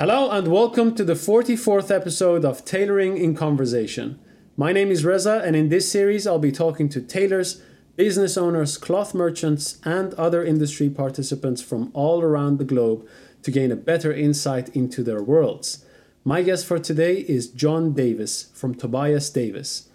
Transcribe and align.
Hello 0.00 0.30
and 0.30 0.48
welcome 0.48 0.94
to 0.94 1.04
the 1.04 1.12
44th 1.12 1.94
episode 1.94 2.42
of 2.42 2.64
Tailoring 2.64 3.18
in 3.18 3.34
Conversation. 3.34 4.18
My 4.56 4.72
name 4.72 4.90
is 4.90 5.04
Reza, 5.04 5.42
and 5.44 5.54
in 5.54 5.68
this 5.68 5.92
series, 5.92 6.26
I'll 6.26 6.38
be 6.38 6.50
talking 6.50 6.88
to 6.88 7.02
tailors, 7.02 7.60
business 7.96 8.38
owners, 8.38 8.78
cloth 8.78 9.12
merchants, 9.12 9.78
and 9.84 10.14
other 10.14 10.42
industry 10.42 10.88
participants 10.88 11.60
from 11.60 11.90
all 11.92 12.22
around 12.22 12.56
the 12.56 12.64
globe 12.64 13.06
to 13.42 13.50
gain 13.50 13.70
a 13.70 13.76
better 13.76 14.10
insight 14.10 14.74
into 14.74 15.02
their 15.02 15.22
worlds. 15.22 15.84
My 16.24 16.40
guest 16.40 16.64
for 16.64 16.78
today 16.78 17.16
is 17.16 17.48
John 17.48 17.92
Davis 17.92 18.50
from 18.54 18.74
Tobias 18.74 19.28
Davis. 19.28 19.90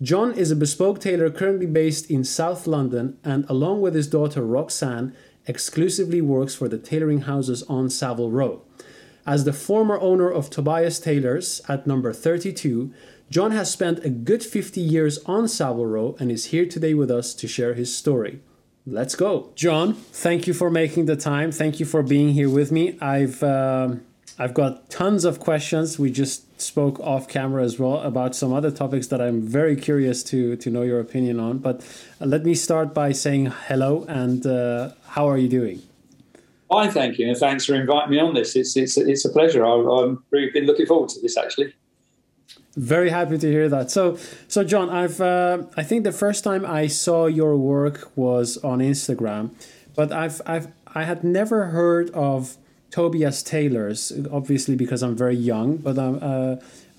John 0.00 0.32
is 0.32 0.50
a 0.50 0.56
bespoke 0.56 0.98
tailor 0.98 1.28
currently 1.28 1.66
based 1.66 2.10
in 2.10 2.24
South 2.24 2.66
London 2.66 3.18
and, 3.22 3.44
along 3.50 3.82
with 3.82 3.94
his 3.94 4.08
daughter 4.08 4.40
Roxanne, 4.40 5.14
exclusively 5.46 6.22
works 6.22 6.54
for 6.54 6.68
the 6.68 6.78
tailoring 6.78 7.22
houses 7.22 7.62
on 7.64 7.90
Savile 7.90 8.30
Row. 8.30 8.62
As 9.26 9.44
the 9.44 9.52
former 9.52 9.98
owner 10.00 10.30
of 10.30 10.50
Tobias 10.50 11.00
Tailors 11.00 11.60
at 11.68 11.86
number 11.86 12.12
32, 12.12 12.92
John 13.28 13.50
has 13.50 13.70
spent 13.70 14.04
a 14.04 14.10
good 14.10 14.44
50 14.44 14.80
years 14.80 15.18
on 15.26 15.48
Savile 15.48 15.86
Row 15.86 16.16
and 16.20 16.30
is 16.30 16.46
here 16.46 16.64
today 16.64 16.94
with 16.94 17.10
us 17.10 17.34
to 17.34 17.48
share 17.48 17.74
his 17.74 17.94
story. 17.94 18.40
Let's 18.86 19.16
go. 19.16 19.50
John, 19.56 19.94
thank 19.94 20.46
you 20.46 20.54
for 20.54 20.70
making 20.70 21.06
the 21.06 21.16
time. 21.16 21.50
Thank 21.50 21.80
you 21.80 21.86
for 21.86 22.04
being 22.04 22.34
here 22.34 22.48
with 22.48 22.70
me. 22.70 22.96
I've 23.00 23.42
um, 23.42 24.02
I've 24.38 24.54
got 24.54 24.90
tons 24.90 25.24
of 25.24 25.40
questions. 25.40 25.98
We 25.98 26.12
just 26.12 26.60
spoke 26.60 27.00
off 27.00 27.26
camera 27.26 27.64
as 27.64 27.80
well 27.80 27.98
about 28.00 28.36
some 28.36 28.52
other 28.52 28.70
topics 28.70 29.08
that 29.08 29.20
I'm 29.20 29.42
very 29.42 29.74
curious 29.74 30.22
to 30.24 30.54
to 30.54 30.70
know 30.70 30.82
your 30.82 31.00
opinion 31.00 31.40
on. 31.40 31.58
But 31.58 31.84
let 32.20 32.44
me 32.44 32.54
start 32.54 32.94
by 32.94 33.10
saying 33.10 33.46
hello 33.46 34.04
and 34.08 34.46
uh, 34.46 34.90
how 35.08 35.28
are 35.28 35.36
you 35.36 35.48
doing? 35.48 35.82
Fine, 36.68 36.90
thank 36.90 37.18
you, 37.18 37.28
and 37.28 37.36
thanks 37.36 37.64
for 37.64 37.74
inviting 37.74 38.10
me 38.10 38.18
on 38.18 38.34
this. 38.34 38.56
It's 38.56 38.76
it's 38.76 38.96
it's 38.96 39.24
a 39.24 39.30
pleasure. 39.30 39.64
I, 39.64 39.70
I've 39.70 40.18
really 40.30 40.50
been 40.50 40.66
looking 40.66 40.86
forward 40.86 41.10
to 41.10 41.20
this 41.20 41.36
actually. 41.36 41.72
Very 42.76 43.08
happy 43.08 43.38
to 43.38 43.50
hear 43.50 43.70
that. 43.70 43.90
So, 43.90 44.18
so 44.48 44.62
John, 44.62 44.90
I've 44.90 45.20
uh, 45.20 45.62
I 45.76 45.82
think 45.82 46.04
the 46.04 46.12
first 46.12 46.44
time 46.44 46.66
I 46.66 46.88
saw 46.88 47.26
your 47.26 47.56
work 47.56 48.10
was 48.16 48.58
on 48.58 48.80
Instagram, 48.80 49.54
but 49.94 50.12
I've 50.12 50.42
I've 50.44 50.68
I 50.94 51.04
had 51.04 51.22
never 51.22 51.66
heard 51.66 52.10
of 52.10 52.56
Tobias 52.90 53.42
Tailors, 53.42 54.12
obviously 54.30 54.76
because 54.76 55.02
I'm 55.02 55.16
very 55.16 55.36
young. 55.36 55.76
But 55.76 55.98
I'm 55.98 56.18
uh, 56.20 56.56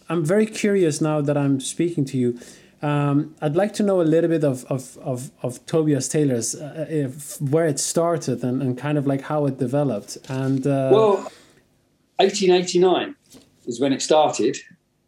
I'm 0.09 0.23
very 0.23 0.45
curious 0.45 1.01
now 1.01 1.21
that 1.21 1.37
I'm 1.37 1.59
speaking 1.59 2.05
to 2.05 2.17
you. 2.17 2.39
Um, 2.81 3.35
I'd 3.41 3.55
like 3.55 3.73
to 3.73 3.83
know 3.83 4.01
a 4.01 4.03
little 4.03 4.29
bit 4.29 4.43
of, 4.43 4.63
of, 4.65 4.97
of, 4.99 5.31
of 5.41 5.65
Tobias 5.65 6.07
Tailors 6.07 6.55
uh, 6.55 6.85
if, 6.89 7.41
where 7.41 7.65
it 7.65 7.79
started 7.79 8.43
and, 8.43 8.61
and 8.61 8.77
kind 8.77 8.97
of 8.97 9.07
like 9.07 9.21
how 9.21 9.45
it 9.47 9.57
developed. 9.57 10.17
And 10.29 10.65
uh, 10.65 10.89
well, 10.91 11.15
1889 12.17 13.15
is 13.65 13.79
when 13.79 13.93
it 13.93 14.01
started, 14.01 14.57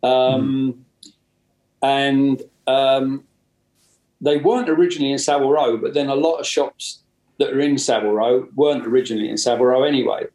um, 0.01 0.73
mm. 1.03 1.11
and 1.83 2.41
um, 2.65 3.23
they 4.19 4.37
weren't 4.37 4.69
originally 4.69 5.11
in 5.11 5.19
Savile 5.19 5.51
Row, 5.51 5.77
but 5.77 5.93
then 5.93 6.09
a 6.09 6.15
lot 6.15 6.37
of 6.37 6.47
shops 6.47 6.99
that 7.37 7.51
are 7.53 7.59
in 7.59 7.77
Savile 7.77 8.13
Row 8.13 8.47
weren't 8.55 8.85
originally 8.85 9.29
in 9.29 9.37
Savile 9.37 9.65
Row 9.65 9.83
anyway. 9.83 10.25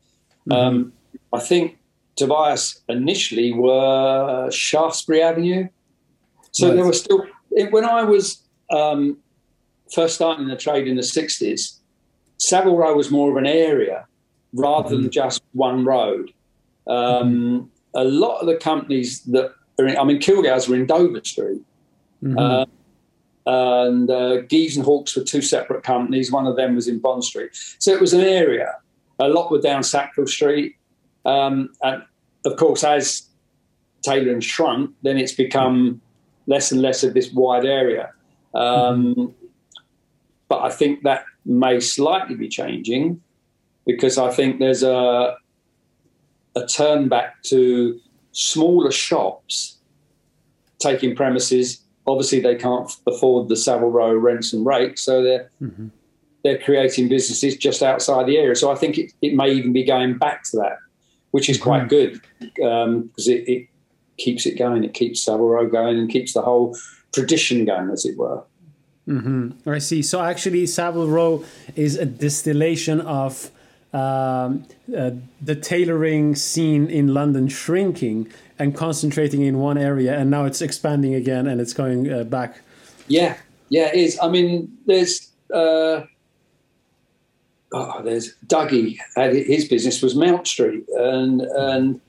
Mm. 0.48 0.92
I 1.32 1.40
think 1.40 1.78
Tobias 2.16 2.80
initially 2.88 3.52
were 3.52 4.50
Shaftesbury 4.50 5.22
Avenue 5.22 5.68
so 6.54 6.68
right. 6.68 6.76
there 6.76 6.86
was 6.86 7.00
still 7.00 7.26
when 7.70 7.84
I 7.84 8.02
was 8.02 8.42
um, 8.70 9.18
first 9.92 10.14
starting 10.14 10.46
the 10.48 10.56
trade 10.56 10.86
in 10.86 10.96
the 10.96 11.02
sixties, 11.02 11.80
Savile 12.38 12.76
Row 12.76 12.94
was 12.94 13.10
more 13.10 13.30
of 13.30 13.36
an 13.36 13.46
area 13.46 14.06
rather 14.52 14.90
mm-hmm. 14.90 15.02
than 15.02 15.10
just 15.10 15.42
one 15.52 15.84
road. 15.84 16.32
Um, 16.86 16.94
mm-hmm. 16.94 17.66
A 17.96 18.04
lot 18.04 18.38
of 18.40 18.46
the 18.46 18.56
companies 18.56 19.22
that 19.24 19.52
are 19.78 19.86
in, 19.86 19.96
I 19.96 20.04
mean, 20.04 20.20
Kilgour's 20.20 20.68
were 20.68 20.76
in 20.76 20.86
Dover 20.86 21.20
Street. 21.24 21.62
Mm-hmm. 22.22 22.38
Uh, 22.38 22.66
and 23.46 24.10
uh, 24.10 24.42
Gieves 24.42 24.76
and 24.76 24.84
Hawkes 24.84 25.16
were 25.16 25.24
two 25.24 25.42
separate 25.42 25.82
companies. 25.82 26.32
One 26.32 26.46
of 26.46 26.56
them 26.56 26.74
was 26.74 26.88
in 26.88 26.98
Bond 26.98 27.24
Street. 27.24 27.50
So 27.78 27.92
it 27.92 28.00
was 28.00 28.14
an 28.14 28.22
area. 28.22 28.76
A 29.18 29.28
lot 29.28 29.50
were 29.50 29.60
down 29.60 29.82
Sackville 29.82 30.26
Street. 30.26 30.76
Um, 31.24 31.70
and 31.82 32.02
of 32.46 32.56
course, 32.56 32.84
as 32.84 33.28
Taylor 34.02 34.32
and 34.32 34.42
shrunk, 34.42 34.94
then 35.02 35.18
it's 35.18 35.32
become 35.32 36.00
less 36.46 36.72
and 36.72 36.82
less 36.82 37.02
of 37.02 37.14
this 37.14 37.32
wide 37.32 37.64
area. 37.64 38.12
Um, 38.54 39.14
mm-hmm. 39.14 39.24
But 40.48 40.62
I 40.62 40.70
think 40.70 41.02
that 41.02 41.24
may 41.44 41.80
slightly 41.80 42.34
be 42.34 42.48
changing 42.48 43.20
because 43.86 44.18
I 44.18 44.30
think 44.30 44.58
there's 44.58 44.82
a 44.82 45.36
a 46.56 46.66
turn 46.66 47.08
back 47.08 47.42
to 47.42 47.98
smaller 48.32 48.92
shops 48.92 49.78
taking 50.78 51.16
premises. 51.16 51.80
Obviously, 52.06 52.40
they 52.40 52.54
can't 52.54 52.90
afford 53.06 53.48
the 53.48 53.56
Savile 53.56 53.90
Row 53.90 54.14
rents 54.14 54.52
and 54.52 54.64
rates, 54.64 55.02
so 55.02 55.22
they're 55.22 55.50
mm-hmm. 55.60 55.88
they're 56.44 56.58
creating 56.58 57.08
businesses 57.08 57.56
just 57.56 57.82
outside 57.82 58.26
the 58.26 58.36
area. 58.36 58.54
So 58.54 58.70
I 58.70 58.74
think 58.74 58.98
it, 58.98 59.12
it 59.22 59.34
may 59.34 59.50
even 59.50 59.72
be 59.72 59.84
going 59.84 60.18
back 60.18 60.44
to 60.50 60.58
that, 60.58 60.76
which 61.30 61.48
is 61.48 61.58
quite 61.58 61.88
mm-hmm. 61.88 61.88
good 61.88 62.20
because 62.54 62.86
um, 62.86 63.10
it, 63.32 63.48
it 63.48 63.68
keeps 64.16 64.46
it 64.46 64.58
going. 64.58 64.84
It 64.84 64.94
keeps 64.94 65.22
Savile 65.22 65.48
Row 65.48 65.68
going 65.68 65.98
and 65.98 66.10
keeps 66.10 66.32
the 66.32 66.42
whole 66.42 66.76
tradition 67.12 67.64
going, 67.64 67.90
as 67.90 68.04
it 68.04 68.16
were. 68.16 68.42
Mm-hmm. 69.08 69.68
I 69.68 69.78
see. 69.78 70.02
So 70.02 70.22
actually, 70.22 70.66
Savile 70.66 71.08
Row 71.08 71.44
is 71.76 71.96
a 71.96 72.06
distillation 72.06 73.00
of 73.00 73.50
um, 73.92 74.66
uh, 74.96 75.12
the 75.40 75.54
tailoring 75.54 76.34
scene 76.34 76.88
in 76.88 77.14
London 77.14 77.48
shrinking 77.48 78.32
and 78.58 78.74
concentrating 78.74 79.42
in 79.42 79.58
one 79.58 79.78
area, 79.78 80.18
and 80.18 80.30
now 80.30 80.44
it's 80.46 80.62
expanding 80.62 81.14
again 81.14 81.46
and 81.46 81.60
it's 81.60 81.72
going 81.72 82.12
uh, 82.12 82.24
back. 82.24 82.60
Yeah, 83.08 83.36
yeah, 83.68 83.88
it 83.88 83.96
is. 83.96 84.18
I 84.20 84.28
mean, 84.28 84.76
there's. 84.86 85.30
Uh, 85.52 86.06
oh, 87.72 88.02
there's 88.02 88.34
Dougie. 88.46 88.98
His 89.14 89.68
business 89.68 90.02
was 90.02 90.14
Mount 90.14 90.46
Street, 90.46 90.84
and 90.96 91.42
and 91.42 92.00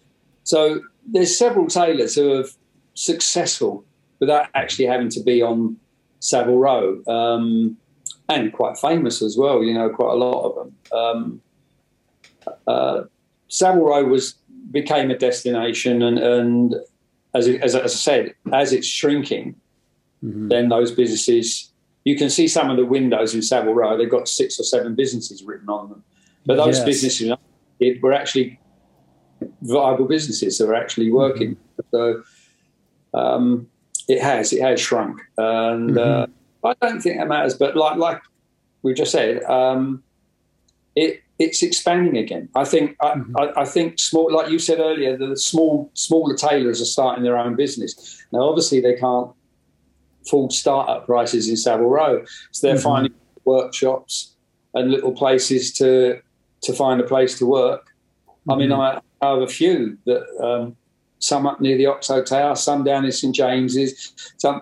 so 0.44 0.82
there's 1.06 1.38
several 1.38 1.68
tailors 1.68 2.16
who 2.16 2.34
are 2.34 2.46
successful 2.94 3.86
without 4.20 4.48
actually 4.56 4.86
having 4.86 5.10
to 5.10 5.22
be 5.22 5.42
on 5.42 5.78
Savile 6.20 6.58
Row, 6.58 7.04
um, 7.08 7.78
and 8.30 8.52
quite 8.52 8.78
famous 8.78 9.22
as 9.22 9.38
well. 9.38 9.64
You 9.64 9.74
know, 9.74 9.90
quite 9.90 10.12
a 10.12 10.16
lot 10.16 10.44
of 10.44 10.56
them. 10.56 10.76
Um, 10.92 11.42
uh, 12.68 13.04
Savile 13.48 13.84
Row 13.84 14.04
was 14.06 14.36
became 14.72 15.12
a 15.12 15.18
destination, 15.18 16.02
and, 16.02 16.18
and 16.18 16.76
as, 17.34 17.48
it, 17.48 17.62
as, 17.62 17.76
as, 17.76 17.94
I 17.94 17.98
said, 17.98 18.36
as 18.52 18.74
it's 18.74 18.88
shrinking, 18.88 19.56
mm-hmm. 20.24 20.48
then 20.48 20.70
those 20.70 20.92
businesses. 20.92 21.72
You 22.04 22.16
can 22.16 22.30
see 22.30 22.48
some 22.48 22.70
of 22.70 22.78
the 22.78 22.86
windows 22.86 23.34
in 23.34 23.42
Savile 23.42 23.74
Row; 23.74 23.98
they've 23.98 24.10
got 24.10 24.28
six 24.28 24.60
or 24.60 24.64
seven 24.64 24.96
businesses 24.96 25.44
written 25.44 25.70
on 25.70 25.90
them. 25.90 26.04
But 26.46 26.58
those 26.58 26.78
yes. 26.78 26.86
businesses 26.86 27.32
were 28.02 28.14
actually 28.14 28.60
viable 29.62 30.06
businesses 30.06 30.58
that 30.58 30.70
are 30.70 30.76
actually 30.76 31.12
working. 31.12 31.56
Mm-hmm. 31.56 31.82
So 31.92 32.24
um, 33.14 33.68
it 34.08 34.22
has 34.22 34.54
it 34.54 34.62
has 34.62 34.80
shrunk, 34.80 35.20
and 35.38 35.92
mm-hmm. 35.92 36.68
uh, 36.68 36.70
I 36.70 36.88
don't 36.88 37.02
think 37.02 37.18
that 37.18 37.28
matters. 37.28 37.56
But 37.56 37.76
like 37.76 37.98
like 37.98 38.22
we 38.84 38.94
just 38.94 39.12
said, 39.12 39.44
um, 39.44 40.04
it 40.96 41.22
it's 41.40 41.64
expanding 41.64 42.18
again. 42.18 42.50
I 42.56 42.66
think 42.66 42.98
mm-hmm. 42.98 43.36
I, 43.38 43.62
I, 43.62 43.66
think 43.66 44.00
small, 44.00 44.32
like 44.32 44.50
you 44.50 44.60
said 44.60 44.80
earlier, 44.80 45.18
the 45.18 45.36
small 45.36 45.92
smaller 45.94 46.36
tailors 46.36 46.82
are 46.82 46.86
starting 46.86 47.24
their 47.24 47.38
own 47.38 47.56
business 47.56 48.24
now. 48.32 48.42
Obviously, 48.42 48.80
they 48.80 48.96
can't 48.96 49.32
afford 50.26 50.54
startup 50.54 51.06
prices 51.06 51.50
in 51.50 51.58
Savile 51.58 51.90
Row, 51.90 52.24
so 52.52 52.68
they're 52.68 52.76
mm-hmm. 52.76 52.84
finding 52.84 53.14
workshops 53.44 54.36
and 54.74 54.92
little 54.92 55.12
places 55.12 55.74
to 55.74 56.22
to 56.62 56.74
find 56.74 57.02
a 57.02 57.04
place 57.04 57.38
to 57.40 57.46
work. 57.46 57.92
I 58.50 58.56
mean, 58.56 58.70
mm-hmm. 58.70 58.98
I, 58.98 59.02
of 59.22 59.42
a 59.42 59.48
few 59.48 59.98
that 60.06 60.24
um, 60.44 60.76
some 61.20 61.48
up 61.48 61.62
near 61.62 61.78
the 61.78 61.86
Oxo 61.86 62.24
Tower, 62.24 62.56
some 62.56 62.84
down 62.84 63.06
in 63.06 63.12
St 63.12 63.36
James's. 63.36 64.14
Some, 64.38 64.62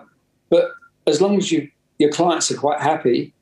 but 0.50 0.72
as 1.06 1.20
long 1.20 1.36
as 1.36 1.52
you 1.52 1.68
your 1.98 2.10
clients 2.10 2.50
are 2.50 2.56
quite 2.56 2.80
happy, 2.80 3.32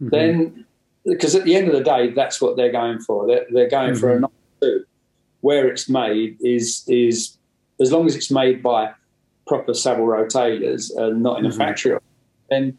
mm-hmm. 0.00 0.08
then 0.10 0.64
because 1.04 1.34
at 1.34 1.44
the 1.44 1.54
end 1.54 1.68
of 1.68 1.74
the 1.74 1.84
day, 1.84 2.10
that's 2.10 2.40
what 2.40 2.56
they're 2.56 2.72
going 2.72 2.98
for. 3.00 3.26
They're, 3.26 3.46
they're 3.50 3.70
going 3.70 3.92
mm-hmm. 3.92 4.00
for 4.00 4.12
a 4.12 4.20
mm-hmm. 4.20 4.26
two. 4.60 4.84
Where 5.40 5.68
it's 5.68 5.88
made 5.88 6.36
is 6.40 6.84
is 6.88 7.36
as 7.80 7.92
long 7.92 8.06
as 8.06 8.16
it's 8.16 8.30
made 8.30 8.62
by 8.62 8.92
proper 9.46 9.74
Savile 9.74 10.06
Row 10.06 10.26
tailors 10.26 10.90
and 10.90 11.22
not 11.22 11.38
in 11.38 11.44
mm-hmm. 11.44 11.60
a 11.60 11.64
factory, 11.64 11.98
then 12.50 12.76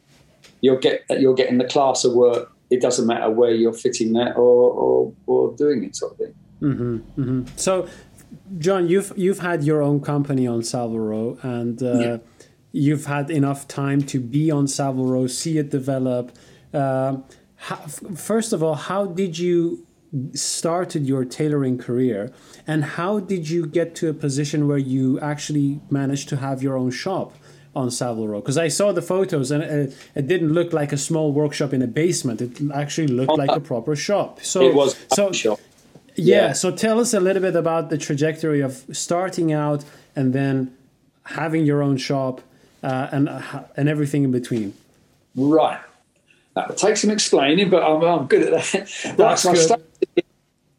you'll 0.61 0.79
get 0.79 1.05
you're 1.09 1.35
getting 1.35 1.57
the 1.57 1.65
class 1.65 2.03
of 2.03 2.13
work. 2.13 2.51
It 2.69 2.81
doesn't 2.81 3.07
matter 3.07 3.29
where 3.29 3.51
you're 3.51 3.73
fitting 3.73 4.13
that 4.13 4.35
or 4.35 4.71
or, 4.71 5.13
or 5.25 5.55
doing 5.55 5.83
it, 5.83 5.95
sort 5.95 6.13
of 6.13 6.17
thing. 6.17 6.35
Mm-hmm, 6.62 7.21
mm-hmm. 7.21 7.44
So, 7.56 7.88
John, 8.57 8.88
you've 8.88 9.13
you've 9.15 9.39
had 9.39 9.63
your 9.63 9.81
own 9.81 10.01
company 10.01 10.48
on 10.48 10.63
Savile 10.63 11.00
Row, 11.00 11.38
and 11.42 11.81
uh, 11.81 12.00
yeah. 12.00 12.18
you've 12.71 13.06
had 13.06 13.30
enough 13.30 13.68
time 13.68 14.01
to 14.04 14.19
be 14.19 14.51
on 14.51 14.68
Savile 14.68 15.06
Row, 15.06 15.27
see 15.27 15.57
it 15.57 15.69
develop. 15.69 16.31
Uh, 16.74 17.18
how, 17.56 17.75
first 18.15 18.54
of 18.54 18.62
all, 18.62 18.75
how 18.75 19.06
did 19.06 19.38
you 19.38 19.88
started 20.33 21.06
your 21.06 21.25
tailoring 21.25 21.77
career 21.77 22.31
and 22.65 22.83
how 22.83 23.19
did 23.19 23.50
you 23.50 23.65
get 23.65 23.95
to 23.95 24.09
a 24.09 24.13
position 24.13 24.68
where 24.68 24.77
you 24.77 25.19
actually 25.19 25.80
managed 25.89 26.30
to 26.30 26.38
have 26.38 26.63
your 26.63 26.77
own 26.77 26.92
shop 26.92 27.33
on 27.75 27.92
Savile 27.92 28.27
Row? 28.27 28.39
Because 28.39 28.57
I 28.57 28.68
saw 28.68 28.92
the 28.92 29.01
photos 29.01 29.51
and 29.51 29.63
it, 29.63 29.98
it, 30.15 30.27
didn't 30.27 30.54
look 30.54 30.71
like 30.74 30.92
a 30.94 30.98
small 30.98 31.31
workshop 31.31 31.74
in 31.74 31.81
a 31.81 31.88
basement. 31.88 32.42
It 32.42 32.59
actually 32.74 33.07
looked 33.07 33.38
like 33.38 33.51
a 33.51 33.59
proper 33.59 33.95
shop. 33.95 34.42
So 34.42 34.62
it 34.62 34.74
was 34.74 34.95
so, 35.13 35.31
shop. 35.31 35.59
Yeah, 36.17 36.47
yeah. 36.47 36.53
So 36.53 36.71
tell 36.71 36.99
us 36.99 37.13
a 37.13 37.19
little 37.19 37.41
bit 37.41 37.55
about 37.55 37.89
the 37.89 37.97
trajectory 37.97 38.61
of 38.61 38.83
starting 38.91 39.53
out 39.53 39.85
and 40.15 40.33
then 40.33 40.75
having 41.23 41.65
your 41.65 41.83
own 41.83 41.97
shop 41.97 42.41
uh, 42.83 43.07
and 43.11 43.29
uh, 43.29 43.63
and 43.75 43.87
everything 43.87 44.23
in 44.23 44.31
between. 44.31 44.73
Right. 45.35 45.79
That 46.55 46.69
would 46.69 46.77
take 46.77 46.97
some 46.97 47.11
explaining, 47.11 47.69
but 47.69 47.83
I'm, 47.83 48.03
I'm 48.03 48.25
good 48.25 48.51
at 48.51 48.51
that. 48.51 48.73
That's 49.17 49.19
right, 49.19 49.37
so 49.37 49.51
I, 49.51 49.53
started, 49.53 50.23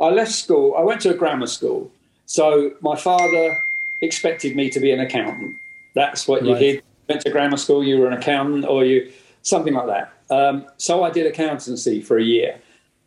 I 0.00 0.08
left 0.08 0.32
school. 0.32 0.75
I 0.76 0.82
went 0.82 1.00
to 1.02 1.11
a 1.11 1.14
grammar 1.14 1.46
school. 1.46 1.91
So 2.26 2.73
my 2.81 2.96
father 2.96 3.62
expected 4.00 4.56
me 4.56 4.70
to 4.70 4.81
be 4.81 4.91
an 4.91 5.00
accountant. 5.00 5.56
That's 5.94 6.26
what 6.26 6.44
you 6.44 6.52
right. 6.55 6.61
did. 6.61 6.82
Went 7.08 7.23
to 7.23 7.31
grammar 7.31 7.56
school, 7.56 7.82
you 7.82 7.99
were 7.99 8.08
an 8.08 8.12
accountant, 8.12 8.67
or 8.67 8.84
you 8.84 9.11
something 9.43 9.73
like 9.73 9.87
that. 9.87 10.12
Um, 10.31 10.67
so 10.76 11.05
I 11.05 11.11
did 11.11 11.26
accountancy 11.26 12.02
for 12.02 12.19
a 12.19 12.23
year. 12.23 12.61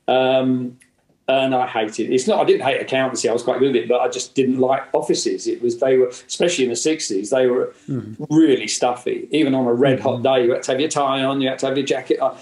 Um, 0.07 0.79
and 1.27 1.55
I 1.55 1.67
hated 1.67 2.09
it. 2.09 2.13
It's 2.13 2.27
not 2.27 2.39
I 2.39 2.43
didn't 2.45 2.63
hate 2.63 2.81
accountancy. 2.81 3.29
I 3.29 3.33
was 3.33 3.43
quite 3.43 3.59
good 3.59 3.75
at 3.75 3.83
it, 3.83 3.89
but 3.89 4.01
I 4.01 4.09
just 4.09 4.35
didn't 4.35 4.59
like 4.59 4.83
offices. 4.93 5.47
It 5.47 5.61
was 5.61 5.79
they 5.79 5.97
were 5.97 6.07
especially 6.07 6.65
in 6.65 6.69
the 6.69 6.75
sixties. 6.75 7.29
They 7.29 7.47
were 7.47 7.73
mm-hmm. 7.87 8.23
really 8.29 8.67
stuffy. 8.67 9.27
Even 9.31 9.55
on 9.55 9.65
a 9.65 9.73
red 9.73 9.99
hot 9.99 10.15
mm-hmm. 10.15 10.23
day, 10.23 10.45
you 10.45 10.53
had 10.53 10.63
to 10.63 10.71
have 10.71 10.79
your 10.79 10.89
tie 10.89 11.23
on, 11.23 11.41
you 11.41 11.49
had 11.49 11.59
to 11.59 11.67
have 11.67 11.77
your 11.77 11.85
jacket 11.85 12.19
on, 12.19 12.37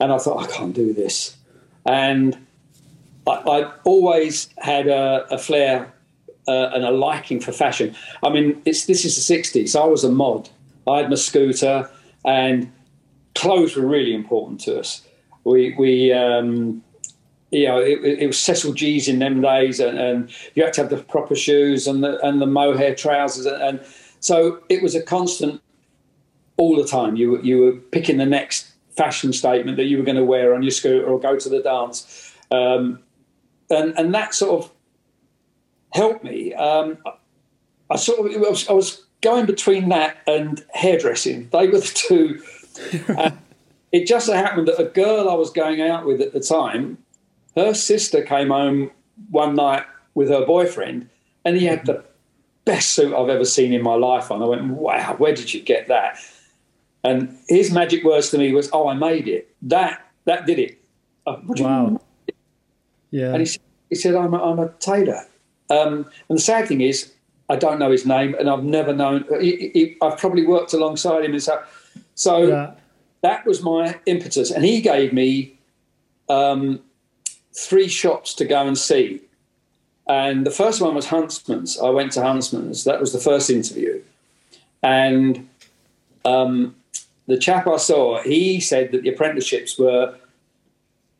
and 0.00 0.12
I 0.12 0.18
thought 0.18 0.42
I 0.42 0.46
can't 0.52 0.74
do 0.74 0.92
this. 0.92 1.36
And 1.84 2.36
I, 3.26 3.32
I 3.32 3.72
always 3.84 4.48
had 4.58 4.88
a, 4.88 5.26
a 5.30 5.38
flair 5.38 5.92
uh, 6.48 6.70
and 6.74 6.84
a 6.84 6.90
liking 6.90 7.40
for 7.40 7.52
fashion. 7.52 7.94
I 8.22 8.30
mean, 8.30 8.60
it's 8.64 8.86
this 8.86 9.04
is 9.04 9.14
the 9.14 9.22
sixties. 9.22 9.72
So 9.72 9.82
I 9.82 9.86
was 9.86 10.04
a 10.04 10.10
mod. 10.10 10.48
I 10.86 10.98
had 10.98 11.10
my 11.10 11.16
scooter, 11.16 11.90
and 12.24 12.72
clothes 13.34 13.76
were 13.76 13.86
really 13.86 14.14
important 14.14 14.60
to 14.62 14.80
us. 14.80 15.02
We 15.44 15.74
we 15.78 16.12
um, 16.12 16.82
you 17.56 17.66
know, 17.66 17.78
it, 17.78 18.04
it, 18.04 18.26
was 18.26 18.38
Cecil 18.38 18.74
Gee's 18.74 19.08
in 19.08 19.18
them 19.18 19.40
days, 19.40 19.80
and, 19.80 19.98
and, 19.98 20.30
you 20.54 20.62
had 20.62 20.74
to 20.74 20.82
have 20.82 20.90
the 20.90 20.98
proper 20.98 21.34
shoes 21.34 21.86
and 21.86 22.04
the 22.04 22.18
and 22.26 22.40
the 22.40 22.46
mohair 22.46 22.94
trousers, 22.94 23.46
and, 23.46 23.62
and, 23.62 23.80
so 24.20 24.60
it 24.68 24.82
was 24.82 24.94
a 24.94 25.02
constant 25.02 25.62
all 26.58 26.76
the 26.76 26.86
time. 26.86 27.16
You 27.16 27.40
you 27.42 27.58
were 27.60 27.72
picking 27.72 28.18
the 28.18 28.26
next 28.26 28.72
fashion 28.96 29.32
statement 29.32 29.78
that 29.78 29.84
you 29.84 29.96
were 29.96 30.04
going 30.04 30.16
to 30.16 30.24
wear 30.24 30.54
on 30.54 30.62
your 30.62 30.70
scooter 30.70 31.06
or 31.06 31.18
go 31.18 31.38
to 31.38 31.48
the 31.48 31.62
dance, 31.62 32.34
um, 32.50 33.00
and 33.70 33.98
and 33.98 34.14
that 34.14 34.34
sort 34.34 34.64
of 34.64 34.70
helped 35.92 36.24
me. 36.24 36.52
Um, 36.54 36.98
I 37.88 37.96
sort 37.96 38.18
of 38.18 38.26
I 38.34 38.50
was, 38.50 38.68
I 38.68 38.72
was, 38.72 39.02
going 39.22 39.46
between 39.46 39.88
that 39.88 40.18
and 40.26 40.62
hairdressing. 40.74 41.48
They 41.50 41.68
were 41.68 41.80
the 41.80 41.92
two. 41.94 42.42
it 43.92 44.06
just 44.06 44.26
so 44.26 44.34
happened 44.34 44.68
that 44.68 44.78
a 44.78 44.84
girl 44.84 45.30
I 45.30 45.34
was 45.34 45.50
going 45.50 45.80
out 45.80 46.04
with 46.04 46.20
at 46.20 46.34
the 46.34 46.40
time 46.40 46.98
her 47.56 47.74
sister 47.74 48.22
came 48.22 48.50
home 48.50 48.90
one 49.30 49.54
night 49.54 49.84
with 50.14 50.28
her 50.28 50.44
boyfriend, 50.44 51.08
and 51.44 51.56
he 51.56 51.64
had 51.64 51.86
the 51.86 52.04
best 52.64 52.90
suit 52.90 53.14
I've 53.14 53.28
ever 53.28 53.44
seen 53.44 53.72
in 53.72 53.82
my 53.82 53.94
life 53.94 54.30
on. 54.30 54.42
I 54.42 54.46
went, 54.46 54.66
wow, 54.66 55.14
where 55.18 55.34
did 55.34 55.54
you 55.54 55.60
get 55.60 55.88
that? 55.88 56.18
And 57.02 57.38
his 57.48 57.70
magic 57.70 58.04
words 58.04 58.30
to 58.30 58.38
me 58.38 58.52
was, 58.52 58.68
oh, 58.72 58.88
I 58.88 58.94
made 58.94 59.28
it. 59.28 59.54
That 59.62 60.02
that 60.24 60.46
did 60.46 60.58
it. 60.58 60.78
wow. 61.26 62.00
Yeah. 63.10 63.30
And 63.30 63.38
he 63.38 63.46
said, 63.46 63.62
he 63.88 63.94
said 63.94 64.14
I'm, 64.16 64.34
a, 64.34 64.42
I'm 64.42 64.58
a 64.58 64.68
tailor. 64.80 65.24
Um, 65.70 66.10
and 66.28 66.38
the 66.38 66.42
sad 66.42 66.66
thing 66.66 66.80
is, 66.80 67.12
I 67.48 67.54
don't 67.54 67.78
know 67.78 67.92
his 67.92 68.04
name, 68.04 68.34
and 68.38 68.50
I've 68.50 68.64
never 68.64 68.92
known. 68.92 69.24
He, 69.40 69.70
he, 69.72 69.96
I've 70.02 70.18
probably 70.18 70.44
worked 70.44 70.72
alongside 70.72 71.24
him, 71.24 71.32
and 71.32 71.42
so, 71.42 71.62
so 72.16 72.42
yeah. 72.48 72.72
that 73.22 73.46
was 73.46 73.62
my 73.62 74.00
impetus. 74.06 74.50
And 74.50 74.64
he 74.64 74.80
gave 74.80 75.12
me 75.12 75.56
um, 76.28 76.80
three 77.56 77.88
shops 77.88 78.34
to 78.34 78.44
go 78.44 78.66
and 78.66 78.76
see. 78.76 79.20
And 80.08 80.46
the 80.46 80.50
first 80.50 80.80
one 80.80 80.94
was 80.94 81.06
Huntsman's. 81.06 81.78
I 81.78 81.90
went 81.90 82.12
to 82.12 82.22
Huntsman's. 82.22 82.84
That 82.84 83.00
was 83.00 83.12
the 83.12 83.18
first 83.18 83.50
interview. 83.50 84.02
And 84.82 85.48
um, 86.24 86.76
the 87.26 87.38
chap 87.38 87.66
I 87.66 87.76
saw, 87.76 88.22
he 88.22 88.60
said 88.60 88.92
that 88.92 89.02
the 89.02 89.08
apprenticeships 89.08 89.78
were 89.78 90.14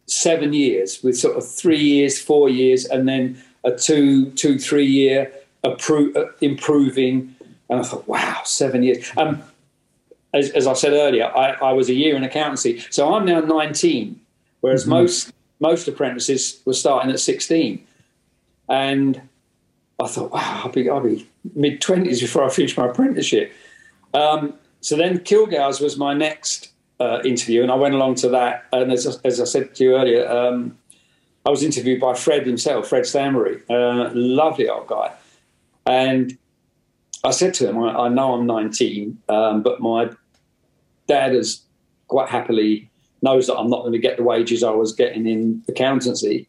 seven 0.06 0.52
years, 0.52 1.02
with 1.02 1.18
sort 1.18 1.36
of 1.36 1.48
three 1.48 1.82
years, 1.82 2.20
four 2.20 2.48
years, 2.48 2.84
and 2.84 3.08
then 3.08 3.42
a 3.64 3.72
two, 3.72 4.30
two, 4.32 4.56
three 4.56 4.86
year 4.86 5.32
appro- 5.64 6.30
improving. 6.40 7.34
And 7.68 7.80
I 7.80 7.82
thought, 7.82 8.06
wow, 8.06 8.42
seven 8.44 8.84
years. 8.84 9.10
Um, 9.16 9.42
as, 10.32 10.50
as 10.50 10.68
I 10.68 10.74
said 10.74 10.92
earlier, 10.92 11.24
I, 11.24 11.52
I, 11.54 11.72
was 11.72 11.88
a 11.88 11.94
year 11.94 12.14
in 12.14 12.22
accountancy. 12.22 12.84
So 12.90 13.14
I'm 13.14 13.24
now 13.24 13.40
19, 13.40 14.20
whereas 14.60 14.82
mm-hmm. 14.82 14.90
most 14.90 15.32
most 15.60 15.88
apprentices 15.88 16.60
were 16.64 16.74
starting 16.74 17.10
at 17.10 17.20
16. 17.20 17.84
And 18.68 19.20
I 20.00 20.06
thought, 20.06 20.32
wow, 20.32 20.62
I'll 20.64 20.72
be, 20.72 20.88
I'll 20.90 21.00
be 21.00 21.28
mid 21.54 21.80
20s 21.80 22.20
before 22.20 22.44
I 22.44 22.50
finish 22.50 22.76
my 22.76 22.86
apprenticeship. 22.86 23.52
Um, 24.12 24.54
so 24.80 24.96
then 24.96 25.18
Kilgour's 25.20 25.80
was 25.80 25.96
my 25.96 26.14
next 26.14 26.70
uh, 27.00 27.20
interview, 27.24 27.62
and 27.62 27.70
I 27.70 27.74
went 27.74 27.94
along 27.94 28.16
to 28.16 28.28
that. 28.30 28.66
And 28.72 28.92
as, 28.92 29.06
as 29.24 29.40
I 29.40 29.44
said 29.44 29.74
to 29.74 29.84
you 29.84 29.96
earlier, 29.96 30.28
um, 30.28 30.76
I 31.44 31.50
was 31.50 31.62
interviewed 31.62 32.00
by 32.00 32.14
Fred 32.14 32.46
himself, 32.46 32.88
Fred 32.88 33.06
Stanbury, 33.06 33.62
uh, 33.70 34.10
lovely 34.14 34.68
old 34.68 34.88
guy. 34.88 35.12
And 35.86 36.36
I 37.24 37.30
said 37.30 37.54
to 37.54 37.68
him, 37.68 37.78
I, 37.78 38.06
I 38.06 38.08
know 38.08 38.34
I'm 38.34 38.46
19, 38.46 39.18
um, 39.28 39.62
but 39.62 39.80
my 39.80 40.10
dad 41.06 41.32
has 41.32 41.62
quite 42.08 42.28
happily 42.28 42.90
knows 43.26 43.46
that 43.48 43.56
I'm 43.56 43.68
not 43.68 43.80
going 43.80 43.92
to 43.92 44.04
get 44.08 44.16
the 44.16 44.22
wages 44.22 44.62
I 44.62 44.70
was 44.70 44.92
getting 44.92 45.26
in 45.26 45.62
accountancy, 45.68 46.48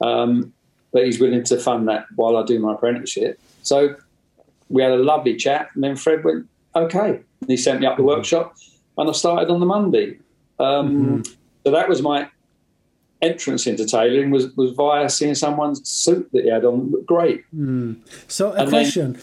um, 0.00 0.52
but 0.92 1.04
he's 1.04 1.20
willing 1.20 1.44
to 1.44 1.58
fund 1.58 1.88
that 1.88 2.04
while 2.14 2.36
I 2.36 2.44
do 2.44 2.58
my 2.58 2.74
apprenticeship. 2.74 3.40
So 3.62 3.96
we 4.68 4.82
had 4.82 4.92
a 4.92 5.02
lovely 5.12 5.34
chat, 5.36 5.70
and 5.74 5.82
then 5.82 5.96
Fred 5.96 6.24
went, 6.24 6.46
"Okay," 6.74 7.10
and 7.40 7.48
he 7.48 7.56
sent 7.56 7.80
me 7.80 7.86
up 7.86 7.96
the 7.96 8.02
mm-hmm. 8.02 8.16
workshop, 8.16 8.56
and 8.96 9.08
I 9.08 9.12
started 9.12 9.50
on 9.50 9.60
the 9.60 9.66
Monday. 9.66 10.18
Um, 10.58 10.86
mm-hmm. 10.88 11.22
So 11.64 11.70
that 11.72 11.88
was 11.88 12.02
my 12.02 12.28
entrance 13.22 13.66
into 13.66 13.84
tailoring 13.84 14.30
was, 14.30 14.54
was 14.56 14.72
via 14.72 15.08
seeing 15.10 15.34
someone's 15.34 15.86
suit 15.88 16.28
that 16.32 16.44
he 16.44 16.50
had 16.50 16.64
on 16.64 16.90
looked 16.90 17.06
great. 17.06 17.44
Mm. 17.54 17.96
So 18.28 18.52
a 18.52 18.62
and 18.62 18.68
question. 18.68 19.18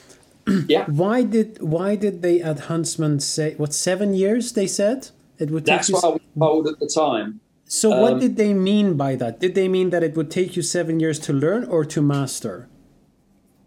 Then, 0.46 0.66
yeah. 0.70 0.86
Why 1.04 1.24
did 1.24 1.62
why 1.62 1.98
did 1.98 2.22
they 2.22 2.42
at 2.42 2.60
Huntsman 2.72 3.20
say 3.20 3.56
what 3.56 3.74
seven 3.74 4.14
years 4.14 4.54
they 4.54 4.68
said? 4.68 5.10
It 5.40 5.52
would 5.52 5.66
That's 5.66 5.92
what 5.92 6.04
I 6.04 6.10
was 6.10 6.22
told 6.38 6.68
at 6.68 6.80
the 6.80 6.88
time. 6.88 7.40
So, 7.66 7.92
um, 7.92 8.02
what 8.02 8.20
did 8.20 8.38
they 8.38 8.54
mean 8.54 8.96
by 8.96 9.16
that? 9.16 9.40
Did 9.40 9.56
they 9.56 9.68
mean 9.68 9.90
that 9.90 10.04
it 10.04 10.16
would 10.16 10.32
take 10.32 10.56
you 10.56 10.62
seven 10.62 11.00
years 11.00 11.20
to 11.20 11.34
learn 11.34 11.66
or 11.66 11.84
to 11.86 12.02
master? 12.02 12.70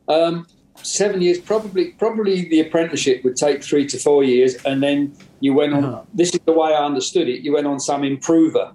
Um, 0.09 0.47
seven 0.83 1.21
years, 1.21 1.39
probably. 1.39 1.93
Probably 1.93 2.49
the 2.49 2.61
apprenticeship 2.61 3.23
would 3.25 3.37
take 3.37 3.63
three 3.63 3.87
to 3.87 3.99
four 3.99 4.25
years, 4.25 4.57
and 4.65 4.83
then 4.83 5.15
you 5.41 5.55
went 5.55 5.75
on. 5.75 5.85
Uh-huh. 5.85 6.03
This 6.15 6.35
is 6.35 6.41
the 6.47 6.53
way 6.53 6.75
I 6.75 6.85
understood 6.85 7.29
it. 7.29 7.43
You 7.43 7.53
went 7.53 7.67
on 7.67 7.79
some 7.79 8.03
improver 8.05 8.73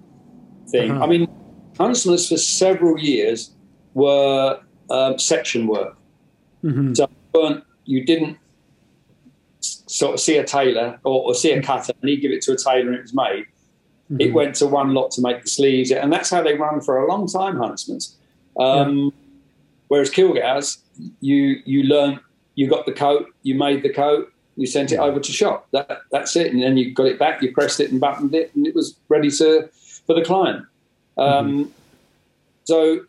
thing. 0.68 0.92
Uh-huh. 0.92 1.04
I 1.04 1.06
mean, 1.06 1.28
Huntsman's 1.76 2.28
for 2.28 2.38
several 2.38 2.98
years 2.98 3.52
were 3.94 4.60
um, 4.90 5.18
section 5.18 5.66
work. 5.66 5.96
Mm-hmm. 6.64 6.94
So 6.94 7.62
you 7.84 8.04
didn't 8.04 8.38
sort 9.86 10.14
of 10.14 10.20
see 10.20 10.36
a 10.36 10.44
tailor 10.44 10.98
or, 11.04 11.22
or 11.22 11.34
see 11.34 11.52
a 11.52 11.62
cutter 11.62 11.92
and 12.00 12.08
he'd 12.08 12.20
give 12.20 12.32
it 12.32 12.42
to 12.42 12.52
a 12.52 12.56
tailor 12.56 12.88
and 12.88 12.96
it 12.96 13.02
was 13.02 13.14
made. 13.14 13.46
Mm-hmm. 14.10 14.20
It 14.20 14.32
went 14.32 14.54
to 14.56 14.66
one 14.66 14.94
lot 14.94 15.10
to 15.12 15.20
make 15.20 15.42
the 15.42 15.48
sleeves, 15.48 15.90
and 15.90 16.12
that's 16.12 16.30
how 16.30 16.42
they 16.42 16.54
run 16.54 16.80
for 16.80 17.02
a 17.02 17.08
long 17.08 17.26
time, 17.26 17.56
Huntsman's. 17.56 18.16
Um, 18.58 18.96
yeah. 18.98 19.10
Whereas 19.88 20.10
Kilgour's, 20.10 20.78
you 21.20 21.60
you 21.64 21.82
learn, 21.82 22.20
you 22.54 22.68
got 22.68 22.86
the 22.86 22.92
coat, 22.92 23.26
you 23.42 23.56
made 23.56 23.82
the 23.82 23.92
coat, 23.92 24.32
you 24.56 24.66
sent 24.66 24.92
it 24.92 24.98
over 24.98 25.18
to 25.18 25.32
shop. 25.32 25.66
That 25.72 26.02
that's 26.12 26.36
it, 26.36 26.52
and 26.52 26.62
then 26.62 26.76
you 26.76 26.94
got 26.94 27.06
it 27.06 27.18
back, 27.18 27.42
you 27.42 27.52
pressed 27.52 27.80
it 27.80 27.90
and 27.90 28.00
buttoned 28.00 28.34
it, 28.34 28.54
and 28.54 28.64
it 28.64 28.76
was 28.76 28.96
ready 29.08 29.30
to 29.30 29.68
for 30.06 30.14
the 30.14 30.22
client. 30.22 30.64
Um, 31.18 31.64
mm-hmm. 31.64 31.70
So 32.62 33.00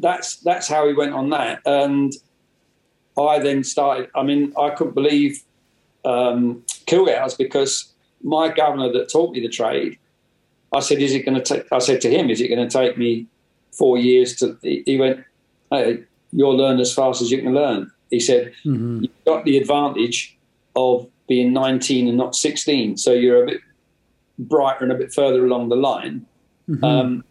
that's 0.00 0.36
that's 0.38 0.66
how 0.66 0.86
he 0.88 0.94
went 0.94 1.12
on 1.12 1.28
that, 1.30 1.60
and 1.66 2.14
I 3.18 3.38
then 3.38 3.64
started. 3.64 4.08
I 4.14 4.22
mean, 4.22 4.54
I 4.58 4.70
couldn't 4.70 4.94
believe 4.94 5.42
um, 6.06 6.64
Kilgour's 6.86 7.34
because 7.34 7.92
my 8.22 8.48
governor 8.48 8.90
that 8.92 9.10
taught 9.10 9.32
me 9.32 9.40
the 9.40 9.48
trade, 9.48 9.98
I 10.72 10.80
said, 10.80 10.98
"Is 10.98 11.14
it 11.14 11.24
going 11.24 11.40
to 11.40 11.42
take?" 11.42 11.70
I 11.72 11.78
said 11.78 12.00
to 12.02 12.10
him, 12.10 12.30
"Is 12.30 12.40
it 12.40 12.48
going 12.48 12.66
to 12.66 12.72
take 12.72 12.96
me 12.96 13.26
four 13.72 13.98
years 13.98 14.36
to?" 14.36 14.56
He 14.62 14.96
went, 14.98 15.24
hey, 15.70 16.04
"You'll 16.32 16.56
learn 16.56 16.80
as 16.80 16.94
fast 16.94 17.20
as 17.20 17.30
you 17.30 17.42
can 17.42 17.54
learn." 17.54 17.90
He 18.10 18.20
said, 18.20 18.52
mm-hmm. 18.64 19.02
"You've 19.02 19.24
got 19.24 19.44
the 19.44 19.58
advantage 19.58 20.36
of 20.76 21.08
being 21.28 21.52
19 21.52 22.06
and 22.06 22.16
not 22.16 22.36
16, 22.36 22.96
so 22.98 23.12
you're 23.12 23.42
a 23.42 23.46
bit 23.46 23.60
brighter 24.38 24.84
and 24.84 24.92
a 24.92 24.96
bit 24.96 25.12
further 25.12 25.44
along 25.44 25.68
the 25.68 25.76
line." 25.76 26.24
Mm-hmm. 26.68 26.84
Um, 26.84 27.24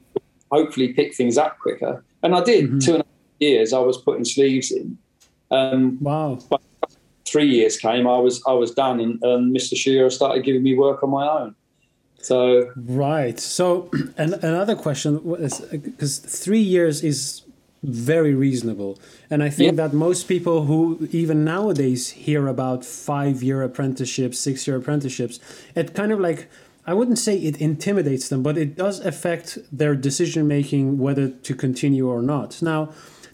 hopefully 0.52 0.94
pick 0.94 1.14
things 1.16 1.38
up 1.38 1.60
quicker. 1.60 2.04
And 2.24 2.36
I 2.36 2.44
did. 2.44 2.66
Mm-hmm. 2.66 2.80
Two 2.80 2.94
and 2.96 3.04
a 3.04 3.06
half 3.06 3.40
years, 3.40 3.74
I 3.74 3.80
was 3.80 3.98
putting 3.98 4.26
sleeves 4.26 4.72
in. 4.72 4.98
Um, 5.52 5.98
Wow. 6.02 6.40
Three 7.36 7.52
years 7.60 7.74
came, 7.78 8.08
I 8.08 8.20
was 8.26 8.36
I 8.54 8.56
was 8.64 8.72
done, 8.84 8.98
and, 9.06 9.14
and 9.30 9.42
Mr. 9.58 9.74
Shearer 9.82 10.10
started 10.10 10.42
giving 10.48 10.64
me 10.70 10.74
work 10.86 11.04
on 11.06 11.10
my 11.20 11.26
own. 11.40 11.50
So 12.30 12.38
Right. 13.08 13.38
So, 13.58 13.66
and 14.22 14.30
another 14.52 14.76
question 14.86 15.10
because 15.98 16.14
three 16.46 16.66
years 16.76 17.04
is 17.12 17.20
very 17.84 18.34
reasonable, 18.46 18.92
and 19.32 19.40
I 19.48 19.50
think 19.58 19.72
Yeah. 19.72 19.82
that 19.82 19.92
most 20.08 20.22
people 20.34 20.58
who 20.70 21.08
even 21.22 21.38
nowadays 21.56 22.02
hear 22.26 22.42
about 22.56 22.80
five-year 23.12 23.60
apprenticeships, 23.70 24.36
six-year 24.48 24.78
apprenticeships, 24.82 25.36
it 25.80 25.88
kind 26.00 26.12
of 26.16 26.20
like 26.28 26.40
I 26.92 26.94
wouldn't 26.98 27.22
say 27.28 27.36
it 27.50 27.56
intimidates 27.70 28.26
them, 28.32 28.42
but 28.48 28.56
it 28.64 28.70
does 28.84 28.98
affect 29.12 29.48
their 29.82 29.96
decision 30.08 30.42
making 30.58 30.86
whether 31.06 31.26
to 31.48 31.54
continue 31.66 32.06
or 32.16 32.22
not. 32.34 32.50
Now, 32.62 32.82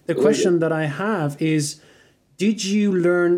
the 0.08 0.16
question 0.24 0.52
that 0.62 0.72
I 0.82 0.86
have 1.04 1.30
is, 1.56 1.64
did 2.44 2.58
you 2.74 2.86
learn 3.08 3.34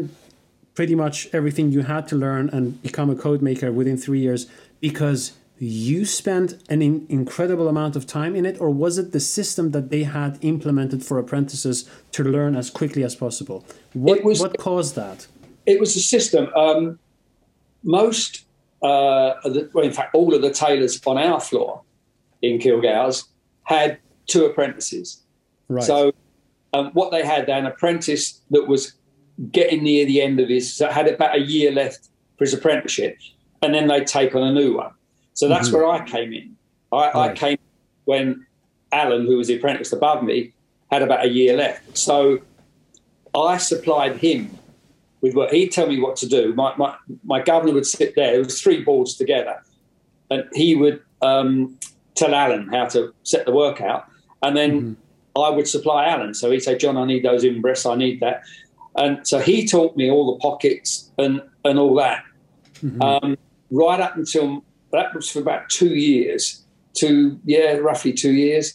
pretty 0.74 0.94
much 0.94 1.28
everything 1.32 1.70
you 1.70 1.82
had 1.82 2.08
to 2.08 2.16
learn 2.16 2.48
and 2.50 2.82
become 2.82 3.10
a 3.10 3.14
coat 3.14 3.40
maker 3.40 3.70
within 3.72 3.96
three 3.96 4.20
years 4.20 4.46
because 4.80 5.32
you 5.58 6.04
spent 6.04 6.60
an 6.68 6.82
in- 6.82 7.06
incredible 7.08 7.68
amount 7.68 7.94
of 7.94 8.06
time 8.06 8.34
in 8.34 8.44
it, 8.44 8.60
or 8.60 8.70
was 8.70 8.98
it 8.98 9.12
the 9.12 9.20
system 9.20 9.70
that 9.70 9.88
they 9.88 10.02
had 10.02 10.36
implemented 10.42 11.04
for 11.04 11.18
apprentices 11.18 11.88
to 12.10 12.24
learn 12.24 12.56
as 12.56 12.70
quickly 12.70 13.04
as 13.04 13.14
possible? 13.14 13.64
What, 13.92 14.24
was- 14.24 14.40
what 14.40 14.58
caused 14.58 14.96
that? 14.96 15.26
it 15.66 15.80
was 15.80 15.94
the 15.94 16.00
system. 16.00 16.52
Um, 16.54 16.98
most, 17.82 18.44
uh, 18.82 19.34
the, 19.44 19.70
well, 19.72 19.84
in 19.84 19.92
fact, 19.92 20.14
all 20.14 20.34
of 20.34 20.42
the 20.42 20.50
tailors 20.50 21.00
on 21.06 21.18
our 21.18 21.40
floor 21.40 21.82
in 22.42 22.58
Kilgour's 22.58 23.24
had 23.64 23.98
two 24.26 24.44
apprentices. 24.44 25.22
Right. 25.68 25.84
So 25.84 26.12
um, 26.72 26.90
what 26.92 27.10
they 27.10 27.24
had, 27.24 27.48
an 27.48 27.66
apprentice 27.66 28.40
that 28.50 28.66
was 28.68 28.94
getting 29.50 29.82
near 29.82 30.06
the 30.06 30.22
end 30.22 30.40
of 30.40 30.48
his, 30.48 30.72
so 30.72 30.88
had 30.88 31.08
about 31.08 31.36
a 31.36 31.40
year 31.40 31.72
left 31.72 32.08
for 32.38 32.44
his 32.44 32.54
apprenticeship, 32.54 33.18
and 33.62 33.74
then 33.74 33.88
they'd 33.88 34.06
take 34.06 34.34
on 34.34 34.42
a 34.42 34.52
new 34.52 34.76
one. 34.76 34.92
So 35.34 35.48
that's 35.48 35.72
where 35.72 35.86
I 35.86 36.04
came 36.06 36.32
in. 36.32 36.56
I, 36.92 37.10
I 37.18 37.32
came 37.32 37.58
when 38.04 38.46
Alan, 38.92 39.26
who 39.26 39.36
was 39.36 39.48
the 39.48 39.56
apprentice 39.56 39.92
above 39.92 40.22
me, 40.22 40.52
had 40.90 41.02
about 41.02 41.24
a 41.24 41.28
year 41.28 41.56
left. 41.56 41.98
So 41.98 42.40
I 43.34 43.56
supplied 43.56 44.18
him 44.18 44.56
with 45.20 45.34
what 45.34 45.52
he'd 45.52 45.72
tell 45.72 45.88
me 45.88 45.98
what 45.98 46.16
to 46.16 46.28
do. 46.28 46.54
My, 46.54 46.74
my, 46.76 46.94
my 47.24 47.42
governor 47.42 47.72
would 47.72 47.86
sit 47.86 48.14
there, 48.14 48.32
there 48.32 48.44
was 48.44 48.60
three 48.60 48.84
boards 48.84 49.14
together, 49.14 49.60
and 50.30 50.44
he 50.52 50.76
would 50.76 51.02
um, 51.22 51.76
tell 52.14 52.34
Alan 52.34 52.68
how 52.68 52.86
to 52.86 53.12
set 53.24 53.46
the 53.46 53.52
work 53.52 53.80
out. 53.80 54.06
And 54.42 54.56
then 54.56 54.96
I 55.36 55.50
would 55.50 55.66
supply 55.66 56.06
Alan. 56.06 56.34
So 56.34 56.50
he'd 56.50 56.60
say, 56.60 56.76
John, 56.76 56.96
I 56.96 57.06
need 57.06 57.24
those 57.24 57.42
imbrests, 57.42 57.86
I 57.86 57.96
need 57.96 58.20
that. 58.20 58.42
And 58.96 59.26
so 59.26 59.38
he 59.40 59.66
taught 59.66 59.96
me 59.96 60.10
all 60.10 60.34
the 60.34 60.38
pockets 60.40 61.10
and, 61.18 61.42
and 61.64 61.78
all 61.78 61.94
that. 61.96 62.24
Mm-hmm. 62.82 63.02
Um, 63.02 63.38
right 63.70 64.00
up 64.00 64.16
until 64.16 64.64
that 64.92 65.14
was 65.14 65.30
for 65.30 65.40
about 65.40 65.68
two 65.68 65.94
years, 65.94 66.64
two, 66.94 67.40
yeah, 67.44 67.72
roughly 67.74 68.12
two 68.12 68.32
years. 68.32 68.74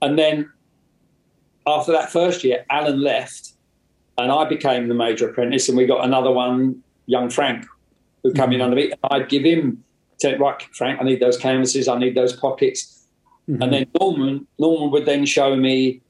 And 0.00 0.18
then 0.18 0.50
after 1.66 1.92
that 1.92 2.10
first 2.10 2.44
year, 2.44 2.64
Alan 2.70 3.00
left 3.00 3.52
and 4.18 4.30
I 4.30 4.44
became 4.44 4.88
the 4.88 4.94
major 4.94 5.28
apprentice, 5.28 5.68
and 5.68 5.76
we 5.76 5.86
got 5.86 6.04
another 6.04 6.30
one, 6.30 6.82
young 7.06 7.30
Frank, 7.30 7.64
who 8.22 8.32
came 8.32 8.52
in 8.52 8.60
mm-hmm. 8.60 8.62
under 8.62 8.76
me. 8.76 8.92
I'd 9.10 9.28
give 9.28 9.42
him, 9.42 9.82
say, 10.18 10.36
right, 10.36 10.60
Frank, 10.72 11.00
I 11.00 11.04
need 11.04 11.20
those 11.20 11.36
canvases, 11.38 11.88
I 11.88 11.98
need 11.98 12.14
those 12.14 12.34
pockets, 12.34 13.06
mm-hmm. 13.48 13.62
and 13.62 13.72
then 13.72 13.86
Norman, 13.98 14.46
Norman 14.58 14.90
would 14.90 15.06
then 15.06 15.24
show 15.24 15.56
me 15.56 16.02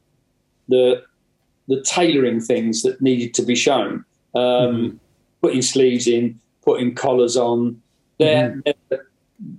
the 0.69 1.03
the 1.69 1.83
tailoring 1.83 2.41
things 2.41 2.83
that 2.83 3.01
needed 3.01 3.35
to 3.35 3.43
be 3.43 3.55
shown, 3.55 4.05
um, 4.35 5.01
putting 5.41 5.63
sleeves 5.63 6.07
in, 6.07 6.39
putting 6.63 6.95
collars 6.95 7.37
on. 7.37 7.81
They're, 8.19 8.61
they're 8.65 9.05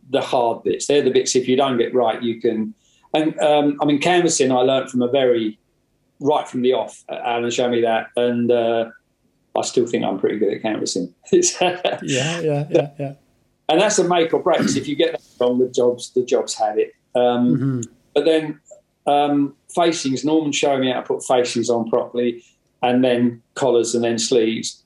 the, 0.10 0.22
hard 0.22 0.64
bits. 0.64 0.88
They're 0.88 1.02
the 1.02 1.12
bits 1.12 1.36
if 1.36 1.48
you 1.48 1.56
don't 1.56 1.78
get 1.78 1.94
right, 1.94 2.22
you 2.22 2.40
can. 2.40 2.74
And 3.14 3.38
um, 3.40 3.78
I 3.82 3.86
mean, 3.86 4.00
canvassing, 4.00 4.52
I 4.52 4.60
learned 4.60 4.90
from 4.90 5.02
a 5.02 5.08
very 5.08 5.60
right 6.20 6.48
from 6.48 6.62
the 6.62 6.74
off. 6.74 7.04
Alan 7.10 7.52
showed 7.52 7.72
me 7.72 7.82
that, 7.82 8.08
and 8.16 8.52
uh, 8.52 8.90
I 9.56 9.62
still 9.62 9.86
think 9.86 10.04
I'm 10.04 10.20
pretty 10.20 10.40
good 10.40 10.54
at 10.54 10.62
canvassing. 10.62 11.14
yeah, 11.32 12.00
yeah, 12.04 12.40
yeah, 12.70 12.90
yeah. 12.98 13.14
and 13.70 13.82
that's 13.82 14.00
a 14.00 14.08
make 14.08 14.34
or 14.34 14.42
break. 14.42 14.62
If 14.62 14.88
you 14.88 14.96
get 14.96 15.12
that 15.12 15.22
wrong, 15.40 15.60
the 15.60 15.70
jobs 15.70 16.12
the 16.12 16.24
jobs 16.24 16.54
had 16.54 16.78
it. 16.80 16.94
Um, 17.16 17.84
But 18.14 18.26
then 18.26 18.60
um, 19.06 19.56
facings, 19.74 20.24
Norman 20.24 20.52
showed 20.52 20.80
me 20.82 20.92
how 20.92 21.02
to 21.02 21.08
put 21.08 21.24
facings 21.24 21.70
on 21.70 21.90
properly, 21.90 22.44
and 22.82 23.04
then 23.04 23.42
collars, 23.56 23.96
and 23.96 24.04
then 24.04 24.18
sleeves, 24.20 24.84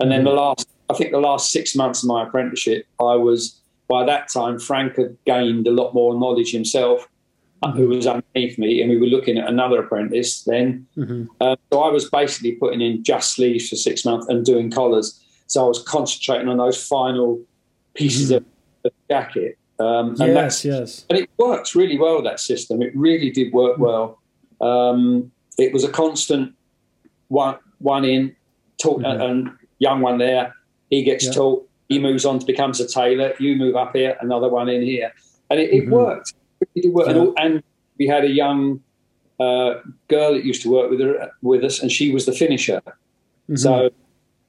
and 0.00 0.10
then 0.10 0.24
the 0.24 0.30
last, 0.30 0.68
I 0.88 0.94
think 0.94 1.10
the 1.12 1.20
last 1.20 1.50
six 1.50 1.74
months 1.76 2.02
of 2.02 2.08
my 2.08 2.24
apprenticeship, 2.26 2.86
I 3.00 3.14
was 3.14 3.60
by 3.88 4.04
that 4.06 4.28
time 4.32 4.58
Frank 4.58 4.96
had 4.96 5.16
gained 5.26 5.66
a 5.66 5.72
lot 5.72 5.92
more 5.94 6.14
knowledge 6.18 6.52
himself. 6.52 7.06
uh, 7.62 7.72
Who 7.72 7.88
was 7.88 8.06
underneath 8.06 8.56
me, 8.58 8.80
and 8.80 8.88
we 8.90 8.96
were 8.96 9.06
looking 9.06 9.36
at 9.36 9.46
another 9.48 9.80
apprentice 9.82 10.44
then. 10.44 10.86
Uh, 11.42 11.56
so 11.70 11.80
I 11.82 11.90
was 11.90 12.08
basically 12.08 12.52
putting 12.52 12.80
in 12.80 13.02
just 13.04 13.32
sleeves 13.34 13.68
for 13.68 13.76
six 13.76 14.04
months 14.04 14.28
and 14.28 14.46
doing 14.46 14.70
collars. 14.70 15.20
So 15.46 15.64
I 15.64 15.68
was 15.68 15.82
concentrating 15.82 16.48
on 16.48 16.56
those 16.56 16.82
final 16.82 17.38
pieces 17.94 18.30
of 18.30 18.44
the 18.82 18.92
jacket. 19.10 19.58
Um, 19.78 20.10
and 20.20 20.32
Yes, 20.34 20.64
yes. 20.64 21.04
and 21.10 21.18
it 21.18 21.28
works 21.36 21.74
really 21.74 21.98
well 21.98 22.22
that 22.22 22.38
system 22.38 22.80
it 22.82 22.92
really 22.94 23.30
did 23.30 23.52
work 23.52 23.76
well 23.78 24.19
um, 24.60 25.30
it 25.58 25.72
was 25.72 25.84
a 25.84 25.88
constant 25.90 26.54
one 27.28 27.56
one 27.78 28.04
in 28.04 28.34
taught 28.80 29.04
and 29.04 29.50
young 29.78 30.00
one 30.00 30.18
there. 30.18 30.54
He 30.90 31.02
gets 31.02 31.24
Yeah. 31.26 31.32
taught 31.32 31.68
he 31.88 31.98
moves 31.98 32.24
on 32.24 32.38
to 32.38 32.46
becomes 32.46 32.80
a 32.80 32.86
tailor 32.86 33.34
you 33.38 33.56
move 33.56 33.74
up 33.76 33.94
here 33.96 34.16
another 34.20 34.48
one 34.48 34.68
in 34.68 34.82
here. 34.82 35.12
And 35.50 35.58
it, 35.58 35.72
it 35.72 35.88
worked. 35.88 36.34
It 36.60 36.68
really 36.76 36.82
did 36.88 36.94
work. 36.94 37.08
And, 37.08 37.16
Yeah. 37.16 37.44
and 37.44 37.62
we 37.98 38.06
had 38.06 38.24
a 38.24 38.30
young 38.30 38.80
uh, 39.40 39.80
girl 40.08 40.34
that 40.34 40.44
used 40.44 40.62
to 40.62 40.70
work 40.70 40.90
with 40.90 41.00
her 41.00 41.30
with 41.42 41.64
us 41.64 41.80
and 41.80 41.90
she 41.90 42.12
was 42.12 42.26
the 42.26 42.32
finisher. 42.32 42.80
So 43.56 43.90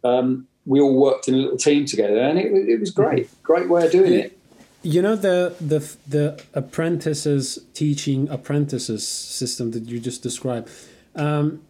um, 0.03 0.47
we 0.65 0.79
all 0.79 0.95
worked 0.95 1.27
in 1.27 1.33
a 1.33 1.37
little 1.37 1.57
team 1.57 1.85
together 1.85 2.19
and 2.19 2.37
it, 2.37 2.51
it 2.69 2.79
was 2.79 2.91
great. 2.91 3.29
Great 3.41 3.69
way 3.69 3.85
of 3.85 3.91
doing 3.91 4.13
it 4.13 4.37
You 4.83 5.01
know 5.01 5.15
the 5.15 5.55
the 5.61 5.79
the 6.07 6.43
apprentices 6.53 7.59
teaching 7.73 8.27
apprentices 8.29 9.07
system 9.07 9.71
that 9.71 9.83
you 9.83 9.99
just 9.99 10.23
described. 10.23 10.69
Um, 11.15 11.61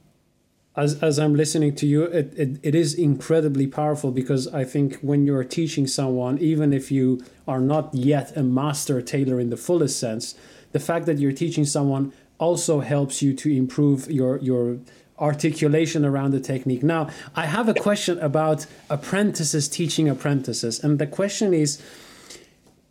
as 0.77 1.03
as 1.03 1.20
I'm 1.20 1.36
listening 1.36 1.75
to 1.75 1.86
you, 1.86 2.03
it, 2.03 2.34
it, 2.38 2.50
it 2.63 2.75
is 2.75 2.94
incredibly 2.94 3.68
powerful 3.68 4.12
because 4.12 4.48
I 4.48 4.63
think 4.63 5.00
when 5.01 5.25
you're 5.25 5.44
teaching 5.44 5.88
someone, 5.88 6.38
even 6.38 6.72
if 6.72 6.89
you 6.89 7.22
are 7.48 7.60
not 7.60 7.94
yet 7.94 8.36
a 8.38 8.44
master 8.44 9.01
tailor 9.01 9.39
in 9.41 9.50
the 9.50 9.58
fullest 9.58 10.00
sense, 10.00 10.36
the 10.72 10.80
fact 10.80 11.06
that 11.08 11.20
you're 11.20 11.34
teaching 11.34 11.65
someone 11.65 12.13
also 12.38 12.80
helps 12.80 13.22
you 13.22 13.34
to 13.34 13.50
improve 13.51 14.10
your 14.10 14.38
your 14.38 14.77
articulation 15.20 16.06
around 16.06 16.32
the 16.32 16.39
technique. 16.39 16.82
Now, 16.82 17.10
I 17.36 17.46
have 17.46 17.68
a 17.68 17.74
question 17.74 18.18
about 18.20 18.65
apprentices 18.89 19.68
teaching 19.68 20.08
apprentices, 20.08 20.82
and 20.82 20.98
the 20.98 21.08
question 21.08 21.53
is 21.53 21.82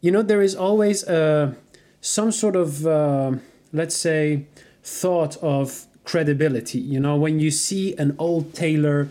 you 0.00 0.10
know 0.10 0.22
there 0.22 0.42
is 0.42 0.54
always 0.54 1.04
uh, 1.04 1.52
some 2.00 2.32
sort 2.32 2.56
of 2.56 2.86
uh, 2.86 3.32
let's 3.72 3.94
say 3.94 4.46
thought 4.82 5.36
of 5.38 5.86
credibility 6.04 6.78
you 6.78 6.98
know 6.98 7.16
when 7.16 7.38
you 7.38 7.50
see 7.50 7.94
an 7.96 8.14
old 8.18 8.54
tailor 8.54 9.08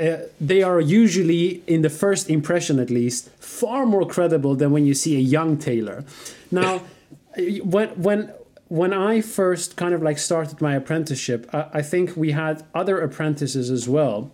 uh, 0.00 0.16
they 0.40 0.62
are 0.62 0.80
usually 0.80 1.62
in 1.66 1.82
the 1.82 1.90
first 1.90 2.28
impression 2.28 2.78
at 2.78 2.90
least 2.90 3.30
far 3.38 3.86
more 3.86 4.06
credible 4.06 4.54
than 4.54 4.72
when 4.72 4.84
you 4.84 4.94
see 4.94 5.16
a 5.16 5.20
young 5.20 5.56
tailor 5.56 6.04
now 6.50 6.82
when 7.62 7.88
when 7.90 8.32
when 8.72 8.94
I 8.94 9.20
first 9.20 9.76
kind 9.76 9.92
of 9.92 10.02
like 10.02 10.16
started 10.16 10.62
my 10.62 10.74
apprenticeship, 10.74 11.46
I, 11.52 11.66
I 11.74 11.82
think 11.82 12.16
we 12.16 12.32
had 12.32 12.64
other 12.74 12.98
apprentices 13.02 13.70
as 13.70 13.86
well 13.86 14.32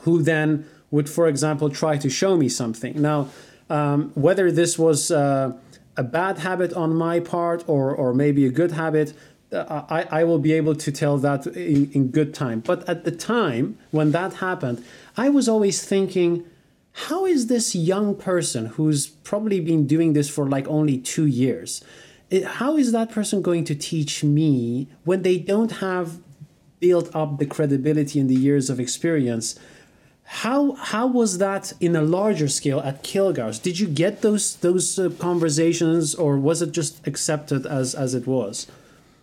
who 0.00 0.20
then 0.20 0.66
would, 0.90 1.08
for 1.08 1.28
example, 1.28 1.70
try 1.70 1.96
to 1.96 2.10
show 2.10 2.36
me 2.36 2.48
something. 2.48 3.00
Now, 3.00 3.28
um, 3.70 4.10
whether 4.14 4.50
this 4.52 4.78
was 4.78 5.10
uh, 5.10 5.52
a 5.96 6.02
bad 6.02 6.38
habit 6.38 6.72
on 6.72 6.94
my 6.94 7.20
part 7.20 7.64
or, 7.66 7.94
or 7.94 8.12
maybe 8.14 8.44
a 8.46 8.50
good 8.50 8.72
habit, 8.72 9.14
uh, 9.52 9.82
I, 9.88 10.20
I 10.20 10.24
will 10.24 10.38
be 10.38 10.52
able 10.52 10.74
to 10.74 10.90
tell 10.92 11.18
that 11.18 11.46
in, 11.48 11.90
in 11.92 12.08
good 12.08 12.32
time. 12.34 12.60
But 12.60 12.88
at 12.88 13.04
the 13.04 13.10
time 13.10 13.78
when 13.90 14.12
that 14.12 14.34
happened, 14.34 14.84
I 15.16 15.28
was 15.28 15.48
always 15.48 15.84
thinking, 15.84 16.44
how 17.08 17.24
is 17.26 17.46
this 17.46 17.74
young 17.74 18.14
person 18.14 18.66
who's 18.66 19.06
probably 19.06 19.60
been 19.60 19.86
doing 19.86 20.12
this 20.14 20.28
for 20.28 20.48
like 20.48 20.66
only 20.68 20.98
two 20.98 21.26
years? 21.26 21.82
it- 22.30 22.44
How 22.44 22.76
is 22.76 22.92
that 22.92 23.10
person 23.10 23.42
going 23.42 23.64
to 23.64 23.74
teach 23.74 24.24
me 24.24 24.88
when 25.04 25.22
they 25.22 25.38
don't 25.38 25.72
have 25.80 26.20
built 26.80 27.14
up 27.14 27.38
the 27.38 27.46
credibility 27.46 28.18
and 28.20 28.28
the 28.28 28.34
years 28.34 28.68
of 28.70 28.80
experience? 28.80 29.58
How 30.24 30.72
how 30.72 31.06
was 31.06 31.38
that 31.38 31.72
in 31.80 31.94
a 31.94 32.02
larger 32.02 32.48
scale 32.48 32.80
at 32.80 33.02
Kilgour's? 33.04 33.58
Did 33.58 33.78
you 33.78 33.86
get 33.86 34.22
those 34.22 34.56
those 34.56 34.98
uh, 34.98 35.10
conversations, 35.18 36.14
or 36.14 36.38
was 36.38 36.62
it 36.62 36.72
just 36.72 37.06
accepted 37.06 37.66
as 37.66 37.94
as 37.94 38.14
it 38.14 38.26
was? 38.26 38.66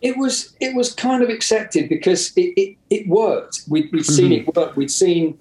it 0.02 0.18
was 0.18 0.56
it 0.62 0.74
was 0.76 0.94
kind 0.94 1.22
of 1.22 1.30
accepted 1.30 1.90
because 1.90 2.32
it, 2.38 2.54
it, 2.56 2.78
it 2.90 3.08
worked. 3.10 3.64
We'd, 3.68 3.92
we'd 3.92 4.06
seen 4.06 4.32
Mm-hmm. 4.32 4.50
it 4.50 4.56
work. 4.56 4.76
We'd 4.78 4.92
seen 4.92 5.38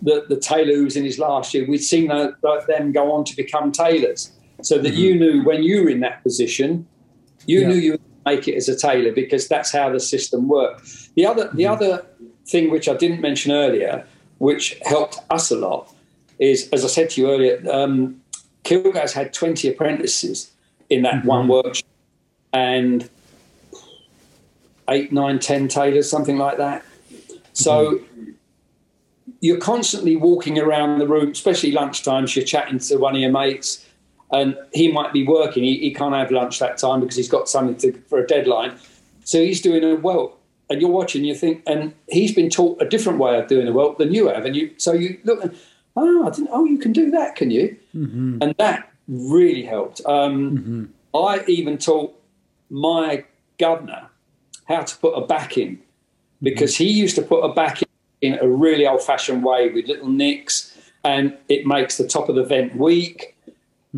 the 0.00 0.24
the 0.28 0.36
tailor 0.36 0.74
who 0.76 0.84
was 0.84 0.96
in 0.96 1.04
his 1.04 1.18
last 1.18 1.52
year. 1.52 1.66
We'd 1.68 1.78
seen 1.84 2.08
the, 2.08 2.34
the, 2.42 2.64
them 2.68 2.92
go 2.92 3.12
on 3.12 3.24
to 3.24 3.36
become 3.36 3.72
tailors, 3.72 4.30
so 4.62 4.78
that 4.78 4.94
you 4.94 5.18
knew 5.18 5.42
when 5.44 5.62
you 5.62 5.82
were 5.82 5.90
in 5.90 6.00
that 6.00 6.22
position, 6.22 6.86
you 7.46 7.60
Mm-hmm. 7.60 7.70
Yeah. 7.70 7.74
knew 7.74 7.80
you 7.82 7.90
would 7.92 8.00
make 8.24 8.48
it 8.48 8.54
as 8.56 8.68
a 8.68 8.76
tailor 8.76 9.12
because 9.12 9.46
that's 9.48 9.70
how 9.72 9.90
the 9.90 10.00
system 10.00 10.48
worked. 10.48 11.14
The 11.16 11.26
other 11.26 11.50
the 11.52 11.66
other 11.66 12.06
thing 12.46 12.70
which 12.70 12.88
I 12.88 12.94
didn't 12.94 13.20
mention 13.20 13.50
earlier, 13.52 14.06
which 14.38 14.78
helped 14.82 15.18
us 15.30 15.50
a 15.50 15.56
lot, 15.56 15.92
is 16.38 16.68
as 16.72 16.84
I 16.84 16.88
said 16.88 17.10
to 17.10 17.20
you 17.20 17.30
earlier, 17.30 17.62
um, 17.70 18.20
had 19.14 19.32
twenty 19.32 19.68
apprentices 19.68 20.50
in 20.90 21.02
that 21.02 21.24
one 21.24 21.48
workshop, 21.48 21.88
and 22.52 23.08
eight, 24.88 25.12
nine, 25.12 25.38
ten 25.38 25.68
tailors, 25.68 26.08
something 26.10 26.38
like 26.38 26.58
that. 26.58 26.84
So 27.52 28.00
you're 29.40 29.58
constantly 29.58 30.16
walking 30.16 30.58
around 30.58 30.98
the 30.98 31.06
room, 31.06 31.30
especially 31.30 31.72
lunchtimes. 31.72 32.36
You're 32.36 32.44
chatting 32.44 32.78
to 32.80 32.96
one 32.96 33.14
of 33.14 33.20
your 33.20 33.32
mates, 33.32 33.86
and 34.30 34.56
he 34.72 34.90
might 34.92 35.12
be 35.12 35.26
working. 35.26 35.64
He, 35.64 35.78
he 35.78 35.94
can't 35.94 36.14
have 36.14 36.30
lunch 36.30 36.58
that 36.58 36.78
time 36.78 37.00
because 37.00 37.16
he's 37.16 37.28
got 37.28 37.48
something 37.48 37.76
to, 37.76 37.98
for 38.08 38.18
a 38.18 38.26
deadline. 38.26 38.76
So 39.24 39.38
he's 39.38 39.60
doing 39.60 39.84
a 39.84 39.96
welt, 39.96 40.38
and 40.68 40.80
you're 40.80 40.90
watching. 40.90 41.24
You 41.24 41.34
think, 41.34 41.62
and 41.66 41.94
he's 42.08 42.34
been 42.34 42.50
taught 42.50 42.80
a 42.80 42.88
different 42.88 43.18
way 43.18 43.38
of 43.38 43.48
doing 43.48 43.66
the 43.66 43.72
welt 43.72 43.98
than 43.98 44.12
you 44.12 44.28
have, 44.28 44.44
and 44.44 44.56
you. 44.56 44.72
So 44.76 44.92
you 44.92 45.18
look, 45.24 45.42
and 45.42 45.56
oh, 45.96 46.26
I 46.26 46.30
didn't. 46.30 46.50
Oh, 46.52 46.64
you 46.64 46.78
can 46.78 46.92
do 46.92 47.10
that, 47.10 47.36
can 47.36 47.50
you? 47.50 47.76
Mm-hmm. 47.94 48.38
And 48.42 48.54
that 48.58 48.92
really 49.08 49.62
helped. 49.62 50.00
Um, 50.06 50.58
mm-hmm. 50.58 50.84
I 51.16 51.44
even 51.46 51.78
taught 51.78 52.14
my 52.70 53.24
governor 53.58 54.08
how 54.66 54.82
to 54.82 54.96
put 54.98 55.12
a 55.12 55.26
back 55.26 55.56
in 55.56 55.80
because 56.42 56.74
mm-hmm. 56.74 56.84
he 56.84 56.90
used 56.90 57.16
to 57.16 57.22
put 57.22 57.40
a 57.40 57.52
back 57.52 57.82
in 57.82 57.88
in 58.20 58.38
a 58.40 58.48
really 58.48 58.86
old 58.86 59.02
fashioned 59.02 59.44
way 59.44 59.68
with 59.70 59.86
little 59.86 60.08
nicks 60.08 60.76
and 61.04 61.36
it 61.48 61.66
makes 61.66 61.98
the 61.98 62.06
top 62.06 62.28
of 62.28 62.34
the 62.34 62.44
vent 62.44 62.76
weak. 62.76 63.34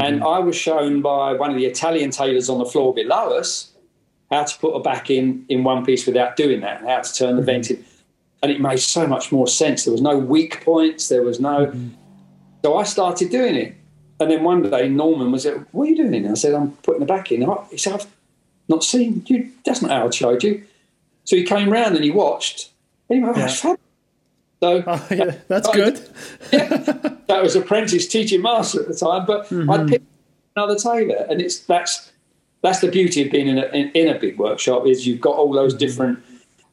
And 0.01 0.23
I 0.23 0.39
was 0.39 0.55
shown 0.55 1.03
by 1.03 1.33
one 1.33 1.51
of 1.51 1.57
the 1.57 1.67
Italian 1.67 2.11
tailors 2.11 2.49
on 2.49 2.59
the 2.59 2.65
floor 2.65 2.95
below 2.95 3.37
us 3.37 3.68
how 4.31 4.45
to 4.45 4.59
put 4.59 4.73
a 4.75 4.81
back 4.81 5.11
in 5.11 5.45
in 5.49 5.65
one 5.65 5.85
piece 5.85 6.07
without 6.07 6.37
doing 6.37 6.61
that 6.61 6.81
and 6.81 6.89
how 6.89 7.01
to 7.01 7.13
turn 7.13 7.37
the 7.37 7.43
vent 7.43 7.71
in. 7.71 7.85
And 8.43 8.53
it 8.53 8.61
made 8.61 8.79
so 8.79 9.07
much 9.07 9.33
more 9.33 9.49
sense. 9.49 9.85
There 9.85 9.93
was 9.93 10.01
no 10.03 10.17
weak 10.19 10.65
points. 10.65 11.09
There 11.09 11.23
was 11.23 11.41
no. 11.41 11.73
So 12.65 12.77
I 12.77 12.85
started 12.85 13.31
doing 13.31 13.55
it. 13.57 13.75
And 14.21 14.31
then 14.31 14.43
one 14.45 14.63
day 14.69 14.89
Norman 14.89 15.33
was 15.33 15.45
like, 15.47 15.59
What 15.73 15.85
are 15.87 15.91
you 15.91 15.97
doing? 15.97 16.15
And 16.15 16.31
I 16.31 16.35
said, 16.35 16.55
I'm 16.55 16.73
putting 16.83 17.01
the 17.01 17.07
back 17.07 17.33
in. 17.33 17.41
He 17.71 17.79
said, 17.79 17.95
I've 17.95 18.07
not 18.69 18.85
seen 18.85 19.23
you. 19.27 19.51
That's 19.65 19.81
not 19.83 19.91
how 19.91 20.07
I 20.07 20.11
showed 20.11 20.43
you. 20.45 20.63
So 21.25 21.37
he 21.37 21.45
came 21.45 21.71
round 21.71 21.95
and 21.95 22.05
he 22.05 22.11
watched. 22.11 22.71
And 23.09 23.19
he 23.19 23.25
went, 23.25 23.39
oh, 23.39 23.49
fab. 23.49 23.79
So 24.61 24.83
Oh, 24.87 25.07
yeah, 25.11 25.37
that's 25.49 25.69
I- 25.69 25.73
good. 25.75 25.97
that 26.51 27.43
was 27.43 27.55
apprentice 27.57 28.07
teaching 28.09 28.43
master 28.43 28.81
at 28.83 28.89
the 28.89 28.95
time, 28.95 29.25
but 29.27 29.47
Mm-hmm. 29.49 29.71
I 29.71 29.85
picked 29.85 30.07
another 30.57 30.77
tailor, 30.77 31.27
and 31.31 31.41
it's 31.41 31.61
that's 31.61 32.11
that's 32.63 32.81
the 32.81 32.91
beauty 32.91 33.25
of 33.25 33.31
being 33.31 33.49
in 33.49 33.59
a, 33.59 33.67
in, 33.67 33.91
in 33.93 34.09
a 34.09 34.19
big 34.19 34.39
workshop 34.39 34.87
is 34.87 35.07
you've 35.07 35.21
got 35.21 35.37
all 35.37 35.53
those 35.53 35.75
Mm-hmm. 35.75 35.79
different, 35.79 36.25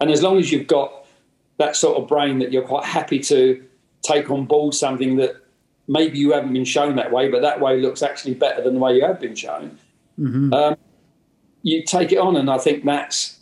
and 0.02 0.12
as 0.12 0.22
long 0.22 0.38
as 0.38 0.52
you've 0.52 0.68
got 0.68 1.06
that 1.58 1.76
sort 1.76 1.98
of 2.02 2.08
brain 2.08 2.40
that 2.40 2.52
you're 2.52 2.68
quite 2.68 2.86
happy 2.86 3.20
to 3.20 3.64
take 4.02 4.30
on 4.30 4.46
board 4.46 4.74
something 4.74 5.16
that 5.18 5.36
maybe 5.88 6.18
you 6.18 6.34
haven't 6.34 6.54
been 6.54 6.66
shown 6.66 6.96
that 6.96 7.12
way, 7.12 7.30
but 7.30 7.42
that 7.42 7.60
way 7.60 7.80
looks 7.80 8.02
actually 8.02 8.34
better 8.34 8.62
than 8.62 8.74
the 8.74 8.80
way 8.80 8.96
you 8.96 9.06
have 9.06 9.20
been 9.20 9.36
shown. 9.36 9.78
Mm-hmm. 10.20 10.54
Um, 10.54 10.76
you 11.64 11.84
take 11.84 12.12
it 12.12 12.18
on, 12.18 12.36
and 12.36 12.50
I 12.50 12.58
think 12.58 12.84
that's 12.84 13.40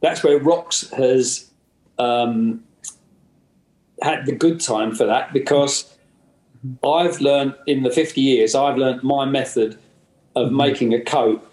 that's 0.00 0.22
where 0.22 0.38
Rocks 0.38 0.90
has 0.90 1.50
um, 1.98 2.62
had 4.02 4.26
the 4.26 4.34
good 4.34 4.60
time 4.60 4.94
for 4.94 5.06
that 5.06 5.32
because 5.32 5.96
I've 6.86 7.20
learned 7.20 7.54
in 7.66 7.82
the 7.82 7.90
50 7.90 8.20
years, 8.20 8.54
I've 8.54 8.76
learned 8.76 9.02
my 9.02 9.24
method 9.24 9.78
of 10.36 10.48
mm-hmm. 10.48 10.56
making 10.56 10.94
a 10.94 11.00
coat, 11.00 11.46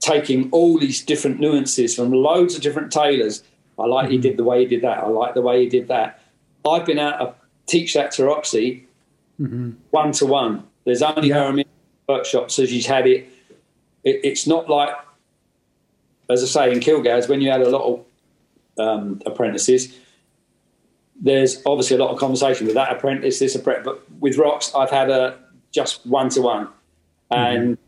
taking 0.00 0.50
all 0.50 0.78
these 0.78 1.04
different 1.04 1.40
nuances 1.40 1.94
from 1.94 2.12
loads 2.12 2.54
of 2.54 2.62
different 2.62 2.92
tailors. 2.92 3.42
I 3.78 3.86
like 3.86 4.08
he 4.08 4.16
mm-hmm. 4.16 4.22
did 4.22 4.36
the 4.36 4.44
way 4.44 4.60
he 4.60 4.66
did 4.66 4.82
that. 4.82 4.98
I 4.98 5.06
like 5.08 5.34
the 5.34 5.42
way 5.42 5.62
he 5.62 5.68
did 5.68 5.88
that. 5.88 6.22
I've 6.68 6.84
been 6.84 6.98
out 6.98 7.18
to 7.18 7.34
teach 7.66 7.94
that 7.94 8.10
to 8.12 8.24
Roxy 8.24 8.86
one 9.90 10.12
to 10.12 10.26
one. 10.26 10.64
There's 10.84 11.02
only 11.02 11.30
her 11.30 11.48
in 11.50 11.64
workshops, 12.08 12.54
so 12.54 12.64
she's 12.64 12.86
had 12.86 13.06
it. 13.06 13.28
it. 14.04 14.20
It's 14.24 14.46
not 14.46 14.68
like, 14.68 14.90
as 16.30 16.42
I 16.42 16.46
say, 16.46 16.72
in 16.72 16.80
Kilgour's, 16.80 17.28
when 17.28 17.40
you 17.40 17.50
had 17.50 17.60
a 17.60 17.68
lot 17.68 17.82
of 17.82 18.04
um, 18.78 19.20
apprentices, 19.26 19.96
there's 21.20 21.62
obviously 21.66 21.96
a 21.96 21.98
lot 21.98 22.10
of 22.10 22.18
conversation 22.18 22.66
with 22.66 22.74
that 22.74 22.92
apprentice, 22.92 23.38
this 23.38 23.54
apprentice, 23.54 23.84
but 23.84 24.20
with 24.20 24.36
Rocks, 24.36 24.72
I've 24.74 24.90
had 24.90 25.10
a 25.10 25.38
just 25.72 26.06
one 26.06 26.28
to 26.30 26.42
one 26.42 26.68
and 27.30 27.78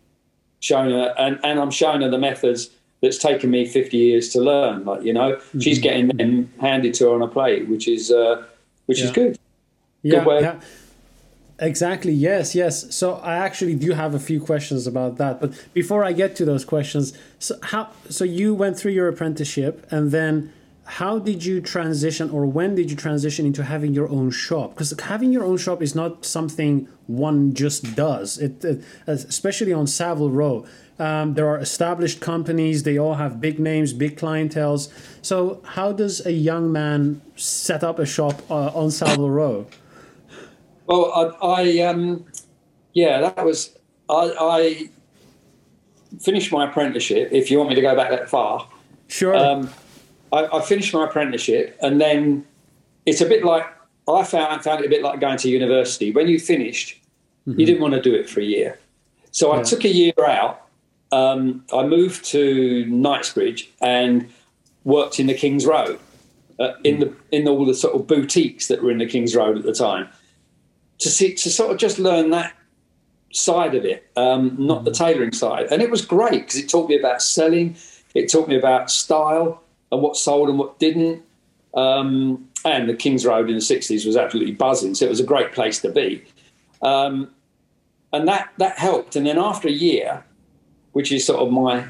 shown 0.60 0.90
her, 0.90 1.14
and, 1.18 1.38
and 1.44 1.58
I'm 1.60 1.70
showing 1.70 2.02
her 2.02 2.10
the 2.10 2.18
methods 2.18 2.70
that's 3.00 3.18
taken 3.18 3.50
me 3.50 3.64
50 3.66 3.96
years 3.96 4.28
to 4.30 4.40
learn. 4.40 4.84
Like, 4.84 5.02
you 5.02 5.12
know, 5.12 5.38
she's 5.60 5.78
getting 5.78 6.08
them 6.08 6.52
handed 6.60 6.94
to 6.94 7.04
her 7.08 7.14
on 7.14 7.22
a 7.22 7.28
plate, 7.28 7.68
which 7.68 7.86
is, 7.86 8.10
uh, 8.10 8.44
which 8.86 8.98
is 9.00 9.06
Yeah. 9.10 9.14
good. 9.14 9.38
Yeah, 10.02 10.24
way. 10.24 10.40
yeah. 10.40 10.60
Exactly. 11.60 12.12
Yes, 12.12 12.54
yes. 12.54 12.94
So 12.94 13.14
I 13.14 13.34
actually 13.34 13.74
do 13.74 13.92
have 13.92 14.14
a 14.14 14.20
few 14.20 14.40
questions 14.40 14.86
about 14.86 15.16
that, 15.18 15.40
but 15.40 15.52
before 15.74 16.04
I 16.04 16.12
get 16.12 16.36
to 16.36 16.44
those 16.44 16.64
questions, 16.64 17.12
so 17.40 17.56
how 17.62 17.88
so 18.08 18.24
you 18.24 18.54
went 18.54 18.78
through 18.78 18.92
your 18.92 19.08
apprenticeship 19.08 19.84
and 19.90 20.12
then 20.12 20.52
how 20.88 21.18
did 21.18 21.44
you 21.44 21.61
transition 21.61 22.31
or 22.31 22.46
when 22.46 22.74
did 22.74 22.90
you 22.90 22.96
transition 22.96 23.44
into 23.44 23.62
having 23.62 23.92
your 23.92 24.09
own 24.09 24.31
shop? 24.31 24.70
Because 24.70 24.98
having 24.98 25.33
your 25.33 25.44
own 25.44 25.59
shop 25.59 25.83
is 25.83 25.94
not 25.94 26.24
something 26.24 26.88
one 27.07 27.53
just 27.53 27.94
does. 27.94 28.38
It, 28.38 28.64
it 28.64 28.83
especially 29.07 29.72
on 29.74 29.87
Savile 29.87 30.31
Row. 30.31 30.66
Um, 30.98 31.35
there 31.35 31.46
are 31.46 31.59
established 31.59 32.20
companies. 32.20 32.85
They 32.85 32.98
all 32.98 33.14
have 33.14 33.38
big 33.38 33.59
names, 33.59 33.92
big 33.92 34.16
clientels. 34.16 34.90
So, 35.20 35.62
how 35.64 35.92
does 35.92 36.24
a 36.24 36.33
young 36.33 36.72
man 36.72 37.20
set 37.37 37.85
up 37.85 37.98
a 37.98 38.07
shop 38.07 38.40
uh, 38.51 38.68
on 38.68 38.90
Savile 38.90 39.31
Row? 39.31 39.66
Well, 40.87 41.37
I, 41.42 41.46
I 41.46 41.79
um, 41.87 42.24
yeah, 42.94 43.20
that 43.20 43.44
was 43.44 43.77
I, 44.09 44.33
I 44.40 44.88
finished 46.18 46.51
my 46.51 46.68
apprenticeship. 46.68 47.29
If 47.31 47.51
you 47.51 47.59
want 47.59 47.68
me 47.68 47.74
to 47.74 47.83
go 47.83 47.94
back 47.94 48.09
that 48.11 48.31
far, 48.31 48.66
Sure. 49.07 49.37
um, 49.37 49.70
I, 50.32 50.46
I 50.58 50.60
finished 50.60 50.92
my 50.94 51.04
apprenticeship, 51.04 51.76
and 51.82 52.00
then 52.00 52.46
it's 53.06 53.20
a 53.20 53.26
bit 53.26 53.44
like 53.44 53.64
I 54.08 54.24
found 54.24 54.62
found 54.62 54.80
it 54.80 54.86
a 54.86 54.88
bit 54.88 55.02
like 55.02 55.20
going 55.20 55.38
to 55.38 55.48
university. 55.48 56.10
When 56.12 56.28
you 56.28 56.38
finished, 56.38 57.00
you 57.46 57.64
didn't 57.66 57.80
want 57.80 57.94
to 57.94 58.02
do 58.02 58.14
it 58.14 58.28
for 58.28 58.40
a 58.40 58.44
year, 58.44 58.78
so 59.30 59.52
I 59.52 59.62
took 59.62 59.84
a 59.84 59.88
year 59.88 60.12
out. 60.26 60.66
Um, 61.10 61.64
I 61.72 61.84
moved 61.84 62.24
to 62.26 62.84
Knightsbridge 62.86 63.70
and 63.80 64.28
worked 64.84 65.18
in 65.18 65.26
the 65.26 65.34
King's 65.34 65.64
Road, 65.64 65.98
uh, 66.58 66.72
in 66.84 67.00
the 67.00 67.14
in 67.32 67.48
all 67.48 67.64
the 67.64 67.74
sort 67.74 67.94
of 67.94 68.06
boutiques 68.06 68.68
that 68.68 68.82
were 68.82 68.90
in 68.90 68.98
the 68.98 69.06
King's 69.06 69.34
Road 69.34 69.56
at 69.56 69.64
the 69.64 69.74
time, 69.74 70.08
to 70.98 71.08
see 71.08 71.34
to 71.34 71.50
sort 71.50 71.70
of 71.70 71.78
just 71.78 71.98
learn 71.98 72.30
that 72.30 72.54
side 73.32 73.74
of 73.74 73.84
it, 73.84 74.10
um, 74.16 74.56
not 74.58 74.84
the 74.84 74.90
tailoring 74.90 75.32
side. 75.32 75.66
And 75.70 75.82
it 75.82 75.90
was 75.90 76.04
great 76.04 76.42
because 76.42 76.56
it 76.56 76.68
taught 76.68 76.88
me 76.88 76.98
about 76.98 77.22
selling, 77.22 77.76
it 78.14 78.30
taught 78.30 78.48
me 78.48 78.56
about 78.56 78.90
style 78.90 79.62
and 79.90 80.03
what 80.03 80.16
sold 80.16 80.48
and 80.48 80.59
what 80.59 80.79
didn't. 80.79 81.22
Um, 81.74 82.48
and 82.64 82.88
the 82.88 82.94
King's 82.94 83.24
Road 83.24 83.48
in 83.48 83.55
the 83.55 83.61
60s 83.61 84.05
was 84.07 84.16
absolutely 84.16 84.53
buzzing, 84.53 84.94
so 84.94 85.07
it 85.07 85.11
was 85.11 85.20
a 85.20 85.24
great 85.24 85.53
place 85.53 85.81
to 85.81 85.90
be. 85.90 86.24
Um, 86.83 87.31
and 88.12 88.27
that, 88.27 88.51
that 88.59 88.79
helped. 88.79 89.16
And 89.16 89.27
then 89.27 89.38
after 89.38 89.68
a 89.68 89.72
year, 89.72 90.24
which 90.92 91.12
is 91.12 91.24
sort 91.24 91.40
of 91.40 91.53
my 91.53 91.85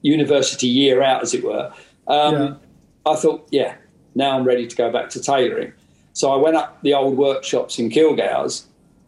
university 0.00 0.66
year 0.66 1.02
out, 1.02 1.22
as 1.22 1.34
it 1.34 1.44
were, 1.44 1.72
um, 2.08 2.34
Yeah. 2.34 2.54
I 3.04 3.16
thought, 3.16 3.46
yeah, 3.50 3.74
now 4.14 4.36
I'm 4.36 4.44
ready 4.44 4.66
to 4.66 4.76
go 4.76 4.90
back 4.90 5.10
to 5.10 5.20
tailoring. 5.20 5.72
So 6.12 6.32
I 6.32 6.36
went 6.36 6.56
up 6.56 6.80
the 6.82 6.94
old 6.94 7.16
workshops 7.16 7.78
in 7.78 7.90
Kilgour's, 7.90 8.66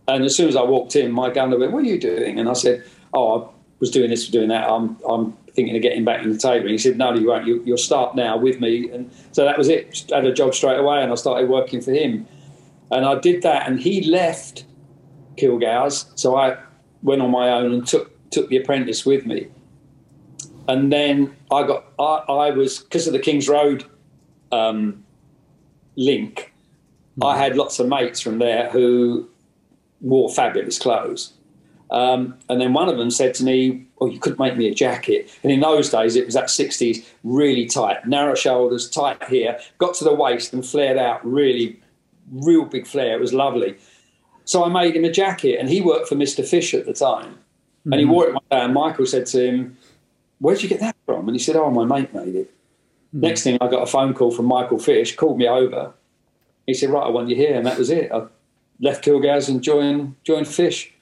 and 0.09 0.25
as 0.25 0.37
soon 0.37 0.49
as 0.49 0.57
I 0.57 0.63
walked 0.63 0.97
in, 0.97 1.13
my 1.13 1.31
governor 1.31 1.59
went, 1.59 1.73
"What 1.73 1.85
are 1.85 1.87
you 1.87 2.01
doing?" 2.01 2.39
And 2.39 2.49
I 2.49 2.55
said, 2.55 2.83
"Oh, 3.13 3.41
I 3.41 3.49
was 3.79 3.91
doing 3.91 4.11
this, 4.11 4.29
doing 4.29 4.49
that. 4.49 4.69
I'm, 4.69 4.97
I'm 5.09 5.37
thinking 5.55 5.77
of 5.77 5.83
getting 5.83 6.05
back 6.05 6.23
into 6.23 6.38
tailoring." 6.38 6.73
He 6.73 6.79
said, 6.79 6.99
"No, 6.99 7.14
you 7.14 7.29
won't. 7.29 7.47
You, 7.47 7.62
you'll 7.64 7.79
start 7.79 8.14
now 8.14 8.37
with 8.37 8.61
me." 8.61 8.90
And 8.90 9.11
so 9.33 9.45
that 9.45 9.59
was 9.59 9.69
it. 9.69 9.93
Just 9.93 10.11
had 10.11 10.25
a 10.25 10.33
job 10.33 10.55
straight 10.55 10.79
away, 10.79 11.03
and 11.03 11.11
I 11.11 11.14
started 11.14 11.49
working 11.49 11.81
for 11.81 11.93
him. 11.93 12.27
And 12.90 13.05
I 13.05 13.19
did 13.19 13.43
that, 13.43 13.69
and 13.69 13.81
he 13.81 14.03
left 14.03 14.64
Kilgour's, 15.37 16.07
so 16.14 16.37
I 16.37 16.57
went 17.03 17.23
on 17.23 17.31
my 17.31 17.51
own 17.51 17.73
and 17.73 17.87
took 17.87 18.11
took 18.31 18.49
the 18.49 18.57
apprentice 18.57 19.07
with 19.07 19.27
me. 19.27 19.49
And 20.67 20.93
then 20.93 21.37
I 21.53 21.67
got, 21.67 21.85
I, 21.99 22.25
I 22.29 22.51
was 22.51 22.79
because 22.79 23.07
of 23.07 23.12
the 23.12 23.19
King's 23.19 23.49
Road 23.49 23.85
um, 24.51 25.05
link. 25.97 26.53
I 27.23 27.38
had 27.38 27.57
lots 27.57 27.79
of 27.79 27.87
mates 27.87 28.21
from 28.21 28.38
there 28.38 28.71
who 28.71 29.29
wore 30.01 30.33
fabulous 30.33 30.79
clothes. 30.79 31.33
Um, 31.90 32.38
and 32.49 32.61
then 32.61 32.73
one 32.73 32.88
of 32.88 32.97
them 32.97 33.11
said 33.11 33.35
to 33.35 33.45
me, 33.45 33.87
oh, 34.05 34.11
you 34.11 34.19
couldn't 34.19 34.38
make 34.38 34.57
me 34.57 34.69
a 34.69 34.75
jacket. 34.75 35.31
And 35.43 35.53
in 35.53 35.61
those 35.61 35.90
days, 35.90 36.17
it 36.17 36.27
was 36.27 36.35
that 36.35 36.45
60s, 36.45 37.05
really 37.23 37.67
tight, 37.67 38.07
narrow 38.07 38.35
shoulders, 38.35 38.88
tight 38.88 39.23
here, 39.25 39.59
got 39.79 39.95
to 39.97 40.05
the 40.05 40.14
waist 40.14 40.53
and 40.53 40.64
flared 40.64 40.99
out 40.99 41.25
really, 41.25 41.81
real 42.33 42.64
big 42.64 42.87
flare. 42.87 43.17
It 43.17 43.21
was 43.21 43.33
lovely. 43.33 43.77
So 44.45 44.64
I 44.64 44.69
made 44.69 44.95
him 44.95 45.05
a 45.05 45.11
jacket, 45.11 45.59
and 45.59 45.69
he 45.69 45.81
worked 45.81 46.09
for 46.09 46.17
Mr. 46.17 46.47
Fish 46.47 46.75
at 46.75 46.87
the 46.87 46.93
time. 46.93 47.33
Mm-hmm. 47.85 47.93
And 47.93 48.01
he 48.01 48.05
wore 48.07 48.27
it 48.27 48.35
one 48.35 48.43
day, 48.51 48.61
and 48.61 48.75
Michael 48.75 49.07
said 49.07 49.27
to 49.27 49.47
him, 49.47 49.77
Where'd 50.38 50.62
you 50.62 50.69
get 50.69 50.81
that 50.81 50.97
from? 51.07 51.29
And 51.29 51.35
he 51.35 51.43
said, 51.43 51.57
Oh, 51.57 51.71
my 51.71 51.85
mate 51.85 52.12
made 52.14 52.35
it. 52.35 52.51
Mm-hmm. 52.51 53.21
Next 53.21 53.43
thing, 53.43 53.57
I 53.61 53.69
got 53.69 53.83
a 53.83 53.87
phone 53.87 54.14
call 54.14 54.31
from 54.31 54.47
Michael 54.47 54.79
Fish, 54.79 55.17
called 55.17 55.38
me 55.38 55.49
over. 55.49 55.93
He 56.67 56.75
said, 56.75 56.90
Right, 56.90 57.07
I 57.07 57.09
want 57.09 57.29
you 57.29 57.37
here. 57.37 57.55
And 57.55 57.67
that 57.67 57.79
was 57.79 57.90
it. 57.90 58.12
I 58.12 58.27
left 58.81 59.05
Kilgour's 59.05 59.49
and 59.49 59.62
joined, 59.62 60.17
joined 60.25 60.49
Fish. 60.49 60.93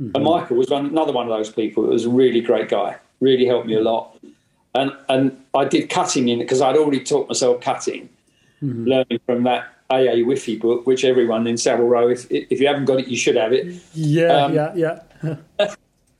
Mm-hmm. 0.00 0.16
And 0.16 0.24
Michael 0.24 0.56
was 0.56 0.70
another 0.70 1.12
one 1.12 1.30
of 1.30 1.36
those 1.36 1.50
people. 1.50 1.84
It 1.84 1.92
was 1.92 2.04
a 2.04 2.10
really 2.10 2.40
great 2.40 2.68
guy, 2.68 2.96
really 3.20 3.46
helped 3.46 3.66
me 3.66 3.74
a 3.74 3.80
lot. 3.80 4.18
And 4.74 4.92
and 5.08 5.36
I 5.54 5.64
did 5.64 5.90
cutting 5.90 6.28
in 6.28 6.38
because 6.38 6.62
I'd 6.62 6.76
already 6.76 7.00
taught 7.00 7.28
myself 7.28 7.60
cutting, 7.60 8.08
mm-hmm. 8.62 8.84
learning 8.84 9.20
from 9.26 9.42
that 9.44 9.68
AA 9.90 10.24
Whiffy 10.24 10.58
book, 10.58 10.86
which 10.86 11.04
everyone 11.04 11.46
in 11.46 11.58
Savile 11.58 11.86
Row, 11.86 12.08
if 12.08 12.26
if 12.30 12.60
you 12.60 12.66
haven't 12.66 12.86
got 12.86 13.00
it, 13.00 13.08
you 13.08 13.16
should 13.16 13.36
have 13.36 13.52
it. 13.52 13.82
Yeah, 13.92 14.28
um, 14.28 14.54
yeah, 14.54 14.72
yeah. 14.74 15.36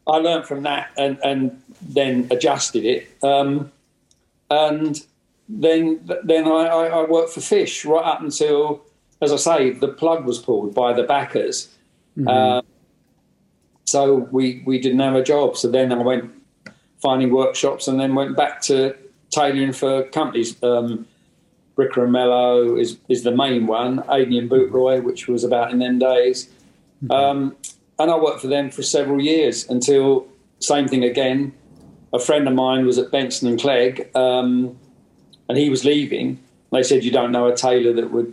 I 0.07 0.17
learned 0.17 0.47
from 0.47 0.63
that 0.65 0.91
and 0.99 1.19
and 1.25 1.63
then 1.81 2.29
adjusted 2.31 2.85
it, 2.85 3.09
um, 3.23 3.73
and 4.51 5.01
then 5.49 6.01
then 6.25 6.47
I, 6.47 6.67
I, 6.67 7.05
worked 7.05 7.31
for 7.31 7.41
Fish 7.41 7.85
right 7.85 8.05
up 8.05 8.21
until, 8.21 8.83
as 9.21 9.33
I 9.33 9.37
say, 9.37 9.71
the 9.71 9.89
plug 9.89 10.25
was 10.25 10.39
pulled 10.39 10.75
by 10.75 10.93
the 10.93 11.03
backers. 11.03 11.69
Mm-hmm. 12.19 12.29
Um, 12.29 12.65
so 13.93 14.15
we, 14.33 14.63
we 14.65 14.81
didn't 14.81 15.01
have 15.01 15.15
a 15.15 15.23
job. 15.23 15.55
So 15.55 15.71
then 15.71 15.93
I 15.93 15.97
went 15.97 16.33
finding 17.03 17.31
workshops 17.31 17.89
and 17.89 18.01
then 18.01 18.15
went 18.15 18.39
back 18.39 18.63
to 18.63 18.97
tailoring 19.31 19.75
for 19.75 20.05
companies. 20.05 20.61
Um, 20.63 21.07
Bricker 21.77 22.03
and 22.03 22.13
Mello 22.13 22.77
is, 22.77 22.97
is 23.11 23.23
the 23.23 23.33
main 23.33 23.67
one, 23.67 24.03
Adrian 24.11 24.49
Bootroy, 24.49 25.03
which 25.03 25.29
was 25.29 25.45
about 25.45 25.73
in 25.73 25.79
them 25.79 25.99
days. 25.99 26.49
Mm-hmm. 27.05 27.13
Um, 27.13 27.57
and 27.99 28.11
I 28.11 28.17
worked 28.17 28.41
for 28.41 28.47
them 28.47 28.71
for 28.71 28.83
several 28.83 29.21
years 29.21 29.69
until, 29.69 30.27
same 30.61 30.89
thing 30.89 31.05
again, 31.05 31.53
a 32.15 32.19
friend 32.19 32.49
of 32.49 32.55
mine 32.55 32.87
was 32.87 32.97
at 32.97 33.11
Benson 33.11 33.47
and 33.49 33.61
Clegg 33.61 34.09
um, 34.17 34.79
and 35.51 35.59
he 35.59 35.69
was 35.69 35.85
leaving. 35.85 36.43
They 36.73 36.83
said, 36.83 37.05
You 37.05 37.11
don't 37.11 37.31
know 37.31 37.47
a 37.47 37.55
tailor 37.55 37.93
that 37.93 38.11
would 38.11 38.33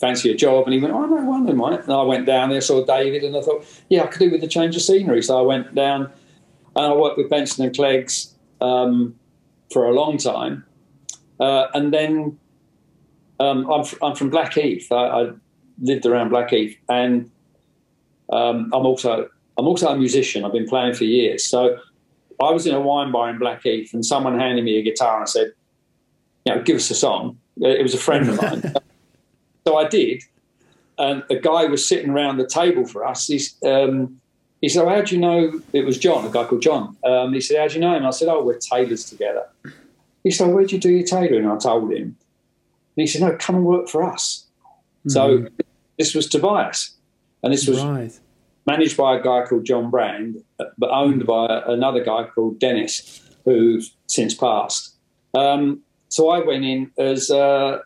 fancy 0.00 0.30
a 0.30 0.34
job? 0.34 0.64
And 0.64 0.74
he 0.74 0.80
went, 0.80 0.94
oh, 0.94 1.06
no, 1.06 1.48
of 1.48 1.56
might. 1.56 1.82
And 1.82 1.92
I 1.92 2.02
went 2.02 2.26
down 2.26 2.50
there, 2.50 2.60
saw 2.60 2.84
David, 2.84 3.24
and 3.24 3.36
I 3.36 3.40
thought, 3.40 3.64
yeah, 3.88 4.04
I 4.04 4.06
could 4.06 4.20
do 4.20 4.30
with 4.30 4.42
a 4.42 4.48
change 4.48 4.76
of 4.76 4.82
scenery. 4.82 5.22
So 5.22 5.38
I 5.38 5.42
went 5.42 5.74
down 5.74 6.10
and 6.76 6.86
I 6.86 6.92
worked 6.92 7.18
with 7.18 7.28
Benson 7.28 7.64
and 7.64 7.74
Clegg's 7.74 8.34
um, 8.60 9.14
for 9.72 9.86
a 9.86 9.92
long 9.92 10.18
time. 10.18 10.64
Uh, 11.40 11.66
and 11.74 11.92
then 11.92 12.38
um, 13.40 13.70
I'm, 13.70 13.84
I'm, 14.02 14.14
from 14.14 14.30
Blackheath. 14.30 14.90
I, 14.90 14.94
I, 15.06 15.30
lived 15.80 16.06
around 16.06 16.30
Blackheath, 16.30 16.76
and 16.88 17.30
um, 18.32 18.68
I'm 18.74 18.84
also 18.84 19.28
I'm 19.56 19.66
also 19.68 19.88
a 19.88 19.96
musician. 19.96 20.44
I've 20.44 20.52
been 20.52 20.66
playing 20.66 20.94
for 20.94 21.04
years. 21.04 21.46
So 21.46 21.78
I 22.42 22.50
was 22.50 22.66
in 22.66 22.74
a 22.74 22.80
wine 22.80 23.12
bar 23.12 23.30
in 23.30 23.38
Blackheath, 23.38 23.94
and 23.94 24.04
someone 24.04 24.38
handed 24.38 24.64
me 24.64 24.76
a 24.78 24.82
guitar 24.82 25.18
and 25.20 25.28
said, 25.28 25.52
"You 26.44 26.56
know, 26.56 26.62
give 26.62 26.74
us 26.76 26.90
a 26.90 26.96
song." 26.96 27.38
It 27.60 27.82
was 27.82 27.94
a 27.94 27.98
friend 27.98 28.28
of 28.28 28.42
mine. 28.42 28.74
So 29.66 29.76
I 29.76 29.88
did. 29.88 30.22
And 30.98 31.22
a 31.30 31.36
guy 31.36 31.66
was 31.66 31.86
sitting 31.86 32.10
around 32.10 32.38
the 32.38 32.46
table 32.46 32.84
for 32.86 33.06
us. 33.06 33.26
He's, 33.26 33.56
um, 33.64 34.20
he 34.60 34.68
said, 34.68 34.84
oh, 34.84 34.88
How 34.88 35.02
do 35.02 35.14
you 35.14 35.20
know 35.20 35.60
it 35.72 35.84
was 35.84 35.98
John, 35.98 36.26
a 36.26 36.30
guy 36.30 36.44
called 36.44 36.62
John? 36.62 36.96
Um, 37.04 37.32
he 37.32 37.40
said, 37.40 37.58
How 37.58 37.68
do 37.68 37.74
you 37.74 37.80
know 37.80 37.96
him? 37.96 38.06
I 38.06 38.10
said, 38.10 38.28
Oh, 38.28 38.42
we're 38.44 38.58
tailors 38.58 39.04
together. 39.04 39.46
He 40.24 40.30
said, 40.30 40.48
Where'd 40.48 40.72
you 40.72 40.78
do 40.78 40.90
your 40.90 41.06
tailoring? 41.06 41.48
I 41.48 41.56
told 41.56 41.92
him. 41.92 42.02
And 42.02 42.16
he 42.96 43.06
said, 43.06 43.22
No, 43.22 43.36
come 43.36 43.56
and 43.56 43.64
work 43.64 43.88
for 43.88 44.02
us. 44.02 44.46
Mm. 45.06 45.12
So 45.12 45.46
this 45.98 46.14
was 46.14 46.28
Tobias. 46.28 46.96
And 47.42 47.52
this 47.52 47.68
was 47.68 47.82
right. 47.82 48.18
managed 48.66 48.96
by 48.96 49.16
a 49.16 49.22
guy 49.22 49.44
called 49.46 49.64
John 49.64 49.90
Brand, 49.90 50.42
but 50.76 50.90
owned 50.90 51.24
by 51.24 51.62
another 51.66 52.02
guy 52.02 52.24
called 52.24 52.58
Dennis, 52.58 53.22
who's 53.44 53.94
since 54.06 54.34
passed. 54.34 54.96
Um, 55.34 55.82
so 56.08 56.30
I 56.30 56.40
went 56.40 56.64
in 56.64 56.90
as 56.98 57.30
uh, 57.30 57.78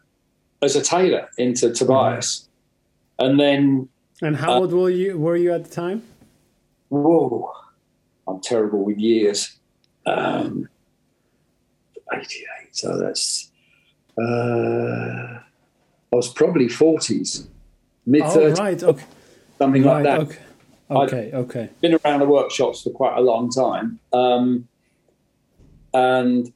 as 0.62 0.76
a 0.76 0.82
tailor 0.82 1.28
into 1.38 1.72
Tobias, 1.72 2.48
mm-hmm. 3.18 3.30
and 3.30 3.40
then. 3.40 3.88
And 4.20 4.36
how 4.36 4.52
uh, 4.52 4.60
old 4.60 4.72
were 4.72 4.90
you? 4.90 5.18
Were 5.18 5.36
you 5.36 5.52
at 5.52 5.64
the 5.64 5.70
time? 5.70 6.04
Whoa, 6.88 7.50
I'm 8.28 8.40
terrible 8.40 8.84
with 8.84 8.98
years. 8.98 9.58
Um, 10.06 10.68
88, 12.12 12.44
so 12.72 12.98
that's. 12.98 13.50
Uh, 14.20 15.40
I 16.12 16.16
was 16.16 16.28
probably 16.32 16.66
40s, 16.66 17.46
mid 18.04 18.22
30s. 18.22 18.58
Oh, 18.58 18.62
right, 18.62 18.82
okay. 18.82 19.04
Something 19.58 19.82
right, 19.84 19.94
like 19.94 20.04
that. 20.04 20.20
Okay. 20.20 20.38
Okay, 20.90 21.28
I'd 21.28 21.34
okay. 21.34 21.70
Been 21.80 21.98
around 22.04 22.20
the 22.20 22.26
workshops 22.26 22.82
for 22.82 22.90
quite 22.90 23.16
a 23.16 23.20
long 23.20 23.50
time. 23.50 23.98
Um, 24.12 24.68
and 25.94 26.52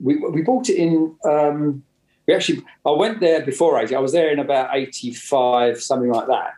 we, 0.00 0.16
we 0.16 0.42
bought 0.42 0.68
it 0.68 0.76
in 0.76 1.16
um, 1.24 1.82
we 2.26 2.34
actually 2.34 2.62
I 2.86 2.90
went 2.90 3.20
there 3.20 3.44
before 3.44 3.78
80. 3.78 3.94
I 3.94 3.98
was 3.98 4.12
there 4.12 4.30
in 4.30 4.38
about 4.38 4.74
85, 4.74 5.82
something 5.82 6.10
like 6.10 6.26
that. 6.28 6.52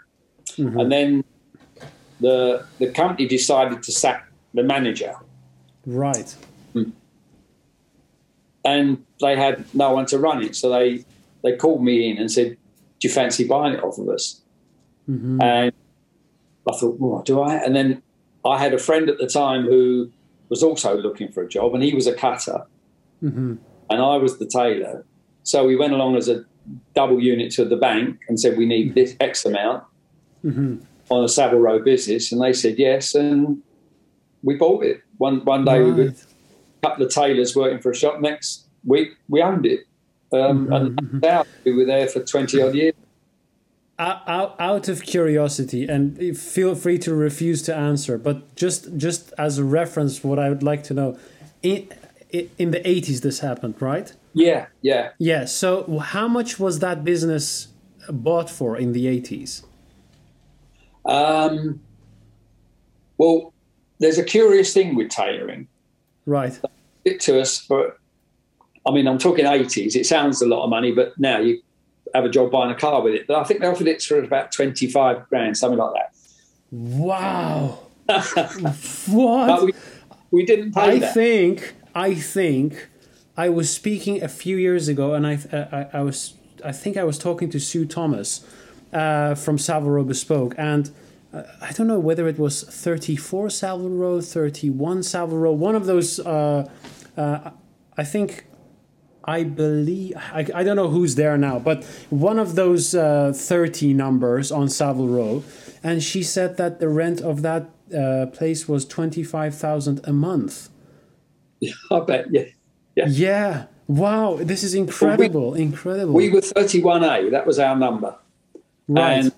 Mm-hmm. 0.57 0.79
And 0.79 0.93
then 0.93 1.25
the 2.21 2.67
the 2.79 2.91
company 2.91 3.27
decided 3.29 3.83
to 3.83 3.93
sack 3.93 4.29
the 4.53 4.63
manager. 4.63 5.15
Right. 5.87 6.35
Hmm. 6.73 6.91
And 8.65 9.05
they 9.21 9.37
had 9.37 9.65
no 9.75 9.93
one 9.93 10.07
to 10.07 10.19
run 10.19 10.43
it. 10.43 10.57
So 10.57 10.71
they 10.71 11.05
they 11.43 11.57
called 11.57 11.85
me 11.85 12.11
in 12.11 12.19
and 12.19 12.31
said, 12.31 12.57
Do 13.01 13.09
you 13.09 13.13
fancy 13.13 13.47
buying 13.47 13.75
it 13.75 13.83
off 13.83 13.99
of 13.99 14.09
us? 14.09 14.41
Mm-hmm. 15.09 15.43
And 15.43 15.73
I 16.69 16.73
thought, 16.77 16.99
well, 16.99 17.23
do 17.23 17.41
I? 17.41 17.57
And 17.57 17.77
then 17.77 18.03
I 18.45 18.59
had 18.59 18.73
a 18.73 18.79
friend 18.79 19.09
at 19.09 19.19
the 19.19 19.27
time 19.27 19.65
who 19.65 20.11
was 20.49 20.63
also 20.63 20.97
looking 20.97 21.31
for 21.31 21.43
a 21.43 21.49
job, 21.49 21.75
and 21.75 21.83
he 21.83 21.95
was 21.95 22.07
a 22.07 22.15
cutter, 22.15 22.67
mm-hmm. 23.23 23.57
and 23.91 24.03
I 24.03 24.17
was 24.17 24.39
the 24.39 24.47
tailor. 24.47 25.05
So 25.45 25.65
we 25.65 25.77
went 25.77 25.93
along 25.93 26.17
as 26.17 26.29
a 26.29 26.45
double 26.95 27.21
unit 27.21 27.53
to 27.53 27.65
the 27.65 27.77
bank 27.77 28.19
and 28.29 28.41
said 28.41 28.57
we 28.57 28.67
need 28.67 28.95
this 28.95 29.15
X 29.21 29.45
amount 29.45 29.85
mm-hmm. 30.45 30.79
on 31.11 31.25
a 31.25 31.29
Savile 31.29 31.61
Row 31.61 31.79
business, 31.79 32.33
and 32.33 32.43
they 32.43 32.53
said 32.53 32.79
yes, 32.79 33.15
and 33.15 33.63
we 34.43 34.57
bought 34.57 34.85
it. 34.85 35.03
One 35.19 35.45
one 35.45 35.65
day 35.65 35.79
right. 35.79 35.85
we 35.85 35.93
were 35.93 36.09
a 36.11 36.15
couple 36.83 37.05
of 37.07 37.13
tailors 37.13 37.55
working 37.55 37.81
for 37.81 37.91
a 37.91 37.95
shop. 37.95 38.21
Next 38.21 38.67
week 38.85 39.11
we 39.29 39.43
owned 39.43 39.67
it, 39.67 39.81
um, 40.33 40.41
mm-hmm. 40.41 40.73
and 40.73 40.97
mm-hmm. 40.97 41.19
now 41.21 41.45
we 41.65 41.73
were 41.73 41.85
there 41.85 42.09
for 42.09 42.21
twenty 42.21 42.61
odd 42.61 42.75
years. 42.75 42.95
Out, 43.97 44.57
out 44.59 44.89
of 44.89 45.05
curiosity, 45.05 45.87
and 45.87 46.37
feel 46.37 46.75
free 46.75 46.99
to 46.99 47.15
refuse 47.15 47.63
to 47.63 47.77
answer, 47.77 48.19
but 48.19 48.57
just 48.57 48.97
just 48.97 49.33
as 49.39 49.59
a 49.59 49.63
reference, 49.63 50.25
what 50.25 50.39
I 50.39 50.49
would 50.49 50.65
like 50.65 50.83
to 50.85 50.95
know, 50.95 51.17
in, 51.63 51.89
in 52.59 52.73
the 52.73 52.83
eighties, 52.89 53.21
this 53.21 53.39
happened, 53.39 53.81
right? 53.81 54.13
Yeah, 54.35 54.67
yeah. 54.83 55.11
Yeah. 55.19 55.45
So, 55.45 55.99
how 55.99 56.29
much 56.29 56.59
was 56.59 56.81
that 56.81 57.05
business 57.05 57.69
bought 58.11 58.51
for 58.51 58.77
in 58.77 58.93
the 58.93 59.07
80s? 59.07 59.65
Um, 61.07 61.81
well, 63.17 63.53
there's 63.99 64.19
a 64.19 64.25
curious 64.25 64.75
thing 64.75 64.95
with 64.97 65.11
tailoring. 65.11 65.69
Right. 66.27 66.59
It 67.05 67.21
to 67.21 67.41
us, 67.41 67.65
but 67.67 67.99
I 68.87 68.91
mean, 68.91 69.07
I'm 69.07 69.19
talking 69.19 69.45
80s. 69.45 69.97
It 69.97 70.07
sounds 70.07 70.43
a 70.43 70.47
lot 70.47 70.65
of 70.65 70.71
money, 70.71 70.93
but 70.93 71.19
now 71.19 71.39
you 71.39 71.63
have 72.15 72.25
a 72.25 72.29
job 72.29 72.51
buying 72.51 72.71
a 72.71 72.75
car 72.75 73.03
with 73.03 73.15
it. 73.15 73.27
But 73.27 73.37
I 73.37 73.45
think 73.45 73.61
they 73.61 73.67
offered 73.67 73.89
it 73.89 74.03
for 74.03 74.23
about 74.23 74.53
25 74.53 75.29
grand, 75.29 75.57
something 75.57 75.79
like 75.79 75.95
that. 75.95 76.15
Wow. 76.71 77.81
what? 79.07 79.65
We, 79.65 79.73
we, 80.31 80.45
didn't 80.45 80.73
pay 80.75 80.81
I 80.81 80.99
that. 80.99 81.15
think, 81.15 81.75
I 81.95 82.15
think 82.15 82.89
I 83.37 83.49
was 83.49 83.71
speaking 83.71 84.23
a 84.23 84.29
few 84.29 84.57
years 84.57 84.89
ago, 84.89 85.15
and 85.15 85.27
I, 85.27 85.39
I, 85.53 85.99
I 85.99 86.03
was 86.03 86.35
I 86.65 86.73
think 86.73 86.97
I 86.97 87.05
was 87.05 87.19
talking 87.19 87.51
to 87.51 87.59
Sue 87.61 87.85
Thomas 87.85 88.47
uh, 88.93 89.35
from 89.35 89.59
Row 89.69 90.05
Bespoke, 90.05 90.55
and 90.57 90.91
uh, 91.33 91.43
I 91.61 91.73
don't 91.73 91.87
know 91.87 91.99
whether 91.99 92.29
it 92.29 92.39
was 92.39 92.63
34 92.63 93.51
Savile 93.51 93.91
Row, 93.91 94.21
31 94.21 95.03
Savile 95.03 95.39
Row, 95.39 95.53
one 95.53 95.75
of 95.75 95.87
those. 95.87 96.21
Uh, 96.21 96.71
uh, 97.17 97.51
I 97.97 98.05
think 98.05 98.47
I 99.25 99.45
believe 99.45 100.17
I, 100.17 100.47
I 100.55 100.63
don't 100.65 100.77
know 100.77 100.89
who's 100.89 101.17
there 101.17 101.37
now, 101.37 101.59
but 101.59 101.85
one 102.11 102.39
of 102.39 102.55
those 102.55 102.95
uh, 102.95 103.33
30 103.35 103.95
numbers 103.95 104.53
on 104.53 104.69
Savile 104.69 105.09
Row, 105.09 105.45
and 105.83 106.03
she 106.03 106.23
said 106.23 106.57
that 106.57 106.79
the 106.79 106.89
rent 106.89 107.21
of 107.21 107.43
that 107.43 107.71
uh, 107.97 108.27
place 108.27 108.69
was 108.69 108.85
25,000 108.85 110.01
a 110.05 110.13
month. 110.13 110.69
Yeah, 111.61 111.73
I 111.91 112.01
bet. 112.01 112.27
Yeah. 112.31 112.45
Yeah. 112.97 113.07
Yeah. 113.09 113.67
Wow, 113.87 114.39
this 114.41 114.63
is 114.63 114.75
incredible. 114.75 115.43
Well, 115.43 115.51
we, 115.53 115.63
incredible. 115.63 116.15
We 116.15 116.31
were 116.31 116.41
31A, 116.41 117.31
that 117.33 117.47
was 117.47 117.59
our 117.59 117.77
number. 117.77 118.17
Right. 118.89 119.13
And 119.25 119.33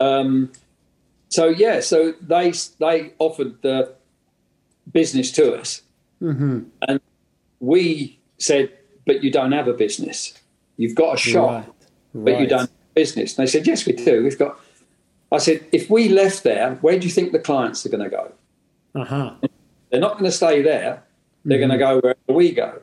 um, 0.00 0.52
so 1.28 1.48
yeah, 1.48 1.80
so 1.80 2.14
they 2.20 2.52
they 2.78 3.12
offered 3.18 3.60
the 3.62 3.94
business 4.90 5.30
to 5.32 5.54
us. 5.54 5.82
Mm-hmm. 6.22 6.62
And 6.88 7.00
we 7.60 8.18
said, 8.38 8.72
but 9.06 9.22
you 9.22 9.30
don't 9.30 9.52
have 9.52 9.68
a 9.68 9.72
business. 9.72 10.34
You've 10.76 10.94
got 10.94 11.14
a 11.14 11.18
shop, 11.18 11.50
Right. 11.50 11.66
but 12.14 12.40
you 12.40 12.46
don't 12.46 12.60
have 12.60 12.68
a 12.68 12.94
business. 12.94 13.38
And 13.38 13.46
they 13.46 13.50
said, 13.50 13.66
yes, 13.66 13.86
we 13.86 13.92
do. 13.92 14.24
We've 14.24 14.38
got. 14.38 14.58
I 15.32 15.38
said, 15.38 15.64
if 15.72 15.88
we 15.88 16.08
left 16.08 16.42
there, 16.42 16.74
where 16.76 16.98
do 16.98 17.06
you 17.06 17.12
think 17.12 17.32
the 17.32 17.38
clients 17.38 17.86
are 17.86 17.88
going 17.88 18.02
to 18.02 18.10
go? 18.10 18.32
Uh-huh. 18.94 19.34
They're 19.90 20.00
not 20.00 20.12
going 20.14 20.24
to 20.24 20.32
stay 20.32 20.62
there. 20.62 21.04
They're 21.44 21.58
going 21.58 21.70
to 21.70 21.78
go 21.78 22.00
wherever 22.00 22.18
we 22.28 22.50
go. 22.52 22.80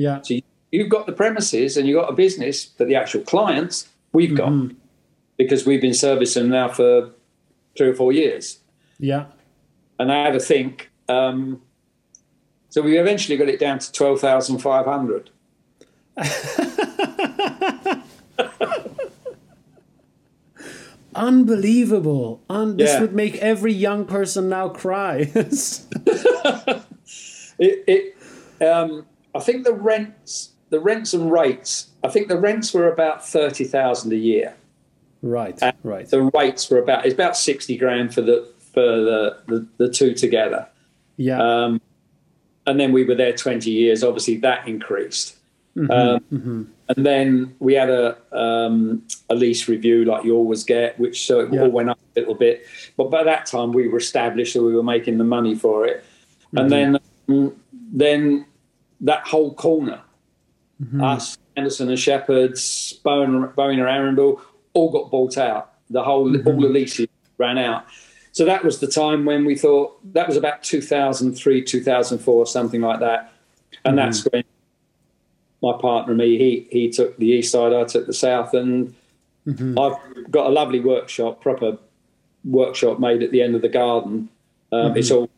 Yeah. 0.00 0.20
So 0.22 0.34
you- 0.34 0.42
you've 0.72 0.88
got 0.88 1.04
the 1.06 1.12
premises 1.12 1.76
and 1.76 1.86
you've 1.86 2.00
got 2.00 2.08
a 2.10 2.14
business, 2.14 2.64
but 2.76 2.86
the 2.88 2.94
actual 2.94 3.22
clients 3.22 3.88
we've 4.12 4.34
got 4.34 4.48
Mhm. 4.50 4.74
because 5.36 5.66
we've 5.66 5.80
been 5.80 5.94
servicing 5.94 6.44
them 6.44 6.50
now 6.52 6.68
for 6.68 7.10
three 7.76 7.88
or 7.88 7.94
four 7.94 8.12
years. 8.12 8.58
Yeah. 8.98 9.24
And 9.98 10.10
I 10.12 10.24
had 10.24 10.32
to 10.34 10.40
think. 10.40 10.90
Um, 11.08 11.60
so 12.68 12.82
we 12.82 12.98
eventually 12.98 13.36
got 13.36 13.48
it 13.48 13.58
down 13.60 13.78
to 13.80 13.92
12,500. 13.92 15.30
Unbelievable. 21.14 22.40
Un- 22.48 22.76
This 22.76 22.90
Yeah. 22.92 23.00
would 23.00 23.14
make 23.14 23.36
every 23.36 23.72
young 23.72 24.04
person 24.04 24.48
now 24.48 24.68
cry. 24.68 25.30
It, 27.62 27.84
it 27.86 28.66
um, 28.66 29.04
I 29.34 29.40
think 29.40 29.64
the 29.64 29.72
rents, 29.74 30.50
the 30.70 30.80
rents 30.80 31.14
and 31.14 31.30
rates, 31.30 31.88
I 32.04 32.08
think 32.08 32.28
the 32.28 32.38
rents 32.38 32.72
were 32.74 32.90
about 32.92 33.26
30,000 33.26 34.12
a 34.12 34.16
year. 34.16 34.54
right. 35.22 35.58
And 35.62 35.76
Right. 35.82 36.08
The 36.08 36.22
rates 36.34 36.68
were 36.70 36.78
about, 36.78 37.04
it's 37.06 37.14
about 37.14 37.36
60 37.36 37.76
grand 37.76 38.14
for 38.14 38.22
the, 38.22 38.48
for 38.72 38.80
the, 38.82 39.38
the, 39.46 39.66
the 39.78 39.88
two 39.90 40.14
together. 40.14 40.66
Yeah. 41.16 41.40
Um, 41.40 41.80
and 42.66 42.78
then 42.78 42.92
we 42.92 43.04
were 43.04 43.14
there 43.14 43.32
20 43.32 43.70
years. 43.70 44.02
Obviously, 44.04 44.36
that 44.38 44.66
increased. 44.68 45.36
Mm-hmm. 45.76 46.36
Um, 46.50 46.72
And 46.96 47.06
then 47.06 47.54
we 47.60 47.74
had 47.74 47.88
a 47.88 48.16
um, 48.32 49.02
a 49.28 49.34
lease 49.36 49.68
review, 49.68 50.04
like 50.04 50.24
you 50.24 50.34
always 50.34 50.64
get, 50.64 50.98
which 50.98 51.24
so 51.24 51.38
it 51.40 51.52
Yeah. 51.52 51.60
all 51.62 51.68
went 51.70 51.88
up 51.88 52.00
a 52.16 52.20
little 52.20 52.34
bit. 52.34 52.64
But 52.96 53.10
by 53.10 53.22
that 53.22 53.46
time, 53.46 53.70
we 53.72 53.86
were 53.86 53.98
established, 53.98 54.52
so 54.54 54.64
we 54.64 54.74
were 54.74 54.82
making 54.82 55.18
the 55.18 55.24
money 55.24 55.54
for 55.54 55.86
it. 55.86 56.04
And 56.56 56.68
then 56.70 56.98
um, 57.28 57.54
then 57.92 58.44
that 59.00 59.26
whole 59.26 59.54
corner, 59.54 60.02
mm-hmm. 60.82 61.02
us, 61.02 61.38
Anderson 61.56 61.88
and 61.88 61.98
Sheppards, 61.98 62.94
Bowen, 63.02 63.46
Bowen 63.56 63.80
or 63.80 63.88
Arundel, 63.88 64.40
all 64.72 64.90
got 64.90 65.10
bought 65.10 65.38
out. 65.38 65.74
The 65.90 66.02
whole 66.02 66.30
mm-hmm. 66.30 66.46
all 66.46 66.60
the 66.60 66.68
leases 66.68 67.08
ran 67.38 67.58
out. 67.58 67.86
So 68.32 68.44
that 68.44 68.64
was 68.64 68.78
the 68.78 68.86
time 68.86 69.24
when 69.24 69.44
we 69.44 69.56
thought 69.56 69.98
that 70.12 70.28
was 70.28 70.36
about 70.36 70.62
2003, 70.62 71.64
2004, 71.64 72.46
something 72.46 72.80
like 72.80 73.00
that. 73.00 73.32
And 73.84 73.96
mm-hmm. 73.98 74.06
that's 74.06 74.22
when 74.26 74.44
my 75.62 75.72
partner 75.78 76.12
and 76.12 76.18
me, 76.18 76.38
he 76.38 76.68
he 76.70 76.90
took 76.90 77.16
the 77.18 77.26
east 77.26 77.52
side, 77.52 77.72
I 77.72 77.84
took 77.84 78.06
the 78.06 78.14
south, 78.14 78.54
and 78.54 78.94
I've 79.46 79.96
got 80.30 80.46
a 80.46 80.50
lovely 80.50 80.80
workshop, 80.80 81.40
proper 81.40 81.78
workshop 82.44 82.98
made 82.98 83.22
at 83.22 83.32
the 83.32 83.42
end 83.42 83.54
of 83.54 83.62
the 83.62 83.68
garden. 83.68 84.28
Um, 84.72 84.96
It's 84.96 85.10
all 85.10 85.28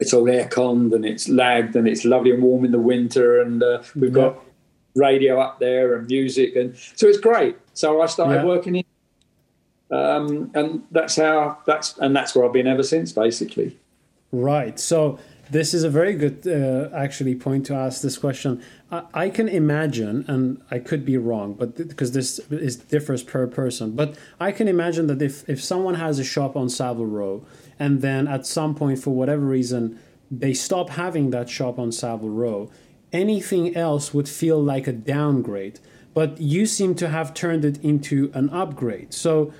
it's 0.00 0.12
all 0.14 0.28
air 0.28 0.48
conned 0.48 0.92
and 0.92 1.04
it's 1.04 1.28
lagged 1.28 1.76
and 1.76 1.86
it's 1.86 2.04
lovely 2.04 2.30
and 2.32 2.42
warm 2.42 2.64
in 2.64 2.72
the 2.72 2.78
winter, 2.78 3.40
and 3.40 3.62
uh, 3.62 3.82
we've 3.94 4.12
got 4.12 4.42
radio 4.96 5.38
up 5.40 5.60
there 5.60 5.94
and 5.96 6.08
music, 6.08 6.56
and 6.56 6.76
so 6.96 7.06
it's 7.06 7.18
great. 7.20 7.56
So 7.74 8.00
I 8.02 8.06
started 8.06 8.36
Yeah. 8.40 8.44
working 8.44 8.76
in, 8.76 8.84
um, 9.90 10.50
and 10.54 10.82
that's 10.90 11.16
how 11.16 11.58
that's 11.66 11.96
and 11.98 12.14
that's 12.16 12.34
where 12.34 12.44
I've 12.46 12.52
been 12.52 12.66
ever 12.66 12.82
since, 12.82 13.12
basically. 13.12 13.78
Right. 14.32 14.78
So 14.78 15.18
this 15.50 15.74
is 15.74 15.82
a 15.82 15.90
very 15.90 16.14
good, 16.14 16.46
uh, 16.46 16.88
actually, 16.94 17.34
point 17.34 17.66
to 17.66 17.74
ask 17.74 18.02
this 18.02 18.16
question. 18.16 18.62
I, 18.92 19.02
I 19.24 19.28
can 19.30 19.48
imagine, 19.48 20.24
and 20.28 20.62
I 20.70 20.78
could 20.78 21.04
be 21.04 21.16
wrong, 21.16 21.54
but 21.54 21.76
th- 21.76 21.88
because 21.88 22.12
this 22.12 22.38
is 22.50 22.76
differs 22.76 23.24
per 23.24 23.48
person, 23.48 23.90
but 23.96 24.16
I 24.38 24.52
can 24.52 24.68
imagine 24.68 25.08
that 25.08 25.20
if 25.20 25.48
if 25.48 25.60
someone 25.62 25.94
has 25.96 26.18
a 26.20 26.24
shop 26.24 26.56
on 26.56 26.68
Savile 26.68 27.06
Row, 27.06 27.44
and 27.80 28.02
then 28.02 28.28
at 28.28 28.46
some 28.46 28.74
point, 28.74 28.98
for 28.98 29.10
whatever 29.10 29.46
reason, 29.46 29.98
they 30.30 30.52
stop 30.52 30.90
having 30.90 31.30
that 31.30 31.48
shop 31.48 31.78
on 31.78 31.90
Savile 31.90 32.28
Row, 32.28 32.70
anything 33.10 33.74
else 33.74 34.12
would 34.12 34.28
feel 34.28 34.62
like 34.62 34.86
a 34.86 34.92
downgrade. 34.92 35.80
But 36.12 36.40
you 36.40 36.66
seem 36.66 36.94
to 36.96 37.08
have 37.08 37.32
turned 37.32 37.64
it 37.64 37.82
into 37.82 38.30
an 38.34 38.50
upgrade. 38.50 39.14
So 39.14 39.52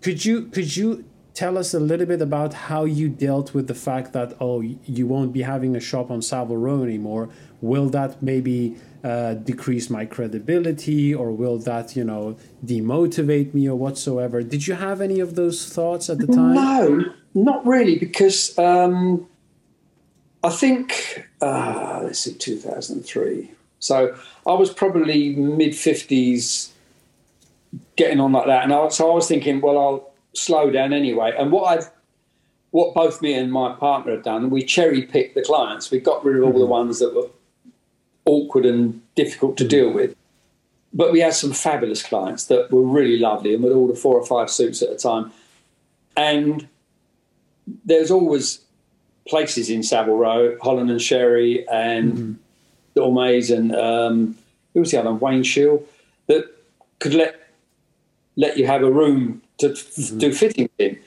could 0.00 0.24
you 0.24 0.46
could 0.46 0.76
you 0.76 1.04
tell 1.34 1.58
us 1.58 1.74
a 1.74 1.80
little 1.80 2.06
bit 2.06 2.22
about 2.22 2.54
how 2.54 2.84
you 2.84 3.08
dealt 3.08 3.52
with 3.52 3.66
the 3.66 3.74
fact 3.74 4.12
that 4.12 4.36
oh 4.40 4.60
you 4.60 5.06
won't 5.06 5.32
be 5.32 5.42
having 5.42 5.74
a 5.74 5.80
shop 5.80 6.10
on 6.10 6.22
Savile 6.22 6.56
Row 6.56 6.82
anymore? 6.84 7.28
Will 7.60 7.88
that 7.90 8.22
maybe 8.22 8.76
uh, 9.04 9.34
decrease 9.34 9.90
my 9.90 10.04
credibility, 10.06 11.14
or 11.14 11.32
will 11.32 11.58
that 11.58 11.96
you 11.96 12.04
know 12.04 12.36
demotivate 12.64 13.54
me, 13.54 13.68
or 13.68 13.76
whatsoever? 13.76 14.42
Did 14.42 14.66
you 14.66 14.74
have 14.74 15.00
any 15.00 15.20
of 15.20 15.34
those 15.34 15.68
thoughts 15.68 16.10
at 16.10 16.18
the 16.18 16.26
time? 16.26 16.54
No, 16.54 17.04
not 17.34 17.66
really, 17.66 17.98
because 17.98 18.58
um, 18.58 19.26
I 20.42 20.50
think 20.50 21.26
uh, 21.40 22.00
let's 22.04 22.20
see, 22.20 22.34
2003. 22.34 23.50
So 23.78 24.16
I 24.46 24.52
was 24.54 24.72
probably 24.72 25.34
mid 25.36 25.72
50s, 25.72 26.70
getting 27.96 28.20
on 28.20 28.32
like 28.32 28.46
that, 28.46 28.64
and 28.64 28.72
I, 28.72 28.88
so 28.88 29.10
I 29.10 29.14
was 29.14 29.28
thinking, 29.28 29.60
well, 29.60 29.78
I'll 29.78 30.12
slow 30.32 30.70
down 30.70 30.92
anyway. 30.92 31.34
And 31.36 31.52
what 31.52 31.78
I've 31.78 31.90
what 32.70 32.94
both 32.94 33.22
me 33.22 33.32
and 33.32 33.50
my 33.50 33.72
partner 33.72 34.12
had 34.12 34.22
done, 34.22 34.50
we 34.50 34.62
cherry 34.62 35.02
picked 35.02 35.34
the 35.34 35.42
clients. 35.42 35.90
We 35.90 35.98
got 35.98 36.22
rid 36.24 36.36
of 36.36 36.44
all 36.44 36.58
the 36.58 36.66
ones 36.66 36.98
that 36.98 37.14
were 37.14 37.30
awkward 38.26 38.66
and 38.66 39.00
difficult 39.14 39.56
to 39.56 39.66
deal 39.66 39.90
with. 39.90 40.14
But 40.92 41.12
we 41.12 41.20
had 41.20 41.34
some 41.34 41.52
fabulous 41.52 42.02
clients 42.02 42.46
that 42.46 42.70
were 42.70 42.82
really 42.82 43.18
lovely 43.18 43.54
and 43.54 43.62
would 43.62 43.72
order 43.72 43.94
four 43.94 44.18
or 44.18 44.26
five 44.26 44.50
suits 44.50 44.82
at 44.82 44.90
a 44.90 44.96
time. 44.96 45.32
And 46.16 46.68
there's 47.84 48.10
always 48.10 48.60
places 49.28 49.68
in 49.70 49.82
Savile 49.82 50.16
Row, 50.16 50.56
Holland 50.62 50.90
and 50.90 51.02
Sherry 51.02 51.68
and 51.68 52.38
Dormeuil's 52.94 53.50
and 53.50 53.74
um, 53.74 54.36
who 54.72 54.80
was 54.80 54.90
the 54.90 54.98
other 54.98 55.10
one? 55.10 55.20
Wain 55.20 55.42
Shiell, 55.42 55.82
that 56.26 56.44
could 56.98 57.14
let 57.14 57.50
let 58.36 58.56
you 58.56 58.66
have 58.66 58.82
a 58.82 58.90
room 58.90 59.42
to 59.58 59.72
f- 59.72 60.18
do 60.18 60.32
fittings 60.32 60.70
in. 60.78 60.98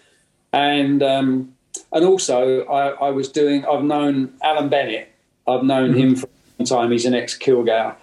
And 0.53 1.01
um, 1.01 1.55
and 1.91 2.05
also 2.05 2.65
I, 2.65 3.07
I 3.07 3.09
was 3.09 3.29
doing 3.29 3.65
I've 3.65 3.83
known 3.83 4.33
Alan 4.43 4.69
Bennett. 4.69 5.11
I've 5.47 5.63
known 5.63 5.95
him 5.95 6.15
for 6.15 6.27
time. 6.65 6.91
He's 6.91 7.05
an 7.05 7.13
ex 7.13 7.37
Kilgour 7.37 7.95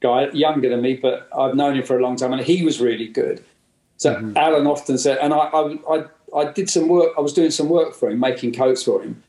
guy, 0.00 0.30
younger 0.30 0.68
than 0.68 0.80
me, 0.80 0.94
but 0.96 1.28
I've 1.36 1.54
known 1.54 1.76
him 1.76 1.84
for 1.84 1.98
a 1.98 2.02
long 2.02 2.16
time 2.16 2.32
and 2.32 2.42
he 2.42 2.64
was 2.64 2.80
really 2.80 3.08
good. 3.08 3.44
So 3.96 4.14
mm-hmm. 4.14 4.36
Alan 4.36 4.66
often 4.66 4.96
said, 4.96 5.18
and 5.18 5.34
I, 5.34 5.38
I, 5.38 5.78
I, 5.90 6.04
I 6.34 6.52
did 6.52 6.70
some 6.70 6.88
work. 6.88 7.12
I 7.18 7.20
was 7.20 7.32
doing 7.32 7.50
some 7.50 7.68
work 7.68 7.94
for 7.94 8.08
him, 8.08 8.18
making 8.18 8.54
coats 8.54 8.82
for 8.82 9.02
him. 9.02 9.22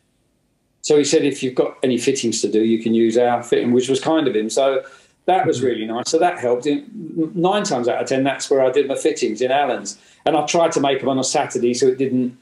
So 0.81 0.97
he 0.97 1.03
said, 1.03 1.23
if 1.23 1.43
you've 1.43 1.55
got 1.55 1.77
any 1.83 1.97
fittings 1.97 2.41
to 2.41 2.51
do, 2.51 2.63
you 2.63 2.81
can 2.81 2.93
use 2.93 3.17
our 3.17 3.43
fitting, 3.43 3.71
which 3.71 3.89
was 3.89 3.99
kind 3.99 4.27
of 4.27 4.35
him. 4.35 4.49
So 4.49 4.83
that 5.25 5.45
was 5.45 5.57
mm-hmm. 5.57 5.65
really 5.67 5.85
nice. 5.85 6.09
So 6.09 6.17
that 6.19 6.39
helped. 6.39 6.65
In, 6.65 6.89
nine 7.35 7.63
times 7.63 7.87
out 7.87 8.01
of 8.01 8.07
ten, 8.07 8.23
that's 8.23 8.49
where 8.49 8.63
I 8.63 8.71
did 8.71 8.87
my 8.87 8.95
fittings 8.95 9.41
in 9.41 9.51
Alan's, 9.51 9.99
and 10.25 10.35
I 10.35 10.45
tried 10.45 10.71
to 10.73 10.79
make 10.79 10.99
them 10.99 11.09
on 11.09 11.19
a 11.19 11.23
Saturday 11.23 11.73
so 11.73 11.87
it 11.87 11.97
didn't 11.97 12.37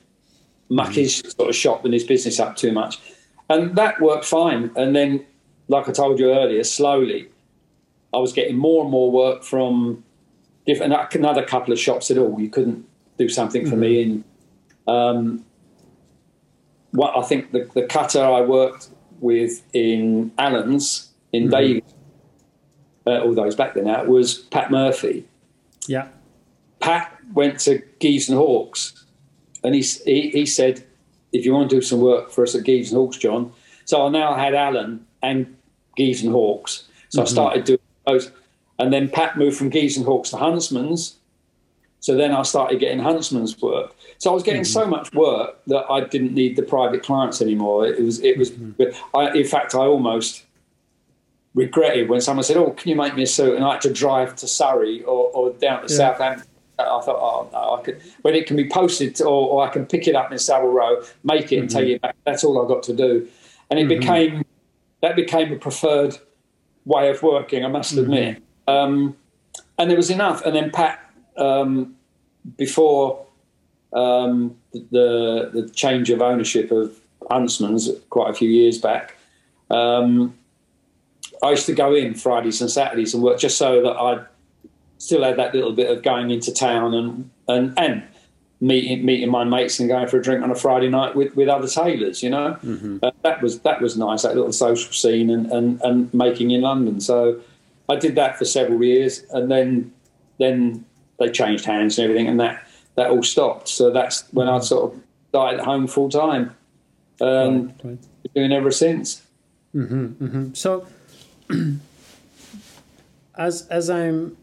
muck 0.70 0.88
mm-hmm. 0.88 0.96
his 0.96 1.18
sort 1.18 1.50
of 1.50 1.56
shop 1.56 1.84
and 1.84 1.94
his 1.94 2.04
business 2.04 2.40
up 2.40 2.56
too 2.56 2.72
much, 2.72 3.00
and 3.50 3.76
that 3.76 4.00
worked 4.00 4.26
fine. 4.26 4.72
And 4.76 4.96
then, 4.96 5.26
like 5.70 5.88
I 5.88 5.94
told 5.94 6.20
you 6.20 6.32
earlier, 6.32 6.64
slowly, 6.64 7.30
I 8.14 8.18
was 8.18 8.34
getting 8.34 8.58
more 8.58 8.82
and 8.82 8.92
more 8.92 9.10
work 9.10 9.44
from 9.44 10.04
different. 10.66 10.94
Another 11.14 11.46
couple 11.46 11.72
of 11.72 11.80
shops 11.80 12.12
at 12.12 12.18
all. 12.18 12.40
you 12.42 12.50
couldn't 12.50 12.86
do 13.18 13.30
something 13.30 13.70
for 13.70 13.78
me." 13.78 14.02
And 14.02 14.24
um, 14.88 15.46
what 16.92 17.16
I 17.16 17.22
think 17.22 17.52
the, 17.52 17.70
the 17.74 17.84
cutter 17.84 18.22
I 18.22 18.42
worked 18.42 18.90
with 19.20 19.64
in 19.74 20.32
Alan's 20.38 21.12
in 21.32 21.50
Davies, 21.50 21.84
uh, 23.06 23.22
all 23.22 23.36
those 23.36 23.56
back 23.56 23.76
then 23.76 23.86
now, 23.86 24.04
was 24.06 24.40
Pat 24.40 24.72
Murphy. 24.72 25.26
Yeah. 25.88 26.08
Pat 26.80 27.16
went 27.34 27.60
to 27.62 27.84
Gieves 28.00 28.28
and 28.28 28.38
Hawkes, 28.38 29.06
and 29.64 29.76
he, 29.76 29.82
he 29.82 30.30
he 30.32 30.46
said, 30.48 30.84
"If 31.32 31.46
you 31.46 31.54
want 31.54 31.70
to 31.70 31.76
do 31.76 31.82
some 31.82 32.00
work 32.00 32.32
for 32.32 32.44
us 32.44 32.56
at 32.56 32.64
Gieves 32.64 32.92
and 32.92 32.98
Hawkes, 32.98 33.18
John." 33.18 33.52
So 33.86 34.06
I 34.06 34.10
now 34.10 34.36
had 34.36 34.56
Allen 34.56 35.06
and 35.22 35.56
Gieves 36.00 36.24
and 36.24 36.32
Hawkes. 36.32 36.86
So 37.10 37.22
I 37.22 37.26
mm-hmm. 37.26 37.34
started 37.34 37.64
doing 37.66 37.80
those, 38.08 38.32
and 38.80 38.94
then 38.94 39.10
Pat 39.10 39.38
moved 39.38 39.58
from 39.58 39.70
Gieves 39.70 39.98
and 39.98 40.06
Hawkes 40.06 40.30
to 40.30 40.38
Huntsman's. 40.38 41.18
So 42.00 42.16
then 42.16 42.32
I 42.32 42.44
started 42.44 42.80
getting 42.80 43.00
Huntsman's 43.00 43.62
work. 43.62 43.94
So 44.20 44.32
I 44.32 44.34
was 44.34 44.44
getting 44.44 44.62
mm-hmm. 44.62 44.80
so 44.80 44.88
much 44.88 45.14
work 45.14 45.60
that 45.68 45.86
I 45.92 46.00
didn't 46.06 46.34
need 46.34 46.56
the 46.56 46.64
private 46.64 47.04
clients 47.04 47.42
anymore. 47.42 47.86
It 47.86 48.02
was 48.02 48.22
it 48.22 48.38
was. 48.38 48.52
Mm-hmm. 48.52 49.18
I, 49.18 49.34
in 49.34 49.46
fact, 49.46 49.76
I 49.76 49.80
almost 49.80 50.46
regretted 51.54 52.08
when 52.08 52.22
someone 52.22 52.46
said, 52.46 52.56
"Oh, 52.56 52.72
can 52.72 52.90
you 52.90 52.96
make 52.96 53.16
me 53.16 53.24
a 53.24 53.28
suit?" 53.28 53.56
and 53.56 53.66
I 53.66 53.74
had 53.74 53.82
to 53.82 53.94
drive 53.94 54.38
to 54.38 54.48
Surrey 54.48 55.04
or, 55.04 55.30
or 55.34 55.52
down 55.52 55.86
to 55.86 55.92
Yeah. 55.92 55.98
Southampton. 55.98 56.48
I 56.80 56.84
thought, 56.86 57.20
"Oh 57.30 57.50
no, 57.52 57.76
I 57.76 57.82
could." 57.84 58.02
When 58.22 58.34
it 58.36 58.48
can 58.48 58.56
be 58.56 58.70
posted, 58.70 59.16
to, 59.16 59.26
or, 59.26 59.50
or 59.50 59.68
I 59.68 59.70
can 59.70 59.86
pick 59.86 60.08
it 60.08 60.16
up 60.16 60.32
in 60.32 60.40
Savile 60.40 60.70
Row, 60.70 61.04
make 61.26 61.52
it, 61.52 61.60
and 61.60 61.70
take 61.70 61.90
it 61.90 62.02
back. 62.02 62.16
That's 62.26 62.46
all 62.46 62.62
I've 62.62 62.70
got 62.70 62.84
to 62.84 62.94
do. 62.96 63.28
and 63.70 63.78
it 63.78 63.88
mm-hmm. 63.88 64.00
became 64.00 64.46
that 65.02 65.16
became 65.16 65.52
a 65.52 65.58
preferred 65.58 66.18
way 66.86 67.10
of 67.10 67.22
working. 67.24 67.64
I 67.66 67.68
must 67.68 67.94
mm-hmm. 67.94 68.04
admit, 68.04 68.44
um, 68.68 69.16
and 69.78 69.90
there 69.90 69.98
was 69.98 70.10
enough. 70.10 70.46
And 70.46 70.56
then 70.56 70.72
Pat, 70.72 71.00
um, 71.38 71.96
before 72.58 73.26
um, 73.94 74.56
the 74.74 75.50
the 75.54 75.70
change 75.74 76.10
of 76.10 76.22
ownership 76.22 76.72
of 76.72 77.00
Huntsman's 77.30 77.90
quite 78.10 78.30
a 78.30 78.34
few 78.34 78.50
years 78.50 78.78
back. 78.78 79.16
Um, 79.70 80.36
I 81.42 81.52
used 81.52 81.68
to 81.68 81.74
go 81.74 81.94
in 81.94 82.16
Fridays 82.16 82.60
and 82.62 82.70
Saturdays 82.70 83.14
and 83.14 83.24
work 83.24 83.40
just 83.40 83.58
so 83.58 83.82
that 83.82 83.92
I 83.92 84.24
still 84.98 85.24
had 85.24 85.38
that 85.38 85.56
little 85.56 85.72
bit 85.72 85.90
of 85.90 86.04
going 86.04 86.32
into 86.32 86.54
town 86.54 86.94
and 86.94 87.30
and 87.48 87.74
and 87.78 88.04
meeting 88.62 89.06
meeting 89.06 89.30
my 89.30 89.44
mates 89.44 89.80
and 89.80 89.88
going 89.88 90.08
for 90.08 90.18
a 90.18 90.22
drink 90.22 90.44
on 90.44 90.52
a 90.52 90.56
Friday 90.56 90.90
night 90.90 91.16
with, 91.16 91.36
with 91.36 91.48
other 91.48 91.68
tailors. 91.68 92.22
You 92.22 92.30
know, 92.30 92.58
mm-hmm. 92.64 92.98
uh, 93.02 93.12
that 93.24 93.42
was 93.42 93.60
that 93.62 93.82
was 93.82 93.98
nice. 93.98 94.24
That 94.24 94.36
little 94.36 94.54
social 94.54 94.92
scene 94.92 95.30
and, 95.30 95.52
and 95.52 95.82
and 95.82 96.14
making 96.14 96.52
in 96.52 96.62
London. 96.62 97.00
So 97.00 97.40
I 97.88 97.96
did 97.96 98.16
that 98.16 98.38
for 98.38 98.46
several 98.46 98.84
years, 98.84 99.24
and 99.32 99.50
then 99.50 99.94
then 100.40 100.86
they 101.20 101.30
changed 101.30 101.66
hands 101.66 101.98
and 101.98 102.06
everything, 102.06 102.28
and 102.28 102.40
that 102.40 102.68
that 102.96 103.10
all 103.12 103.24
stopped. 103.24 103.68
So 103.68 103.92
that's 103.92 104.24
when 104.32 104.48
I 104.50 104.60
sort 104.60 104.94
of 104.94 105.00
died 105.32 105.56
at 105.56 105.66
home 105.66 105.88
full 105.88 106.10
time. 106.10 106.56
Um, 107.22 107.68
right, 107.68 107.76
right. 107.84 108.00
Doing 108.36 108.52
ever 108.52 108.72
since. 108.72 109.24
Mm-hmm, 109.76 110.26
mm-hmm. 110.26 110.54
So, 110.54 110.88
as 113.38 113.68
as 113.68 113.90
I'm 113.90 114.38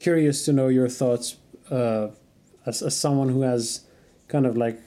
curious 0.00 0.44
to 0.44 0.52
know 0.52 0.68
your 0.68 0.88
thoughts 0.88 1.36
uh, 1.70 2.08
as, 2.66 2.82
as 2.82 2.96
someone 2.96 3.28
who 3.28 3.42
has 3.42 3.82
kind 4.28 4.46
of 4.46 4.56
like 4.56 4.80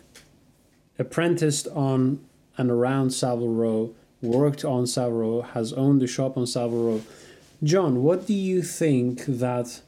apprenticed 0.99 1.67
on 1.69 2.19
and 2.57 2.71
around 2.71 3.11
Savile 3.11 3.53
Row, 3.53 3.93
worked 4.21 4.65
on 4.65 4.87
Savile 4.87 5.11
Row, 5.11 5.41
has 5.41 5.73
owned 5.73 6.01
the 6.01 6.07
shop 6.07 6.37
on 6.37 6.47
Savile 6.47 6.83
Row. 6.83 7.01
John, 7.63 8.03
what 8.03 8.25
do 8.25 8.33
you 8.33 8.61
think 8.61 9.25
that 9.25 9.81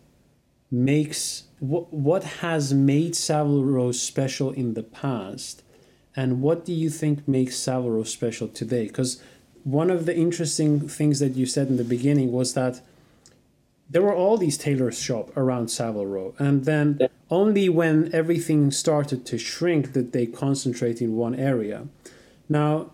makes 0.71 1.43
what 1.59 1.91
what 1.91 2.23
has 2.23 2.73
made 2.73 3.15
Savile 3.15 3.65
Row 3.65 3.91
special 3.91 4.51
in 4.51 4.75
the 4.75 4.83
past, 4.83 5.63
and 6.15 6.41
what 6.41 6.65
do 6.65 6.73
you 6.73 6.89
think 6.89 7.27
makes 7.27 7.57
Savile 7.57 7.91
Row 7.91 8.03
special 8.03 8.47
today? 8.47 8.87
Because 8.87 9.21
one 9.63 9.89
of 9.89 10.05
the 10.05 10.15
interesting 10.15 10.87
things 10.87 11.19
that 11.19 11.35
you 11.35 11.45
said 11.45 11.67
in 11.67 11.77
the 11.77 11.83
beginning 11.83 12.31
was 12.31 12.53
that 12.53 12.81
there 13.89 14.01
were 14.01 14.13
all 14.13 14.37
these 14.37 14.57
tailors 14.57 14.99
shop 14.99 15.35
around 15.35 15.69
Savile 15.69 16.05
Row, 16.05 16.35
and 16.37 16.65
then 16.65 16.97
yeah. 16.99 17.07
only 17.31 17.69
when 17.69 18.13
everything 18.13 18.71
started 18.71 19.25
to 19.25 19.37
shrink 19.37 19.93
did 19.93 20.11
they 20.11 20.27
concentrate 20.27 21.01
in 21.01 21.15
one 21.15 21.33
area. 21.33 21.87
Now, 22.47 22.91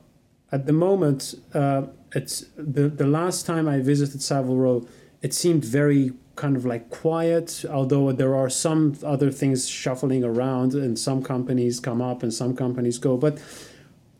at 0.52 0.66
the 0.68 0.74
moment, 0.74 1.36
uh, 1.54 1.84
it's 2.14 2.46
the 2.56 2.88
the 2.88 3.08
last 3.08 3.46
time 3.46 3.68
I 3.68 3.80
visited 3.80 4.22
Savile 4.22 4.56
Row, 4.56 4.88
it 5.22 5.34
seemed 5.34 5.66
very 5.66 6.14
kind 6.36 6.56
of 6.56 6.66
like 6.66 6.90
quiet. 6.90 7.66
Although 7.70 8.14
there 8.14 8.34
are 8.36 8.50
some 8.50 8.98
other 9.04 9.32
things 9.32 9.68
shuffling 9.68 10.24
around, 10.24 10.74
and 10.74 10.98
some 10.98 11.22
companies 11.22 11.82
come 11.82 12.02
up 12.02 12.24
and 12.24 12.34
some 12.34 12.56
companies 12.56 12.98
go. 13.00 13.18
But 13.18 13.40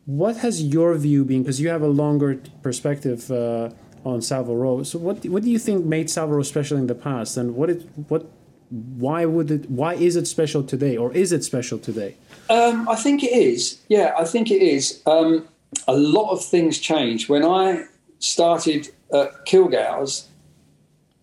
what 0.04 0.36
has 0.38 0.62
your 0.62 0.94
view 0.94 1.24
been? 1.24 1.42
Because 1.42 1.60
you 1.60 1.68
have 1.70 1.82
a 1.82 1.88
longer 1.88 2.40
perspective. 2.62 3.30
Uh, 3.30 3.70
on 4.06 4.22
Savile 4.22 4.56
Row. 4.56 4.82
So 4.84 4.98
what 4.98 5.26
what 5.26 5.42
do 5.42 5.50
you 5.50 5.58
think 5.58 5.84
made 5.84 6.08
Savile 6.08 6.36
Row 6.36 6.42
special 6.42 6.78
in 6.78 6.86
the 6.86 6.94
past, 6.94 7.36
and 7.36 7.56
what 7.56 7.68
it 7.68 7.82
what 8.08 8.24
why 8.70 9.24
would 9.24 9.50
it 9.50 9.68
why 9.68 9.94
is 9.94 10.14
it 10.16 10.26
special 10.26 10.62
today, 10.62 10.96
or 10.96 11.12
is 11.12 11.32
it 11.32 11.42
special 11.42 11.78
today? 11.78 12.14
Um, 12.48 12.88
I 12.88 12.94
think 12.94 13.24
it 13.24 13.32
is. 13.32 13.80
Yeah, 13.88 14.14
I 14.16 14.24
think 14.24 14.50
it 14.50 14.62
is. 14.62 15.02
Um, 15.06 15.48
a 15.88 15.96
lot 15.96 16.30
of 16.30 16.42
things 16.44 16.78
changed 16.78 17.28
when 17.28 17.44
I 17.44 17.86
started 18.20 18.88
at 19.12 19.44
Kilgour's. 19.44 20.28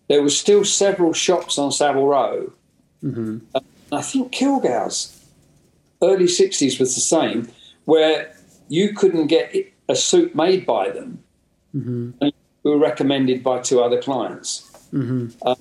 There 0.08 0.22
were 0.22 0.36
still 0.44 0.64
several 0.66 1.14
shops 1.14 1.56
on 1.56 1.72
Savile 1.72 2.06
Row. 2.06 2.52
Mm-hmm. 3.02 3.38
I 3.90 4.02
think 4.02 4.30
Kilgour's 4.32 5.18
early 6.02 6.26
'60s 6.26 6.78
was 6.78 6.94
the 6.94 7.00
same, 7.00 7.48
where 7.86 8.36
you 8.68 8.92
couldn't 8.92 9.28
get 9.28 9.54
a 9.88 9.96
suit 9.96 10.34
made 10.34 10.66
by 10.66 10.90
them. 10.90 11.24
Mm-hmm 11.74 12.28
who 12.64 12.70
were 12.70 12.78
recommended 12.78 13.44
by 13.44 13.60
two 13.60 13.80
other 13.80 14.02
clients. 14.02 14.88
Mm-hmm. 14.92 15.28
Uh, 15.42 15.54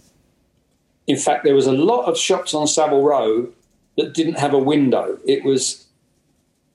in 1.06 1.18
fact, 1.18 1.44
there 1.44 1.54
was 1.54 1.68
a 1.68 1.72
lot 1.72 2.06
of 2.06 2.18
shops 2.18 2.54
on 2.54 2.66
Savile 2.66 3.04
Row 3.04 3.50
that 3.98 4.13
didn't 4.13 4.39
have 4.39 4.54
a 4.54 4.58
window. 4.58 5.20
It 5.28 5.44
was 5.44 5.86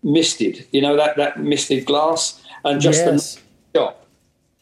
misted, 0.03 0.67
you 0.71 0.81
know, 0.81 0.97
that, 0.97 1.17
that 1.17 1.41
misted 1.41 1.87
glass 1.87 2.41
and 2.65 2.81
just 2.81 3.05
yes. 3.05 3.37
a 3.75 3.79
shop. 3.79 4.07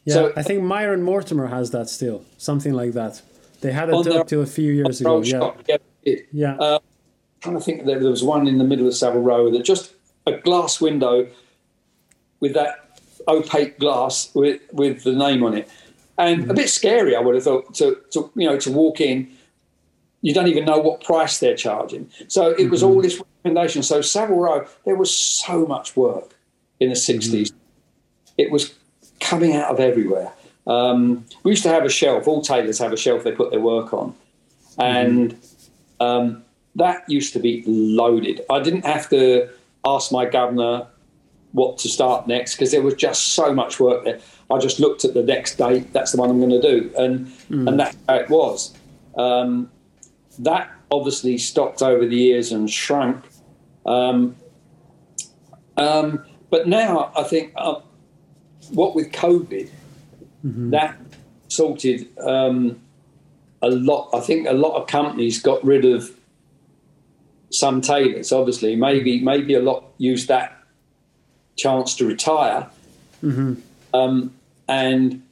Yeah, 0.05 0.13
so, 0.13 0.33
I 0.37 0.43
think 0.43 0.63
Meyer 0.63 0.93
and 0.93 1.03
Mortimer 1.03 1.47
has 1.47 1.71
that 1.71 1.89
still, 1.89 2.23
something 2.37 2.73
like 2.73 2.93
that. 2.93 3.21
They 3.59 3.73
had 3.73 3.89
it 3.89 4.07
up 4.07 4.27
to 4.29 4.39
a 4.39 4.45
few 4.45 4.71
years 4.71 5.01
ago. 5.01 5.21
Yeah. 5.21 5.51
yeah. 6.03 6.15
yeah. 6.31 6.55
Uh, 6.55 6.79
trying 7.41 7.55
to 7.55 7.61
think 7.61 7.85
there 7.85 7.99
was 7.99 8.23
one 8.23 8.47
in 8.47 8.57
the 8.57 8.63
middle 8.63 8.87
of 8.87 8.95
Savile 8.95 9.21
Row 9.21 9.51
that 9.51 9.65
just 9.65 9.93
a 10.25 10.37
glass 10.37 10.79
window 10.79 11.27
with 12.39 12.53
that 12.53 12.86
opaque 13.27 13.79
glass 13.79 14.33
with 14.33 14.61
with 14.71 15.03
the 15.03 15.13
name 15.13 15.43
on 15.43 15.53
it, 15.55 15.69
and 16.17 16.41
mm-hmm. 16.41 16.51
a 16.51 16.53
bit 16.53 16.69
scary. 16.69 17.15
I 17.15 17.19
would 17.19 17.35
have 17.35 17.43
thought 17.43 17.75
to, 17.75 18.01
to 18.11 18.31
you 18.35 18.47
know 18.47 18.57
to 18.57 18.71
walk 18.71 19.01
in. 19.01 19.31
You 20.21 20.33
don't 20.33 20.47
even 20.47 20.65
know 20.65 20.79
what 20.79 21.03
price 21.03 21.39
they're 21.39 21.55
charging. 21.55 22.09
So 22.27 22.49
it 22.49 22.69
was 22.69 22.81
mm-hmm. 22.81 22.95
all 22.95 23.01
this 23.01 23.21
recommendation. 23.45 23.83
So 23.83 24.01
Savile 24.01 24.39
Row, 24.39 24.67
there 24.83 24.95
was 24.95 25.15
so 25.15 25.65
much 25.67 25.95
work 25.95 26.35
in 26.79 26.89
the 26.89 26.95
60s. 26.95 27.29
Mm-hmm. 27.29 27.57
It 28.37 28.51
was 28.51 28.73
coming 29.19 29.55
out 29.55 29.71
of 29.71 29.79
everywhere. 29.79 30.31
Um, 30.65 31.25
we 31.43 31.51
used 31.51 31.63
to 31.63 31.69
have 31.69 31.85
a 31.85 31.89
shelf. 31.89 32.27
All 32.27 32.41
tailors 32.41 32.79
have 32.79 32.91
a 32.91 32.97
shelf 32.97 33.23
they 33.23 33.31
put 33.31 33.51
their 33.51 33.59
work 33.59 33.93
on, 33.93 34.15
and 34.77 35.33
mm-hmm. 35.33 36.03
um, 36.03 36.43
that 36.75 37.09
used 37.09 37.33
to 37.33 37.39
be 37.39 37.63
loaded. 37.65 38.41
I 38.49 38.59
didn't 38.59 38.85
have 38.85 39.09
to 39.09 39.49
ask 39.85 40.11
my 40.11 40.25
governor 40.25 40.87
what 41.53 41.77
to 41.79 41.89
start 41.89 42.27
next 42.27 42.55
because 42.55 42.71
there 42.71 42.81
was 42.81 42.93
just 42.95 43.33
so 43.33 43.53
much 43.53 43.79
work 43.79 44.03
there. 44.03 44.19
I 44.51 44.57
just 44.59 44.79
looked 44.79 45.05
at 45.05 45.13
the 45.13 45.23
next 45.23 45.55
date. 45.57 45.91
That's 45.93 46.11
the 46.11 46.17
one 46.17 46.29
I'm 46.29 46.39
going 46.39 46.51
to 46.51 46.61
do, 46.61 46.91
and 46.97 47.27
mm. 47.27 47.67
and 47.67 47.79
that's 47.79 47.97
how 48.07 48.15
it 48.15 48.29
was. 48.29 48.73
Um, 49.17 49.71
that 50.39 50.71
obviously 50.91 51.37
stopped 51.37 51.81
over 51.81 52.05
the 52.05 52.15
years 52.15 52.51
and 52.51 52.69
shrunk. 52.69 53.25
Um, 53.85 54.35
um, 55.75 56.23
but 56.49 56.67
now 56.67 57.11
I 57.15 57.23
think 57.23 57.53
uh, 57.55 57.81
what 58.71 58.95
with 58.95 59.11
COVID, 59.11 59.69
mm-hmm. 60.45 60.69
that 60.71 60.97
sorted 61.47 62.07
um, 62.19 62.79
a 63.61 63.69
lot. 63.69 64.09
I 64.13 64.19
think 64.19 64.47
a 64.47 64.53
lot 64.53 64.75
of 64.75 64.87
companies 64.87 65.41
got 65.41 65.63
rid 65.63 65.85
of 65.85 66.11
some 67.51 67.81
tailors. 67.81 68.31
Obviously, 68.31 68.75
maybe 68.75 69.21
maybe 69.21 69.53
a 69.55 69.61
lot 69.61 69.85
used 69.97 70.27
that 70.27 70.56
chance 71.57 71.95
to 71.95 72.05
retire. 72.05 72.67
Mm-hmm. 73.23 73.55
Um, 73.93 74.33
and 74.67 75.23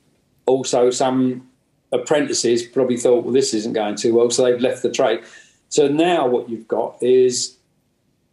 also, 0.45 0.89
some 0.89 1.47
apprentices 1.91 2.63
probably 2.63 2.97
thought, 2.97 3.23
well, 3.23 3.33
this 3.33 3.53
isn't 3.53 3.73
going 3.73 3.95
too 3.95 4.13
well, 4.15 4.29
so 4.29 4.43
they've 4.43 4.59
left 4.59 4.81
the 4.81 4.91
trade. 4.91 5.23
So 5.69 5.87
now 5.87 6.27
what 6.27 6.49
you've 6.49 6.67
got 6.67 6.97
is 7.01 7.55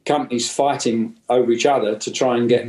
companies 0.04 0.50
fighting 0.50 1.16
over 1.28 1.50
each 1.50 1.66
other 1.66 1.96
to 1.96 2.10
try 2.10 2.36
and 2.36 2.48
get 2.48 2.66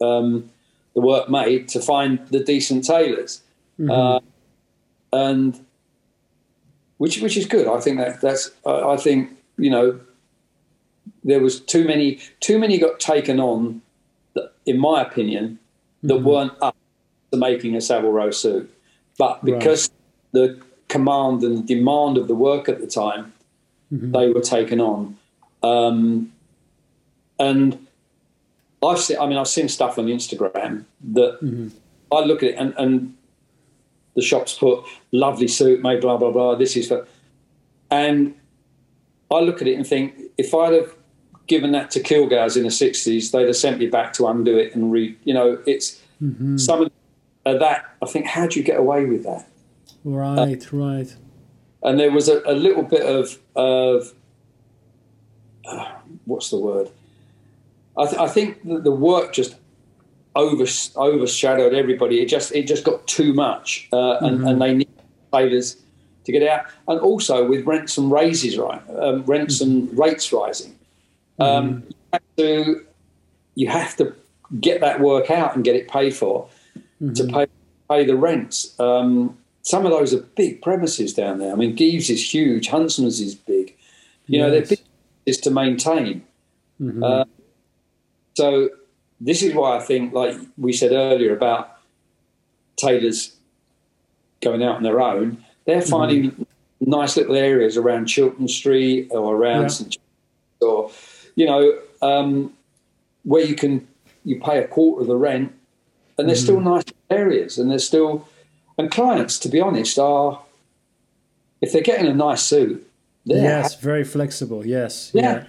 um, 0.00 0.50
the 0.94 1.00
work 1.00 1.28
made 1.28 1.68
to 1.68 1.80
find 1.80 2.26
the 2.28 2.40
decent 2.40 2.84
tailors. 2.84 3.42
Mm-hmm. 3.78 3.90
Uh, 3.90 4.20
and 5.12 5.64
which 6.98 7.20
which 7.20 7.36
is 7.36 7.46
good. 7.46 7.66
I 7.66 7.80
think 7.80 7.98
that 7.98 8.20
that's 8.20 8.50
I 8.66 8.96
think 8.96 9.30
you 9.56 9.70
know 9.70 9.98
there 11.24 11.40
was 11.40 11.60
too 11.60 11.84
many 11.84 12.20
too 12.40 12.58
many 12.58 12.78
got 12.78 13.00
taken 13.00 13.40
on 13.40 13.80
in 14.66 14.78
my 14.78 15.02
opinion, 15.02 15.58
that 16.02 16.14
mm-hmm. 16.14 16.26
weren't 16.26 16.52
up 16.60 16.76
to 17.32 17.38
making 17.38 17.74
a 17.76 17.80
Savile 17.80 18.12
Row 18.12 18.30
suit. 18.30 18.72
But 19.18 19.44
because 19.44 19.90
right. 20.32 20.32
the 20.32 20.62
command 20.88 21.42
and 21.42 21.58
the 21.58 21.74
demand 21.74 22.18
of 22.18 22.28
the 22.28 22.34
work 22.34 22.68
at 22.68 22.80
the 22.80 22.86
time, 22.86 23.32
mm-hmm. 23.92 24.12
they 24.12 24.30
were 24.30 24.40
taken 24.40 24.80
on. 24.80 25.16
Um, 25.62 26.32
and 27.38 27.86
I've 28.82 28.98
seen, 28.98 29.18
I 29.18 29.26
mean, 29.26 29.38
I've 29.38 29.48
seen 29.48 29.68
stuff 29.68 29.98
on 29.98 30.06
Instagram 30.06 30.84
that 31.12 31.42
mm-hmm. 31.42 31.68
I 32.12 32.20
look 32.20 32.42
at 32.42 32.50
it 32.50 32.54
and, 32.56 32.74
and 32.78 33.16
the 34.14 34.22
shops 34.22 34.54
put 34.54 34.84
lovely 35.12 35.48
suit 35.48 35.82
made, 35.82 36.00
blah, 36.00 36.16
blah, 36.16 36.30
blah. 36.30 36.54
This 36.54 36.76
is 36.76 36.88
for, 36.88 37.06
and 37.90 38.34
I 39.30 39.40
look 39.40 39.60
at 39.60 39.68
it 39.68 39.74
and 39.74 39.86
think 39.86 40.14
if 40.36 40.54
I'd 40.54 40.74
have 40.74 40.94
given 41.48 41.72
that 41.72 41.90
to 41.92 42.00
Kilgour's 42.00 42.56
in 42.56 42.62
the 42.62 42.68
60s, 42.68 43.32
they'd 43.32 43.46
have 43.46 43.56
sent 43.56 43.78
me 43.78 43.86
back 43.86 44.12
to 44.14 44.26
undo 44.28 44.56
it 44.56 44.74
and 44.74 44.92
re, 44.92 45.16
you 45.24 45.34
know, 45.34 45.60
it's 45.66 46.00
mm-hmm. 46.22 46.56
some 46.56 46.82
of 46.82 46.92
that. 47.44 47.86
I 48.00 48.06
think, 48.06 48.26
how 48.26 48.46
do 48.46 48.60
you 48.60 48.64
get 48.64 48.78
away 48.78 49.06
with 49.06 49.24
that? 49.24 49.48
Right, 50.04 50.62
uh, 50.72 50.76
right. 50.76 51.16
And 51.82 51.98
there 51.98 52.12
was 52.12 52.28
a, 52.28 52.42
a 52.44 52.52
little 52.52 52.82
bit 52.82 53.02
of, 53.02 53.38
of 53.56 54.12
uh, 55.64 55.92
what's 56.26 56.50
the 56.50 56.58
word? 56.58 56.90
I, 57.96 58.06
th- 58.06 58.18
I 58.18 58.28
think 58.28 58.62
the, 58.62 58.78
the 58.78 58.92
work 58.92 59.32
just 59.32 59.56
over, 60.36 60.64
overshadowed 60.96 61.74
everybody. 61.74 62.20
It 62.20 62.26
just 62.26 62.52
it 62.52 62.66
just 62.66 62.84
got 62.84 63.06
too 63.06 63.32
much, 63.32 63.88
uh, 63.92 64.18
and, 64.18 64.38
mm-hmm. 64.38 64.46
and 64.46 64.62
they 64.62 64.74
need 64.74 64.88
tailors 65.32 65.76
to 66.24 66.32
get 66.32 66.48
out. 66.48 66.66
And 66.86 67.00
also 67.00 67.46
with 67.46 67.66
rents 67.66 67.98
and 67.98 68.10
raises, 68.10 68.56
right? 68.56 68.82
Um, 68.90 69.24
rents 69.24 69.60
and 69.60 69.96
rates 69.98 70.32
rising, 70.32 70.77
um, 71.38 71.82
mm-hmm. 71.82 71.88
you, 71.88 71.94
have 72.12 72.22
to, 72.36 72.86
you 73.54 73.68
have 73.68 73.96
to 73.96 74.14
get 74.60 74.80
that 74.80 75.00
work 75.00 75.30
out 75.30 75.54
and 75.54 75.64
get 75.64 75.76
it 75.76 75.88
paid 75.88 76.14
for 76.14 76.48
mm-hmm. 77.02 77.12
to 77.14 77.24
pay 77.24 77.46
pay 77.88 78.04
the 78.04 78.16
rents. 78.16 78.78
Um, 78.78 79.38
some 79.62 79.84
of 79.84 79.92
those 79.92 80.14
are 80.14 80.20
big 80.20 80.62
premises 80.62 81.14
down 81.14 81.38
there. 81.38 81.52
I 81.52 81.56
mean, 81.56 81.74
Gieves 81.74 82.10
is 82.10 82.34
huge, 82.34 82.68
Huntsman's 82.68 83.20
is 83.20 83.34
big. 83.34 83.74
You 84.26 84.38
yes. 84.38 84.42
know, 84.42 84.50
they're 84.50 84.66
big 84.66 84.80
is 85.26 85.38
to 85.38 85.50
maintain. 85.50 86.24
Mm-hmm. 86.80 87.02
Uh, 87.02 87.24
so 88.34 88.70
this 89.20 89.42
is 89.42 89.54
why 89.54 89.76
I 89.76 89.80
think, 89.80 90.14
like 90.14 90.36
we 90.56 90.72
said 90.72 90.92
earlier 90.92 91.34
about 91.34 91.78
tailors 92.76 93.36
going 94.40 94.62
out 94.62 94.76
on 94.76 94.82
their 94.82 95.00
own, 95.00 95.44
they're 95.66 95.80
mm-hmm. 95.80 95.90
finding 95.90 96.30
mm-hmm. 96.30 96.42
nice 96.80 97.16
little 97.16 97.34
areas 97.36 97.76
around 97.76 98.06
Chilton 98.06 98.48
Street 98.48 99.08
or 99.10 99.36
around 99.36 99.62
yeah. 99.62 99.68
St. 99.68 99.98
or 100.60 100.90
you 101.38 101.46
know 101.46 101.78
um, 102.02 102.52
where 103.22 103.44
you 103.44 103.54
can 103.54 103.86
you 104.24 104.40
pay 104.40 104.58
a 104.58 104.66
quarter 104.66 105.02
of 105.02 105.06
the 105.06 105.16
rent, 105.16 105.54
and 106.18 106.28
there's 106.28 106.40
mm-hmm. 106.40 106.44
still 106.46 106.60
nice 106.60 106.84
areas, 107.10 107.58
and 107.58 107.70
there's 107.70 107.86
still 107.86 108.26
and 108.76 108.90
clients, 108.90 109.38
to 109.40 109.48
be 109.48 109.60
honest, 109.60 109.98
are 110.00 110.42
if 111.60 111.72
they're 111.72 111.80
getting 111.80 112.06
a 112.06 112.14
nice 112.14 112.42
suit. 112.42 112.84
Yes, 113.24 113.74
happy. 113.74 113.84
very 113.84 114.04
flexible. 114.04 114.66
Yes. 114.66 115.12
Yeah, 115.14 115.22
yeah. 115.22 115.44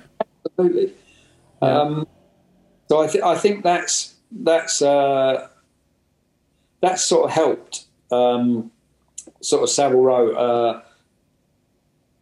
absolutely. 0.45 0.93
Yeah. 1.61 1.79
Um, 1.81 2.07
so 2.87 3.01
I, 3.01 3.07
th- 3.07 3.23
I 3.23 3.35
think 3.35 3.63
that's 3.63 4.15
that's 4.31 4.81
uh, 4.83 5.47
that's 6.81 7.03
sort 7.03 7.25
of 7.25 7.31
helped 7.31 7.85
um, 8.11 8.69
sort 9.41 9.63
of 9.63 9.69
Savile 9.69 10.03
Row. 10.03 10.31
Uh, 10.35 10.81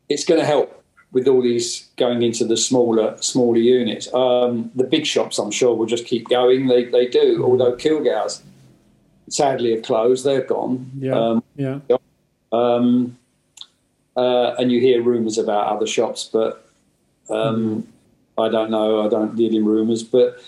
it's 0.07 0.24
going 0.24 0.39
to 0.39 0.45
help 0.45 0.76
with 1.12 1.28
all 1.28 1.41
these 1.41 1.88
going 1.95 2.22
into 2.22 2.45
the 2.45 2.58
smaller 2.58 3.16
smaller 3.22 3.58
units. 3.58 4.14
Um, 4.14 4.72
the 4.76 4.84
big 4.84 5.05
shops, 5.05 5.39
I'm 5.39 5.51
sure, 5.51 5.76
will 5.76 5.86
just 5.86 6.05
keep 6.05 6.28
going. 6.30 6.68
They 6.68 6.86
they 6.86 7.08
do. 7.08 7.36
Mm-hmm. 7.36 7.43
Although 7.43 7.76
Kilgours 7.76 8.41
sadly 9.30 9.72
have 9.72 9.84
closed, 9.84 10.26
they're 10.26 10.41
gone. 10.41 10.91
Yeah, 10.99 11.14
um, 11.14 11.43
yeah. 11.55 11.80
Um, 12.51 13.18
uh, 14.16 14.55
and 14.58 14.72
you 14.72 14.80
hear 14.80 15.01
rumours 15.01 15.38
about 15.38 15.68
other 15.68 15.88
shops, 15.88 16.30
but 16.32 16.68
um, 17.30 17.84
mm-hmm. 17.86 18.41
I 18.41 18.49
don't 18.49 18.72
know. 18.72 19.05
I 19.05 19.10
don't 19.10 19.36
deal 19.36 19.55
in 19.55 19.66
rumours, 19.66 20.03
but 20.03 20.41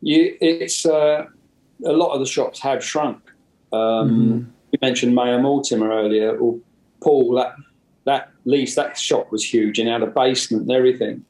you, 0.00 0.36
it's 0.40 0.86
uh, 0.86 1.26
a 1.84 1.92
lot 1.92 2.12
of 2.12 2.20
the 2.20 2.26
shops 2.26 2.60
have 2.60 2.84
shrunk. 2.84 3.18
Um, 3.72 3.80
mm-hmm. 3.80 4.50
You 4.72 4.78
mentioned 4.80 5.14
Meyer 5.14 5.40
Mortimer 5.40 5.90
earlier, 5.90 6.36
or 6.36 6.58
Paul. 7.00 7.34
That 7.34 7.56
that 8.04 8.30
lease, 8.50 8.74
that 8.74 8.98
shop 8.98 9.30
was 9.30 9.44
huge 9.44 9.78
and 9.78 9.88
had 9.88 10.02
a 10.02 10.06
basement 10.06 10.62
and 10.62 10.72
everything. 10.72 11.24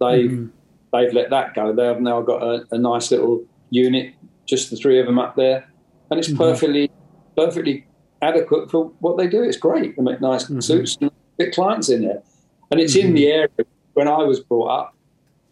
They've 0.00 0.30
mm-hmm. 0.30 0.46
they've 0.92 1.12
let 1.12 1.30
that 1.30 1.54
go. 1.54 1.72
They 1.72 1.86
have 1.86 2.00
now 2.00 2.20
got 2.20 2.42
a, 2.42 2.66
a, 2.70 2.78
nice 2.78 3.10
little 3.10 3.44
unit, 3.70 4.14
just 4.44 4.70
the 4.70 4.76
three 4.76 5.00
of 5.00 5.06
them 5.06 5.18
up 5.18 5.36
there, 5.36 5.66
and 6.10 6.18
it's 6.18 6.28
mm-hmm. 6.28 6.38
perfectly 6.38 6.90
perfectly 7.36 7.86
adequate 8.22 8.70
for 8.70 8.86
what 9.00 9.16
they 9.16 9.26
do. 9.26 9.42
It's 9.42 9.56
great. 9.56 9.96
They 9.96 10.02
make 10.02 10.20
nice 10.20 10.44
mm-hmm. 10.44 10.60
suits 10.60 10.96
and 11.00 11.10
get 11.38 11.54
clients 11.54 11.88
in 11.88 12.02
there, 12.02 12.22
and 12.70 12.80
it's 12.80 12.94
in 12.94 13.06
mm-hmm. 13.06 13.14
the 13.14 13.26
area 13.26 13.48
when 13.94 14.08
I 14.08 14.18
was 14.18 14.40
brought 14.40 14.68
up 14.68 14.96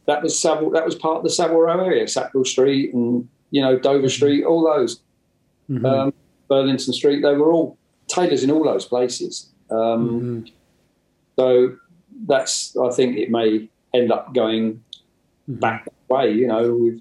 that 0.07 0.23
was 0.23 0.39
Savile, 0.39 0.71
that 0.71 0.85
was 0.85 0.95
part 0.95 1.19
of 1.19 1.23
the 1.23 1.31
Savile 1.31 1.61
Row 1.61 1.85
area, 1.85 2.07
Sackville 2.07 2.45
Street 2.45 2.93
and 2.95 3.29
you 3.51 3.63
know 3.63 3.79
Dover. 3.79 4.09
Street, 4.09 4.45
all 4.45 4.65
those, 4.65 5.01
um, 5.85 6.13
Burlington 6.49 6.93
Street. 6.93 7.23
They 7.23 7.35
were 7.35 7.53
all 7.53 7.79
tailors 8.09 8.45
in 8.45 8.51
all 8.51 8.65
those 8.65 8.85
places. 8.85 9.51
Um, 9.71 9.77
mm-hmm. 9.79 10.41
So 11.37 11.77
that's 12.27 12.77
I 12.77 12.91
think 12.91 13.17
it 13.17 13.31
may 13.31 13.69
end 13.93 14.13
up 14.13 14.35
going 14.35 14.75
mm-hmm. 14.75 15.55
back 15.55 15.85
that 15.85 16.15
way. 16.15 16.33
You 16.33 16.49
know, 16.49 16.75
with 16.75 17.01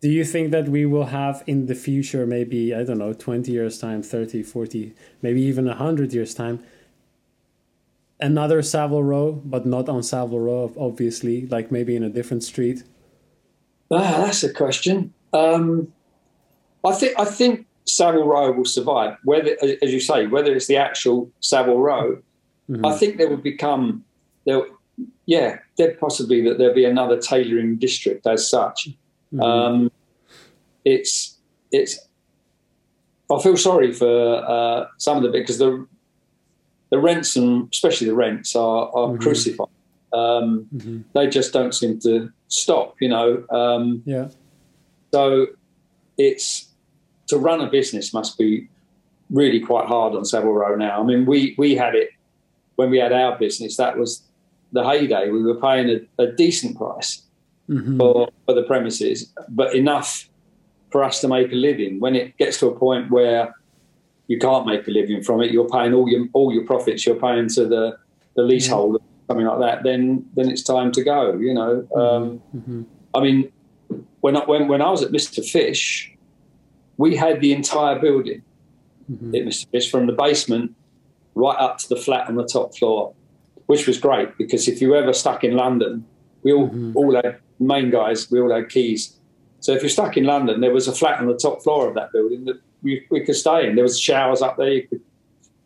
do 0.00 0.08
you 0.10 0.24
think 0.24 0.50
that 0.50 0.68
we 0.68 0.84
will 0.84 1.06
have 1.06 1.44
in 1.46 1.66
the 1.66 1.76
future 1.76 2.26
maybe 2.26 2.74
i 2.74 2.82
don't 2.82 2.98
know 2.98 3.12
20 3.12 3.52
years 3.52 3.78
time 3.78 4.02
30 4.02 4.42
40 4.42 4.92
maybe 5.22 5.40
even 5.42 5.66
100 5.66 6.12
years 6.12 6.34
time 6.34 6.58
another 8.22 8.62
Savile 8.62 9.02
Row, 9.02 9.32
but 9.32 9.66
not 9.66 9.88
on 9.88 10.02
Savile 10.02 10.40
Row, 10.40 10.72
obviously, 10.78 11.46
like 11.48 11.70
maybe 11.70 11.96
in 11.96 12.02
a 12.02 12.08
different 12.08 12.42
street? 12.42 12.84
Ah, 13.90 14.22
that's 14.24 14.42
a 14.44 14.52
question. 14.52 15.12
Um, 15.32 15.92
I 16.84 16.94
think 16.94 17.18
I 17.18 17.24
think 17.24 17.66
Savile 17.84 18.26
Row 18.26 18.52
will 18.52 18.64
survive. 18.64 19.18
Whether, 19.24 19.56
as 19.82 19.92
you 19.92 20.00
say, 20.00 20.26
whether 20.26 20.54
it's 20.54 20.66
the 20.66 20.76
actual 20.76 21.30
Savile 21.40 21.78
Row, 21.78 22.22
mm-hmm. 22.72 22.86
I 22.86 22.96
think 22.96 23.18
there 23.18 23.28
will 23.28 23.36
become 23.36 24.04
there. 24.46 24.62
Yeah, 25.26 25.58
there 25.78 25.94
possibly 25.94 26.42
that 26.42 26.58
there'll 26.58 26.74
be 26.74 26.84
another 26.84 27.18
tailoring 27.18 27.76
district 27.76 28.26
as 28.26 28.48
such. 28.48 28.88
Mm-hmm. 29.32 29.40
Um, 29.40 29.92
it's 30.84 31.38
it's. 31.70 31.98
I 33.30 33.40
feel 33.42 33.56
sorry 33.56 33.92
for 33.92 34.44
uh, 34.46 34.86
some 34.98 35.16
of 35.16 35.22
the 35.22 35.30
because 35.30 35.58
the 35.58 35.86
the 36.90 36.98
rents 36.98 37.36
and 37.36 37.68
especially 37.72 38.06
the 38.06 38.14
rents 38.14 38.54
are, 38.54 38.88
are 38.88 39.08
mm-hmm. 39.08 39.22
crucified. 39.22 39.68
Um, 40.12 40.66
mm-hmm. 40.74 41.00
They 41.14 41.26
just 41.26 41.52
don't 41.52 41.74
seem 41.74 41.98
to 42.00 42.30
stop, 42.48 42.96
you 43.00 43.08
know. 43.08 43.44
Um, 43.48 44.02
yeah. 44.04 44.28
So 45.12 45.46
it's 46.18 46.68
to 47.28 47.38
run 47.38 47.62
a 47.62 47.70
business 47.70 48.12
must 48.12 48.36
be 48.36 48.68
really 49.30 49.58
quite 49.58 49.86
hard 49.86 50.14
on 50.14 50.24
Savile 50.26 50.52
Row 50.52 50.76
now. 50.76 51.00
I 51.00 51.04
mean, 51.04 51.24
we 51.24 51.54
we 51.56 51.74
had 51.74 51.94
it 51.94 52.10
when 52.76 52.90
we 52.90 52.98
had 52.98 53.12
our 53.12 53.38
business. 53.38 53.76
That 53.76 53.98
was 53.98 54.22
the 54.72 54.84
heyday. 54.84 55.30
We 55.30 55.42
were 55.42 55.60
paying 55.60 55.88
a, 56.18 56.22
a 56.22 56.32
decent 56.32 56.76
price 56.76 57.22
mm-hmm. 57.68 57.98
for 57.98 58.28
for 58.46 58.54
the 58.54 58.62
premises, 58.62 59.32
but 59.48 59.74
enough 59.74 60.28
for 60.90 61.02
us 61.04 61.20
to 61.20 61.28
make 61.28 61.52
a 61.52 61.56
living. 61.56 62.00
When 62.00 62.14
it 62.16 62.36
gets 62.36 62.58
to 62.60 62.68
a 62.68 62.78
point 62.78 63.10
where 63.10 63.54
you 64.32 64.38
can't 64.38 64.66
make 64.66 64.86
a 64.86 64.90
living 64.90 65.22
from 65.22 65.42
it. 65.42 65.50
You're 65.50 65.68
paying 65.68 65.92
all 65.92 66.08
your 66.08 66.26
all 66.32 66.52
your 66.52 66.64
profits. 66.64 67.04
You're 67.04 67.20
paying 67.20 67.48
to 67.50 67.66
the 67.66 67.98
the 68.34 68.42
leaseholder, 68.42 68.98
yeah. 69.00 69.26
something 69.28 69.46
like 69.46 69.60
that. 69.60 69.82
Then 69.82 70.24
then 70.34 70.50
it's 70.50 70.62
time 70.62 70.92
to 70.92 71.02
go. 71.04 71.36
You 71.36 71.54
know. 71.54 71.86
Mm-hmm. 71.94 72.00
Um, 72.00 72.42
mm-hmm. 72.56 72.82
I 73.14 73.20
mean, 73.20 73.52
when 74.20 74.36
I, 74.36 74.44
when 74.44 74.68
when 74.68 74.80
I 74.80 74.90
was 74.90 75.02
at 75.02 75.10
Mr. 75.10 75.44
Fish, 75.44 76.16
we 76.96 77.16
had 77.16 77.40
the 77.40 77.52
entire 77.52 77.98
building 77.98 78.42
mm-hmm. 79.10 79.34
at 79.34 79.42
Mr. 79.42 79.70
Fish 79.70 79.90
from 79.90 80.06
the 80.06 80.12
basement 80.12 80.74
right 81.34 81.58
up 81.58 81.78
to 81.78 81.88
the 81.88 81.96
flat 81.96 82.28
on 82.28 82.36
the 82.36 82.46
top 82.46 82.76
floor, 82.76 83.14
which 83.66 83.86
was 83.86 83.98
great 83.98 84.36
because 84.38 84.68
if 84.68 84.80
you 84.80 84.90
were 84.90 84.96
ever 84.96 85.12
stuck 85.12 85.44
in 85.44 85.56
London, 85.56 86.04
we 86.42 86.52
all 86.52 86.68
mm-hmm. 86.68 86.96
all 86.96 87.14
had 87.14 87.38
main 87.58 87.90
guys. 87.90 88.30
We 88.30 88.40
all 88.40 88.52
had 88.52 88.68
keys. 88.68 89.16
So 89.60 89.72
if 89.72 89.82
you're 89.82 89.90
stuck 89.90 90.16
in 90.16 90.24
London, 90.24 90.60
there 90.60 90.72
was 90.72 90.88
a 90.88 90.92
flat 90.92 91.20
on 91.20 91.26
the 91.26 91.36
top 91.36 91.62
floor 91.62 91.88
of 91.88 91.94
that 91.94 92.10
building 92.12 92.44
that 92.46 92.60
we, 92.82 93.06
we 93.10 93.20
could 93.20 93.36
stay 93.36 93.68
in. 93.68 93.76
There 93.76 93.84
was 93.84 93.98
showers 93.98 94.42
up 94.42 94.56
there. 94.56 94.72
You 94.72 94.88
could 94.88 95.00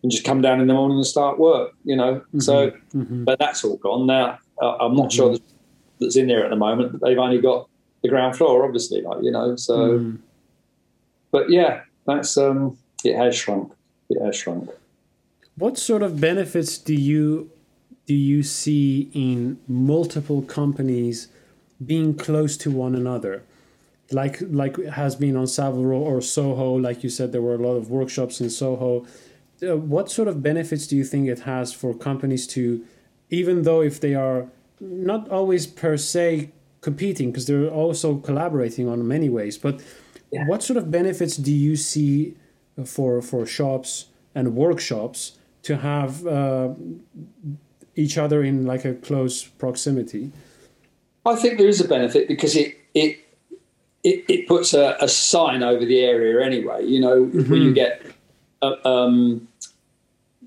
and 0.02 0.12
just 0.12 0.24
come 0.24 0.40
down 0.40 0.60
in 0.60 0.68
the 0.68 0.74
morning 0.74 0.98
and 0.98 1.06
start 1.06 1.38
work. 1.38 1.72
You 1.84 1.96
know. 1.96 2.14
Mm-hmm. 2.16 2.40
So, 2.40 2.70
mm-hmm. 2.94 3.24
but 3.24 3.38
that's 3.38 3.64
all 3.64 3.76
gone 3.78 4.06
now. 4.06 4.38
Uh, 4.60 4.76
I'm 4.76 4.94
not 4.94 5.10
sure 5.10 5.32
mm-hmm. 5.32 5.44
that's 5.98 6.16
in 6.16 6.28
there 6.28 6.44
at 6.44 6.50
the 6.50 6.56
moment. 6.56 6.92
But 6.92 7.00
they've 7.06 7.18
only 7.18 7.40
got 7.40 7.68
the 8.02 8.08
ground 8.08 8.36
floor, 8.36 8.64
obviously. 8.64 9.02
Like 9.02 9.22
you 9.22 9.30
know. 9.30 9.56
So, 9.56 9.76
mm-hmm. 9.76 10.16
but 11.32 11.50
yeah, 11.50 11.80
that's 12.06 12.36
um, 12.36 12.78
it 13.04 13.16
has 13.16 13.34
shrunk. 13.34 13.72
It 14.10 14.24
has 14.24 14.36
shrunk. 14.36 14.70
What 15.58 15.78
sort 15.78 16.02
of 16.02 16.20
benefits 16.20 16.78
do 16.78 16.94
you 16.94 17.50
do 18.06 18.14
you 18.14 18.42
see 18.42 19.10
in 19.12 19.58
multiple 19.66 20.42
companies 20.42 21.28
being 21.84 22.14
close 22.14 22.56
to 22.58 22.70
one 22.70 22.94
another? 22.94 23.42
like 24.10 24.40
like 24.50 24.76
has 24.84 25.16
been 25.16 25.36
on 25.36 25.46
Savile 25.46 25.84
Row 25.84 25.98
or 25.98 26.20
Soho, 26.20 26.74
like 26.74 27.02
you 27.02 27.10
said, 27.10 27.32
there 27.32 27.42
were 27.42 27.54
a 27.54 27.58
lot 27.58 27.74
of 27.74 27.90
workshops 27.90 28.40
in 28.40 28.50
Soho. 28.50 29.06
Uh, 29.62 29.76
what 29.76 30.10
sort 30.10 30.28
of 30.28 30.42
benefits 30.42 30.86
do 30.86 30.96
you 30.96 31.04
think 31.04 31.28
it 31.28 31.40
has 31.40 31.72
for 31.72 31.94
companies 31.94 32.46
to, 32.48 32.84
even 33.30 33.62
though 33.62 33.80
if 33.80 34.00
they 34.00 34.14
are 34.14 34.48
not 34.80 35.28
always 35.30 35.66
per 35.66 35.96
se 35.96 36.52
competing, 36.82 37.30
because 37.30 37.46
they're 37.46 37.68
also 37.68 38.16
collaborating 38.16 38.88
on 38.88 39.06
many 39.06 39.28
ways, 39.28 39.56
but 39.58 39.80
yeah. 40.30 40.46
what 40.46 40.62
sort 40.62 40.76
of 40.76 40.90
benefits 40.90 41.36
do 41.36 41.52
you 41.52 41.74
see 41.74 42.36
for 42.84 43.22
for 43.22 43.46
shops 43.46 44.06
and 44.34 44.54
workshops 44.54 45.38
to 45.66 45.76
have 45.76 46.26
uh, 46.26 46.68
each 47.96 48.16
other 48.18 48.42
in 48.42 48.64
like 48.66 48.84
a 48.84 48.94
close 48.94 49.44
proximity? 49.44 50.32
I 51.24 51.34
think 51.34 51.58
there 51.58 51.68
is 51.68 51.80
a 51.80 51.88
benefit 51.88 52.28
because 52.28 52.54
it 52.54 52.76
it 52.94 53.18
it, 54.04 54.24
it 54.28 54.46
puts 54.46 54.72
a, 54.74 54.96
a, 55.00 55.08
sign 55.08 55.64
over 55.64 55.84
the 55.84 55.98
area 55.98 56.44
anyway. 56.46 56.84
You 56.84 57.00
know, 57.00 57.24
mm-hmm. 57.24 57.50
when 57.50 57.62
you 57.62 57.74
get 57.74 58.00
uh, 58.62 58.76
um, 58.84 59.48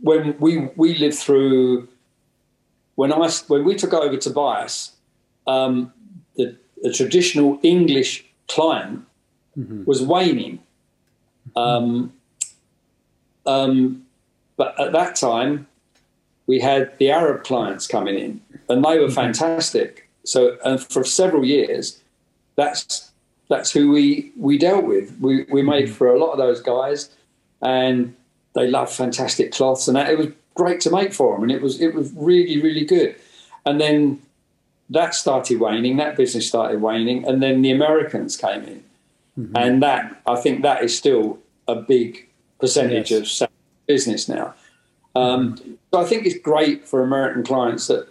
when 0.01 0.35
we 0.39 0.69
we 0.77 0.95
lived 0.95 1.17
through 1.17 1.89
when 2.95 3.11
I 3.11 3.29
when 3.47 3.65
we 3.65 3.75
took 3.75 3.93
over 3.93 4.15
Tobias, 4.15 4.93
um, 5.45 5.91
the, 6.37 6.55
the 6.81 6.93
traditional 6.93 7.59
English 7.61 8.23
client 8.47 9.05
mm-hmm. 9.57 9.83
was 9.83 10.01
waning. 10.01 10.59
Um, 11.55 12.13
um, 13.45 14.05
but 14.59 14.77
at 14.77 14.91
that 14.91 15.15
time, 15.15 15.67
we 16.45 16.59
had 16.59 16.91
the 16.97 17.09
Arab 17.09 17.45
clients 17.45 17.87
coming 17.87 18.19
in, 18.19 18.41
and 18.67 18.83
they 18.83 18.99
were 18.99 19.05
mm-hmm. 19.05 19.13
fantastic. 19.13 20.09
So, 20.25 20.57
and 20.65 20.81
for 20.81 21.05
several 21.05 21.45
years, 21.45 22.01
that's 22.57 23.09
that's 23.47 23.71
who 23.71 23.89
we 23.89 24.33
we 24.35 24.57
dealt 24.57 24.83
with. 24.83 25.17
We 25.21 25.45
we 25.49 25.61
made 25.61 25.85
mm-hmm. 25.85 25.93
for 25.93 26.13
a 26.13 26.19
lot 26.19 26.33
of 26.33 26.39
those 26.39 26.59
guys, 26.59 27.09
and 27.61 28.13
they 28.53 28.67
loved 28.67 28.91
fantastic 28.91 29.53
cloths, 29.53 29.87
and 29.87 29.95
that, 29.95 30.09
it 30.09 30.17
was 30.17 30.27
great 30.55 30.81
to 30.81 30.91
make 30.91 31.13
for 31.13 31.35
them, 31.35 31.43
and 31.43 31.53
it 31.53 31.61
was 31.61 31.79
it 31.79 31.95
was 31.95 32.11
really 32.11 32.61
really 32.61 32.83
good. 32.83 33.15
And 33.65 33.79
then 33.79 34.21
that 34.89 35.15
started 35.15 35.61
waning. 35.61 35.95
That 35.95 36.17
business 36.17 36.45
started 36.45 36.81
waning, 36.81 37.25
and 37.25 37.41
then 37.41 37.61
the 37.61 37.71
Americans 37.71 38.35
came 38.35 38.63
in, 38.63 38.83
mm-hmm. 39.39 39.55
and 39.55 39.81
that 39.83 40.21
I 40.27 40.35
think 40.35 40.63
that 40.63 40.83
is 40.83 40.97
still 40.97 41.39
a 41.65 41.75
big 41.75 42.27
percentage 42.59 43.11
yes. 43.11 43.21
of 43.21 43.49
business 43.89 44.29
now. 44.29 44.53
Um, 45.15 45.57
so 45.91 45.99
I 45.99 46.05
think 46.05 46.25
it's 46.25 46.37
great 46.37 46.87
for 46.87 47.03
American 47.03 47.43
clients 47.43 47.87
that 47.87 48.07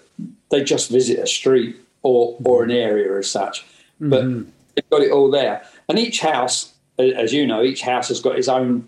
they 0.51 0.63
just 0.63 0.91
visit 0.91 1.21
a 1.21 1.27
street 1.27 1.77
or 2.03 2.37
or 2.45 2.65
an 2.65 2.71
area 2.71 3.17
as 3.17 3.31
such, 3.31 3.65
but 4.01 4.25
mm-hmm. 4.25 4.51
they've 4.75 4.91
got 4.91 5.03
it 5.03 5.13
all 5.13 5.31
there. 5.31 5.65
And 5.89 5.99
each 5.99 6.21
house, 6.21 6.75
as 6.99 7.33
you 7.33 7.47
know, 7.47 7.63
each 7.63 7.83
house 7.83 8.09
has 8.09 8.21
got 8.21 8.39
its 8.39 8.49
own 8.49 8.87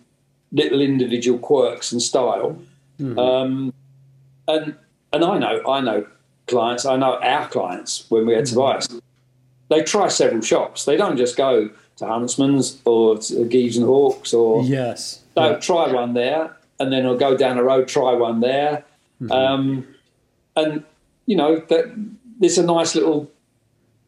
little 0.52 0.80
individual 0.80 1.38
quirks 1.38 1.92
and 1.92 2.02
style. 2.02 2.60
Mm-hmm. 3.00 3.18
Um, 3.18 3.72
and 4.48 4.74
and 5.12 5.24
I 5.24 5.38
know 5.38 5.62
I 5.68 5.80
know 5.80 6.06
clients, 6.48 6.84
I 6.84 6.96
know 6.96 7.18
our 7.22 7.48
clients 7.48 8.06
when 8.08 8.26
we 8.26 8.34
had 8.34 8.44
mm-hmm. 8.44 8.56
Tobias, 8.56 9.00
they 9.68 9.82
try 9.82 10.08
several 10.08 10.42
shops. 10.42 10.84
They 10.84 10.96
don't 10.96 11.16
just 11.16 11.36
go 11.36 11.70
to 11.96 12.06
Huntsman's 12.06 12.80
or 12.84 13.18
to 13.18 13.42
and 13.42 13.84
Hawkes 13.84 14.34
or 14.34 14.64
yes, 14.64 15.22
they'll 15.36 15.52
yeah. 15.52 15.58
try 15.58 15.92
one 15.92 16.14
there 16.14 16.56
and 16.80 16.90
then 16.92 17.06
I'll 17.06 17.16
go 17.16 17.36
down 17.36 17.56
the 17.56 17.62
road, 17.62 17.86
try 17.86 18.14
one 18.14 18.40
there. 18.40 18.84
Mm-hmm. 19.22 19.30
Um, 19.30 19.86
and 20.56 20.82
you 21.26 21.36
know 21.36 21.60
that 21.68 21.94
there's 22.40 22.58
a 22.58 22.64
nice 22.64 22.94
little 22.94 23.30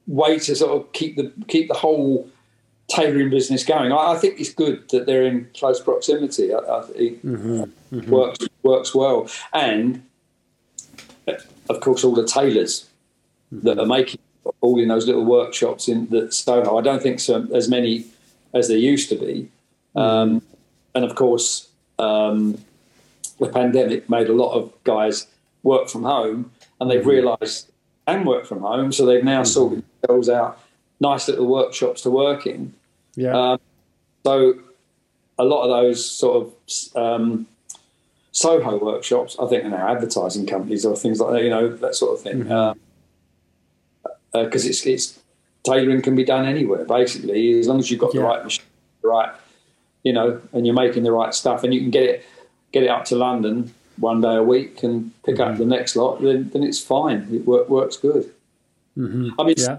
way 0.06 0.38
to 0.40 0.56
sort 0.56 0.72
of 0.72 0.92
keep 0.92 1.16
the 1.16 1.30
keep 1.46 1.68
the 1.68 1.74
whole 1.74 2.28
tailoring 2.88 3.30
business 3.30 3.62
going. 3.62 3.92
I, 3.92 4.12
I 4.12 4.16
think 4.16 4.40
it's 4.40 4.52
good 4.52 4.88
that 4.88 5.06
they're 5.06 5.22
in 5.22 5.48
close 5.54 5.80
proximity. 5.80 6.52
I, 6.52 6.58
I 6.58 6.80
it 6.94 7.24
mm-hmm. 7.24 7.62
Mm-hmm. 7.94 8.10
works 8.10 8.48
works 8.62 8.94
well, 8.94 9.28
and 9.52 10.02
of 11.68 11.80
course 11.80 12.02
all 12.02 12.14
the 12.14 12.26
tailors 12.26 12.88
mm-hmm. 13.54 13.66
that 13.66 13.78
are 13.78 13.86
making 13.86 14.18
all 14.60 14.80
in 14.80 14.88
those 14.88 15.06
little 15.06 15.24
workshops 15.24 15.88
in 15.88 16.08
the 16.08 16.32
Soho. 16.32 16.78
I 16.78 16.82
don't 16.82 17.02
think 17.02 17.20
so 17.20 17.46
as 17.54 17.68
many 17.68 18.06
as 18.54 18.68
there 18.68 18.78
used 18.78 19.10
to 19.10 19.16
be, 19.16 19.48
mm-hmm. 19.94 19.98
um, 19.98 20.42
and 20.94 21.04
of 21.04 21.14
course 21.14 21.68
um, 22.03 22.59
the 23.38 23.48
pandemic 23.48 24.09
made 24.11 24.28
a 24.28 24.32
lot 24.32 24.53
of 24.55 24.72
guys 24.84 25.26
work 25.62 25.88
from 25.88 26.03
home, 26.03 26.50
and 26.80 26.90
they've 26.90 27.00
mm-hmm. 27.00 27.09
realised 27.09 27.70
and 28.07 28.26
work 28.26 28.46
from 28.46 28.61
home, 28.61 28.92
so 28.92 29.07
they've 29.07 29.24
now 29.24 29.42
mm-hmm. 29.42 29.46
sorted 29.46 29.84
themselves 30.00 30.28
out 30.28 30.61
nice 31.00 31.28
little 31.28 31.46
workshops 31.46 32.03
to 32.03 32.11
work 32.11 32.46
in. 32.46 32.74
Yeah. 33.14 33.53
Um, 33.53 33.61
so 34.24 34.55
a 35.38 35.44
lot 35.44 35.64
of 35.64 35.70
those 35.70 36.09
sort 36.09 36.46
of 36.46 36.96
um, 36.96 37.46
Soho 38.32 38.78
workshops, 38.78 39.36
I 39.38 39.46
think, 39.46 39.64
are 39.64 39.70
now 39.70 39.88
advertising 39.88 40.46
companies 40.46 40.86
or 40.86 40.96
things 40.96 41.20
like 41.20 41.32
that. 41.32 41.42
You 41.42 41.50
know 41.50 41.76
that 41.76 41.94
sort 41.94 42.12
of 42.14 42.22
thing. 42.22 42.38
Because 42.44 42.76
mm-hmm. 42.76 44.36
uh, 44.36 44.40
uh, 44.40 44.50
it's 44.53 44.86
it's 44.86 45.20
tailoring 45.64 46.03
can 46.03 46.16
be 46.16 46.24
done 46.24 46.46
anywhere 46.46 46.84
basically, 46.84 47.59
as 47.59 47.68
long 47.68 47.78
as 47.78 47.90
you've 47.90 48.00
got 48.00 48.14
yeah. 48.14 48.20
the 48.20 48.26
right 48.26 48.44
machine, 48.44 48.64
the 49.03 49.09
right 49.09 49.32
you 50.03 50.12
know, 50.12 50.40
and 50.53 50.66
you're 50.66 50.74
making 50.74 51.03
the 51.05 51.12
right 51.12 51.34
stuff, 51.34 51.64
and 51.64 51.72
you 51.72 51.80
can 51.80 51.90
get 51.90 52.03
it 52.05 52.24
get 52.72 52.82
it 52.82 52.88
up 52.88 53.05
to 53.07 53.16
London 53.16 53.72
one 53.98 54.20
day 54.20 54.34
a 54.34 54.42
week 54.42 54.82
and 54.82 55.12
pick 55.22 55.36
mm-hmm. 55.36 55.53
up 55.53 55.59
the 55.59 55.64
next 55.64 55.96
lot, 55.96 56.20
then, 56.22 56.50
then 56.53 56.62
it's 56.62 56.80
fine. 56.80 57.28
It 57.30 57.46
work, 57.46 57.68
works 57.68 57.96
good. 57.96 58.32
Mm-hmm. 58.96 59.40
I 59.40 59.44
mean, 59.44 59.55
yeah. 59.59 59.78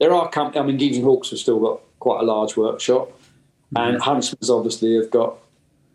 there 0.00 0.14
are 0.14 0.28
companies. 0.30 0.62
I 0.62 0.66
mean, 0.66 0.76
Gieves 0.76 0.96
and 0.96 1.04
Hawkes 1.04 1.30
have 1.30 1.38
still 1.38 1.60
got 1.60 1.80
quite 1.98 2.20
a 2.20 2.24
large 2.24 2.56
workshop, 2.56 3.10
mm-hmm. 3.10 3.76
and 3.76 4.02
Huntsman's 4.02 4.50
obviously 4.50 4.96
have 4.96 5.10
got 5.10 5.36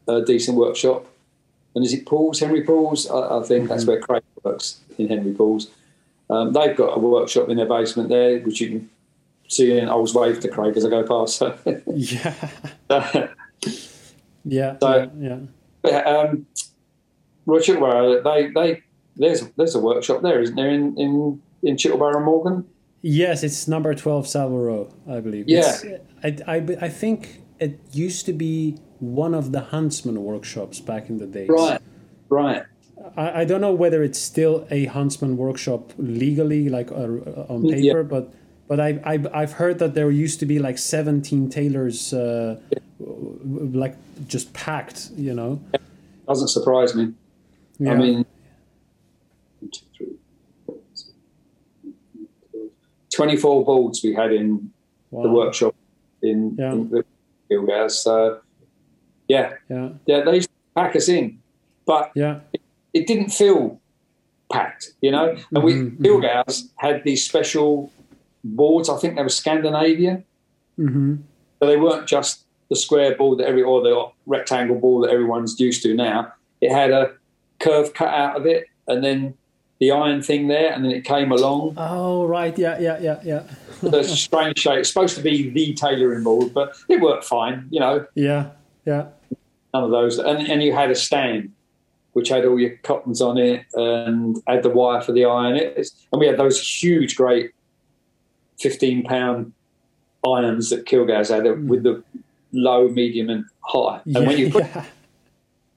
a 0.07 0.21
decent 0.21 0.57
workshop. 0.57 1.05
And 1.75 1.83
is 1.83 1.93
it 1.93 2.05
Poole's, 2.05 2.39
Henry 2.39 2.61
Poole's? 2.61 3.09
I, 3.09 3.39
I 3.39 3.43
think 3.43 3.67
that's 3.67 3.83
mm-hmm. 3.83 3.91
where 3.91 4.01
Craig 4.01 4.23
works 4.43 4.79
in 4.97 5.09
Henry 5.09 5.33
Poole's. 5.33 5.69
Um, 6.29 6.53
they've 6.53 6.75
got 6.75 6.95
a 6.95 6.99
workshop 6.99 7.49
in 7.49 7.57
their 7.57 7.65
basement 7.65 8.09
there, 8.09 8.39
which 8.39 8.61
you 8.61 8.67
can 8.69 8.89
see 9.47 9.79
I 9.79 9.87
always 9.87 10.13
wave 10.13 10.39
to 10.41 10.49
Craig 10.49 10.77
as 10.77 10.85
I 10.85 10.89
go 10.89 11.03
past. 11.03 11.37
So. 11.37 11.57
yeah. 11.87 12.49
yeah. 14.45 14.77
So, 14.79 15.11
yeah. 15.19 15.39
yeah. 15.85 15.99
Um, 15.99 16.45
Chittleborough, 17.47 18.23
they, 18.23 18.47
they, 18.51 18.81
there's, 19.15 19.41
there's 19.57 19.75
a 19.75 19.79
workshop 19.79 20.21
there, 20.21 20.41
isn't 20.41 20.55
there, 20.55 20.69
in, 20.69 20.97
in, 20.97 21.41
in 21.61 21.75
Chittleborough 21.75 22.23
Morgan? 22.23 22.65
Yes, 23.01 23.43
it's 23.43 23.67
number 23.67 23.93
12 23.93 24.27
Savile 24.27 24.57
Row, 24.57 24.93
I 25.09 25.19
believe. 25.19 25.49
Yeah. 25.49 25.75
I, 26.23 26.37
I, 26.47 26.55
I 26.81 26.89
think 26.89 27.41
it 27.59 27.79
used 27.91 28.25
to 28.27 28.33
be 28.33 28.77
one 28.99 29.33
of 29.33 29.51
the 29.51 29.59
Huntsman 29.59 30.23
workshops 30.23 30.79
back 30.79 31.09
in 31.09 31.17
the 31.17 31.25
days. 31.25 31.49
Right, 31.49 31.81
right. 32.29 32.63
I, 33.17 33.41
I 33.41 33.45
don't 33.45 33.61
know 33.61 33.73
whether 33.73 34.03
it's 34.03 34.19
still 34.19 34.65
a 34.71 34.85
Huntsman 34.85 35.35
workshop 35.35 35.91
legally, 35.97 36.69
like 36.69 36.91
uh, 36.91 36.95
on 37.49 37.63
paper, 37.63 38.01
yeah. 38.01 38.01
but 38.03 38.33
but 38.67 38.79
I, 38.79 38.99
I've, 39.03 39.27
I've 39.33 39.53
heard 39.53 39.79
that 39.79 39.93
there 39.93 40.09
used 40.09 40.39
to 40.39 40.45
be 40.45 40.59
like 40.59 40.77
17 40.77 41.49
tailors 41.49 42.13
uh, 42.13 42.59
like 42.99 43.95
just 44.27 44.53
packed 44.53 45.09
you 45.15 45.33
know 45.33 45.61
doesn't 46.27 46.47
surprise 46.47 46.95
me 46.95 47.13
yeah. 47.79 47.91
i 47.91 47.95
mean 47.95 48.25
24 53.13 53.65
boards 53.65 54.01
we 54.03 54.13
had 54.13 54.33
in 54.33 54.71
wow. 55.11 55.23
the 55.23 55.29
workshop 55.29 55.75
in, 56.21 56.55
yeah. 56.57 56.71
in 56.71 56.89
the. 56.89 57.05
So, 57.87 58.39
yeah, 59.27 59.53
yeah, 59.69 59.89
yeah, 60.07 60.23
they 60.23 60.35
used 60.35 60.49
to 60.49 60.81
pack 60.81 60.95
us 60.95 61.07
in, 61.07 61.39
but 61.85 62.11
yeah, 62.15 62.39
it, 62.51 62.61
it 62.93 63.05
didn't 63.05 63.29
feel 63.29 63.79
packed, 64.51 64.93
you 65.01 65.11
know. 65.11 65.37
And 65.53 65.63
we 65.63 65.73
mm-hmm. 65.73 66.03
mm-hmm. 66.03 66.67
had 66.77 67.03
these 67.03 67.23
special 67.23 67.91
boards. 68.43 68.89
I 68.89 68.97
think 68.97 69.15
they 69.15 69.23
were 69.23 69.29
Scandinavian. 69.29 70.23
Mm-hmm. 70.77 71.15
So 71.59 71.67
they 71.67 71.77
weren't 71.77 72.07
just 72.07 72.45
the 72.69 72.75
square 72.75 73.15
board 73.15 73.39
that 73.39 73.47
every 73.47 73.63
or 73.63 73.81
the 73.81 74.09
rectangle 74.25 74.77
board 74.77 75.07
that 75.07 75.13
everyone's 75.13 75.59
used 75.59 75.83
to 75.83 75.93
now. 75.93 76.33
It 76.61 76.71
had 76.71 76.91
a 76.91 77.13
curve 77.59 77.93
cut 77.93 78.09
out 78.09 78.35
of 78.35 78.45
it, 78.45 78.65
and 78.87 79.03
then 79.03 79.35
the 79.79 79.91
iron 79.91 80.21
thing 80.21 80.47
there, 80.47 80.71
and 80.71 80.83
then 80.83 80.91
it 80.91 81.03
came 81.03 81.31
along. 81.31 81.75
Oh 81.77 82.25
right, 82.25 82.57
yeah, 82.57 82.79
yeah, 82.79 82.99
yeah, 82.99 83.19
yeah. 83.23 83.43
the 83.81 84.03
strange 84.03 84.59
shape. 84.59 84.79
It's 84.79 84.89
supposed 84.89 85.15
to 85.17 85.23
be 85.23 85.49
the 85.49 85.73
tailoring 85.73 86.23
board, 86.23 86.53
but 86.53 86.75
it 86.89 87.01
worked 87.01 87.25
fine. 87.25 87.67
You 87.69 87.79
know. 87.79 88.05
Yeah, 88.15 88.51
yeah. 88.85 89.07
None 89.73 89.83
of 89.83 89.91
those, 89.91 90.17
and 90.19 90.47
and 90.47 90.63
you 90.63 90.73
had 90.73 90.91
a 90.91 90.95
stand 90.95 91.51
which 92.13 92.29
had 92.29 92.45
all 92.45 92.59
your 92.59 92.77
cottons 92.83 93.21
on 93.21 93.39
it 93.39 93.65
and 93.73 94.41
had 94.45 94.61
the 94.61 94.69
wire 94.69 95.01
for 95.01 95.11
the 95.11 95.25
iron. 95.25 95.55
It, 95.55 95.89
and 96.11 96.19
we 96.19 96.27
had 96.27 96.37
those 96.37 96.61
huge, 96.61 97.15
great 97.15 97.51
15 98.63 99.03
pound 99.03 99.53
irons 100.25 100.69
that 100.69 100.85
Kilgour's 100.85 101.29
had 101.29 101.43
mm. 101.43 101.67
with 101.67 101.83
the 101.83 102.01
low, 102.53 102.87
medium, 102.87 103.29
and 103.29 103.45
high. 103.59 104.01
And 104.05 104.15
yeah, 104.15 104.19
when 104.21 104.37
you 104.37 104.49
put, 104.49 104.63
yeah. 104.63 104.85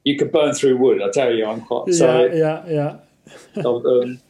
you 0.05 0.17
could 0.17 0.31
burn 0.31 0.55
through 0.55 0.77
wood. 0.77 1.03
I 1.03 1.11
tell 1.11 1.35
you, 1.35 1.47
I'm 1.47 1.61
quite 1.63 1.93
so. 1.93 2.27
Yeah, 2.27 2.65
yeah, 2.67 2.99
yeah. 3.57 3.63
um, 3.67 4.21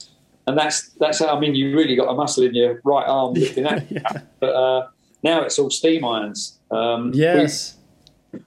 and 0.46 0.59
that's 0.59 0.90
that's 1.00 1.18
how 1.18 1.36
I 1.36 1.38
mean 1.38 1.54
you 1.54 1.76
really 1.76 1.96
got 1.96 2.09
a 2.09 2.14
muscle 2.14 2.44
in 2.44 2.54
your 2.54 2.80
right 2.84 3.07
arm 3.07 3.34
lifting 3.34 3.64
that. 3.64 3.86
yeah. 3.90 4.22
But 4.40 4.54
uh, 4.54 4.88
now 5.22 5.42
it's 5.42 5.59
all 5.59 5.70
steam 5.70 6.04
irons. 6.04 6.59
Um, 6.70 7.12
yes, 7.14 7.76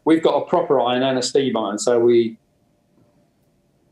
we, 0.05 0.16
have 0.16 0.24
got 0.24 0.41
a 0.41 0.45
proper 0.45 0.80
iron 0.80 1.03
and 1.03 1.20
a 1.20 1.22
steam 1.22 1.55
iron, 1.55 1.78
so 1.78 1.99
we 1.99 2.38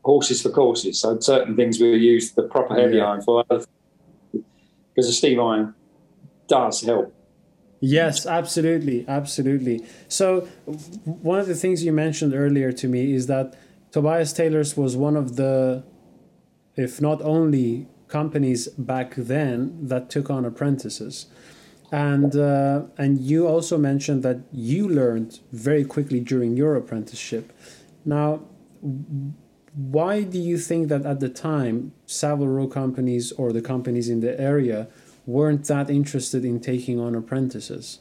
horses 0.04 0.42
for 0.42 0.50
courses. 0.50 1.00
So 1.00 1.20
certain 1.20 1.54
things 1.54 1.80
we 1.80 1.96
use 1.96 2.32
the 2.32 2.42
proper 2.42 2.74
heavy 2.74 3.00
iron 3.00 3.20
for 3.22 3.44
because 3.48 5.06
the 5.06 5.12
steam 5.12 5.38
iron 5.38 5.74
does 6.48 6.82
help. 6.82 7.14
Yes, 7.80 8.26
absolutely, 8.26 9.04
absolutely. 9.06 9.84
So, 10.08 10.48
one 11.04 11.38
of 11.38 11.46
the 11.46 11.54
things 11.54 11.84
you 11.84 11.92
mentioned 11.92 12.34
earlier 12.34 12.72
to 12.72 12.88
me 12.88 13.12
is 13.12 13.26
that 13.28 13.56
Tobias 13.92 14.32
Tailors 14.32 14.76
was 14.76 14.96
one 14.96 15.16
of 15.16 15.36
the, 15.36 15.84
if 16.76 17.00
not 17.00 17.22
only, 17.22 17.86
companies 18.08 18.68
back 18.68 19.14
then 19.14 19.86
that 19.86 20.10
took 20.10 20.28
on 20.30 20.44
apprentices, 20.44 21.26
and 21.92 22.34
uh, 22.34 22.82
and 22.96 23.20
you 23.20 23.46
also 23.46 23.78
mentioned 23.78 24.22
that 24.24 24.40
you 24.52 24.88
learned 24.88 25.38
very 25.52 25.84
quickly 25.84 26.20
during 26.20 26.56
your 26.56 26.74
apprenticeship. 26.74 27.52
Now, 28.04 28.40
why 29.74 30.22
do 30.22 30.38
you 30.38 30.58
think 30.58 30.88
that 30.88 31.06
at 31.06 31.20
the 31.20 31.28
time 31.28 31.92
Savile 32.06 32.48
Row 32.48 32.66
companies 32.66 33.32
or 33.32 33.52
the 33.52 33.62
companies 33.62 34.08
in 34.08 34.20
the 34.20 34.38
area 34.40 34.88
weren't 35.28 35.66
that 35.66 35.90
interested 35.90 36.42
in 36.42 36.58
taking 36.58 36.98
on 36.98 37.14
apprentices? 37.14 38.00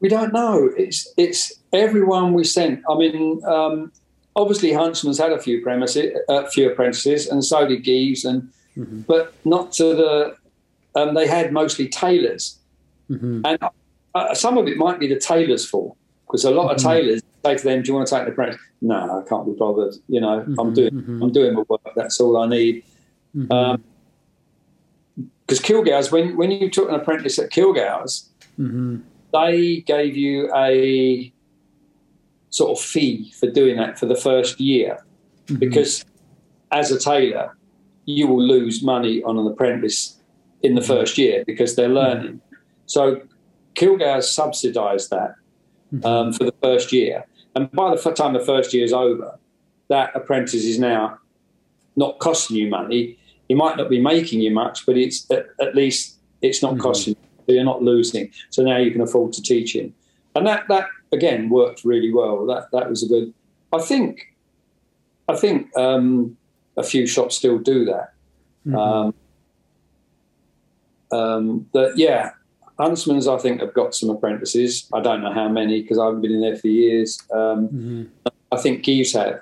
We 0.00 0.08
don't 0.08 0.32
know. 0.32 0.70
It's 0.76 1.12
it's 1.16 1.52
everyone 1.72 2.32
we 2.32 2.44
sent. 2.44 2.82
I 2.88 2.96
mean, 2.96 3.42
um, 3.44 3.92
obviously 4.36 4.72
Huntsman's 4.72 5.18
had 5.18 5.32
a 5.32 5.40
few 5.40 5.60
premises, 5.60 6.16
a 6.28 6.48
few 6.48 6.70
apprentices, 6.70 7.28
and 7.28 7.44
so 7.44 7.66
did 7.66 7.82
Gieves, 7.82 8.24
and 8.24 8.48
mm-hmm. 8.76 9.00
but 9.00 9.34
not 9.44 9.72
to 9.72 9.94
the. 9.94 10.36
Um, 10.94 11.14
they 11.14 11.26
had 11.26 11.52
mostly 11.52 11.88
tailors, 11.88 12.58
mm-hmm. 13.10 13.40
and 13.44 13.58
uh, 14.14 14.34
some 14.34 14.58
of 14.58 14.68
it 14.68 14.76
might 14.76 15.00
be 15.00 15.08
the 15.08 15.18
tailors' 15.18 15.68
fault 15.68 15.96
because 16.26 16.44
a 16.44 16.50
lot 16.50 16.70
of 16.70 16.76
mm-hmm. 16.76 16.88
tailors 16.88 17.22
say 17.44 17.56
to 17.56 17.64
them, 17.64 17.82
"Do 17.82 17.88
you 17.88 17.94
want 17.94 18.06
to 18.06 18.14
take 18.14 18.26
the 18.26 18.32
apprentice?" 18.32 18.60
No, 18.82 18.96
I 19.24 19.28
can't 19.28 19.46
be 19.46 19.52
bothered. 19.52 19.94
You 20.08 20.20
know, 20.20 20.40
I'm 20.40 20.54
mm-hmm. 20.54 20.74
doing 20.74 20.92
mm-hmm. 20.92 21.22
I'm 21.22 21.32
doing 21.32 21.54
my 21.54 21.62
work. 21.68 21.80
That's 21.96 22.20
all 22.20 22.36
I 22.36 22.46
need. 22.46 22.84
Because 25.52 25.66
Kilgour's, 25.66 26.10
when 26.10 26.36
when 26.38 26.50
you 26.50 26.70
took 26.70 26.88
an 26.88 26.94
apprentice 26.94 27.38
at 27.38 27.50
Kilgour's, 27.50 28.30
they 29.32 29.80
gave 29.80 30.16
you 30.16 30.50
a 30.54 31.30
sort 32.48 32.78
of 32.78 32.82
fee 32.82 33.30
for 33.38 33.50
doing 33.50 33.76
that 33.76 33.98
for 33.98 34.06
the 34.06 34.14
first 34.14 34.60
year 34.60 34.98
mm-hmm. 35.46 35.56
because 35.56 36.04
as 36.70 36.90
a 36.90 36.98
tailor 36.98 37.56
you 38.04 38.26
will 38.26 38.42
lose 38.42 38.82
money 38.82 39.22
on 39.22 39.38
an 39.38 39.46
apprentice 39.46 40.18
in 40.62 40.74
the 40.74 40.80
mm-hmm. 40.80 40.92
first 40.92 41.16
year 41.16 41.44
because 41.46 41.76
they're 41.76 41.88
learning 41.88 42.40
so 42.84 43.20
kilgour 43.74 44.22
subsidised 44.22 45.08
that 45.08 45.34
mm-hmm. 45.94 46.04
um, 46.04 46.32
for 46.32 46.44
the 46.44 46.54
first 46.62 46.92
year 46.92 47.24
and 47.54 47.70
by 47.72 47.94
the 47.94 48.12
time 48.12 48.34
the 48.34 48.40
first 48.40 48.74
year 48.74 48.84
is 48.84 48.92
over 48.92 49.38
that 49.88 50.14
apprentice 50.14 50.64
is 50.64 50.78
now 50.78 51.18
not 51.96 52.18
costing 52.18 52.56
you 52.56 52.68
money 52.68 53.18
he 53.52 53.56
might 53.64 53.76
not 53.76 53.90
be 53.90 54.00
making 54.00 54.40
you 54.40 54.50
much 54.50 54.86
but 54.86 54.96
it's 54.96 55.30
at, 55.30 55.46
at 55.60 55.74
least 55.74 56.16
it's 56.40 56.62
not 56.62 56.72
mm-hmm. 56.72 56.82
costing 56.82 57.16
you 57.46 57.54
you're 57.54 57.64
not 57.64 57.82
losing 57.82 58.30
so 58.50 58.62
now 58.62 58.78
you 58.78 58.90
can 58.90 59.00
afford 59.00 59.32
to 59.32 59.42
teach 59.42 59.74
him 59.74 59.92
and 60.34 60.46
that 60.46 60.66
that 60.68 60.86
again 61.12 61.48
worked 61.48 61.84
really 61.84 62.12
well. 62.12 62.46
That 62.46 62.68
that 62.72 62.88
was 62.88 63.02
a 63.02 63.08
good. 63.08 63.32
I 63.72 63.80
think, 63.80 64.34
I 65.28 65.36
think 65.36 65.76
um, 65.76 66.36
a 66.76 66.82
few 66.82 67.06
shops 67.06 67.36
still 67.36 67.58
do 67.58 67.84
that. 67.86 68.12
Mm-hmm. 68.66 68.76
Um, 68.76 69.14
um, 71.12 71.66
but 71.72 71.96
yeah, 71.96 72.30
Huntsman's 72.78 73.28
I 73.28 73.38
think 73.38 73.60
have 73.60 73.74
got 73.74 73.94
some 73.94 74.10
apprentices. 74.10 74.88
I 74.92 75.00
don't 75.00 75.22
know 75.22 75.32
how 75.32 75.48
many 75.48 75.82
because 75.82 75.98
I 75.98 76.06
haven't 76.06 76.22
been 76.22 76.32
in 76.32 76.40
there 76.40 76.56
for 76.56 76.68
years. 76.68 77.20
Um, 77.32 77.68
mm-hmm. 77.68 78.02
I 78.50 78.56
think 78.56 78.82
Gieves 78.82 79.12
have. 79.12 79.40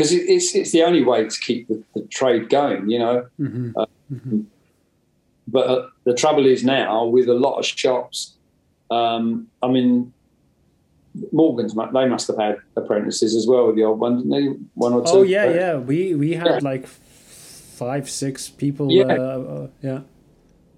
Because 0.00 0.12
it, 0.12 0.22
it's 0.30 0.54
it's 0.54 0.72
the 0.72 0.82
only 0.82 1.04
way 1.04 1.28
to 1.28 1.40
keep 1.40 1.68
the, 1.68 1.82
the 1.94 2.00
trade 2.06 2.48
going, 2.48 2.88
you 2.88 2.98
know. 2.98 3.26
Mm-hmm. 3.38 3.72
Uh, 3.76 3.86
mm-hmm. 4.10 4.40
but 5.46 5.66
uh, 5.66 5.88
the 6.04 6.14
trouble 6.14 6.46
is 6.46 6.64
now 6.64 7.04
with 7.04 7.28
a 7.28 7.34
lot 7.34 7.58
of 7.58 7.66
shops, 7.66 8.36
um, 8.90 9.48
I 9.62 9.68
mean, 9.68 10.14
Morgan's 11.32 11.74
they 11.74 12.06
must 12.06 12.28
have 12.28 12.38
had 12.38 12.56
apprentices 12.76 13.36
as 13.36 13.46
well. 13.46 13.66
With 13.66 13.76
the 13.76 13.84
old 13.84 14.00
one, 14.00 14.16
didn't 14.16 14.30
they? 14.30 14.46
One 14.72 14.94
or 14.94 15.04
two. 15.04 15.10
Oh 15.10 15.22
yeah, 15.22 15.52
yeah. 15.52 15.76
We 15.76 16.14
we 16.14 16.32
had 16.32 16.46
yeah. 16.46 16.58
like 16.62 16.86
five, 16.86 18.08
six 18.08 18.48
people. 18.48 18.90
Yeah, 18.90 19.04
uh, 19.04 19.08
uh, 19.10 19.68
yeah. 19.82 20.00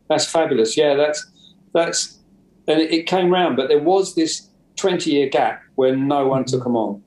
That's 0.08 0.26
fabulous. 0.26 0.76
Yeah, 0.76 0.94
that's 0.94 1.24
that's 1.72 2.18
and 2.66 2.80
it, 2.80 2.90
it 2.92 3.02
came 3.06 3.30
round, 3.30 3.56
but 3.56 3.68
there 3.68 3.78
was 3.78 4.16
this 4.16 4.48
twenty-year 4.74 5.28
gap 5.28 5.62
when 5.76 6.08
no 6.08 6.26
one 6.26 6.42
mm-hmm. 6.42 6.56
took 6.56 6.64
them 6.64 6.74
on, 6.74 7.04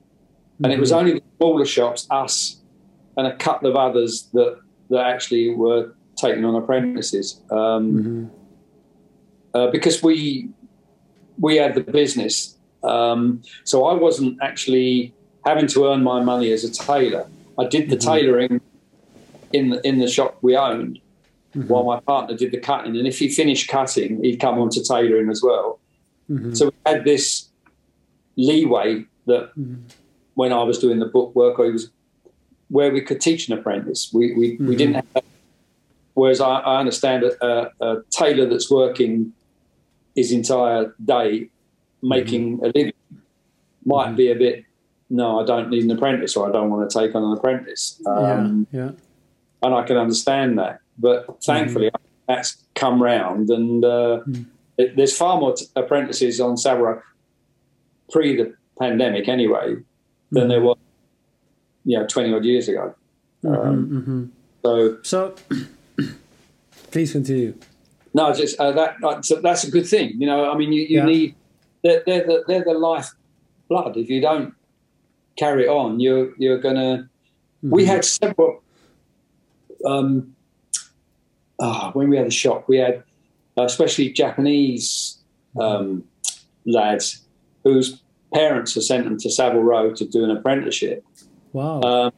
and 0.62 0.72
it 0.72 0.78
was 0.78 0.90
mm-hmm. 0.90 0.98
only 0.98 1.12
the 1.14 1.22
smaller 1.38 1.64
shops, 1.64 2.06
us, 2.10 2.60
and 3.16 3.26
a 3.26 3.36
couple 3.36 3.68
of 3.68 3.76
others 3.76 4.28
that 4.32 4.60
that 4.90 5.06
actually 5.06 5.54
were 5.54 5.94
taking 6.16 6.44
on 6.44 6.54
apprentices. 6.54 7.40
Um, 7.50 7.58
mm-hmm. 7.58 8.26
uh, 9.54 9.70
because 9.70 10.02
we 10.02 10.50
we 11.38 11.56
had 11.56 11.74
the 11.74 11.80
business. 11.80 12.56
Um, 12.82 13.42
so 13.64 13.86
I 13.86 13.94
wasn't 13.94 14.38
actually 14.42 15.12
having 15.44 15.66
to 15.68 15.86
earn 15.88 16.02
my 16.02 16.22
money 16.22 16.52
as 16.52 16.64
a 16.64 16.70
tailor. 16.70 17.26
I 17.58 17.66
did 17.66 17.90
the 17.90 17.96
mm-hmm. 17.96 18.10
tailoring 18.10 18.60
in 19.52 19.70
the, 19.70 19.86
in 19.86 19.98
the 19.98 20.08
shop 20.08 20.38
we 20.42 20.56
owned 20.56 21.00
mm-hmm. 21.54 21.68
while 21.68 21.84
my 21.84 22.00
partner 22.00 22.36
did 22.36 22.52
the 22.52 22.58
cutting. 22.58 22.96
And 22.96 23.06
if 23.06 23.18
he 23.18 23.28
finished 23.28 23.68
cutting, 23.68 24.22
he'd 24.22 24.38
come 24.40 24.58
on 24.58 24.70
to 24.70 24.82
tailoring 24.82 25.30
as 25.30 25.42
well. 25.42 25.80
Mm-hmm. 26.30 26.54
So 26.54 26.66
we 26.66 26.92
had 26.92 27.04
this 27.04 27.48
leeway 28.36 29.04
that 29.26 29.50
mm-hmm. 29.56 29.86
When 30.36 30.52
I 30.52 30.62
was 30.62 30.78
doing 30.78 31.00
the 31.00 31.06
book 31.06 31.34
work, 31.34 31.56
I 31.58 31.70
was 31.72 31.90
where 32.68 32.92
we 32.92 33.00
could 33.00 33.20
teach 33.20 33.48
an 33.48 33.58
apprentice. 33.58 34.10
We, 34.12 34.34
we, 34.34 34.36
we 34.38 34.56
mm-hmm. 34.56 34.72
didn't 34.76 34.94
have, 34.94 35.24
whereas 36.14 36.40
I, 36.40 36.58
I 36.58 36.78
understand 36.78 37.24
a, 37.24 37.44
a, 37.44 37.70
a 37.80 38.02
tailor 38.10 38.46
that's 38.46 38.70
working 38.70 39.32
his 40.14 40.32
entire 40.32 40.94
day 41.04 41.50
making 42.02 42.56
mm-hmm. 42.56 42.64
a 42.64 42.68
living 42.68 42.92
might 43.84 44.06
mm-hmm. 44.06 44.16
be 44.16 44.30
a 44.30 44.34
bit 44.34 44.64
no 45.08 45.40
i 45.40 45.44
don't 45.44 45.70
need 45.70 45.84
an 45.84 45.90
apprentice 45.90 46.36
or 46.36 46.48
i 46.48 46.52
don't 46.52 46.70
want 46.70 46.88
to 46.88 46.98
take 46.98 47.14
on 47.14 47.22
an 47.22 47.36
apprentice 47.36 48.00
um, 48.06 48.66
yeah, 48.72 48.84
yeah. 48.84 48.90
and 49.62 49.74
i 49.74 49.82
can 49.82 49.96
understand 49.96 50.58
that 50.58 50.80
but 50.98 51.42
thankfully 51.44 51.88
mm. 51.88 52.00
that's 52.26 52.64
come 52.74 53.02
round 53.02 53.48
and 53.50 53.84
uh, 53.84 54.20
mm. 54.26 54.44
it, 54.78 54.96
there's 54.96 55.16
far 55.16 55.38
more 55.38 55.54
t- 55.54 55.66
apprentices 55.76 56.40
on 56.40 56.56
Savile 56.56 57.02
pre 58.10 58.36
the 58.36 58.54
pandemic 58.78 59.28
anyway 59.28 59.76
than 60.30 60.48
there 60.48 60.60
was 60.60 60.76
you 61.84 61.98
know 61.98 62.06
20 62.06 62.34
odd 62.34 62.44
years 62.44 62.68
ago 62.68 62.94
mm-hmm, 63.44 63.68
um, 63.68 63.86
mm-hmm. 63.88 64.24
so 64.64 64.98
so 65.02 65.34
please 66.90 67.12
continue 67.12 67.54
no, 68.16 68.32
just 68.32 68.58
uh, 68.58 68.72
that 68.72 68.96
that's 69.02 69.30
a, 69.30 69.36
that's 69.42 69.64
a 69.64 69.70
good 69.70 69.86
thing. 69.86 70.14
You 70.18 70.26
know, 70.26 70.50
I 70.50 70.56
mean, 70.56 70.72
you, 70.72 70.84
you 70.84 70.98
yeah. 71.00 71.04
need 71.04 71.34
they're, 71.84 72.02
they're 72.06 72.26
the 72.26 72.44
they're 72.48 72.64
the 72.64 72.72
life 72.72 73.10
blood. 73.68 73.94
If 73.98 74.08
you 74.08 74.22
don't 74.22 74.54
carry 75.36 75.64
it 75.64 75.68
on, 75.68 76.00
you're 76.00 76.32
you're 76.38 76.56
gonna. 76.56 77.10
Mm-hmm. 77.62 77.70
We 77.70 77.84
had 77.84 78.06
several. 78.06 78.62
Um, 79.84 80.34
oh, 81.58 81.90
when 81.92 82.08
we 82.08 82.16
had 82.16 82.24
the 82.24 82.30
shop, 82.30 82.64
we 82.68 82.78
had 82.78 83.04
uh, 83.58 83.64
especially 83.64 84.12
Japanese 84.12 85.18
um, 85.60 86.02
lads 86.64 87.20
whose 87.64 88.00
parents 88.36 88.74
had 88.74 88.82
sent 88.82 89.04
them 89.04 89.18
to 89.18 89.30
Savile 89.30 89.62
Row 89.62 89.92
to 89.94 90.06
do 90.06 90.24
an 90.24 90.30
apprenticeship. 90.30 91.04
Wow. 91.52 91.80
Um, 91.80 92.12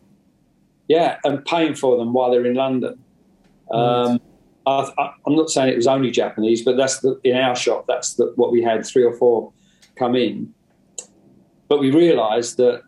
yeah, 0.89 1.19
and 1.25 1.45
paying 1.45 1.75
for 1.75 1.97
them 1.97 2.13
while 2.13 2.31
they're 2.31 2.47
in 2.47 2.55
London. 2.55 2.99
Um, 3.71 4.21
I, 4.67 5.13
am 5.27 5.37
not 5.37 5.51
saying 5.51 5.73
it 5.73 5.77
was 5.77 5.87
only 5.87 6.11
Japanese, 6.11 6.65
but 6.65 6.77
that's 6.77 7.01
the, 7.01 7.21
in 7.25 7.37
our 7.37 7.55
shop. 7.55 7.85
That's 7.87 8.15
the, 8.15 8.33
what 8.37 8.51
we 8.51 8.63
had 8.63 8.85
three 8.85 9.05
or 9.05 9.13
four 9.13 9.53
come 9.97 10.17
in. 10.17 10.53
But 11.69 11.79
we 11.79 11.91
realised 11.91 12.57
that 12.57 12.83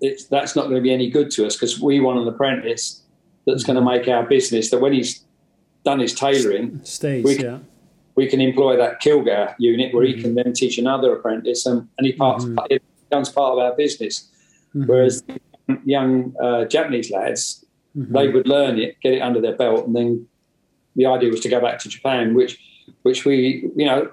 it's, 0.00 0.26
that's 0.26 0.54
not 0.54 0.64
going 0.64 0.76
to 0.76 0.82
be 0.82 0.92
any 0.92 1.10
good 1.10 1.30
to 1.32 1.46
us 1.46 1.56
because 1.56 1.80
we 1.80 2.00
want 2.00 2.20
an 2.20 2.28
apprentice 2.28 3.02
that's 3.46 3.64
going 3.64 3.76
to 3.76 3.84
make 3.84 4.06
our 4.08 4.24
business. 4.24 4.70
That 4.70 4.80
when 4.80 4.92
he's 4.92 5.24
done 5.84 5.98
his 5.98 6.14
tailoring, 6.14 6.80
Stays, 6.84 7.24
we, 7.24 7.38
yeah. 7.38 7.58
We 8.20 8.26
can 8.26 8.42
employ 8.42 8.76
that 8.76 9.00
Kilgar 9.00 9.54
unit 9.58 9.94
where 9.94 10.04
mm-hmm. 10.04 10.16
he 10.16 10.22
can 10.22 10.34
then 10.34 10.52
teach 10.52 10.76
another 10.76 11.16
apprentice, 11.16 11.64
and, 11.64 11.88
and 11.96 12.06
he 12.06 12.12
parts 12.12 12.44
mm-hmm. 12.44 12.58
it 12.68 12.82
becomes 13.08 13.30
part 13.30 13.54
of 13.54 13.58
our 13.58 13.74
business. 13.74 14.28
Mm-hmm. 14.74 14.86
Whereas 14.90 15.22
young 15.86 16.34
uh, 16.38 16.66
Japanese 16.66 17.10
lads, 17.10 17.64
mm-hmm. 17.96 18.12
they 18.14 18.28
would 18.28 18.46
learn 18.46 18.78
it, 18.78 19.00
get 19.00 19.14
it 19.14 19.22
under 19.22 19.40
their 19.40 19.56
belt, 19.56 19.86
and 19.86 19.96
then 19.96 20.26
the 20.96 21.06
idea 21.06 21.30
was 21.30 21.40
to 21.40 21.48
go 21.48 21.60
back 21.62 21.78
to 21.78 21.88
Japan, 21.88 22.34
which 22.34 22.58
which 23.04 23.24
we 23.24 23.70
you 23.74 23.86
know 23.86 24.10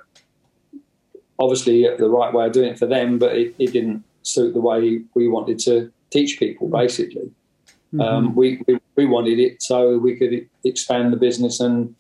obviously 1.37 1.85
the 1.97 2.09
right 2.09 2.33
way 2.33 2.45
of 2.45 2.53
doing 2.53 2.69
it 2.69 2.79
for 2.79 2.87
them, 2.87 3.19
but 3.19 3.35
it, 3.35 3.55
it 3.59 3.73
didn't 3.73 4.05
suit 4.23 4.53
the 4.53 4.61
way 4.61 5.01
we 5.15 5.27
wanted 5.27 5.59
to 5.67 5.91
teach 6.11 6.39
people. 6.39 6.69
Basically, 6.69 7.29
mm-hmm. 7.93 8.01
um, 8.01 8.35
we, 8.35 8.61
we, 8.67 8.79
we 8.95 9.05
wanted 9.05 9.37
it 9.37 9.61
so 9.61 9.97
we 9.97 10.15
could 10.15 10.49
expand 10.63 11.11
the 11.11 11.17
business 11.17 11.59
and 11.59 11.93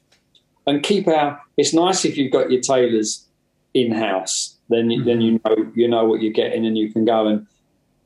and 0.67 0.83
keep 0.83 1.07
our. 1.07 1.41
It's 1.57 1.73
nice 1.73 2.05
if 2.05 2.17
you've 2.17 2.31
got 2.31 2.51
your 2.51 2.61
tailors 2.61 3.25
in 3.73 3.91
house. 3.91 4.57
Then 4.69 4.91
you, 4.91 4.99
mm-hmm. 4.99 5.07
then 5.07 5.21
you 5.21 5.41
know 5.43 5.71
you 5.73 5.87
know 5.87 6.05
what 6.05 6.21
you're 6.21 6.33
getting, 6.33 6.65
and 6.65 6.77
you 6.77 6.91
can 6.91 7.05
go 7.05 7.25
and 7.27 7.47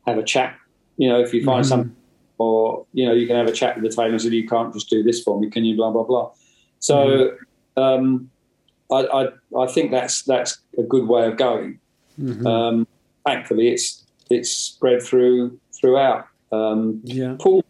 have 0.06 0.18
a 0.18 0.24
chat. 0.24 0.56
You 0.98 1.10
know, 1.10 1.20
if 1.20 1.34
you 1.34 1.44
find 1.44 1.64
mm-hmm. 1.64 1.70
something, 1.70 1.96
or 2.38 2.86
you 2.94 3.06
know, 3.06 3.14
you 3.14 3.28
can 3.28 3.36
have 3.36 3.48
a 3.48 3.52
chat 3.52 3.76
with 3.76 3.84
the 3.84 3.96
tailors. 3.96 4.24
and 4.24 4.34
"You 4.34 4.48
can't 4.48 4.74
just 4.74 4.90
do 4.90 5.04
this 5.04 5.22
for 5.22 5.40
me, 5.40 5.50
can 5.50 5.66
you?" 5.66 5.76
Blah 5.76 5.92
blah 5.92 6.04
blah. 6.04 6.32
So 6.80 6.96
mm-hmm. 6.96 7.82
um, 7.82 8.32
I, 8.92 9.06
I, 9.06 9.28
I, 9.60 9.68
think 9.68 9.92
that's 9.92 10.24
that's 10.24 10.60
a 10.78 10.84
good 10.84 11.08
way 11.08 11.26
of 11.26 11.38
going. 11.38 11.80
Mm-hmm. 12.20 12.46
Um, 12.46 12.88
thankfully, 13.26 13.70
it's 13.70 14.06
it's 14.30 14.52
spread 14.52 15.02
through 15.02 15.60
throughout. 15.80 16.28
Um, 16.52 17.02
yeah. 17.04 17.36
Paul, 17.40 17.64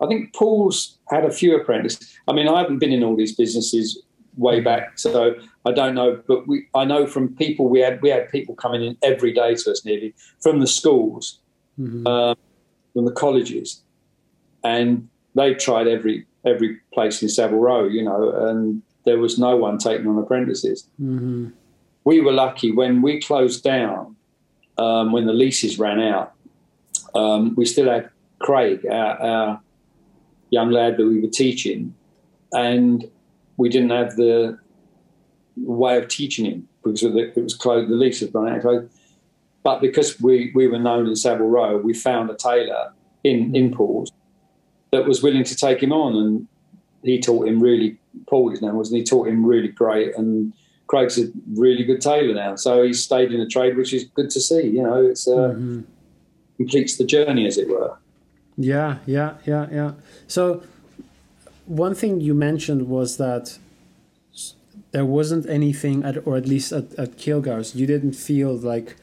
I 0.00 0.06
think 0.06 0.34
Paul's 0.34 0.98
had 1.10 1.24
a 1.24 1.30
few 1.30 1.56
apprentices. 1.56 2.16
I 2.28 2.32
mean, 2.32 2.48
I 2.48 2.60
haven't 2.60 2.78
been 2.78 2.92
in 2.92 3.02
all 3.02 3.16
these 3.16 3.34
businesses 3.34 4.02
way 4.36 4.60
back, 4.60 4.98
so 4.98 5.34
I 5.64 5.72
don't 5.72 5.94
know. 5.94 6.22
But 6.26 6.46
we, 6.46 6.66
I 6.74 6.84
know 6.84 7.06
from 7.06 7.34
people 7.36 7.68
we 7.68 7.80
had 7.80 8.00
we 8.02 8.08
had 8.08 8.30
people 8.30 8.54
coming 8.54 8.82
in 8.82 8.96
every 9.02 9.32
day 9.32 9.54
to 9.54 9.70
us 9.70 9.84
nearly 9.84 10.14
from 10.40 10.60
the 10.60 10.66
schools, 10.66 11.40
mm-hmm. 11.78 12.06
uh, 12.06 12.34
from 12.92 13.04
the 13.04 13.12
colleges, 13.12 13.82
and 14.64 15.08
they 15.34 15.54
tried 15.54 15.86
every 15.86 16.26
every 16.44 16.78
place 16.92 17.22
in 17.22 17.28
Savile 17.28 17.58
Row, 17.58 17.86
you 17.86 18.02
know, 18.02 18.32
and 18.48 18.82
there 19.04 19.18
was 19.18 19.38
no 19.38 19.56
one 19.56 19.78
taking 19.78 20.06
on 20.06 20.18
apprentices. 20.18 20.88
Mm-hmm. 21.00 21.48
we 22.04 22.20
were 22.20 22.32
lucky 22.32 22.72
when 22.72 23.02
we 23.02 23.20
closed 23.20 23.62
down, 23.62 24.16
um, 24.78 25.12
when 25.12 25.26
the 25.26 25.32
leases 25.32 25.78
ran 25.78 26.00
out. 26.00 26.32
Um, 27.14 27.54
we 27.56 27.66
still 27.66 27.90
had 27.90 28.10
Craig, 28.38 28.84
our, 28.86 29.20
our, 29.20 29.60
young 30.50 30.70
lad 30.70 30.98
that 30.98 31.06
we 31.06 31.18
were 31.18 31.28
teaching, 31.28 31.94
and 32.52 33.10
we 33.56 33.68
didn't 33.68 33.90
have 33.90 34.16
the 34.16 34.58
way 35.56 35.98
of 35.98 36.08
teaching 36.08 36.44
him 36.46 36.68
because 36.82 37.02
it 37.02 37.36
was 37.36 37.54
closed. 37.54 37.90
The 37.90 37.94
lease 37.94 38.20
had 38.20 38.34
run 38.34 38.48
out. 38.48 38.84
But 39.62 39.80
because 39.80 40.20
we, 40.20 40.50
we 40.54 40.66
were 40.66 40.78
known 40.78 41.06
in 41.06 41.14
Savile 41.14 41.46
Row, 41.46 41.76
we 41.76 41.94
found 41.94 42.30
a 42.30 42.34
tailor 42.34 42.92
in 43.24 43.54
in 43.54 43.72
Paul's 43.72 44.10
that 44.90 45.06
was 45.06 45.22
willing 45.22 45.44
to 45.44 45.56
take 45.56 45.82
him 45.82 45.92
on, 45.92 46.16
and 46.16 46.48
he 47.02 47.20
taught 47.20 47.46
him 47.46 47.60
really. 47.60 47.98
Paul 48.28 48.50
his 48.50 48.60
name 48.60 48.76
was, 48.76 48.90
and 48.90 48.98
he 48.98 49.04
taught 49.04 49.28
him 49.28 49.44
really 49.44 49.68
great. 49.68 50.14
And 50.16 50.52
Craig's 50.86 51.18
a 51.18 51.30
really 51.54 51.84
good 51.84 52.00
tailor 52.00 52.34
now, 52.34 52.56
so 52.56 52.82
he's 52.82 53.02
stayed 53.02 53.32
in 53.32 53.40
the 53.40 53.46
trade, 53.46 53.76
which 53.76 53.94
is 53.94 54.04
good 54.04 54.30
to 54.30 54.40
see. 54.40 54.62
You 54.62 54.82
know, 54.82 55.06
it's 55.06 55.26
uh, 55.28 55.54
mm-hmm. 55.54 55.80
completes 56.56 56.96
the 56.96 57.04
journey, 57.04 57.46
as 57.46 57.56
it 57.56 57.68
were. 57.68 57.96
Yeah, 58.58 58.98
yeah, 59.06 59.34
yeah, 59.46 59.68
yeah. 59.72 59.92
So 60.26 60.62
one 61.72 61.94
thing 61.94 62.20
you 62.20 62.34
mentioned 62.34 62.88
was 62.88 63.16
that 63.16 63.58
there 64.90 65.06
wasn't 65.06 65.48
anything, 65.48 66.04
at, 66.04 66.26
or 66.26 66.36
at 66.36 66.46
least 66.46 66.70
at, 66.72 66.92
at 66.98 67.16
Kilgour's, 67.16 67.74
you 67.74 67.86
didn't 67.86 68.12
feel 68.12 68.54
like 68.54 68.96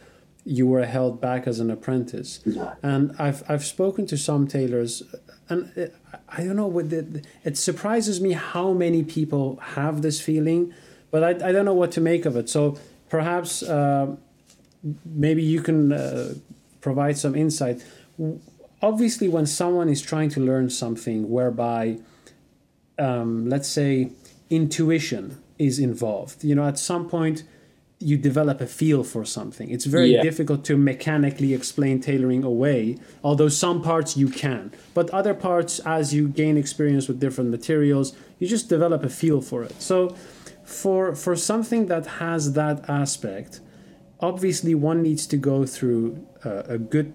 you 0.46 0.68
were 0.68 0.86
held 0.86 1.20
back 1.20 1.48
as 1.48 1.60
an 1.60 1.70
apprentice. 1.72 2.40
And 2.82 3.14
I've 3.20 3.44
I've 3.50 3.66
spoken 3.66 4.06
to 4.08 4.18
some 4.18 4.48
tailors, 4.48 5.04
and 5.50 5.92
I 6.30 6.44
don't 6.44 6.56
know 6.56 6.70
it 7.44 7.58
surprises 7.58 8.22
me 8.22 8.32
how 8.34 8.74
many 8.74 9.04
people 9.04 9.60
have 9.78 10.02
this 10.02 10.22
feeling, 10.22 10.74
but 11.12 11.24
I, 11.24 11.50
I 11.50 11.52
don't 11.52 11.66
know 11.66 11.74
what 11.74 11.92
to 11.94 12.02
make 12.02 12.26
of 12.26 12.36
it. 12.36 12.50
So 12.50 12.78
perhaps 13.10 13.64
uh, 13.64 14.16
maybe 15.06 15.44
you 15.44 15.62
can 15.62 15.92
uh, 15.92 16.34
provide 16.82 17.18
some 17.18 17.36
insight. 17.36 17.84
Obviously, 18.82 19.28
when 19.28 19.46
someone 19.46 19.90
is 19.90 20.02
trying 20.02 20.30
to 20.30 20.40
learn 20.40 20.70
something 20.70 21.30
whereby, 21.30 22.00
um, 23.00 23.50
let's 23.50 23.68
say, 23.68 24.12
intuition 24.50 25.42
is 25.58 25.80
involved, 25.80 26.44
you 26.44 26.56
know, 26.56 26.68
at 26.68 26.80
some 26.80 27.10
point 27.10 27.44
you 28.00 28.18
develop 28.18 28.62
a 28.62 28.68
feel 28.68 29.04
for 29.04 29.26
something. 29.26 29.70
It's 29.70 29.84
very 29.86 30.14
yeah. 30.14 30.22
difficult 30.22 30.64
to 30.66 30.78
mechanically 30.78 31.54
explain 31.54 32.00
tailoring 32.00 32.46
away, 32.46 32.98
although 33.24 33.50
some 33.50 33.82
parts 33.82 34.16
you 34.16 34.30
can. 34.30 34.72
But 34.94 35.10
other 35.10 35.34
parts, 35.34 35.80
as 35.80 36.14
you 36.14 36.30
gain 36.30 36.58
experience 36.58 37.10
with 37.10 37.20
different 37.20 37.50
materials, 37.50 38.16
you 38.40 38.48
just 38.48 38.70
develop 38.70 39.04
a 39.04 39.10
feel 39.10 39.42
for 39.42 39.64
it. 39.64 39.82
So, 39.82 40.16
for 40.64 41.14
for 41.16 41.36
something 41.36 41.88
that 41.88 42.06
has 42.24 42.54
that 42.54 42.90
aspect, 42.90 43.60
obviously 44.22 44.76
one 44.76 45.02
needs 45.02 45.28
to 45.28 45.38
go 45.38 45.66
through 45.66 46.26
a 46.46 46.78
good 46.78 47.14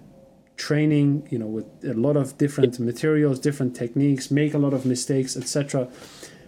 training. 0.57 1.27
You 1.31 1.39
know, 1.39 1.47
with 1.47 1.65
a 1.83 1.93
lot 1.93 2.17
of 2.17 2.37
different 2.37 2.79
materials, 2.79 3.39
different 3.39 3.75
techniques, 3.75 4.31
make 4.31 4.53
a 4.53 4.57
lot 4.57 4.73
of 4.73 4.85
mistakes, 4.85 5.35
etc. 5.37 5.87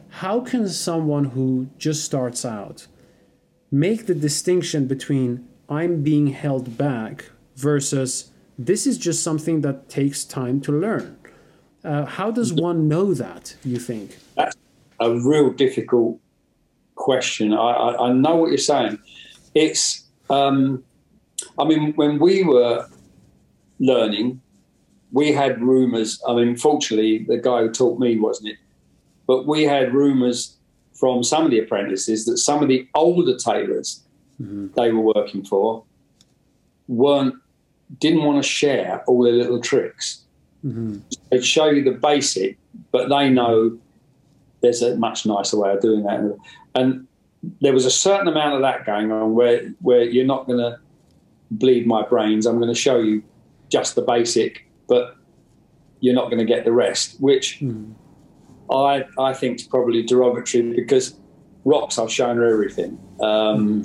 How 0.09 0.39
can 0.39 0.67
someone 0.67 1.25
who 1.25 1.69
just 1.77 2.03
starts 2.03 2.45
out 2.45 2.87
make 3.71 4.05
the 4.05 4.15
distinction 4.15 4.87
between 4.87 5.47
I'm 5.69 6.01
being 6.01 6.27
held 6.27 6.77
back 6.77 7.31
versus 7.55 8.31
this 8.57 8.87
is 8.87 8.97
just 8.97 9.23
something 9.23 9.61
that 9.61 9.89
takes 9.89 10.23
time 10.23 10.61
to 10.61 10.71
learn. 10.71 11.17
Uh, 11.83 12.05
how 12.05 12.31
does 12.31 12.53
one 12.53 12.87
know 12.87 13.13
that, 13.13 13.55
you 13.63 13.77
think? 13.77 14.17
That's 14.35 14.55
a 14.99 15.13
real 15.13 15.51
difficult 15.51 16.19
question. 16.95 17.53
I, 17.53 17.57
I, 17.57 18.07
I 18.07 18.13
know 18.13 18.35
what 18.35 18.49
you're 18.49 18.57
saying. 18.57 18.99
It's, 19.53 20.05
um, 20.29 20.83
I 21.59 21.65
mean, 21.65 21.93
when 21.93 22.19
we 22.19 22.43
were 22.43 22.87
learning, 23.79 24.41
we 25.11 25.31
had 25.31 25.61
rumors. 25.61 26.21
I 26.27 26.33
mean, 26.33 26.55
fortunately, 26.55 27.25
the 27.27 27.37
guy 27.37 27.61
who 27.61 27.71
taught 27.71 27.99
me 27.99 28.17
wasn't 28.19 28.49
it, 28.49 28.57
but 29.25 29.45
we 29.45 29.63
had 29.63 29.93
rumors 29.93 30.57
from 30.93 31.23
some 31.23 31.45
of 31.45 31.51
the 31.51 31.59
apprentices 31.59 32.25
that 32.25 32.37
some 32.37 32.63
of 32.63 32.69
the 32.69 32.87
older 32.95 33.37
tailors 33.37 34.03
mm-hmm. 34.41 34.67
they 34.75 34.91
were 34.91 35.13
working 35.15 35.43
for 35.43 35.83
weren't 36.87 37.35
didn't 37.99 38.23
want 38.23 38.43
to 38.43 38.47
share 38.47 39.03
all 39.07 39.23
their 39.23 39.33
little 39.33 39.61
tricks. 39.61 40.23
Mm-hmm. 40.65 40.97
They'd 41.29 41.45
show 41.45 41.69
you 41.69 41.83
the 41.83 41.91
basic, 41.91 42.57
but 42.91 43.07
they 43.07 43.29
know 43.29 43.77
there's 44.61 44.81
a 44.81 44.97
much 44.97 45.25
nicer 45.25 45.57
way 45.57 45.71
of 45.71 45.81
doing 45.81 46.03
that. 46.03 46.37
And 46.75 47.07
there 47.61 47.73
was 47.73 47.85
a 47.85 47.91
certain 47.91 48.27
amount 48.27 48.55
of 48.55 48.61
that 48.61 48.85
going 48.85 49.11
on 49.11 49.35
where 49.35 49.69
where 49.79 50.03
you're 50.03 50.25
not 50.25 50.47
going 50.47 50.59
to 50.59 50.79
bleed 51.51 51.87
my 51.87 52.03
brains. 52.03 52.45
I'm 52.45 52.57
going 52.57 52.73
to 52.73 52.79
show 52.79 52.99
you 52.99 53.23
just 53.69 53.95
the 53.95 54.01
basic, 54.01 54.69
but 54.87 55.15
you're 55.99 56.15
not 56.15 56.25
going 56.25 56.39
to 56.39 56.45
get 56.45 56.65
the 56.65 56.71
rest, 56.71 57.19
which. 57.19 57.59
Mm 57.59 57.93
I, 58.69 59.05
I 59.17 59.33
think 59.33 59.59
is 59.59 59.67
probably 59.67 60.03
derogatory 60.03 60.73
because 60.73 61.19
rocks, 61.63 61.97
I've 61.97 62.11
shown 62.11 62.37
her 62.37 62.51
everything. 62.51 62.99
Um, 63.21 63.83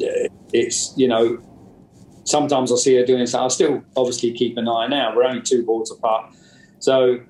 it's, 0.52 0.92
you 0.96 1.08
know, 1.08 1.40
sometimes 2.24 2.70
I'll 2.70 2.76
see 2.76 2.96
her 2.96 3.04
doing 3.04 3.26
something. 3.26 3.42
I'll 3.42 3.50
still 3.50 3.82
obviously 3.96 4.32
keep 4.32 4.56
an 4.56 4.68
eye 4.68 4.86
now. 4.88 5.14
We're 5.14 5.24
only 5.24 5.42
two 5.42 5.64
boards 5.64 5.90
apart. 5.90 6.34
So 6.80 7.20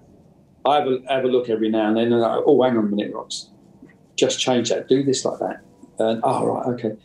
I 0.65 0.77
have 0.77 0.87
a, 0.87 0.99
have 1.09 1.25
a 1.25 1.29
look 1.29 1.49
every 1.49 1.69
now 1.69 1.89
and 1.89 1.97
then 1.97 2.13
and 2.13 2.25
I, 2.25 2.37
oh, 2.37 2.63
hang 2.63 2.77
on 2.77 2.87
a 2.87 2.89
minute, 2.89 3.15
rocks. 3.15 3.51
Just 4.17 4.41
change 4.41 4.71
that. 4.71 4.89
Do 4.89 5.03
this 5.03 5.25
like 5.25 5.39
that. 5.41 5.61
And, 5.99 6.21
oh, 6.25 6.47
right, 6.47 6.67
okay. 6.69 6.97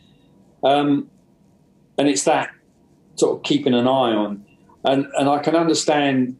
Um, 0.62 1.10
and 1.98 2.08
it's 2.08 2.24
that 2.24 2.50
sort 3.16 3.36
of 3.36 3.42
keeping 3.42 3.74
an 3.74 3.86
eye 3.86 4.12
on. 4.12 4.44
And, 4.88 5.06
and 5.18 5.28
I 5.28 5.38
can 5.38 5.54
understand 5.54 6.36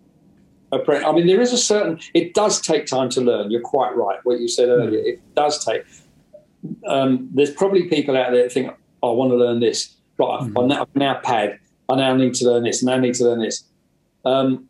I 0.73 1.13
mean, 1.13 1.27
there 1.27 1.41
is 1.41 1.53
a 1.53 1.59
certain. 1.59 1.99
It 2.13 2.35
does 2.35 2.61
take 2.61 2.87
time 2.87 3.09
to 3.11 3.23
learn. 3.23 3.51
You're 3.51 3.63
quite 3.63 3.97
right. 3.97 4.19
What 4.25 4.41
you 4.41 4.49
said 4.49 4.69
earlier. 4.69 5.01
It 5.01 5.35
does 5.35 5.65
take. 5.65 5.83
Um, 6.87 7.31
there's 7.33 7.51
probably 7.51 7.85
people 7.85 8.17
out 8.17 8.33
there 8.33 8.43
that 8.43 8.53
think, 8.53 8.71
oh, 9.03 9.13
"I 9.13 9.15
want 9.15 9.31
to 9.31 9.37
learn 9.37 9.61
this." 9.61 9.95
Right, 10.19 10.41
mm-hmm. 10.41 10.59
I'm, 10.59 10.69
now, 10.69 10.81
I'm 10.83 10.89
now 10.95 11.21
pad. 11.23 11.59
I 11.89 11.97
now 11.97 12.15
need 12.15 12.35
to 12.35 12.45
learn 12.45 12.65
this. 12.65 12.83
And 12.83 12.91
I 12.91 12.99
need 12.99 13.15
to 13.15 13.25
learn 13.25 13.41
this. 13.41 13.65
Um, 14.25 14.69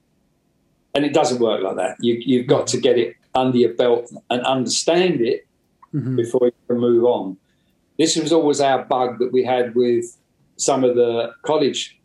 and 0.95 1.05
it 1.05 1.13
doesn't 1.13 1.41
work 1.41 1.63
like 1.63 1.77
that. 1.77 1.97
You, 2.01 2.39
have 2.39 2.47
got 2.47 2.67
to 2.69 2.81
get 2.81 2.99
it 2.99 3.17
under 3.35 3.57
your 3.57 3.75
belt 3.75 4.13
and 4.31 4.43
understand 4.43 5.21
it 5.21 5.47
mm-hmm. 5.93 6.17
before 6.17 6.47
you 6.47 6.53
can 6.69 6.79
move 6.79 7.05
on. 7.05 7.37
This 7.99 8.17
was 8.17 8.33
always 8.33 8.61
our 8.61 8.85
bug 8.85 9.19
that 9.19 9.33
we 9.33 9.43
had 9.43 9.75
with 9.75 10.17
some 10.57 10.85
of 10.85 10.95
the 10.97 11.33
college 11.43 11.98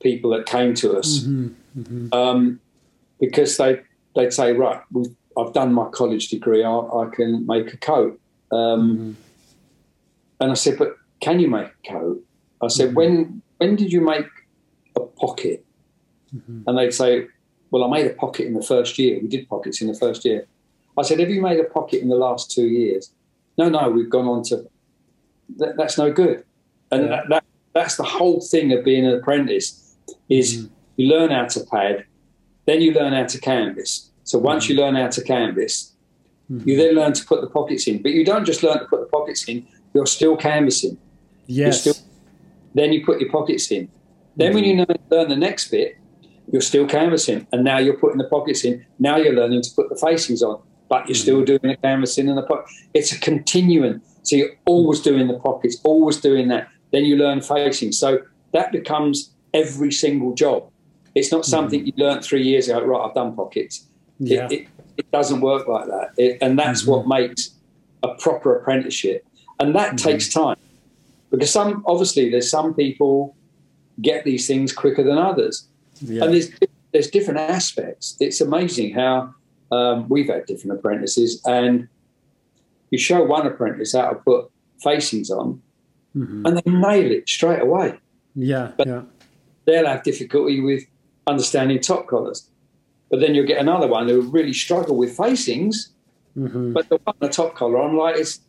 people 0.00 0.30
that 0.30 0.46
came 0.46 0.74
to 0.74 0.96
us. 0.96 1.20
Mm-hmm. 1.20 1.80
mm-hmm. 1.80 2.14
Um, 2.14 2.60
because 3.20 3.56
they 3.56 3.80
they'd 4.14 4.32
say, 4.32 4.52
right, 4.52 4.80
I've 5.36 5.52
done 5.52 5.72
my 5.72 5.88
college 5.90 6.28
degree, 6.28 6.64
I, 6.64 6.70
I 6.70 7.08
can 7.12 7.46
make 7.46 7.72
a 7.72 7.76
coat. 7.76 8.20
Um, 8.50 8.58
mm-hmm. 8.58 9.12
And 10.40 10.50
I 10.50 10.54
said, 10.54 10.78
but 10.78 10.96
can 11.20 11.40
you 11.40 11.48
make 11.48 11.68
a 11.68 11.92
coat? 11.92 12.24
I 12.62 12.68
said, 12.68 12.88
mm-hmm. 12.88 12.96
when 12.96 13.42
when 13.58 13.76
did 13.76 13.92
you 13.92 14.00
make 14.00 14.26
a 14.96 15.00
pocket? 15.00 15.64
Mm-hmm. 16.34 16.62
And 16.66 16.78
they'd 16.78 16.92
say, 16.92 17.26
well, 17.70 17.84
I 17.84 17.88
made 17.88 18.06
a 18.06 18.14
pocket 18.14 18.46
in 18.46 18.54
the 18.54 18.62
first 18.62 18.98
year. 18.98 19.18
We 19.20 19.28
did 19.28 19.48
pockets 19.48 19.80
in 19.80 19.88
the 19.88 19.94
first 19.94 20.24
year. 20.24 20.46
I 20.96 21.02
said, 21.02 21.20
have 21.20 21.30
you 21.30 21.40
made 21.40 21.60
a 21.60 21.64
pocket 21.64 22.02
in 22.02 22.08
the 22.08 22.16
last 22.16 22.50
two 22.50 22.66
years? 22.66 23.12
No, 23.56 23.68
no, 23.68 23.88
we've 23.90 24.10
gone 24.10 24.26
on 24.26 24.42
to. 24.44 24.68
That, 25.56 25.76
that's 25.76 25.96
no 25.96 26.12
good. 26.12 26.44
And 26.90 27.04
yeah. 27.04 27.08
that, 27.08 27.28
that, 27.28 27.44
that's 27.72 27.96
the 27.96 28.04
whole 28.04 28.40
thing 28.40 28.72
of 28.72 28.84
being 28.84 29.06
an 29.06 29.14
apprentice 29.14 29.87
is 30.28 30.58
mm-hmm. 30.58 30.74
you 30.96 31.08
learn 31.08 31.30
how 31.30 31.46
to 31.46 31.60
pad, 31.64 32.04
then 32.66 32.80
you 32.80 32.92
learn 32.92 33.12
how 33.12 33.24
to 33.24 33.40
canvas. 33.40 34.10
So 34.24 34.38
once 34.38 34.68
you 34.68 34.76
learn 34.76 34.94
how 34.94 35.08
to 35.08 35.22
canvas, 35.22 35.92
mm-hmm. 36.50 36.68
you 36.68 36.76
then 36.76 36.94
learn 36.94 37.12
to 37.14 37.24
put 37.24 37.40
the 37.40 37.46
pockets 37.48 37.86
in. 37.86 38.02
But 38.02 38.12
you 38.12 38.24
don't 38.24 38.44
just 38.44 38.62
learn 38.62 38.78
to 38.78 38.84
put 38.84 39.00
the 39.00 39.06
pockets 39.06 39.48
in, 39.48 39.66
you're 39.94 40.06
still 40.06 40.36
canvassing. 40.36 40.98
Yes. 41.46 41.80
Still, 41.80 41.94
then 42.74 42.92
you 42.92 43.04
put 43.04 43.20
your 43.20 43.30
pockets 43.30 43.70
in. 43.70 43.88
Then 44.36 44.48
mm-hmm. 44.48 44.54
when 44.54 44.64
you 44.64 44.86
learn 45.10 45.28
the 45.28 45.36
next 45.36 45.70
bit, 45.70 45.96
you're 46.52 46.62
still 46.62 46.86
canvassing. 46.86 47.46
And 47.52 47.64
now 47.64 47.78
you're 47.78 47.96
putting 47.96 48.18
the 48.18 48.28
pockets 48.28 48.64
in. 48.64 48.84
Now 48.98 49.16
you're 49.16 49.34
learning 49.34 49.62
to 49.62 49.70
put 49.74 49.88
the 49.88 49.96
facings 49.96 50.42
on, 50.42 50.60
but 50.88 51.06
you're 51.06 51.14
mm-hmm. 51.14 51.22
still 51.22 51.44
doing 51.44 51.60
the 51.62 51.76
canvassing 51.76 52.28
and 52.28 52.38
the 52.38 52.42
pocket. 52.42 52.66
It's 52.94 53.12
a 53.12 53.18
continuum. 53.18 54.02
So 54.22 54.36
you're 54.36 54.50
always 54.66 55.00
doing 55.00 55.26
the 55.26 55.38
pockets, 55.38 55.78
always 55.84 56.18
doing 56.18 56.48
that. 56.48 56.68
Then 56.92 57.04
you 57.04 57.16
learn 57.16 57.40
facing. 57.40 57.92
So 57.92 58.20
that 58.52 58.72
becomes 58.72 59.30
every 59.54 59.92
single 59.92 60.34
job. 60.34 60.70
It's 61.14 61.32
not 61.32 61.44
something 61.44 61.80
mm-hmm. 61.80 61.98
you 61.98 62.04
learned 62.04 62.24
three 62.24 62.42
years 62.42 62.68
ago. 62.68 62.84
Right, 62.84 63.08
I've 63.08 63.14
done 63.14 63.34
pockets. 63.34 63.86
Yeah. 64.18 64.46
It, 64.46 64.52
it, 64.52 64.68
it 64.98 65.10
doesn't 65.10 65.40
work 65.40 65.68
like 65.68 65.86
that, 65.86 66.10
it, 66.16 66.38
and 66.40 66.58
that's 66.58 66.82
mm-hmm. 66.82 66.90
what 66.90 67.06
makes 67.06 67.50
a 68.02 68.14
proper 68.14 68.56
apprenticeship. 68.56 69.24
And 69.60 69.74
that 69.74 69.94
mm-hmm. 69.94 70.08
takes 70.08 70.28
time 70.28 70.56
because 71.30 71.50
some 71.50 71.84
obviously 71.86 72.30
there's 72.30 72.50
some 72.50 72.74
people 72.74 73.36
get 74.00 74.24
these 74.24 74.46
things 74.46 74.72
quicker 74.72 75.02
than 75.02 75.18
others, 75.18 75.68
yeah. 76.00 76.24
and 76.24 76.34
there's 76.34 76.50
there's 76.92 77.10
different 77.10 77.40
aspects. 77.40 78.16
It's 78.20 78.40
amazing 78.40 78.94
how 78.94 79.34
um, 79.70 80.08
we've 80.08 80.28
had 80.28 80.46
different 80.46 80.78
apprentices, 80.78 81.42
and 81.44 81.88
you 82.90 82.98
show 82.98 83.22
one 83.22 83.46
apprentice 83.46 83.92
how 83.94 84.10
to 84.10 84.16
put 84.16 84.50
facings 84.82 85.30
on, 85.30 85.62
mm-hmm. 86.16 86.46
and 86.46 86.56
they 86.56 86.70
nail 86.70 87.10
it 87.10 87.28
straight 87.28 87.60
away. 87.60 87.98
Yeah, 88.34 88.72
but 88.76 88.86
yeah. 88.86 89.02
They'll 89.68 89.86
have 89.86 90.02
difficulty 90.02 90.60
with 90.60 90.84
understanding 91.26 91.78
top 91.78 92.06
collars. 92.06 92.48
But 93.10 93.20
then 93.20 93.34
you'll 93.34 93.46
get 93.46 93.60
another 93.60 93.86
one 93.86 94.08
who 94.08 94.22
really 94.22 94.54
struggle 94.54 94.96
with 94.96 95.14
facings. 95.14 95.92
Mm-hmm. 96.36 96.72
But 96.72 96.88
the 96.88 96.98
one 97.04 97.16
the 97.20 97.28
top 97.28 97.54
collar, 97.54 97.82
I'm 97.82 97.94
like, 97.94 98.16
it's 98.16 98.40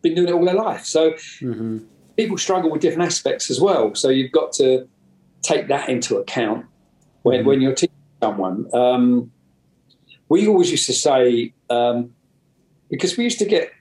been 0.00 0.14
doing 0.14 0.28
it 0.28 0.32
all 0.32 0.46
their 0.46 0.54
life. 0.54 0.86
So 0.86 1.10
mm-hmm. 1.10 1.80
people 2.16 2.38
struggle 2.38 2.70
with 2.70 2.80
different 2.80 3.06
aspects 3.06 3.50
as 3.50 3.60
well. 3.60 3.94
So 3.94 4.08
you've 4.08 4.32
got 4.32 4.52
to 4.54 4.88
take 5.42 5.68
that 5.68 5.90
into 5.90 6.16
account 6.16 6.64
when, 7.22 7.40
mm-hmm. 7.40 7.48
when 7.48 7.60
you're 7.60 7.74
teaching 7.74 7.94
someone. 8.22 8.66
Um, 8.72 9.30
we 10.30 10.48
always 10.48 10.70
used 10.70 10.86
to 10.86 10.94
say, 10.94 11.52
um, 11.68 12.14
because 12.88 13.18
we 13.18 13.24
used 13.24 13.40
to 13.40 13.44
get 13.44 13.72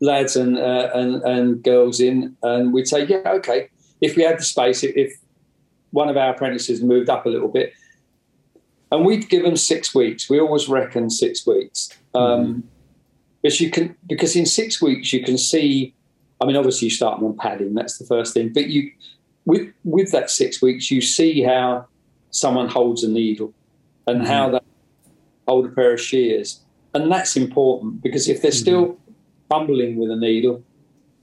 lads 0.00 0.34
and, 0.34 0.56
uh, 0.56 0.88
and, 0.94 1.22
and 1.24 1.62
girls 1.62 2.00
in, 2.00 2.36
and 2.42 2.72
we'd 2.72 2.88
say, 2.88 3.04
yeah, 3.04 3.22
okay, 3.26 3.68
if 4.00 4.16
we 4.16 4.22
had 4.22 4.38
the 4.38 4.44
space, 4.44 4.82
if 4.82 5.12
one 5.90 6.08
of 6.08 6.16
our 6.16 6.34
apprentices 6.34 6.82
moved 6.82 7.08
up 7.08 7.26
a 7.26 7.28
little 7.28 7.48
bit, 7.48 7.72
and 8.90 9.04
we'd 9.04 9.28
give 9.28 9.42
them 9.42 9.56
six 9.56 9.94
weeks. 9.94 10.28
We 10.28 10.40
always 10.40 10.68
reckon 10.68 11.10
six 11.10 11.46
weeks, 11.46 11.90
um, 12.14 12.22
mm-hmm. 12.22 12.60
because 13.42 13.60
you 13.60 13.70
can 13.70 13.96
because 14.06 14.36
in 14.36 14.46
six 14.46 14.80
weeks 14.80 15.12
you 15.12 15.22
can 15.22 15.38
see. 15.38 15.94
I 16.40 16.46
mean, 16.46 16.54
obviously 16.54 16.86
you 16.86 16.90
start 16.90 17.18
them 17.18 17.26
on 17.26 17.36
padding. 17.36 17.74
That's 17.74 17.98
the 17.98 18.06
first 18.06 18.32
thing, 18.32 18.52
but 18.52 18.68
you 18.68 18.92
with 19.44 19.72
with 19.84 20.12
that 20.12 20.30
six 20.30 20.62
weeks 20.62 20.90
you 20.90 21.00
see 21.00 21.42
how 21.42 21.86
someone 22.30 22.68
holds 22.68 23.02
a 23.02 23.08
needle 23.08 23.52
and 24.06 24.18
mm-hmm. 24.20 24.30
how 24.30 24.50
they 24.50 24.60
hold 25.48 25.66
a 25.66 25.68
pair 25.70 25.94
of 25.94 26.00
shears, 26.00 26.60
and 26.94 27.10
that's 27.10 27.36
important 27.36 28.02
because 28.02 28.28
if 28.28 28.40
they're 28.40 28.50
mm-hmm. 28.50 28.58
still 28.58 28.98
fumbling 29.48 29.96
with 29.96 30.10
a 30.10 30.16
needle 30.16 30.62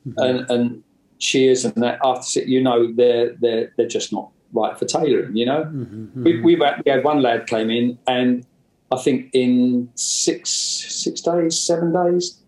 mm-hmm. 0.07 0.19
and, 0.19 0.49
and 0.49 0.83
shears 1.17 1.63
and 1.63 1.75
that 1.83 1.99
after 2.03 2.41
you 2.41 2.61
know 2.61 2.91
they're 2.93 3.33
they're 3.39 3.71
they're 3.77 3.87
just 3.87 4.11
not 4.11 4.29
right 4.55 4.77
for 4.77 4.85
tailoring. 4.85 5.35
You 5.35 5.45
know, 5.45 5.63
mm-hmm, 5.65 6.23
we, 6.23 6.41
we, 6.41 6.55
we 6.55 6.91
had 6.91 7.03
one 7.03 7.21
lad 7.21 7.47
came 7.47 7.69
in, 7.69 7.97
and 8.07 8.45
I 8.91 8.97
think 8.97 9.29
in 9.33 9.89
six 9.95 10.49
six 10.49 11.21
days, 11.21 11.59
seven 11.59 11.93
days, 11.93 12.39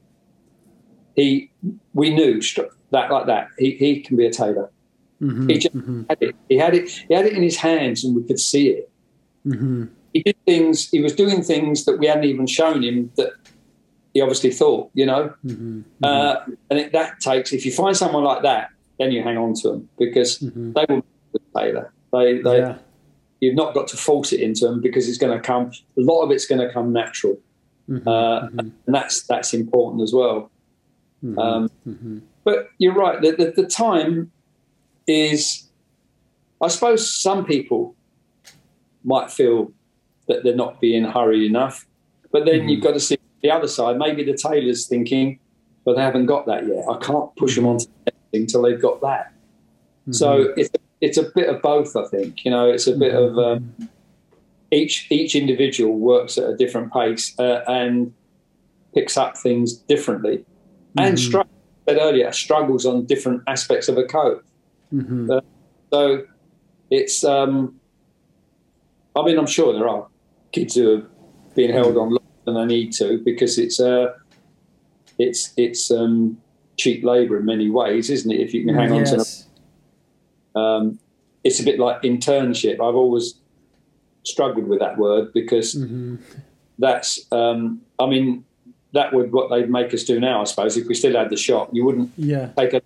he 1.16 1.51
we 1.93 2.14
knew 2.14 2.41
that 2.91 3.12
like 3.12 3.26
that 3.28 3.49
he, 3.58 3.72
he 3.72 4.01
can 4.01 4.18
be 4.18 4.26
a 4.26 4.32
tailor. 4.32 4.72
Mm-hmm, 5.22 5.49
he 5.49 5.58
just 5.58 5.76
mm-hmm. 5.76 6.03
had 6.10 6.18
it. 6.22 6.36
He 6.47 6.58
had 6.58 6.74
it. 6.76 6.89
He 6.89 7.14
had 7.14 7.26
it 7.26 7.34
in 7.34 7.43
his 7.43 7.58
hands, 7.58 8.03
and 8.03 8.16
we 8.16 8.24
could 8.24 8.39
see 8.39 8.70
it. 8.70 8.91
Mm-hmm. 9.45 9.86
He 10.14 10.24
did 10.24 10.38
things. 10.45 10.89
He 10.89 11.01
was 11.01 11.14
doing 11.14 11.43
things 11.43 11.86
that 11.86 11.97
we 11.97 12.08
hadn't 12.08 12.26
even 12.26 12.47
shown 12.47 12.84
him 12.84 13.12
that 13.18 13.34
he 14.14 14.22
obviously 14.22 14.51
thought. 14.51 14.91
You 14.93 15.08
know, 15.08 15.34
mm-hmm, 15.43 15.82
uh, 16.03 16.36
mm-hmm. 16.36 16.53
and 16.70 16.80
it, 16.80 16.91
that 16.93 17.20
takes. 17.20 17.51
If 17.51 17.66
you 17.66 17.72
find 17.72 17.97
someone 17.97 18.24
like 18.24 18.43
that, 18.43 18.70
then 18.99 19.12
you 19.12 19.24
hang 19.24 19.38
on 19.38 19.53
to 19.55 19.72
them 19.72 19.89
because 19.97 20.39
they 20.39 20.86
will 20.88 21.01
be 21.01 21.39
a 21.55 21.60
tailor. 21.60 21.93
They, 22.12 22.41
they, 22.41 22.60
yeah. 22.60 22.78
You've 23.39 23.55
not 23.55 23.76
got 23.76 23.88
to 23.89 23.97
force 23.97 24.34
it 24.34 24.39
into 24.39 24.66
them 24.66 24.82
because 24.82 25.08
it's 25.08 25.20
going 25.20 25.38
to 25.38 25.39
come. 25.39 25.72
A 25.97 26.01
lot 26.01 26.24
of 26.24 26.32
it's 26.32 26.47
going 26.47 26.60
to 26.66 26.74
come 26.74 26.91
natural, 26.91 27.38
mm-hmm, 27.88 28.08
uh, 28.08 28.41
mm-hmm. 28.41 28.60
and 28.60 28.74
that's 28.88 29.22
that's 29.28 29.53
important 29.53 30.01
as 30.01 30.12
well. 30.12 30.49
Mm-hmm, 31.24 31.38
um, 31.38 31.70
mm-hmm. 31.88 32.18
but 32.43 32.70
you're 32.80 32.95
right. 32.95 33.22
The, 33.22 33.32
the, 33.32 33.62
the 33.62 33.68
time 33.68 34.32
is, 35.05 35.70
I 36.62 36.68
suppose, 36.68 37.16
some 37.16 37.45
people 37.45 37.95
might 39.03 39.30
feel 39.30 39.72
that 40.28 40.43
they're 40.43 40.55
not 40.55 40.82
being 40.82 41.03
hurried 41.03 41.43
enough, 41.43 41.86
but 42.32 42.45
then 42.45 42.62
mm-hmm. 42.62 42.70
you've 42.70 42.84
got 42.84 42.93
to 42.93 42.99
see 42.99 43.20
the 43.43 43.51
other 43.51 43.68
side. 43.68 43.97
Maybe 43.97 44.24
the 44.24 44.36
tailor's 44.36 44.88
thinking, 44.88 45.39
but 45.86 45.95
they 45.95 46.01
haven't 46.01 46.26
got 46.26 46.47
that 46.47 46.66
yet. 46.66 46.86
I 46.89 46.97
can't 46.97 47.36
push 47.36 47.55
them 47.55 47.68
onto 47.68 47.86
anything 48.08 48.41
until 48.41 48.64
they've 48.64 48.82
got 48.82 48.99
that. 49.01 49.32
So 50.10 50.39
mm-hmm. 50.39 50.60
it's 50.60 50.70
it's 51.01 51.17
a 51.17 51.23
bit 51.23 51.49
of 51.49 51.61
both. 51.61 51.95
I 51.95 52.05
think 52.05 52.43
you 52.45 52.51
know 52.51 52.69
it's 52.69 52.87
a 52.87 52.95
bit 52.95 53.13
of 53.13 53.37
um, 53.37 53.73
each 54.71 55.07
each 55.09 55.35
individual 55.35 55.97
works 55.97 56.37
at 56.37 56.49
a 56.49 56.55
different 56.55 56.91
pace 56.91 57.37
uh, 57.39 57.63
and 57.67 58.13
picks 58.93 59.17
up 59.17 59.37
things 59.37 59.73
differently, 59.73 60.37
mm-hmm. 60.37 60.99
and 60.99 61.19
said 61.19 61.45
earlier 61.89 62.31
struggles 62.31 62.85
on 62.85 63.05
different 63.05 63.43
aspects 63.47 63.87
of 63.87 63.97
a 63.97 64.03
coat. 64.03 64.43
Mm-hmm. 64.93 65.31
Uh, 65.31 65.41
so 65.91 66.25
it's 66.89 67.23
um, 67.23 67.79
I 69.15 69.23
mean 69.23 69.37
I'm 69.37 69.47
sure 69.47 69.73
there 69.73 69.87
are 69.87 70.07
kids 70.51 70.75
who 70.75 70.97
are 70.97 71.07
being 71.55 71.73
held 71.73 71.97
on 71.97 72.09
longer 72.09 72.23
than 72.45 72.55
they 72.55 72.65
need 72.65 72.91
to 72.93 73.19
because 73.23 73.57
it's 73.57 73.79
uh, 73.79 74.13
it's 75.19 75.53
it's 75.57 75.91
um, 75.91 76.41
cheap 76.77 77.03
labour 77.03 77.37
in 77.37 77.45
many 77.45 77.69
ways, 77.69 78.09
isn't 78.09 78.31
it? 78.31 78.39
If 78.39 78.53
you 78.53 78.65
can 78.65 78.75
hang 78.75 78.95
yes. 78.95 79.11
on 79.11 79.19
to 79.19 79.46
um, 80.58 80.99
it's 81.43 81.60
a 81.60 81.64
bit 81.64 81.80
like 81.80 82.01
internship. 82.01 82.76
I've 82.76 82.95
always 82.95 83.36
struggled 84.24 84.68
with 84.68 84.80
that 84.80 84.97
word 84.97 85.34
because 85.34 85.76
mm-hmm. 85.76 86.16
that's, 86.80 87.26
um, 87.32 87.82
I 87.99 88.08
mean, 88.08 88.43
that 88.93 89.14
would 89.14 89.32
what 89.32 89.49
they'd 89.49 89.70
make 89.70 89.93
us 89.93 90.03
do 90.03 90.20
now, 90.20 90.41
I 90.41 90.43
suppose. 90.45 90.78
If 90.78 90.88
we 90.88 90.95
still 90.95 91.16
had 91.16 91.30
the 91.30 91.38
shop, 91.38 91.70
you 91.72 91.86
wouldn't 91.86 92.12
yeah. 92.18 92.49
take 92.58 92.74
a 92.74 92.82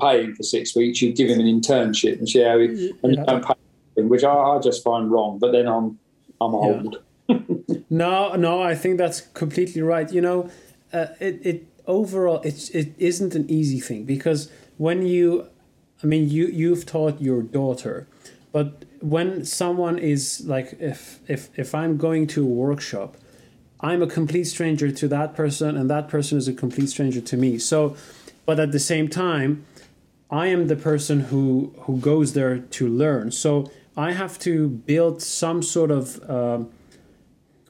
pay 0.00 0.24
him 0.24 0.34
for 0.34 0.42
six 0.42 0.76
weeks. 0.76 1.00
You'd 1.00 1.16
give 1.16 1.30
him 1.30 1.40
an 1.40 1.46
internship 1.46 2.18
and 2.18 2.28
see 2.28 2.42
how 2.42 2.58
he, 2.58 2.92
and 3.02 3.16
you 3.16 3.24
don't 3.24 3.44
pay 3.44 3.54
him, 3.96 4.08
which 4.08 4.24
I, 4.24 4.32
I, 4.32 4.58
just 4.60 4.84
find 4.84 5.10
wrong. 5.10 5.38
But 5.38 5.52
then 5.52 5.66
I'm 5.66 5.98
I'm 6.40 6.54
old. 6.54 6.98
Yeah. 7.28 7.38
no, 7.90 8.34
no, 8.34 8.62
I 8.62 8.74
think 8.74 8.98
that's 8.98 9.20
completely 9.20 9.82
right. 9.82 10.10
You 10.12 10.20
know, 10.20 10.50
uh, 10.92 11.06
it 11.20 11.40
it 11.44 11.66
overall 11.86 12.40
it 12.42 12.74
it 12.74 12.92
isn't 12.98 13.34
an 13.34 13.50
easy 13.50 13.80
thing 13.80 14.04
because 14.04 14.50
when 14.76 15.06
you 15.06 15.48
I 16.02 16.06
mean, 16.06 16.28
you 16.28 16.46
you've 16.46 16.86
taught 16.86 17.20
your 17.20 17.42
daughter, 17.42 18.06
but 18.52 18.84
when 19.00 19.44
someone 19.44 19.98
is 19.98 20.44
like, 20.46 20.76
if 20.80 21.20
if 21.28 21.50
if 21.58 21.74
I'm 21.74 21.96
going 21.96 22.26
to 22.28 22.42
a 22.42 22.46
workshop, 22.46 23.16
I'm 23.80 24.02
a 24.02 24.06
complete 24.06 24.44
stranger 24.44 24.90
to 24.90 25.08
that 25.08 25.34
person, 25.34 25.76
and 25.76 25.90
that 25.90 26.08
person 26.08 26.38
is 26.38 26.48
a 26.48 26.52
complete 26.52 26.88
stranger 26.88 27.20
to 27.20 27.36
me. 27.36 27.58
So, 27.58 27.96
but 28.46 28.58
at 28.60 28.72
the 28.72 28.78
same 28.78 29.08
time, 29.08 29.64
I 30.30 30.48
am 30.48 30.66
the 30.68 30.76
person 30.76 31.20
who 31.20 31.74
who 31.80 31.98
goes 31.98 32.32
there 32.32 32.58
to 32.58 32.88
learn. 32.88 33.30
So 33.30 33.70
I 33.96 34.12
have 34.12 34.38
to 34.40 34.68
build 34.68 35.22
some 35.22 35.62
sort 35.62 35.90
of 35.90 36.22
uh, 36.30 36.64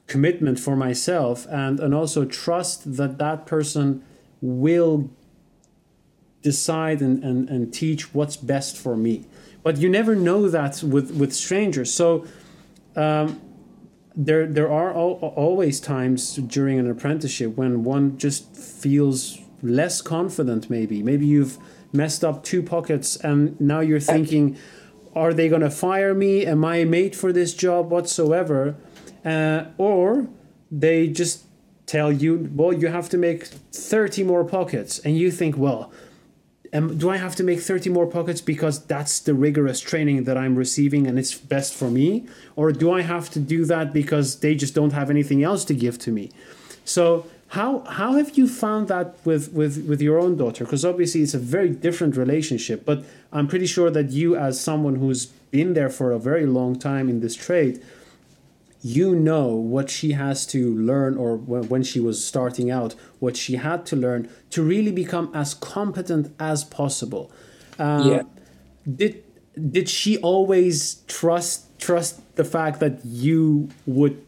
commitment 0.07 0.59
for 0.59 0.75
myself, 0.75 1.47
and 1.49 1.79
and 1.79 1.93
also 1.93 2.25
trust 2.25 2.95
that 2.97 3.17
that 3.17 3.45
person 3.45 4.03
will 4.41 5.09
decide 6.41 7.01
and, 7.01 7.23
and, 7.23 7.49
and 7.49 7.73
teach 7.73 8.13
what's 8.13 8.37
best 8.37 8.77
for 8.77 8.95
me. 8.95 9.25
But 9.63 9.77
you 9.77 9.89
never 9.89 10.15
know 10.15 10.47
that 10.49 10.81
with, 10.81 11.11
with 11.11 11.33
strangers. 11.33 11.93
So 11.93 12.25
um, 12.95 13.41
there, 14.15 14.47
there 14.47 14.71
are 14.71 14.91
al- 14.91 15.19
always 15.35 15.79
times 15.79 16.35
during 16.35 16.79
an 16.79 16.89
apprenticeship 16.89 17.55
when 17.55 17.83
one 17.83 18.17
just 18.17 18.55
feels 18.55 19.37
less 19.61 20.01
confident, 20.01 20.69
maybe. 20.69 21.03
Maybe 21.03 21.25
you've 21.25 21.57
messed 21.91 22.23
up 22.23 22.43
two 22.43 22.63
pockets 22.63 23.15
and 23.17 23.59
now 23.59 23.81
you're 23.81 23.99
thinking, 23.99 24.57
are 25.15 25.33
they 25.33 25.49
going 25.49 25.61
to 25.61 25.69
fire 25.69 26.13
me? 26.13 26.45
Am 26.45 26.63
I 26.63 26.85
made 26.85 27.15
for 27.15 27.33
this 27.33 27.53
job 27.53 27.91
whatsoever? 27.91 28.75
Uh, 29.25 29.65
or 29.77 30.27
they 30.71 31.07
just 31.07 31.43
tell 31.85 32.11
you, 32.11 32.49
well, 32.53 32.71
you 32.71 32.87
have 32.87 33.09
to 33.09 33.17
make 33.17 33.45
30 33.45 34.23
more 34.23 34.45
pockets. 34.45 34.99
And 34.99 35.17
you 35.17 35.31
think, 35.31 35.57
well, 35.57 35.91
um, 36.73 36.97
do 36.97 37.09
I 37.09 37.17
have 37.17 37.35
to 37.37 37.43
make 37.43 37.59
30 37.59 37.89
more 37.89 38.05
pockets 38.05 38.41
because 38.41 38.85
that's 38.85 39.19
the 39.19 39.33
rigorous 39.33 39.79
training 39.79 40.25
that 40.25 40.37
I'm 40.37 40.55
receiving 40.55 41.07
and 41.07 41.17
it's 41.17 41.33
best 41.35 41.73
for 41.73 41.89
me? 41.89 42.27
Or 42.55 42.71
do 42.71 42.91
I 42.91 43.01
have 43.01 43.29
to 43.31 43.39
do 43.39 43.65
that 43.65 43.93
because 43.93 44.39
they 44.39 44.55
just 44.55 44.75
don't 44.75 44.93
have 44.93 45.09
anything 45.09 45.43
else 45.43 45.65
to 45.65 45.73
give 45.73 45.97
to 45.99 46.11
me? 46.11 46.31
So 46.85 47.25
how 47.49 47.79
how 47.81 48.13
have 48.13 48.37
you 48.37 48.47
found 48.47 48.87
that 48.89 49.15
with 49.25 49.51
with 49.51 49.87
with 49.87 50.01
your 50.01 50.19
own 50.19 50.37
daughter? 50.37 50.63
Because 50.63 50.85
obviously 50.85 51.21
it's 51.21 51.33
a 51.33 51.39
very 51.39 51.69
different 51.69 52.15
relationship, 52.15 52.85
but 52.85 53.03
I'm 53.33 53.47
pretty 53.47 53.65
sure 53.65 53.89
that 53.89 54.11
you 54.11 54.35
as 54.35 54.59
someone 54.59 54.95
who's 54.95 55.27
been 55.51 55.73
there 55.73 55.89
for 55.89 56.11
a 56.11 56.19
very 56.19 56.45
long 56.45 56.77
time 56.77 57.09
in 57.09 57.21
this 57.21 57.35
trade, 57.35 57.83
you 58.81 59.13
know 59.15 59.47
what 59.47 59.89
she 59.89 60.13
has 60.13 60.45
to 60.47 60.73
learn 60.75 61.17
or 61.17 61.35
when 61.35 61.83
she 61.83 61.99
was 61.99 62.23
starting 62.23 62.71
out 62.71 62.95
what 63.19 63.35
she 63.35 63.55
had 63.55 63.85
to 63.87 63.95
learn 63.95 64.29
to 64.49 64.63
really 64.63 64.91
become 64.91 65.29
as 65.33 65.53
competent 65.53 66.33
as 66.39 66.63
possible. 66.63 67.31
Um, 67.77 68.07
yeah. 68.09 68.21
did 68.95 69.23
did 69.71 69.89
she 69.89 70.17
always 70.19 71.03
trust 71.07 71.77
trust 71.79 72.21
the 72.35 72.45
fact 72.45 72.79
that 72.79 73.03
you 73.03 73.69
would 73.85 74.25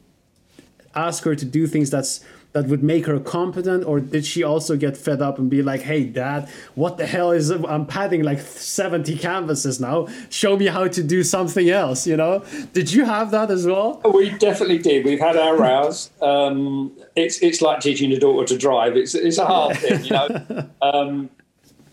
ask 0.96 1.24
her 1.24 1.36
to 1.36 1.46
do 1.46 1.68
things 1.68 1.90
that's 1.90 2.24
that 2.54 2.68
would 2.68 2.84
make 2.84 3.06
her 3.06 3.20
competent 3.20 3.86
or 3.86 4.00
did 4.00 4.26
she 4.26 4.44
also 4.44 4.76
get 4.76 4.98
fed 4.98 5.22
up 5.22 5.40
and 5.40 5.50
be 5.50 5.62
like 5.62 5.82
hey 5.82 6.04
dad 6.04 6.50
what 6.76 6.98
the 6.98 7.06
hell 7.06 7.32
is 7.32 7.50
i'm 7.50 7.86
padding 7.86 8.24
like 8.24 8.40
70 8.40 9.18
canvases 9.18 9.80
now. 9.80 10.08
Show 10.30 10.58
me 10.58 10.68
how 10.68 10.88
to 10.88 11.04
do 11.04 11.24
something 11.24 11.70
else 11.70 12.08
you 12.08 12.18
know? 12.18 12.44
Did 12.74 12.92
you 12.92 13.06
have 13.06 13.32
that 13.32 13.52
as 13.52 13.66
well? 13.66 14.02
We 14.14 14.32
definitely 14.32 14.80
did. 14.80 15.06
We've 15.06 15.20
had 15.20 15.38
our 15.38 15.58
rows. 15.58 16.10
Um, 16.22 16.92
it's 17.16 17.42
it's 17.42 17.62
like 17.62 17.82
teaching 17.82 18.12
a 18.12 18.20
daughter 18.20 18.48
to 18.48 18.58
drive. 18.58 18.96
It's 18.96 19.16
it's 19.16 19.38
a 19.38 19.46
hard 19.46 19.78
thing 19.78 20.04
you 20.06 20.12
know? 20.12 20.68
Um, 20.82 21.30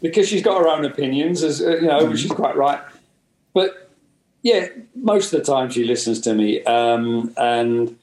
because 0.00 0.28
she's 0.28 0.42
got 0.42 0.58
her 0.58 0.68
own 0.68 0.84
opinions, 0.84 1.42
as 1.42 1.60
uh, 1.60 1.76
you 1.76 1.88
know, 1.88 2.06
which 2.06 2.24
is 2.24 2.30
quite 2.30 2.56
right. 2.56 2.80
But 3.52 3.90
yeah, 4.42 4.68
most 4.94 5.32
of 5.32 5.40
the 5.40 5.44
time 5.44 5.68
she 5.70 5.84
listens 5.84 6.20
to 6.22 6.34
me, 6.34 6.62
um, 6.64 7.34
and 7.36 7.97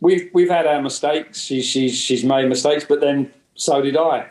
we've 0.00 0.30
we've 0.32 0.50
had 0.50 0.66
our 0.66 0.82
mistakes. 0.82 1.40
She, 1.40 1.62
she's 1.62 1.96
she's 1.96 2.24
made 2.24 2.48
mistakes, 2.48 2.84
but 2.88 3.00
then 3.00 3.32
so 3.54 3.82
did 3.82 3.96
I. 3.96 4.28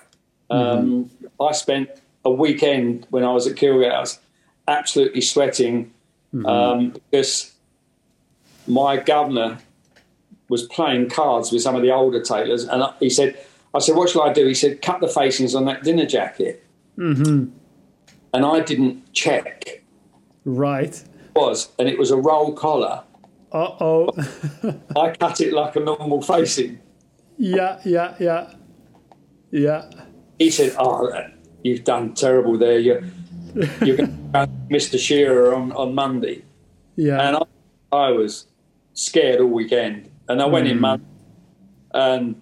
Um, 0.49 0.59
mm-hmm. 0.59 1.43
I 1.43 1.51
spent 1.51 1.89
a 2.23 2.31
weekend 2.31 3.07
when 3.09 3.23
I 3.23 3.31
was 3.31 3.47
at 3.47 3.55
Kilgour. 3.55 3.91
I 3.91 3.99
was 3.99 4.19
absolutely 4.67 5.21
sweating 5.21 5.93
mm-hmm. 6.33 6.45
um, 6.45 6.89
because 7.11 7.53
my 8.67 8.97
governor 8.97 9.59
was 10.49 10.63
playing 10.67 11.09
cards 11.09 11.51
with 11.51 11.61
some 11.61 11.75
of 11.75 11.81
the 11.81 11.91
older 11.91 12.21
tailors, 12.21 12.63
and 12.63 12.83
he 12.99 13.09
said, 13.09 13.37
"I 13.73 13.79
said, 13.79 13.95
what 13.95 14.09
shall 14.09 14.23
I 14.23 14.33
do?" 14.33 14.45
He 14.45 14.53
said, 14.53 14.81
"Cut 14.81 15.01
the 15.01 15.07
facings 15.07 15.55
on 15.55 15.65
that 15.65 15.83
dinner 15.83 16.05
jacket." 16.05 16.63
Mm-hmm. 16.97 17.51
And 18.33 18.45
I 18.45 18.59
didn't 18.59 19.13
check. 19.13 19.83
Right. 20.45 20.93
It 20.93 21.39
was 21.39 21.69
and 21.77 21.87
it 21.87 21.99
was 21.99 22.11
a 22.11 22.17
roll 22.17 22.53
collar. 22.53 23.03
Uh 23.51 23.71
oh. 23.79 24.09
I 24.95 25.15
cut 25.15 25.39
it 25.41 25.53
like 25.53 25.75
a 25.75 25.79
normal 25.79 26.21
facing. 26.21 26.79
Yeah, 27.37 27.79
yeah, 27.85 28.15
yeah, 28.19 28.53
yeah. 29.51 29.89
He 30.37 30.49
said, 30.49 30.75
"Oh, 30.77 31.11
you've 31.63 31.83
done 31.83 32.13
terrible 32.13 32.57
there. 32.57 32.79
You're 32.79 33.03
you're 33.81 33.97
going 33.97 34.31
to 34.33 34.49
Mr. 34.69 34.99
Shearer 34.99 35.55
on 35.55 35.71
on 35.71 35.95
Monday." 35.95 36.43
Yeah. 36.95 37.21
And 37.21 37.37
I, 37.37 37.43
I 37.95 38.11
was 38.11 38.47
scared 38.93 39.39
all 39.39 39.47
weekend, 39.47 40.09
and 40.27 40.41
I 40.41 40.45
went 40.45 40.67
mm. 40.67 40.71
in 40.71 40.79
Monday, 40.81 41.05
and 41.93 42.41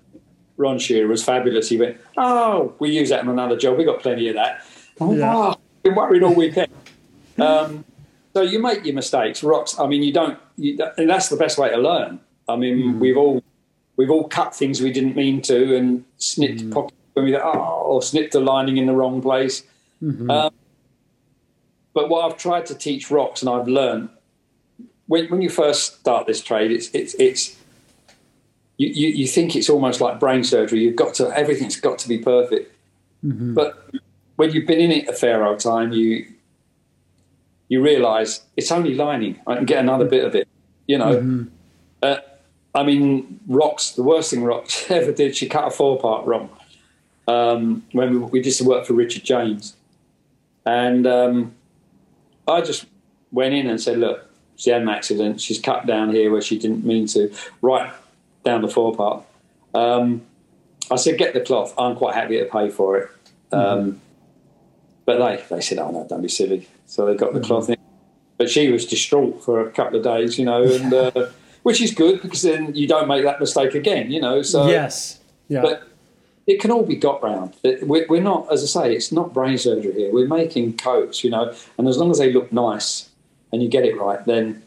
Ron 0.57 0.79
Shearer 0.79 1.07
was 1.07 1.23
fabulous. 1.23 1.69
He 1.69 1.77
went, 1.77 1.97
"Oh, 2.17 2.73
we 2.79 2.89
use 2.89 3.09
that 3.09 3.21
in 3.23 3.29
another 3.29 3.57
job. 3.57 3.77
We 3.77 3.83
got 3.83 3.99
plenty 4.01 4.29
of 4.29 4.35
that." 4.35 4.65
Went, 4.99 5.19
yeah. 5.19 5.35
"Oh, 5.35 5.55
been 5.83 5.93
worried 5.93 6.23
all 6.23 6.33
weekend." 6.33 6.71
um, 7.37 7.83
so 8.35 8.41
you 8.41 8.59
make 8.59 8.85
your 8.85 8.93
mistakes. 8.93 9.43
Rocks. 9.43 9.79
I 9.79 9.87
mean, 9.87 10.03
you 10.03 10.11
don't. 10.11 10.37
You, 10.57 10.77
and 10.97 11.09
that's 11.09 11.29
the 11.29 11.37
best 11.37 11.57
way 11.57 11.69
to 11.69 11.77
learn. 11.77 12.19
I 12.49 12.57
mean, 12.57 12.95
mm. 12.95 12.99
we've 12.99 13.15
all 13.15 13.41
we've 13.95 14.11
all 14.11 14.27
cut 14.27 14.53
things 14.53 14.81
we 14.81 14.91
didn't 14.91 15.15
mean 15.15 15.41
to, 15.43 15.75
and 15.77 16.03
snipped 16.17 16.61
mm. 16.61 16.73
pockets 16.73 16.97
when 17.13 17.25
we 17.25 17.35
oh, 17.37 17.41
or 17.41 18.01
snipped 18.01 18.35
a 18.35 18.41
lining 18.41 18.75
in 18.75 18.87
the 18.87 18.93
wrong 18.93 19.21
place. 19.21 19.63
Mm-hmm. 20.03 20.29
Um, 20.29 20.53
but 21.93 22.09
what 22.09 22.29
I've 22.29 22.37
tried 22.37 22.65
to 22.65 22.75
teach 22.75 23.09
rocks, 23.09 23.41
and 23.41 23.49
I've 23.49 23.69
learned 23.69 24.09
when, 25.07 25.27
when 25.27 25.41
you 25.41 25.49
first 25.49 26.01
start 26.01 26.27
this 26.27 26.41
trade, 26.41 26.71
it's 26.71 26.89
it's 26.93 27.15
it's 27.15 27.57
you, 28.75 28.89
you, 28.89 29.07
you, 29.15 29.27
think 29.27 29.55
it's 29.55 29.69
almost 29.69 30.01
like 30.01 30.19
brain 30.19 30.43
surgery. 30.43 30.81
You've 30.81 30.97
got 30.97 31.13
to 31.15 31.29
everything's 31.29 31.79
got 31.79 31.99
to 31.99 32.09
be 32.09 32.17
perfect. 32.17 32.75
Mm-hmm. 33.25 33.53
But 33.53 33.89
when 34.35 34.51
you've 34.51 34.67
been 34.67 34.81
in 34.81 34.91
it 34.91 35.07
a 35.07 35.13
fair 35.13 35.45
old 35.45 35.59
time, 35.59 35.93
you 35.93 36.34
you 37.67 37.81
realise 37.81 38.41
it's 38.55 38.71
only 38.71 38.95
lining. 38.95 39.39
I 39.47 39.55
can 39.55 39.65
get 39.65 39.79
another 39.79 40.05
bit 40.05 40.25
of 40.25 40.35
it. 40.35 40.47
You 40.87 40.97
know. 40.97 41.15
Mm-hmm. 41.15 41.43
Uh, 42.01 42.17
I 42.73 42.83
mean, 42.83 43.39
Rocks. 43.47 43.91
The 43.91 44.03
worst 44.03 44.31
thing 44.31 44.43
Rocks 44.43 44.89
ever 44.91 45.11
did, 45.11 45.35
she 45.35 45.47
cut 45.47 45.67
a 45.67 45.71
forepart 45.71 46.25
wrong. 46.25 46.49
Um, 47.27 47.83
when 47.91 48.11
we, 48.11 48.17
we 48.17 48.41
did 48.41 48.51
some 48.51 48.67
work 48.67 48.85
for 48.85 48.93
Richard 48.93 49.23
James, 49.23 49.75
and 50.65 51.07
um, 51.07 51.55
I 52.47 52.61
just 52.61 52.85
went 53.31 53.53
in 53.55 53.67
and 53.67 53.81
said, 53.81 53.97
"Look, 53.97 54.29
she 54.55 54.69
had 54.69 54.81
an 54.81 54.89
accident. 54.89 55.41
She's 55.41 55.59
cut 55.59 55.85
down 55.85 56.11
here 56.11 56.31
where 56.31 56.41
she 56.41 56.57
didn't 56.59 56.85
mean 56.85 57.07
to. 57.07 57.33
Right 57.61 57.91
down 58.43 58.61
the 58.61 58.69
forepart. 58.69 59.25
Um, 59.73 60.21
I 60.89 60.95
said, 60.95 61.17
get 61.17 61.33
the 61.33 61.41
cloth. 61.41 61.73
I'm 61.77 61.95
quite 61.95 62.15
happy 62.15 62.37
to 62.39 62.45
pay 62.45 62.69
for 62.69 62.97
it. 62.97 63.09
Um, 63.51 63.59
mm-hmm. 63.59 63.97
But 65.05 65.17
they, 65.17 65.55
they 65.55 65.61
said, 65.61 65.79
oh, 65.79 65.91
no, 65.91 66.05
don't 66.07 66.21
be 66.21 66.29
silly. 66.29 66.67
So 66.85 67.05
they 67.05 67.15
got 67.15 67.33
the 67.33 67.39
mm-hmm. 67.39 67.47
cloth 67.47 67.69
in. 67.69 67.77
But 68.37 68.49
she 68.49 68.69
was 68.69 68.85
distraught 68.85 69.43
for 69.43 69.65
a 69.65 69.71
couple 69.71 69.97
of 69.97 70.03
days, 70.03 70.37
you 70.37 70.45
know, 70.45 70.63
and 70.63 70.93
uh, 70.93 71.11
which 71.63 71.81
is 71.81 71.93
good 71.93 72.21
because 72.21 72.41
then 72.41 72.75
you 72.75 72.87
don't 72.87 73.07
make 73.07 73.23
that 73.23 73.39
mistake 73.39 73.73
again, 73.75 74.11
you 74.11 74.19
know. 74.21 74.41
So 74.41 74.67
yes, 74.67 75.19
yeah. 75.47 75.61
But 75.61 75.87
it 76.47 76.59
can 76.59 76.71
all 76.71 76.83
be 76.83 76.95
got 76.95 77.23
round. 77.23 77.55
We're 77.63 78.21
not, 78.21 78.51
as 78.51 78.63
I 78.63 78.67
say, 78.67 78.95
it's 78.95 79.11
not 79.11 79.33
brain 79.33 79.57
surgery 79.57 79.93
here. 79.93 80.13
We're 80.13 80.27
making 80.27 80.77
coats, 80.77 81.23
you 81.23 81.29
know, 81.29 81.53
and 81.77 81.87
as 81.87 81.97
long 81.97 82.11
as 82.11 82.19
they 82.19 82.31
look 82.31 82.51
nice 82.51 83.09
and 83.51 83.63
you 83.63 83.69
get 83.69 83.83
it 83.83 83.97
right, 83.97 84.23
then 84.25 84.61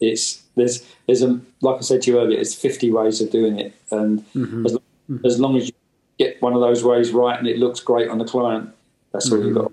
it's 0.00 0.42
there's 0.56 0.86
there's 1.06 1.22
a 1.22 1.40
like 1.60 1.76
I 1.76 1.80
said 1.80 2.02
to 2.02 2.10
you 2.10 2.20
earlier, 2.20 2.36
there's 2.36 2.54
50 2.54 2.90
ways 2.90 3.20
of 3.20 3.30
doing 3.30 3.58
it, 3.58 3.74
and 3.90 4.20
mm-hmm. 4.34 4.64
as, 4.64 4.72
mm-hmm. 4.72 5.26
as, 5.26 5.38
long 5.38 5.56
as 5.56 5.66
you 5.66 5.72
get 6.18 6.40
one 6.40 6.54
of 6.54 6.60
those 6.60 6.82
ways 6.82 7.10
right 7.10 7.38
and 7.38 7.46
it 7.46 7.58
looks 7.58 7.80
great 7.80 8.08
on 8.08 8.18
the 8.18 8.24
client, 8.24 8.70
that's 9.12 9.28
mm-hmm. 9.28 9.38
all 9.38 9.46
you've 9.46 9.54
got. 9.54 9.72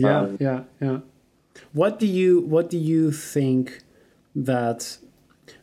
Yeah, 0.00 0.18
um, 0.18 0.36
yeah, 0.40 0.62
yeah. 0.80 0.98
What 1.72 1.98
do 1.98 2.06
you 2.06 2.40
what 2.40 2.70
do 2.70 2.78
you 2.78 3.12
think 3.12 3.82
that? 4.34 4.98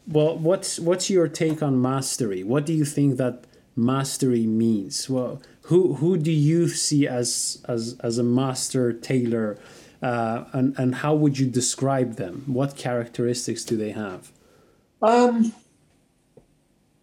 Well, 0.08 0.38
what's 0.38 0.80
what's 0.80 1.10
your 1.10 1.28
take 1.28 1.64
on 1.64 1.82
mastery? 1.82 2.44
What 2.44 2.66
do 2.66 2.74
you 2.74 2.86
think 2.86 3.18
that 3.18 3.46
mastery 3.76 4.46
means? 4.46 5.10
Well, 5.10 5.42
who 5.64 5.96
who 5.96 6.18
do 6.18 6.32
you 6.32 6.68
see 6.68 7.08
as 7.08 7.64
as 7.68 7.98
as 8.02 8.18
a 8.18 8.24
master 8.24 8.94
tailor? 8.94 9.58
uh, 10.06 10.46
and 10.54 10.78
and 10.78 10.96
how 10.96 11.16
would 11.16 11.40
you 11.40 11.48
describe 11.48 12.16
them? 12.16 12.44
What 12.46 12.76
characteristics 12.76 13.64
do 13.64 13.76
they 13.76 13.92
have? 13.92 14.32
Um, 15.02 15.54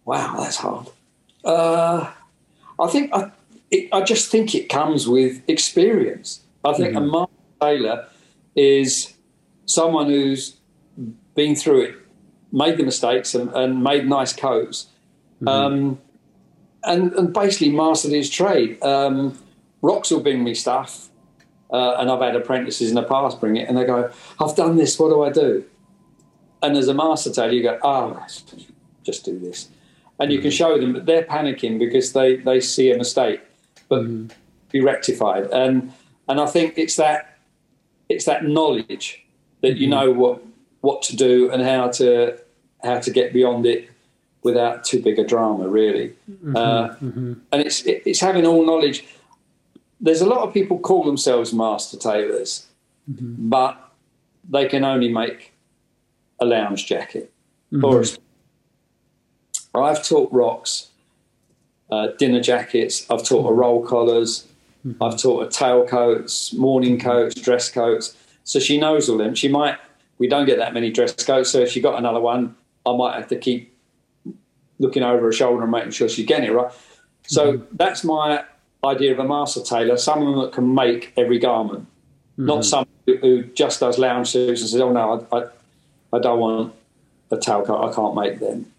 wow, 0.05 0.35
that's 0.39 0.57
hard. 0.57 0.87
Uh, 1.43 2.11
I 2.79 2.87
think 2.87 3.13
I, 3.13 3.31
it, 3.71 3.89
I 3.91 4.01
just 4.03 4.31
think 4.31 4.55
it 4.55 4.69
comes 4.69 5.07
with 5.07 5.41
experience. 5.49 6.41
I 6.63 6.73
think 6.73 6.95
mm-hmm. 6.95 6.97
a 6.97 7.11
master 7.11 7.33
tailor 7.61 8.07
is 8.55 9.13
someone 9.65 10.07
who's 10.07 10.57
been 11.35 11.55
through 11.55 11.81
it, 11.81 11.95
made 12.51 12.77
the 12.77 12.83
mistakes, 12.83 13.33
and, 13.35 13.51
and 13.53 13.83
made 13.83 14.07
nice 14.07 14.33
coats, 14.33 14.87
mm-hmm. 15.41 15.47
um, 15.47 15.99
and, 16.83 17.13
and 17.13 17.33
basically 17.33 17.69
mastered 17.69 18.11
his 18.11 18.29
trade. 18.29 18.81
Um, 18.83 19.37
Rocks 19.81 20.11
will 20.11 20.21
bring 20.21 20.43
me 20.43 20.53
stuff 20.53 21.09
uh, 21.73 21.95
and 21.97 22.09
I've 22.09 22.21
had 22.21 22.35
apprentices 22.35 22.89
in 22.89 22.95
the 22.95 23.03
past 23.03 23.41
bring 23.41 23.57
it, 23.57 23.67
and 23.67 23.75
they 23.75 23.83
go, 23.83 24.11
"I've 24.39 24.55
done 24.55 24.77
this. 24.77 24.97
What 24.99 25.09
do 25.09 25.23
I 25.23 25.31
do?" 25.31 25.65
And 26.61 26.77
as 26.77 26.87
a 26.87 26.93
master 26.93 27.31
tailor, 27.31 27.51
you 27.51 27.63
go, 27.63 27.79
"Oh, 27.81 28.23
just 29.03 29.25
do 29.25 29.39
this," 29.39 29.69
and 30.19 30.31
you 30.31 30.39
can 30.39 30.51
mm-hmm. 30.51 30.55
show 30.55 30.79
them 30.79 30.93
that 30.93 31.07
they're 31.07 31.23
panicking 31.23 31.79
because 31.79 32.13
they 32.13 32.37
they 32.37 32.59
see 32.59 32.91
a 32.91 32.97
mistake, 32.97 33.41
but 33.89 34.03
mm. 34.03 34.31
be 34.71 34.81
rectified. 34.81 35.45
And 35.51 35.91
and 36.27 36.39
I 36.39 36.45
think 36.45 36.77
it's 36.77 36.95
that 36.97 37.37
it's 38.09 38.25
that 38.25 38.45
knowledge 38.45 39.25
that 39.61 39.77
you 39.77 39.87
mm-hmm. 39.87 39.91
know 39.91 40.11
what 40.11 40.43
what 40.81 41.01
to 41.03 41.15
do 41.15 41.51
and 41.51 41.61
how 41.61 41.89
to 41.89 42.37
how 42.83 42.99
to 42.99 43.11
get 43.11 43.33
beyond 43.33 43.65
it 43.65 43.89
without 44.43 44.83
too 44.83 45.01
big 45.01 45.17
a 45.17 45.23
drama, 45.23 45.69
really. 45.69 46.13
Mm-hmm, 46.29 46.55
uh, 46.55 46.89
mm-hmm. 46.89 47.33
And 47.51 47.61
it's 47.61 47.85
it, 47.85 48.03
it's 48.05 48.19
having 48.19 48.45
all 48.45 48.65
knowledge 48.65 49.05
there's 50.03 50.21
a 50.21 50.25
lot 50.25 50.45
of 50.45 50.53
people 50.53 50.77
call 50.77 51.05
themselves 51.05 51.53
master 51.53 51.97
tailors, 51.97 52.67
mm-hmm. 53.09 53.35
but 53.49 53.77
they 54.47 54.67
can 54.67 54.83
only 54.83 55.07
make 55.07 55.53
a 56.41 56.45
lounge 56.45 56.85
jacket 56.85 57.31
mm-hmm. 57.71 57.85
or 57.85 58.01
a, 58.01 58.05
I've 59.79 60.05
taught 60.05 60.31
rocks, 60.33 60.89
uh, 61.89 62.07
dinner 62.19 62.41
jackets. 62.41 63.09
I've 63.09 63.23
taught 63.23 63.49
a 63.49 63.53
roll 63.53 63.81
collars. 63.81 64.45
Mm-hmm. 64.85 65.03
I've 65.03 65.17
taught 65.17 65.43
a 65.43 65.47
tailcoats, 65.47 66.55
morning 66.57 66.99
coats, 66.99 67.35
dress 67.35 67.71
coats. 67.71 68.15
So 68.43 68.59
she 68.59 68.77
knows 68.77 69.09
all 69.09 69.17
them. 69.17 69.35
She 69.35 69.47
might. 69.47 69.77
We 70.17 70.27
don't 70.27 70.45
get 70.45 70.57
that 70.57 70.73
many 70.73 70.91
dress 70.91 71.13
coats, 71.23 71.49
so 71.49 71.59
if 71.59 71.71
she 71.71 71.81
got 71.81 71.97
another 71.97 72.19
one, 72.19 72.55
I 72.85 72.95
might 72.95 73.15
have 73.15 73.27
to 73.29 73.37
keep 73.37 73.75
looking 74.79 75.03
over 75.03 75.21
her 75.21 75.31
shoulder 75.31 75.63
and 75.63 75.71
making 75.71 75.91
sure 75.91 76.07
she's 76.07 76.25
getting 76.25 76.49
it 76.49 76.53
right. 76.53 76.71
So 77.23 77.53
mm-hmm. 77.53 77.75
that's 77.75 78.03
my 78.03 78.43
idea 78.85 79.13
of 79.13 79.19
a 79.19 79.23
master 79.23 79.61
tailor, 79.61 79.97
someone 79.97 80.39
that 80.41 80.51
can 80.51 80.73
make 80.73 81.13
every 81.17 81.39
garment, 81.39 81.81
mm-hmm. 81.83 82.45
not 82.45 82.65
someone 82.65 82.87
who 83.05 83.43
just 83.43 83.79
does 83.79 83.97
lounge 83.97 84.29
suits 84.29 84.61
and 84.61 84.69
says, 84.69 84.81
"Oh 84.81 84.91
no, 84.91 85.27
I, 85.31 85.37
I, 85.37 85.45
I 86.13 86.19
don't 86.19 86.39
want 86.39 86.73
a 87.31 87.37
tailcoat. 87.37 87.89
I 87.89 87.93
can't 87.93 88.15
make 88.15 88.39
them." 88.39 88.71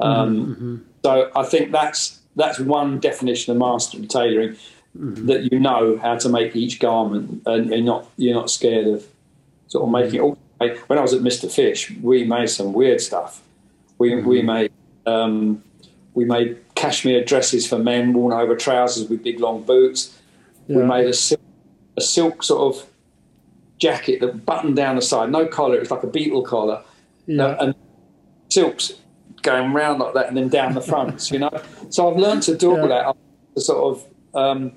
Um, 0.00 0.46
mm-hmm. 0.46 0.76
So 1.04 1.30
I 1.36 1.44
think 1.44 1.72
that's 1.72 2.20
that's 2.36 2.58
one 2.58 2.98
definition 2.98 3.52
of 3.52 3.58
master 3.58 4.04
tailoring 4.06 4.56
mm-hmm. 4.98 5.26
that 5.26 5.52
you 5.52 5.58
know 5.58 5.98
how 5.98 6.16
to 6.16 6.28
make 6.28 6.56
each 6.56 6.80
garment 6.80 7.42
and 7.46 7.70
you're 7.70 7.80
not 7.80 8.08
you're 8.16 8.34
not 8.34 8.50
scared 8.50 8.86
of 8.86 9.06
sort 9.68 9.84
of 9.84 9.90
making 9.90 10.16
it. 10.16 10.20
All. 10.20 10.38
When 10.88 10.98
I 10.98 11.02
was 11.02 11.14
at 11.14 11.22
Mr. 11.22 11.50
Fish, 11.50 11.90
we 12.02 12.24
made 12.24 12.50
some 12.50 12.74
weird 12.74 13.00
stuff. 13.00 13.42
We 13.98 14.14
we 14.22 14.38
mm-hmm. 14.38 14.46
made 14.46 14.72
um, 15.06 15.62
we 16.14 16.24
made 16.24 16.58
cashmere 16.74 17.24
dresses 17.24 17.66
for 17.66 17.78
men 17.78 18.12
worn 18.12 18.32
over 18.32 18.56
trousers 18.56 19.08
with 19.08 19.22
big 19.22 19.40
long 19.40 19.62
boots. 19.62 20.18
Yeah. 20.66 20.78
We 20.78 20.82
made 20.84 21.06
a 21.06 21.12
silk, 21.12 21.40
a 21.96 22.00
silk 22.00 22.42
sort 22.42 22.74
of 22.74 22.86
jacket 23.78 24.20
that 24.20 24.44
buttoned 24.44 24.76
down 24.76 24.96
the 24.96 25.02
side, 25.02 25.30
no 25.30 25.46
collar. 25.46 25.76
It 25.76 25.80
was 25.80 25.90
like 25.90 26.02
a 26.02 26.08
beetle 26.08 26.42
collar, 26.42 26.82
yeah. 27.26 27.56
and 27.60 27.74
silks 28.50 28.94
going 29.42 29.72
round 29.72 30.00
like 30.00 30.14
that, 30.14 30.28
and 30.28 30.36
then 30.36 30.48
down 30.48 30.74
the 30.74 30.82
fronts. 30.82 31.30
you 31.30 31.38
know, 31.38 31.62
so 31.88 32.10
I've 32.10 32.18
learned 32.18 32.42
to 32.44 32.56
do 32.56 32.76
all 32.76 32.88
that. 32.88 33.16
To 33.54 33.60
sort 33.60 33.98
of 33.98 34.36
um, 34.36 34.72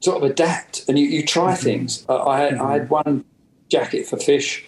sort 0.00 0.16
of 0.22 0.30
adapt 0.30 0.84
and 0.88 0.98
you, 0.98 1.06
you 1.06 1.24
try 1.26 1.52
Mm-hmm. 1.54 1.62
things. 1.64 2.04
I, 2.08 2.14
I, 2.14 2.40
had, 2.40 2.54
I 2.54 2.72
had 2.72 2.90
one 2.90 3.24
jacket 3.68 4.06
for 4.06 4.16
fish 4.16 4.64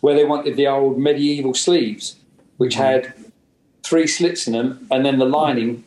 where 0.00 0.14
they 0.14 0.24
wanted 0.24 0.56
the 0.56 0.66
old 0.66 0.98
medieval 0.98 1.54
sleeves, 1.54 2.16
which 2.56 2.74
Mm-hmm. 2.74 2.82
had 2.82 3.14
three 3.82 4.06
slits 4.06 4.46
in 4.46 4.52
them, 4.52 4.86
and 4.90 5.04
then 5.04 5.18
the 5.18 5.24
lining 5.24 5.84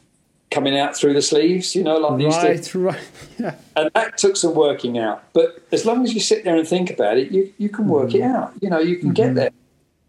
coming 0.51 0.77
out 0.77 0.95
through 0.95 1.13
the 1.13 1.21
sleeves. 1.21 1.75
You 1.75 1.83
know, 1.83 1.97
like 1.97 2.17
these. 2.19 2.35
Right, 2.35 2.75
right. 2.93 3.07
Yeah. 3.39 3.55
And 3.75 3.89
that 3.95 4.17
took 4.17 4.35
some 4.37 4.53
working 4.53 4.97
out. 4.97 5.23
But 5.33 5.61
as 5.71 5.85
long 5.85 6.03
as 6.03 6.13
you 6.13 6.19
sit 6.19 6.43
there 6.43 6.55
and 6.55 6.67
think 6.67 6.89
about 6.89 7.17
it, 7.17 7.31
you, 7.31 7.51
you 7.57 7.69
can 7.69 7.87
work 7.87 8.13
it 8.13 8.21
out. 8.21 8.53
You 8.61 8.69
know, 8.69 8.79
you 8.79 8.97
can 8.97 9.11
get 9.13 9.35
there. 9.35 9.51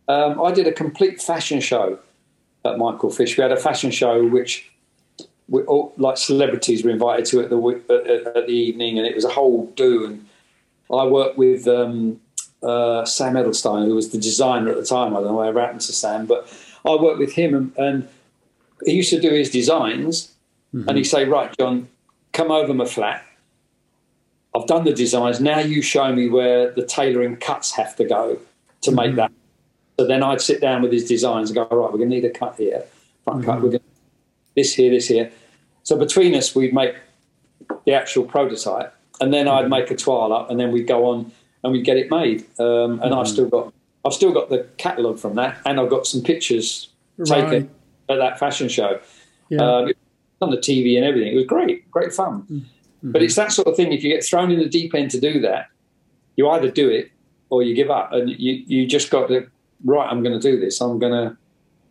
Um, 0.08 0.40
I 0.42 0.52
did 0.52 0.66
a 0.68 0.72
complete 0.72 1.20
fashion 1.22 1.60
show 1.60 1.98
at 2.64 2.78
Michael 2.78 3.10
Fish. 3.10 3.36
We 3.36 3.42
had 3.42 3.50
a 3.52 3.56
fashion 3.56 3.90
show 3.90 4.24
which, 4.26 4.70
we, 5.48 5.62
all, 5.62 5.94
like 5.96 6.16
celebrities, 6.16 6.84
were 6.84 6.90
invited 6.90 7.24
to 7.26 7.40
at 7.40 7.50
the 7.50 8.32
at, 8.34 8.46
the 8.46 8.52
evening, 8.52 8.98
and 8.98 9.06
it 9.06 9.14
was 9.14 9.24
a 9.24 9.28
whole 9.28 9.66
do. 9.76 10.06
And 10.06 10.26
I 10.92 11.04
worked 11.04 11.38
with 11.38 11.68
um, 11.68 12.20
uh, 12.62 13.04
Sam 13.04 13.34
Edelstein, 13.34 13.86
who 13.86 13.94
was 13.94 14.10
the 14.10 14.18
designer 14.18 14.70
at 14.70 14.76
the 14.76 14.84
time. 14.84 15.16
I 15.16 15.20
don't 15.20 15.28
know 15.28 15.34
whatever 15.34 15.60
happened 15.60 15.82
to 15.82 15.92
Sam, 15.92 16.26
but 16.26 16.52
I 16.84 16.96
worked 16.96 17.18
with 17.18 17.32
him, 17.32 17.54
and, 17.54 17.72
and 17.76 18.08
he 18.84 18.92
used 18.92 19.10
to 19.10 19.20
do 19.20 19.30
his 19.30 19.50
designs, 19.50 20.32
and 20.72 20.96
he'd 20.96 21.04
say, 21.04 21.24
"Right, 21.24 21.56
John, 21.58 21.88
come 22.32 22.50
over 22.50 22.74
my 22.74 22.84
flat. 22.84 23.24
I've 24.54 24.66
done 24.66 24.84
the 24.84 24.92
designs. 24.92 25.40
Now 25.40 25.60
you 25.60 25.80
show 25.80 26.12
me 26.12 26.28
where 26.28 26.72
the 26.72 26.84
tailoring 26.84 27.36
cuts 27.36 27.72
have 27.72 27.94
to 27.96 28.04
go 28.04 28.38
to 28.82 28.90
make 28.90 29.14
that." 29.14 29.30
So 29.98 30.06
then 30.06 30.22
I'd 30.22 30.40
sit 30.40 30.60
down 30.60 30.82
with 30.82 30.92
his 30.92 31.06
designs 31.06 31.50
and 31.50 31.54
go, 31.54 31.62
"All 31.64 31.78
right, 31.78 31.92
we're 31.92 31.98
going 31.98 32.10
to 32.10 32.16
need 32.16 32.24
a 32.24 32.30
cut 32.30 32.56
here, 32.56 32.84
front 33.24 33.44
cut. 33.44 33.62
We're 33.62 33.70
going 33.70 33.80
to 33.80 33.95
this 34.56 34.74
here, 34.74 34.90
this 34.90 35.08
here." 35.08 35.30
So 35.84 35.96
between 35.96 36.34
us, 36.34 36.54
we'd 36.54 36.74
make 36.74 36.96
the 37.84 37.92
actual 37.92 38.24
prototype, 38.24 38.94
and 39.20 39.32
then 39.32 39.46
I'd 39.46 39.70
make 39.70 39.90
a 39.90 39.96
toile 39.96 40.32
up, 40.32 40.50
and 40.50 40.58
then 40.58 40.72
we'd 40.72 40.88
go 40.88 41.06
on 41.06 41.30
and 41.62 41.72
we'd 41.72 41.84
get 41.84 41.96
it 41.96 42.10
made. 42.10 42.44
Um, 42.58 43.00
and 43.02 43.14
I've 43.14 43.28
still 43.28 43.48
got 43.48 43.72
I've 44.04 44.14
still 44.14 44.32
got 44.32 44.50
the 44.50 44.66
catalogue 44.78 45.18
from 45.18 45.34
that, 45.36 45.58
and 45.64 45.78
I've 45.78 45.90
got 45.90 46.06
some 46.06 46.22
pictures 46.22 46.88
taken 47.24 47.70
at 48.08 48.16
that 48.16 48.38
fashion 48.38 48.68
show. 48.68 49.00
Yeah. 49.48 49.62
Um, 49.62 49.92
on 50.42 50.50
the 50.50 50.58
TV 50.58 50.96
and 50.96 51.04
everything. 51.04 51.32
It 51.32 51.36
was 51.36 51.46
great, 51.46 51.90
great 51.90 52.12
fun. 52.12 52.42
Mm-hmm. 52.42 53.12
But 53.12 53.22
it's 53.22 53.36
that 53.36 53.52
sort 53.52 53.68
of 53.68 53.76
thing. 53.76 53.92
If 53.92 54.02
you 54.02 54.12
get 54.12 54.24
thrown 54.24 54.50
in 54.50 54.58
the 54.58 54.68
deep 54.68 54.94
end 54.94 55.10
to 55.12 55.20
do 55.20 55.40
that, 55.40 55.68
you 56.36 56.48
either 56.50 56.70
do 56.70 56.88
it 56.88 57.10
or 57.48 57.62
you 57.62 57.74
give 57.74 57.90
up, 57.90 58.12
and 58.12 58.28
you 58.28 58.64
you 58.66 58.86
just 58.86 59.10
got 59.10 59.28
to 59.28 59.46
right. 59.84 60.08
I'm 60.08 60.22
going 60.22 60.38
to 60.38 60.50
do 60.50 60.58
this. 60.58 60.80
I'm 60.80 60.98
going 60.98 61.12
to 61.12 61.36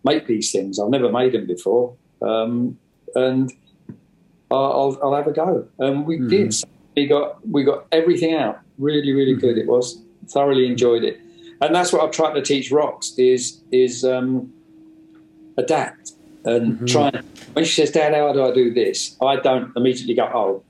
make 0.03 0.27
these 0.27 0.51
things. 0.51 0.79
I've 0.79 0.89
never 0.89 1.11
made 1.11 1.31
them 1.31 1.47
before, 1.47 1.95
um, 2.21 2.77
and 3.15 3.51
I'll, 4.51 4.97
I'll, 5.01 5.13
have 5.13 5.27
a 5.27 5.31
go. 5.31 5.67
And 5.79 6.05
we 6.05 6.19
did. 6.19 6.53
We 6.95 7.07
got 7.07 7.45
we 7.47 7.63
got 7.63 7.85
everything 7.91 8.33
out. 8.35 8.59
Really, 8.77 9.11
really 9.13 9.35
good. 9.35 9.57
It 9.57 9.67
was 9.67 10.01
thoroughly 10.29 10.65
enjoyed 10.65 11.03
it, 11.03 11.19
and 11.61 11.73
that's 11.73 11.91
what 11.91 12.03
I've 12.03 12.11
tried 12.11 12.33
to 12.33 12.41
teach 12.41 12.71
Rocks 12.71 13.13
is 13.17 13.61
is 13.71 14.05
um, 14.05 14.53
adapt 15.57 16.13
and 16.45 16.87
try. 16.87 17.09
And, 17.09 17.25
when 17.53 17.65
she 17.65 17.73
says, 17.73 17.91
"Dad, 17.91 18.13
how 18.13 18.31
do 18.33 18.45
I 18.45 18.53
do 18.53 18.73
this?" 18.73 19.17
I 19.21 19.37
don't 19.37 19.75
immediately 19.75 20.13
go, 20.13 20.29
"Oh," 20.33 20.63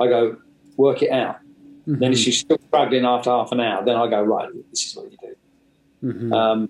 I 0.00 0.08
go, 0.08 0.36
"Work 0.76 1.02
it 1.02 1.10
out." 1.10 1.38
Then 1.86 2.12
if 2.12 2.18
she's 2.18 2.38
still 2.38 2.58
struggling 2.68 3.04
after 3.04 3.30
half 3.30 3.50
an 3.50 3.60
hour, 3.60 3.84
then 3.84 3.96
I 3.96 4.08
go, 4.08 4.22
"Right, 4.22 4.48
this 4.70 4.86
is 4.86 4.96
what 4.96 5.10
you 5.10 5.18
do." 5.20 6.34
Um, 6.34 6.68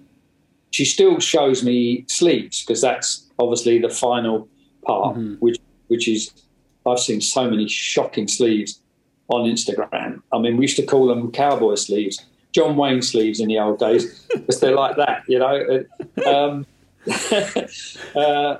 she 0.71 0.85
still 0.85 1.21
shows 1.21 1.63
me 1.63 2.05
sleeves 2.09 2.65
because 2.65 2.81
that's 2.81 3.31
obviously 3.43 3.79
the 3.79 3.91
final 3.91 4.49
part, 4.85 5.17
which 5.41 5.59
which 5.89 6.09
is 6.09 6.33
I've 6.87 6.99
seen 6.99 7.21
so 7.21 7.49
many 7.49 7.69
shocking 7.69 8.29
sleeves 8.29 8.81
on 9.29 9.49
Instagram. 9.49 10.23
I 10.33 10.39
mean, 10.39 10.57
we 10.57 10.65
used 10.65 10.77
to 10.77 10.87
call 10.87 11.07
them 11.07 11.31
cowboy 11.33 11.75
sleeves, 11.77 12.25
John 12.53 12.77
Wayne 12.77 13.03
sleeves 13.03 13.41
in 13.41 13.49
the 13.49 13.59
old 13.59 13.79
days 13.79 14.27
because 14.35 14.61
they're 14.61 14.75
like 14.75 14.97
that, 14.97 15.23
you 15.29 15.39
know. 15.39 15.85
Um, 16.27 16.67
uh, 18.17 18.57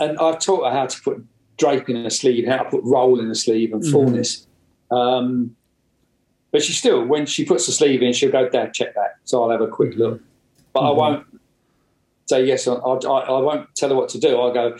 and 0.00 0.18
I've 0.18 0.38
taught 0.38 0.64
her 0.64 0.70
how 0.70 0.86
to 0.86 1.02
put 1.02 1.24
drape 1.56 1.88
in 1.88 1.96
a 1.96 2.10
sleeve, 2.10 2.46
how 2.46 2.58
to 2.58 2.70
put 2.70 2.82
roll 2.84 3.20
in 3.20 3.30
a 3.30 3.34
sleeve, 3.34 3.72
and 3.72 3.84
fullness. 3.86 4.46
Um, 4.90 5.56
but 6.50 6.62
she 6.62 6.72
still, 6.72 7.04
when 7.04 7.24
she 7.24 7.44
puts 7.44 7.66
the 7.66 7.72
sleeve 7.72 8.02
in, 8.02 8.12
she'll 8.12 8.32
go, 8.32 8.48
"Dad, 8.48 8.74
check 8.74 8.94
that." 8.94 9.16
So 9.24 9.42
I'll 9.42 9.50
have 9.50 9.60
a 9.60 9.68
quick 9.68 9.96
look, 9.96 10.20
but 10.72 10.80
I 10.80 10.90
won't 10.90 11.26
say 12.32 12.44
yes. 12.44 12.66
I, 12.66 12.72
I, 12.72 13.18
I 13.36 13.40
won't 13.40 13.74
tell 13.74 13.90
her 13.90 13.94
what 13.94 14.08
to 14.10 14.18
do. 14.18 14.40
I'll 14.40 14.52
go 14.52 14.76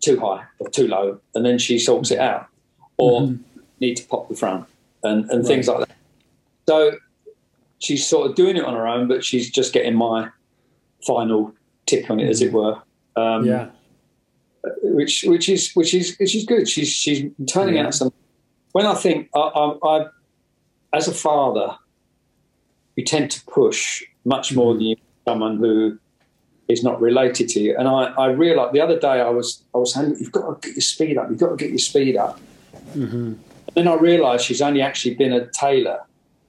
too 0.00 0.18
high 0.18 0.44
or 0.58 0.68
too 0.68 0.88
low, 0.88 1.20
and 1.34 1.44
then 1.44 1.58
she 1.58 1.78
sorts 1.78 2.10
it 2.10 2.18
mm-hmm. 2.18 2.34
out, 2.34 2.46
or 2.96 3.22
mm-hmm. 3.22 3.60
need 3.80 3.94
to 3.96 4.06
pop 4.06 4.28
the 4.28 4.34
front 4.34 4.66
and, 5.04 5.30
and 5.30 5.46
things 5.46 5.68
like 5.68 5.86
that. 5.86 5.96
So 6.68 6.96
she's 7.78 8.06
sort 8.06 8.28
of 8.28 8.36
doing 8.36 8.56
it 8.56 8.64
on 8.64 8.74
her 8.74 8.86
own, 8.86 9.08
but 9.08 9.24
she's 9.24 9.50
just 9.50 9.72
getting 9.72 9.94
my 9.94 10.28
final 11.06 11.54
tick 11.86 12.10
on 12.10 12.18
it, 12.20 12.28
as 12.28 12.42
it 12.42 12.52
mm-hmm. 12.52 12.56
were. 12.56 12.82
Um, 13.16 13.44
yeah. 13.44 13.68
which 14.82 15.24
which 15.24 15.48
is 15.48 15.72
which 15.74 15.94
is 15.94 16.16
which 16.18 16.34
is 16.34 16.44
good. 16.44 16.68
She's 16.68 16.88
she's 16.88 17.30
turning 17.46 17.76
Yeah. 17.76 17.86
out 17.86 17.94
some. 17.94 18.12
When 18.72 18.86
I 18.86 18.94
think 18.94 19.28
I, 19.34 19.40
I, 19.40 19.64
I, 19.88 20.06
as 20.92 21.08
a 21.08 21.12
father, 21.12 21.76
you 22.96 23.04
tend 23.04 23.30
to 23.32 23.44
push 23.46 24.04
much 24.24 24.54
more 24.54 24.74
than 24.74 24.82
you 24.82 24.96
someone 25.26 25.56
who 25.56 25.98
is 26.70 26.84
not 26.84 27.00
related 27.00 27.48
to 27.50 27.60
you. 27.60 27.76
And 27.76 27.88
I, 27.88 28.04
I 28.16 28.26
realized 28.28 28.72
the 28.72 28.80
other 28.80 28.98
day 28.98 29.20
I 29.20 29.28
was 29.28 29.62
I 29.74 29.78
was 29.78 29.94
saying 29.94 30.16
you've 30.20 30.32
got 30.32 30.62
to 30.62 30.68
get 30.68 30.76
your 30.76 30.82
speed 30.82 31.18
up. 31.18 31.28
You've 31.28 31.40
got 31.40 31.50
to 31.50 31.56
get 31.56 31.70
your 31.70 31.78
speed 31.78 32.16
up. 32.16 32.40
And 32.94 33.38
then 33.74 33.88
I 33.88 33.94
realised 33.94 34.44
she's 34.44 34.62
only 34.62 34.82
actually 34.82 35.14
been 35.14 35.32
a 35.32 35.46
tailor. 35.48 36.00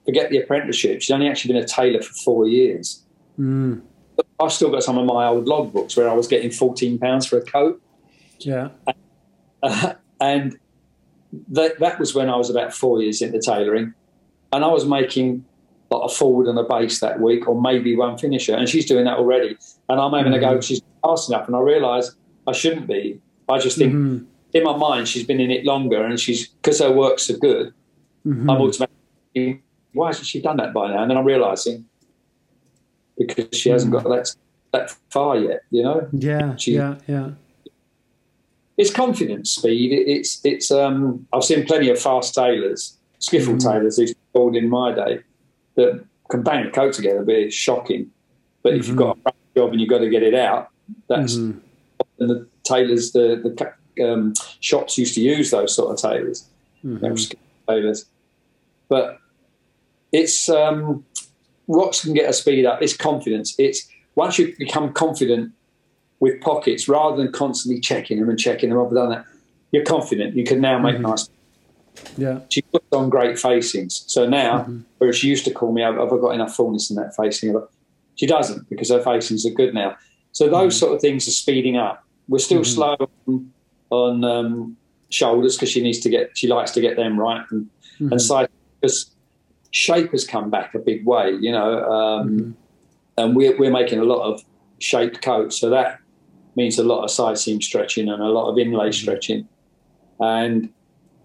Forget 0.04 0.30
the 0.30 0.38
apprenticeship. 0.38 1.02
She's 1.02 1.10
only 1.10 1.28
actually 1.28 1.54
been 1.54 1.62
a 1.62 1.66
tailor 1.66 2.02
for 2.02 2.12
four 2.14 2.48
years. 2.48 3.02
Mm. 3.38 3.82
I've 4.40 4.52
still 4.52 4.70
got 4.70 4.82
some 4.82 4.98
of 4.98 5.06
my 5.06 5.26
old 5.26 5.46
logbooks 5.46 5.96
where 5.96 6.08
I 6.08 6.14
was 6.14 6.26
getting 6.26 6.50
fourteen 6.50 6.98
pounds 6.98 7.26
for 7.26 7.38
a 7.38 7.42
coat. 7.42 7.80
Yeah. 8.38 8.70
Uh, 9.62 9.94
and 10.20 10.58
that 11.48 11.78
that 11.78 11.98
was 11.98 12.14
when 12.14 12.28
I 12.28 12.36
was 12.36 12.50
about 12.50 12.74
four 12.74 13.00
years 13.02 13.22
into 13.22 13.40
tailoring, 13.40 13.94
and 14.52 14.64
I 14.64 14.68
was 14.68 14.84
making 14.84 15.44
like 15.92 16.10
a 16.10 16.14
forward 16.14 16.46
and 16.48 16.58
a 16.58 16.62
baste 16.64 17.00
that 17.00 17.20
week, 17.20 17.46
or 17.48 17.60
maybe 17.60 17.96
one 17.96 18.16
finisher, 18.18 18.54
and 18.54 18.68
she's 18.68 18.86
doing 18.86 19.04
that 19.04 19.18
already. 19.18 19.56
And 19.88 20.00
I'm 20.00 20.12
having 20.12 20.32
a 20.32 20.38
go. 20.40 20.60
She's 20.60 20.80
fast 21.04 21.28
enough, 21.30 21.46
and 21.46 21.56
I 21.56 21.60
realise 21.60 22.14
I 22.46 22.52
shouldn't 22.52 22.86
be. 22.86 23.20
I 23.48 23.58
just 23.58 23.76
think 23.78 23.92
Mhm. 23.94 24.24
in 24.54 24.64
my 24.64 24.76
mind 24.76 25.08
she's 25.08 25.24
been 25.24 25.40
in 25.40 25.50
it 25.50 25.64
longer, 25.64 26.02
and 26.04 26.18
she's 26.18 26.48
because 26.48 26.78
her 26.80 26.90
work's 26.92 27.24
so 27.24 27.36
good. 27.36 27.72
Mhm. 28.26 28.42
I'm 28.50 28.60
automatically 28.62 29.62
why 29.94 30.06
hasn't 30.06 30.26
she 30.26 30.40
done 30.40 30.56
that 30.56 30.72
by 30.72 30.88
now? 30.90 31.02
And 31.02 31.10
then 31.10 31.18
I'm 31.18 31.24
realising 31.26 31.84
because 33.18 33.46
she 33.58 33.68
hasn't 33.70 33.92
got 33.92 34.04
that 34.04 34.34
that 34.72 34.90
far 35.10 35.36
yet. 35.38 35.60
You 35.70 35.82
know, 35.82 36.08
Yeah. 36.12 36.56
she- 36.56 36.74
yeah. 36.74 36.96
Yeah. 37.06 37.30
it's 38.78 38.90
confidence, 38.90 39.52
speed. 39.52 39.92
It- 39.92 40.08
It's 40.08 40.40
it's. 40.44 40.70
Um, 40.70 41.26
I've 41.32 41.44
seen 41.44 41.66
plenty 41.66 41.90
of 41.90 41.98
fast 41.98 42.34
tailors, 42.34 42.96
skiffle 43.20 43.58
tailors, 43.62 43.98
who's 43.98 44.14
called 44.32 44.56
in 44.56 44.68
my 44.70 44.92
day, 44.94 45.20
that 45.76 46.04
can 46.30 46.42
bang 46.42 46.66
a 46.66 46.70
coat 46.70 46.92
together, 46.94 47.22
but 47.22 47.34
it's 47.34 47.54
shocking. 47.54 48.10
But 48.62 48.74
if 48.74 48.88
you've 48.88 48.96
got 48.96 49.18
a 49.26 49.32
job 49.56 49.70
and 49.72 49.80
you've 49.80 49.90
got 49.90 49.98
to 49.98 50.08
get 50.08 50.22
it 50.22 50.34
out, 50.34 50.68
that's 51.08 51.36
Mhm. 51.36 51.60
and 52.18 52.30
the 52.30 52.46
tailors, 52.64 53.12
the 53.12 53.40
the 53.42 53.72
um, 54.02 54.32
shops 54.60 54.96
used 54.96 55.14
to 55.14 55.20
use 55.20 55.50
those 55.50 55.74
sort 55.74 55.90
of 55.92 55.98
tailors, 55.98 56.48
Mhm. 56.84 57.00
were 57.02 57.36
tailors. 57.74 58.06
But 58.88 59.18
it's 60.12 60.48
um, 60.48 61.04
rocks 61.68 62.02
can 62.04 62.14
get 62.14 62.28
a 62.28 62.32
speed 62.32 62.64
up. 62.66 62.80
It's 62.82 62.96
confidence. 62.96 63.54
It's 63.58 63.86
once 64.14 64.38
you 64.38 64.54
become 64.58 64.92
confident 64.92 65.52
with 66.20 66.40
pockets, 66.40 66.88
rather 66.88 67.16
than 67.16 67.32
constantly 67.32 67.80
checking 67.80 68.20
them 68.20 68.28
and 68.28 68.38
checking 68.38 68.70
them. 68.70 68.78
I've 68.78 68.92
done 68.94 69.10
that. 69.10 69.24
You're 69.72 69.84
confident. 69.84 70.36
You 70.36 70.44
can 70.44 70.60
now 70.60 70.78
make 70.78 71.00
nice. 71.00 71.28
Yeah. 72.16 72.40
She 72.48 72.62
puts 72.62 72.86
on 72.92 73.08
great 73.10 73.38
facings. 73.38 74.04
So 74.06 74.28
now, 74.28 74.60
mm-hmm. 74.60 74.80
whereas 74.98 75.16
she 75.16 75.28
used 75.28 75.44
to 75.44 75.50
call 75.52 75.72
me, 75.72 75.82
have 75.82 75.98
I 75.98 76.06
got 76.06 76.30
enough 76.30 76.54
fullness 76.54 76.90
in 76.90 76.96
that 76.96 77.14
facing? 77.16 77.54
She 78.16 78.26
doesn't 78.26 78.68
because 78.68 78.90
her 78.90 79.02
facings 79.02 79.46
are 79.46 79.50
good 79.50 79.74
now. 79.74 79.96
So 80.32 80.48
those 80.48 80.74
mm-hmm. 80.74 80.78
sort 80.78 80.94
of 80.94 81.00
things 81.00 81.28
are 81.28 81.32
speeding 81.32 81.76
up. 81.76 82.04
We're 82.28 82.38
still 82.38 82.62
mm-hmm. 82.62 82.96
slow 82.96 83.10
on, 83.26 83.52
on 83.90 84.24
um, 84.24 84.76
shoulders 85.10 85.56
because 85.56 85.70
she 85.70 85.82
needs 85.82 86.00
to 86.00 86.10
get. 86.10 86.36
She 86.36 86.48
likes 86.48 86.70
to 86.72 86.80
get 86.80 86.96
them 86.96 87.18
right 87.18 87.44
and 87.50 87.68
and 88.00 88.20
side 88.20 88.48
because 88.80 89.10
shape 89.70 90.10
has 90.12 90.26
come 90.26 90.50
back 90.50 90.74
a 90.74 90.78
big 90.78 91.06
way. 91.06 91.32
You 91.32 91.52
know, 91.52 91.90
um, 91.90 92.56
and 93.16 93.36
we're 93.36 93.56
we're 93.58 93.70
making 93.70 93.98
a 93.98 94.04
lot 94.04 94.22
of 94.22 94.42
shaped 94.78 95.22
coats, 95.22 95.58
so 95.58 95.70
that 95.70 95.98
means 96.56 96.78
a 96.78 96.84
lot 96.84 97.04
of 97.04 97.10
side 97.10 97.38
seam 97.38 97.60
stretching 97.60 98.08
and 98.08 98.22
a 98.22 98.28
lot 98.28 98.50
of 98.50 98.58
inlay 98.58 98.92
stretching, 98.92 99.48
and 100.20 100.70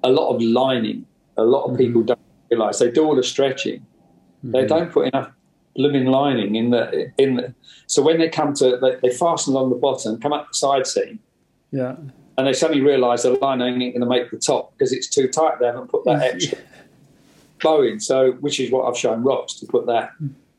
a 0.07 0.11
lot 0.11 0.33
of 0.33 0.41
lining. 0.41 1.05
A 1.37 1.43
lot 1.43 1.65
of 1.69 1.77
people 1.77 2.01
don't 2.01 2.19
realise 2.49 2.79
they 2.79 2.89
do 2.89 3.03
all 3.05 3.15
the 3.15 3.23
stretching, 3.23 3.85
they 4.43 4.65
don't 4.65 4.91
put 4.91 5.07
enough 5.07 5.29
blooming 5.75 6.05
lining 6.05 6.55
in 6.55 6.71
the 6.71 7.11
in 7.17 7.35
the. 7.35 7.53
So 7.87 8.01
when 8.01 8.17
they 8.17 8.29
come 8.29 8.53
to 8.55 8.77
they, 8.83 8.95
they 9.03 9.13
fasten 9.15 9.53
along 9.53 9.69
the 9.69 9.75
bottom, 9.75 10.19
come 10.19 10.33
up 10.33 10.47
the 10.47 10.53
side 10.55 10.87
seam, 10.87 11.19
Yeah. 11.71 11.95
and 12.37 12.47
they 12.47 12.53
suddenly 12.53 12.81
realise 12.81 13.21
the 13.23 13.31
lining 13.33 13.81
ain't 13.81 13.93
going 13.95 14.01
to 14.01 14.13
make 14.15 14.31
the 14.31 14.37
top 14.37 14.71
because 14.73 14.91
it's 14.93 15.07
too 15.07 15.27
tight. 15.27 15.59
They 15.59 15.67
haven't 15.67 15.89
put 15.89 16.05
that 16.05 16.21
extra 16.33 16.57
bow 17.61 17.83
in. 17.83 17.99
So, 17.99 18.31
which 18.45 18.59
is 18.59 18.71
what 18.71 18.85
I've 18.87 18.97
shown 18.97 19.23
Ross 19.23 19.59
to 19.59 19.65
put 19.67 19.85
that 19.87 20.11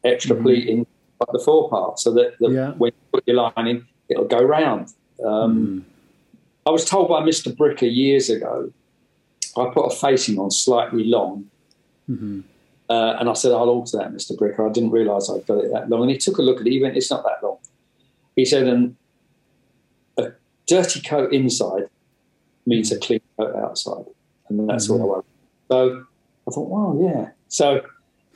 extra 0.04 0.36
Mhm. 0.36 0.42
pleat 0.42 0.68
in 0.68 0.78
like 1.20 1.32
the 1.32 1.40
forepart, 1.40 1.98
so 1.98 2.12
that 2.12 2.34
the, 2.38 2.48
Yeah. 2.50 2.70
when 2.78 2.92
you 2.92 3.02
put 3.12 3.24
your 3.26 3.36
lining, 3.56 3.86
it'll 4.08 4.26
go 4.38 4.40
round. 4.40 4.92
Um, 5.24 5.56
Mm. 5.58 5.82
I 6.66 6.70
was 6.70 6.84
told 6.84 7.08
by 7.08 7.20
Mr. 7.22 7.48
Bricker 7.56 7.90
years 7.92 8.28
ago, 8.30 8.70
I 9.58 9.72
put 9.72 9.86
a 9.86 9.94
facing 9.94 10.38
on 10.38 10.50
slightly 10.50 11.04
long, 11.04 11.50
Mhm. 12.10 12.44
uh, 12.88 13.16
and 13.18 13.28
I 13.28 13.32
said, 13.34 13.52
I'll 13.52 13.68
alter 13.68 13.98
that, 13.98 14.12
Mr. 14.12 14.36
Bricker. 14.36 14.68
I 14.68 14.72
didn't 14.72 14.90
realise 14.90 15.28
I'd 15.30 15.46
got 15.46 15.64
it 15.64 15.72
that 15.72 15.88
long. 15.90 16.02
And 16.02 16.10
he 16.10 16.16
took 16.18 16.38
a 16.38 16.42
look 16.42 16.60
at 16.60 16.66
it. 16.66 16.70
He 16.72 16.80
went, 16.82 16.96
It's 16.96 17.10
not 17.10 17.22
that 17.24 17.42
long. 17.46 17.58
He 18.36 18.44
said, 18.44 18.66
And 18.66 18.96
a 20.16 20.32
dirty 20.66 21.00
coat 21.00 21.32
inside 21.32 21.88
means 22.66 22.90
a 22.92 22.98
clean 22.98 23.20
coat 23.38 23.54
outside. 23.56 24.04
And 24.48 24.68
that's 24.68 24.88
all 24.88 25.02
I 25.02 25.04
want. 25.04 25.24
So 25.70 26.04
I 26.46 26.50
thought, 26.50 26.68
Wow, 26.68 26.98
yeah. 27.00 27.30
So 27.48 27.82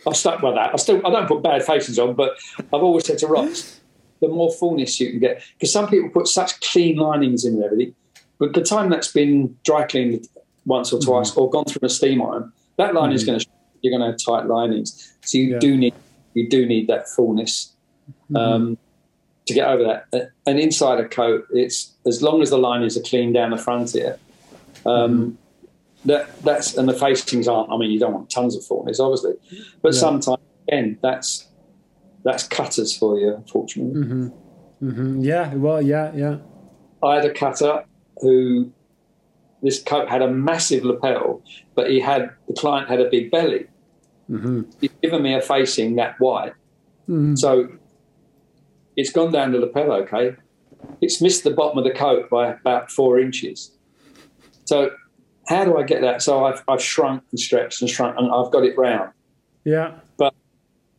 I've 0.07 0.16
stuck 0.16 0.40
by 0.43 0.51
that. 0.53 0.73
I 0.73 0.77
still 0.77 1.01
I 1.07 1.11
don't 1.11 1.28
put 1.28 1.43
bad 1.43 1.62
facings 1.65 1.99
on, 1.99 2.15
but 2.15 2.36
I've 2.59 2.82
always 2.82 3.07
said 3.07 3.19
to 3.19 3.27
Ross, 3.27 3.81
the 4.20 4.28
more 4.28 4.53
fullness 4.53 5.01
you 5.01 5.11
can 5.11 5.19
get, 5.20 5.43
because 5.55 5.73
some 5.73 5.89
people 5.89 6.09
put 6.11 6.28
such 6.28 6.61
clean 6.61 6.97
linings 6.97 7.44
in 7.44 7.55
and 7.55 7.65
everything, 7.65 7.94
but 8.39 8.53
the 8.55 8.62
time 8.62 8.90
that's 8.90 9.11
been 9.12 9.57
dry 9.65 9.85
cleaned 9.85 10.28
once 10.65 10.93
or 10.93 11.01
twice 11.01 11.37
or 11.37 11.51
gone 11.51 11.65
through 11.65 11.87
a 11.87 11.89
steam 11.89 12.23
iron, 12.23 12.53
that 12.79 12.95
line 12.95 13.13
is 13.13 13.23
Mhm. 13.23 13.27
going 13.27 13.39
to 13.41 13.47
you're 13.83 13.91
going 13.99 14.01
to 14.01 14.13
have 14.13 14.19
tight 14.25 14.47
linings. 14.49 15.13
So 15.25 15.39
you 15.39 15.51
Yeah. 15.55 15.59
do 15.59 15.77
need 15.77 15.95
you 16.35 16.49
do 16.49 16.65
need 16.67 16.87
that 16.89 17.09
fullness 17.09 17.75
um, 18.35 18.79
to 19.47 19.55
get 19.55 19.67
over 19.69 19.83
that. 19.83 20.31
And 20.47 20.59
inside 20.61 20.99
a 21.01 21.09
coat, 21.09 21.45
it's 21.53 21.97
as 22.07 22.23
long 22.23 22.41
as 22.43 22.51
the 22.51 22.59
linings 22.59 22.97
are 22.97 23.03
clean 23.03 23.33
down 23.33 23.51
the 23.51 23.57
front 23.59 23.91
here. 23.91 24.19
Um, 24.87 25.39
That 26.05 26.31
that's 26.43 26.77
and 26.77 26.89
the 26.89 26.95
facings 26.95 27.47
aren't. 27.47 27.71
I 27.71 27.77
mean, 27.77 27.91
you 27.93 27.99
don't 28.01 28.13
want 28.13 28.29
tons 28.31 28.57
of 28.57 28.65
fullness, 28.65 28.99
obviously, 28.99 29.35
but 29.83 29.95
Yeah. 29.95 30.01
sometimes 30.01 30.39
again, 30.69 30.99
that's 31.03 31.49
that's 32.25 32.47
cutters 32.49 32.97
for 32.97 33.19
you, 33.19 33.35
unfortunately. 33.35 34.03
hmm 34.03 34.27
hmm 34.81 35.21
Yeah. 35.23 35.55
Well. 35.55 35.81
Yeah. 35.83 36.13
Yeah. 36.15 36.39
I 37.05 37.17
had 37.17 37.25
a 37.25 37.33
cutter 37.33 37.85
who 38.21 38.73
this 39.63 39.83
coat 39.83 40.09
had 40.09 40.23
a 40.23 40.29
massive 40.29 40.85
lapel, 40.85 41.43
but 41.75 41.91
he 41.91 42.01
had 42.01 42.31
the 42.49 42.55
client 42.55 42.89
had 42.89 43.01
a 43.01 43.09
big 43.09 43.31
belly. 43.31 43.67
hmm 44.27 44.63
He'd 44.81 44.93
given 45.03 45.23
me 45.23 45.35
a 45.35 45.41
facing 45.41 45.97
that 45.97 46.19
wide, 46.21 46.55
hmm 47.07 47.35
so 47.37 47.69
it's 48.97 49.11
gone 49.13 49.33
down 49.33 49.53
the 49.53 49.59
lapel. 49.59 49.93
Okay, 49.93 50.37
it's 51.01 51.21
missed 51.21 51.45
the 51.45 51.51
bottom 51.51 51.79
of 51.79 51.85
the 51.85 51.93
coat 51.93 52.29
by 52.31 52.49
about 52.53 52.91
four 52.91 53.19
inches. 53.19 53.77
So 54.65 54.91
how 55.49 55.65
do 55.65 55.77
I 55.77 55.83
get 55.83 56.03
that? 56.03 56.23
So 56.23 56.45
I've, 56.45 56.63
I've 56.69 56.83
shrunk 56.83 57.25
and 57.31 57.41
stretched 57.41 57.81
and 57.81 57.91
shrunk, 57.91 58.17
and 58.19 58.31
I've 58.31 58.53
got 58.53 58.65
it 58.65 58.77
round. 58.79 59.11
Yeah. 59.65 59.95
But 60.17 60.35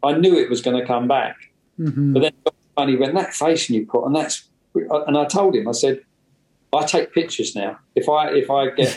I 0.03 0.14
knew 0.14 0.38
it 0.38 0.49
was 0.49 0.61
going 0.61 0.80
to 0.80 0.85
come 0.85 1.07
back. 1.07 1.35
hmm 1.77 2.14
But 2.14 2.22
then 2.22 2.34
funny 2.76 2.95
when 2.95 3.14
that 3.15 3.34
facing 3.34 3.76
you 3.76 3.85
put, 3.85 4.06
and 4.06 4.15
that's, 4.15 4.49
and 4.76 5.18
I 5.18 5.26
told 5.26 5.56
him, 5.56 5.68
I 5.68 5.72
said, 5.72 6.02
I 6.73 6.85
take 6.85 7.13
pictures 7.13 7.55
now. 7.55 7.79
If 7.95 8.09
I 8.09 8.31
if 8.31 8.49
I 8.49 8.69
get, 8.71 8.87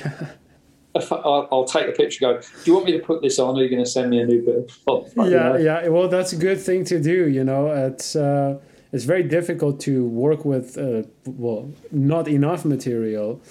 if 0.95 1.13
I, 1.13 1.17
I'll, 1.17 1.49
I'll 1.53 1.65
take 1.65 1.89
a 1.89 1.93
picture. 1.93 2.21
Go. 2.21 2.41
Do 2.41 2.47
you 2.65 2.75
want 2.75 2.87
me 2.87 2.93
to 2.93 2.99
put 2.99 3.23
this 3.23 3.39
on? 3.39 3.55
Or 3.55 3.59
are 3.59 3.63
you 3.63 3.71
going 3.71 3.85
to 3.85 3.91
send 3.91 4.11
me 4.11 4.21
a 4.21 4.27
new 4.27 4.43
bit 4.43 4.57
of 4.57 4.85
cloth? 4.85 5.13
You 5.17 5.25
yeah, 5.25 5.39
know? 5.39 5.57
yeah. 5.57 5.89
Well, 5.89 6.09
that's 6.09 6.33
a 6.33 6.37
good 6.37 6.61
thing 6.61 6.85
to 6.87 7.01
do. 7.01 7.29
You 7.29 7.45
know, 7.45 7.71
it's 7.71 8.17
uh, 8.17 8.59
it's 8.93 9.05
very 9.05 9.23
difficult 9.23 9.81
to 9.81 10.05
work 10.07 10.45
with 10.45 10.79
uh, 10.79 11.03
well, 11.27 11.71
not 11.91 12.29
enough 12.29 12.65
material, 12.65 13.43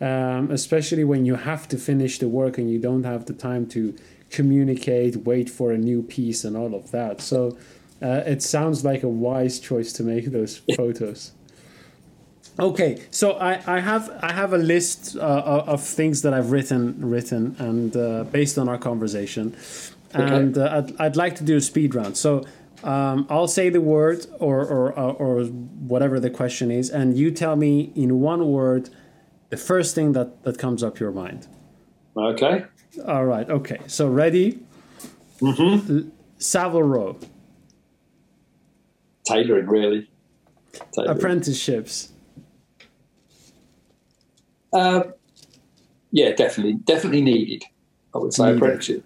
um, 0.00 0.50
especially 0.50 1.04
when 1.04 1.24
you 1.24 1.36
have 1.36 1.68
to 1.68 1.78
finish 1.78 2.18
the 2.18 2.28
work 2.28 2.58
and 2.58 2.70
you 2.70 2.78
don't 2.78 3.04
have 3.04 3.26
the 3.26 3.34
time 3.34 3.66
to 3.68 3.96
communicate, 4.30 5.16
wait 5.16 5.50
for 5.50 5.72
a 5.72 5.78
new 5.78 6.02
piece, 6.02 6.44
and 6.44 6.56
all 6.56 6.74
of 6.74 6.90
that. 6.92 7.20
So, 7.20 7.56
uh, 8.00 8.22
it 8.26 8.42
sounds 8.42 8.84
like 8.84 9.02
a 9.02 9.08
wise 9.08 9.58
choice 9.58 9.92
to 9.94 10.02
make 10.02 10.26
those 10.26 10.60
photos. 10.76 11.32
Okay, 12.60 13.02
so 13.10 13.32
I, 13.32 13.60
I 13.66 13.80
have 13.80 14.10
I 14.22 14.32
have 14.32 14.52
a 14.52 14.58
list 14.58 15.16
uh, 15.16 15.20
of 15.66 15.82
things 15.82 16.20
that 16.22 16.34
I've 16.34 16.50
written 16.50 16.94
written 17.00 17.56
and 17.58 17.96
uh, 17.96 18.24
based 18.24 18.58
on 18.58 18.68
our 18.68 18.76
conversation, 18.76 19.56
and 20.12 20.58
uh, 20.58 20.76
I'd, 20.76 21.00
I'd 21.00 21.16
like 21.16 21.36
to 21.36 21.44
do 21.44 21.56
a 21.56 21.60
speed 21.60 21.94
round. 21.94 22.18
So 22.18 22.44
um, 22.84 23.26
I'll 23.30 23.48
say 23.48 23.70
the 23.70 23.80
word 23.80 24.26
or 24.38 24.60
or 24.66 24.98
uh, 24.98 25.12
or 25.12 25.44
whatever 25.44 26.20
the 26.20 26.28
question 26.28 26.70
is, 26.70 26.90
and 26.90 27.16
you 27.16 27.30
tell 27.30 27.56
me 27.56 27.92
in 27.94 28.20
one 28.20 28.46
word 28.46 28.90
the 29.48 29.56
first 29.56 29.94
thing 29.94 30.12
that 30.12 30.42
that 30.44 30.58
comes 30.58 30.82
up 30.82 31.00
your 31.00 31.12
mind. 31.12 31.46
Okay. 32.14 32.64
All 33.06 33.24
right. 33.24 33.48
Okay. 33.48 33.78
So 33.86 34.08
ready? 34.08 34.58
Mm-hmm. 35.40 36.10
Savile 36.36 36.82
Row 36.82 37.16
Tailoring, 39.24 39.66
really. 39.66 40.10
Tailoring. 40.92 41.16
apprenticeships. 41.16 42.12
Uh, 44.72 45.02
yeah, 46.10 46.32
definitely, 46.32 46.74
definitely 46.74 47.22
needed. 47.22 47.64
I 48.14 48.18
would 48.18 48.32
say 48.32 48.44
Needed. 48.46 48.56
apprenticeship. 48.56 49.04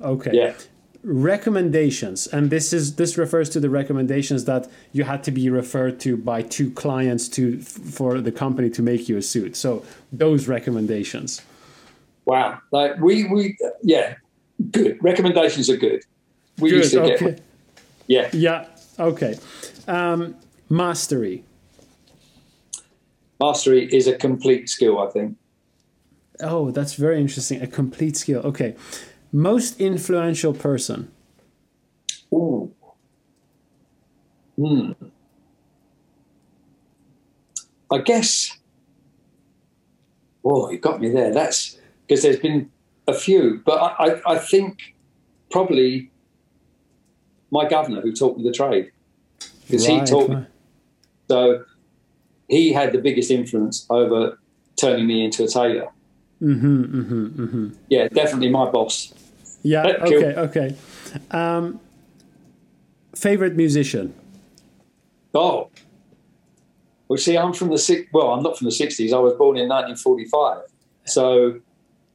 Okay. 0.00 0.30
Yeah. 0.34 0.54
recommendations 1.02 2.26
and 2.26 2.48
this 2.50 2.72
is 2.72 2.96
this 2.96 3.18
refers 3.18 3.50
to 3.50 3.60
the 3.60 3.68
recommendations 3.68 4.46
that 4.46 4.66
you 4.92 5.04
had 5.04 5.22
to 5.22 5.30
be 5.30 5.50
referred 5.50 6.00
to 6.00 6.16
by 6.16 6.40
two 6.40 6.70
clients 6.70 7.28
to 7.28 7.60
for 7.60 8.22
the 8.22 8.32
company 8.32 8.70
to 8.70 8.82
make 8.82 9.06
you 9.08 9.18
a 9.18 9.22
suit 9.22 9.54
so 9.54 9.84
those 10.12 10.48
recommendations 10.48 11.42
Wow. 12.24 12.60
Like 12.70 12.98
we 13.00 13.24
we 13.24 13.56
yeah, 13.82 14.14
good 14.70 14.98
recommendations 15.02 15.68
are 15.68 15.76
good. 15.76 16.02
We 16.58 16.70
good 16.70 16.76
used 16.76 16.92
to 16.92 17.02
okay 17.02 17.18
get 17.18 17.42
yeah. 18.06 18.28
yeah 18.32 18.66
okay 18.98 19.36
um, 19.88 20.36
mastery 20.68 21.42
Mastery 23.40 23.86
is 23.92 24.06
a 24.06 24.16
complete 24.16 24.68
skill. 24.68 24.98
I 24.98 25.10
think. 25.10 25.36
oh 26.40 26.70
that's 26.70 26.94
very 26.94 27.20
interesting 27.20 27.62
a 27.62 27.66
complete 27.66 28.16
skill 28.16 28.40
okay 28.40 28.74
most 29.30 29.80
influential 29.80 30.52
person 30.52 31.10
Ooh. 32.34 32.72
Hmm. 34.56 34.92
I 37.90 37.98
guess. 37.98 38.56
Oh, 40.44 40.70
you 40.70 40.78
got 40.78 41.00
me 41.00 41.10
there. 41.10 41.32
That's 41.32 41.78
because 42.06 42.22
there's 42.22 42.38
been 42.38 42.70
a 43.06 43.14
few, 43.14 43.62
but 43.64 43.74
I, 43.74 44.06
I, 44.06 44.32
I 44.34 44.38
think 44.38 44.94
probably 45.50 46.10
my 47.50 47.68
governor 47.68 48.00
who 48.00 48.12
taught 48.12 48.36
me 48.36 48.44
the 48.44 48.52
trade 48.52 48.90
because 49.62 49.86
he 49.86 50.00
taught 50.02 50.28
me. 50.28 50.46
So 51.28 51.64
he 52.48 52.72
had 52.72 52.92
the 52.92 52.98
biggest 52.98 53.30
influence 53.30 53.86
over 53.90 54.38
turning 54.76 55.06
me 55.06 55.24
into 55.24 55.44
a 55.44 55.48
tailor. 55.48 55.88
mm-hmm, 56.42 56.82
mm-hmm, 56.82 57.26
mm-hmm. 57.44 57.68
Yeah, 57.88 58.08
definitely 58.08 58.50
my 58.50 58.70
boss. 58.70 59.12
yeah 59.62 59.86
okay 60.02 60.34
okay 60.46 60.76
um, 61.30 61.80
favorite 63.14 63.56
musician 63.56 64.12
Oh. 65.34 65.68
Well, 67.08 67.18
see, 67.18 67.36
I'm 67.36 67.52
from 67.52 67.70
the 67.70 67.78
six. 67.78 68.08
Well, 68.12 68.28
I'm 68.32 68.42
not 68.42 68.56
from 68.56 68.66
the 68.66 68.70
'60s. 68.72 69.12
I 69.12 69.18
was 69.18 69.34
born 69.34 69.56
in 69.58 69.68
1945, 69.68 70.58
so 71.04 71.60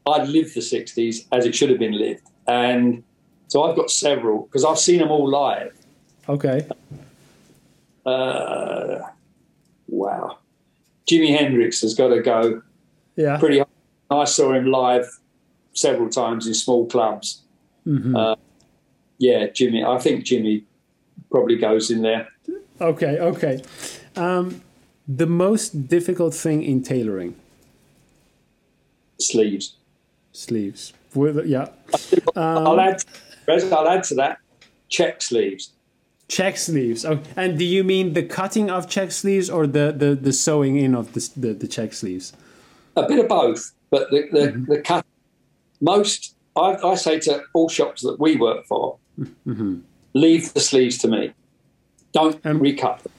I 0.08 0.24
lived 0.24 0.56
the 0.56 0.62
'60s 0.62 1.26
as 1.32 1.46
it 1.46 1.54
should 1.54 1.70
have 1.70 1.80
been 1.80 1.98
lived, 1.98 2.24
and 2.48 3.04
so 3.48 3.64
I've 3.64 3.76
got 3.76 3.92
several 3.92 4.44
because 4.44 4.64
I've 4.66 4.80
seen 4.80 5.00
them 5.00 5.12
all 5.12 5.28
live. 5.30 5.74
okay 6.30 6.66
Uh, 8.06 9.00
wow, 9.92 10.38
Jimi 11.10 11.38
Hendrix 11.38 11.82
has 11.82 11.94
got 11.94 12.10
to 12.10 12.22
go 12.22 12.62
yeah 13.16 13.38
pretty. 13.38 13.60
high. 13.60 13.66
I 14.12 14.26
saw 14.26 14.54
him 14.54 14.66
live 14.66 15.08
several 15.74 16.10
times 16.10 16.48
in 16.48 16.54
small 16.54 16.86
clubs. 16.88 17.42
Mhm. 17.86 18.16
Uh, 18.18 18.36
yeah, 19.18 19.48
Jimmy. 19.48 19.84
I 19.84 19.98
think 20.00 20.24
Jimmy 20.26 20.64
probably 21.32 21.58
goes 21.58 21.92
in 21.92 22.02
there. 22.02 22.28
Okay, 22.82 23.20
okay. 23.20 23.62
Um, 24.16 24.62
the 25.08 25.28
most 25.28 25.88
difficult 25.88 26.34
thing 26.34 26.64
in 26.64 26.82
tailoring 26.82 27.36
Sleeves. 29.20 29.76
sleeves. 30.32 30.94
With, 31.14 31.46
yeah, 31.48 31.68
I'll 32.36 32.80
add. 32.80 33.04
I'll 33.48 33.90
add 33.90 34.04
to 34.06 34.16
that. 34.16 34.38
Check 34.90 35.22
sleeves. 35.22 35.74
Check 36.30 36.56
sleeves. 36.58 37.04
Oh, 37.04 37.20
and 37.36 37.58
do 37.60 37.66
you 37.66 37.84
mean 37.84 38.14
the 38.14 38.24
cutting 38.24 38.70
of 38.70 38.88
check 38.88 39.12
sleeves 39.12 39.50
or 39.50 39.68
the, 39.68 39.92
the, 39.92 40.16
the 40.16 40.32
sewing 40.32 40.78
in 40.78 40.96
of 40.96 41.12
the, 41.14 41.30
the, 41.36 41.54
the 41.54 41.68
check 41.68 41.92
sleeves? 41.94 42.32
A 42.96 43.06
bit 43.08 43.20
of 43.20 43.28
both, 43.28 43.72
but 43.90 44.10
the 44.12 44.28
the, 44.32 44.66
the 44.76 44.82
cut. 44.82 45.06
Most 45.82 46.36
I, 46.56 46.76
I 46.84 46.96
say 46.96 47.20
to 47.22 47.42
all 47.54 47.70
shops 47.70 48.02
that 48.04 48.20
we 48.20 48.36
work 48.38 48.66
for, 48.66 48.98
leave 50.14 50.54
the 50.54 50.60
sleeves 50.60 50.98
to 51.00 51.08
me. 51.08 51.32
Don't 52.14 52.40
And- 52.44 52.62
recut 52.62 53.04
them. 53.04 53.12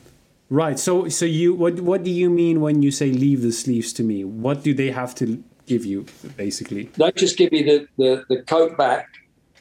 Right. 0.53 0.78
So 0.81 1.09
so 1.09 1.24
you 1.27 1.55
what 1.55 1.81
what 1.81 2.03
do 2.03 2.11
you 2.11 2.28
mean 2.28 2.61
when 2.61 2.82
you 2.82 2.91
say 2.91 3.12
leave 3.12 3.43
the 3.43 3.53
sleeves 3.53 3.93
to 3.95 4.03
me? 4.03 4.24
What 4.24 4.65
do 4.65 4.74
they 4.74 4.91
have 4.91 5.15
to 5.16 5.43
give 5.66 5.85
you 5.87 6.07
basically? 6.37 6.91
They 6.99 7.12
just 7.12 7.37
give 7.39 7.53
you 7.53 7.62
the 7.65 7.87
the, 7.97 8.24
the 8.28 8.43
coat 8.43 8.77
back 8.77 9.07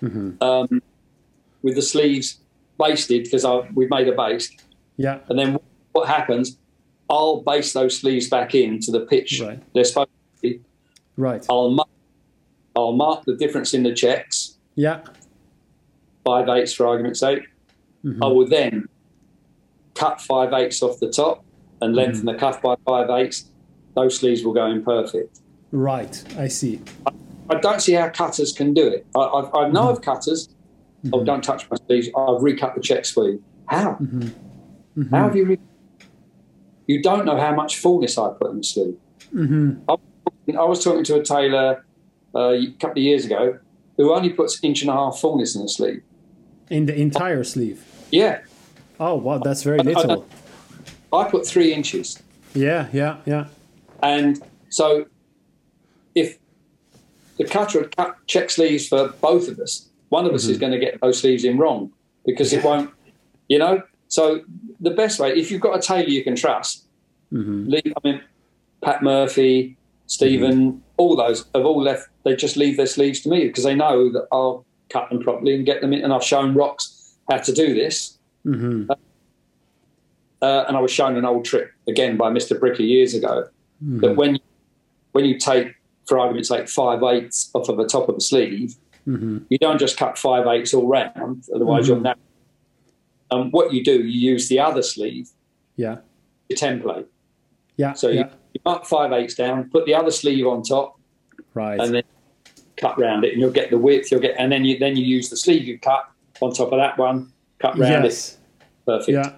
Mm-hmm. 0.01 0.41
um, 0.41 0.81
with 1.61 1.76
the 1.76 1.81
sleeves 1.84 2.38
basted 2.80 3.26
because 3.26 3.45
we've 3.76 3.89
made 3.89 4.07
a 4.07 4.15
baste, 4.15 4.64
Yeah. 4.97 5.19
and 5.30 5.38
then 5.38 5.60
what 5.91 6.07
happens? 6.07 6.57
I'll 7.10 7.41
baste 7.41 7.73
those 7.73 7.97
sleeves 7.99 8.30
back 8.30 8.56
into 8.56 8.91
the 8.91 9.01
pitch 9.01 9.41
Right. 9.41 9.60
they're 9.73 9.84
supposed 9.84 10.10
to 10.35 10.41
be. 10.41 10.61
Right. 11.18 11.45
I'll 11.49 11.72
mark, 11.72 11.89
I'll 12.76 12.93
mark 12.93 13.26
the 13.26 13.35
difference 13.35 13.73
in 13.73 13.84
the 13.84 13.93
checks, 13.93 14.57
Yeah. 14.76 15.01
five 16.26 16.47
eighths 16.49 16.73
for 16.73 16.88
argument's 16.88 17.19
sake. 17.19 17.43
Mm-hmm. 18.06 18.23
I 18.23 18.27
will 18.27 18.47
then 18.47 18.88
cut 19.95 20.22
five 20.22 20.53
eighths 20.53 20.81
off 20.81 20.99
the 20.99 21.10
top 21.11 21.43
and 21.81 21.95
lengthen 21.95 22.22
Mm-hmm. 22.22 22.27
the 22.27 22.35
cuff 22.35 22.61
by 22.61 22.76
five 22.85 23.10
eighths. 23.10 23.45
Those 23.95 24.15
sleeves 24.18 24.43
will 24.45 24.53
go 24.53 24.68
in 24.68 24.84
perfect. 24.84 25.39
Right. 25.72 26.23
I 26.38 26.47
see. 26.47 26.80
I 27.49 27.56
don't 27.56 27.81
see 27.81 27.93
how 27.93 28.10
cutters 28.10 28.53
can 28.53 28.73
do 28.73 28.88
it. 28.88 29.06
I, 29.15 29.19
I, 29.19 29.64
I 29.65 29.69
know 29.69 29.81
Mm-hmm. 29.88 29.97
of 29.97 30.01
cutters. 30.01 30.49
Oh, 31.13 31.23
don't 31.23 31.43
touch 31.43 31.69
my 31.69 31.77
sleeves. 31.88 32.09
I've 32.15 32.41
recut 32.41 32.76
the 32.76 32.81
check 32.81 33.05
you. 33.15 33.43
How? 33.67 33.97
Mm-hmm. 34.01 35.15
How 35.15 35.23
have 35.23 35.35
you? 35.35 35.45
Re- 35.45 35.59
you 36.88 37.01
don't 37.01 37.26
know 37.26 37.38
how 37.38 37.53
much 37.53 37.77
fullness 37.77 38.17
I 38.17 38.30
put 38.30 38.51
in 38.51 38.57
the 38.57 38.63
sleeve. 38.63 38.97
Mm-hmm. 39.34 39.89
I 40.57 40.63
was 40.63 40.84
talking 40.84 41.03
to 41.05 41.19
a 41.19 41.23
tailor 41.23 41.85
uh, 42.35 42.49
a 42.49 42.71
couple 42.80 42.99
of 42.99 43.03
years 43.03 43.26
ago 43.26 43.59
who 43.97 44.13
only 44.13 44.30
puts 44.31 44.61
inch 44.63 44.81
and 44.81 44.89
a 44.89 44.93
half 44.93 45.19
fullness 45.19 45.55
in 45.55 45.61
the 45.61 45.69
sleeve. 45.69 46.01
In 46.69 46.85
the 46.85 46.95
entire 46.99 47.43
sleeve. 47.43 47.84
Yeah, 48.11 48.39
Oh 48.99 49.15
wow, 49.15 49.38
that's 49.38 49.63
very 49.63 49.80
little. 49.80 50.27
I 51.13 51.30
put 51.30 51.47
three 51.47 51.73
inches. 51.73 52.21
Yeah. 52.53 52.88
Yeah. 52.91 53.17
Yeah. 53.26 53.47
And 54.03 54.41
so 54.69 55.05
if 56.15 56.38
the 57.38 57.45
cutter 57.45 57.81
had 57.81 57.95
cut 57.95 58.15
check 58.27 58.49
sleeves 58.49 58.88
for 58.88 59.09
both 59.21 59.47
of 59.47 59.59
us, 59.59 59.88
one 60.10 60.26
of 60.26 60.34
us 60.34 60.45
is 60.45 60.57
hmm. 60.57 60.61
going 60.61 60.72
to 60.73 60.80
get 60.80 60.99
those 61.02 61.19
sleeves 61.19 61.44
in 61.44 61.57
wrong 61.57 61.91
because 62.26 62.52
it 62.53 62.64
won't, 62.65 62.91
you 63.48 63.57
know? 63.57 63.81
So 64.07 64.41
the 64.80 64.91
best 64.91 65.19
way, 65.19 65.31
if 65.31 65.52
you've 65.52 65.61
got 65.61 65.77
a 65.77 65.81
tailor 65.81 66.10
you 66.10 66.23
can 66.23 66.36
trust, 66.36 66.86
mm-hmm. 67.31 67.69
leave, 67.69 67.94
I 67.95 68.07
mean, 68.07 68.22
Pat 68.84 69.03
Murphy, 69.03 69.77
Stephen, 70.07 70.72
mm-hmm. 70.72 70.80
all 70.98 71.15
those 71.15 71.45
have 71.53 71.65
all 71.65 71.81
left, 71.81 72.10
they 72.26 72.36
just 72.36 72.57
leave 72.57 72.76
their 72.77 72.88
sleeves 72.88 73.22
to 73.22 73.30
me 73.30 73.48
because 73.48 73.64
they 73.64 73.76
know 73.76 74.11
that 74.11 74.27
I'll 74.31 74.65
cut 74.90 75.10
them 75.10 75.22
properly 75.22 75.56
and 75.56 75.65
get 75.65 75.81
them 75.81 75.94
in. 75.94 76.03
And 76.03 76.11
I've 76.11 76.23
shown 76.23 76.56
Rocks 76.56 77.15
how 77.30 77.38
to 77.38 77.53
do 77.53 77.73
this. 77.76 78.18
Mm-hmm. 78.45 78.90
Uh, 78.90 78.95
uh 80.44 80.65
and 80.68 80.76
I 80.76 80.80
was 80.80 80.91
shown 80.91 81.15
an 81.18 81.26
old 81.26 81.45
trick 81.45 81.69
again 81.88 82.18
by 82.18 82.31
Mr. 82.31 82.57
Bricker 82.57 82.80
years 82.80 83.14
ago 83.14 83.48
that 83.81 83.86
mm-hmm. 83.86 84.15
when 84.15 84.36
you, 84.36 84.41
when 85.11 85.26
you 85.26 85.38
take, 85.38 85.76
for 86.07 86.18
argument's 86.18 86.49
sake, 86.49 86.68
five 86.68 87.03
eighths 87.03 87.52
off 87.53 87.69
of 87.69 87.77
the 87.77 87.86
top 87.86 88.10
of 88.10 88.15
the 88.15 88.22
sleeve, 88.22 88.76
Mm-hmm. 89.07 89.39
you 89.49 89.57
don't 89.57 89.80
just 89.80 89.97
cut 89.97 90.17
five 90.17 90.45
eighths 90.47 90.73
all 90.73 90.88
round, 90.88 91.43
otherwise 91.53 91.88
you'll 91.88 91.99
narrow. 91.99 92.17
Um, 93.31 93.51
what 93.51 93.73
you 93.73 93.84
do, 93.84 94.03
you 94.03 94.31
use 94.31 94.49
the 94.49 94.59
other 94.59 94.81
sleeve, 94.81 95.30
Yeah. 95.76 95.97
your 96.49 96.57
template. 96.57 97.05
Yeah. 97.77 97.93
So 97.93 98.09
yeah. 98.09 98.21
you, 98.21 98.30
you 98.53 98.61
mark 98.65 98.85
five 98.85 99.11
eighths 99.11 99.35
down, 99.35 99.69
put 99.69 99.85
the 99.85 99.95
other 99.95 100.11
sleeve 100.11 100.45
on 100.47 100.63
top, 100.63 100.99
right. 101.53 101.80
and 101.80 101.93
then 101.93 102.03
cut 102.77 102.99
round 102.99 103.23
it, 103.23 103.34
and 103.34 103.41
you'll 103.41 103.51
get 103.51 103.69
the 103.69 103.77
width. 103.77 104.11
You'll 104.11 104.21
get, 104.21 104.35
and 104.38 104.51
then 104.51 104.65
you 104.65 104.77
then 104.80 104.95
you 104.95 105.05
use 105.05 105.30
the 105.30 105.38
sleeve 105.38 105.67
you 105.67 105.80
cut 105.80 106.09
on 106.41 106.53
top 106.53 106.71
of 106.71 106.80
that 106.80 106.97
one, 106.97 107.31
cut 107.59 107.77
round 107.77 108.03
yes. 108.05 108.34
it, 108.34 108.65
perfect. 108.85 109.09
Yeah. 109.09 109.34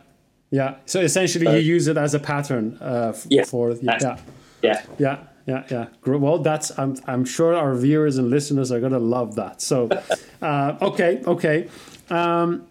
Yeah. 0.51 0.75
So 0.85 0.99
essentially, 0.99 1.47
Uh, 1.47 1.53
you 1.53 1.59
use 1.75 1.87
it 1.87 1.97
as 1.97 2.13
a 2.13 2.19
pattern 2.19 2.77
uh, 2.81 3.13
f- 3.15 3.25
Yeah, 3.29 3.43
for 3.43 3.71
yeah. 3.71 4.17
Yeah. 4.61 4.83
Yeah, 4.99 5.17
yeah, 5.45 5.63
yeah. 5.69 5.87
Well, 6.05 6.39
that's 6.39 6.77
I'm 6.77 6.97
I'm 7.07 7.25
sure 7.25 7.55
our 7.55 7.73
viewers 7.75 8.17
and 8.17 8.29
listeners 8.29 8.71
are 8.71 8.79
gonna 8.79 8.99
love 8.99 9.35
that. 9.35 9.61
So, 9.61 9.89
uh, 10.41 10.77
okay, 10.81 11.21
okay. 11.25 11.69
Um, 12.09 12.67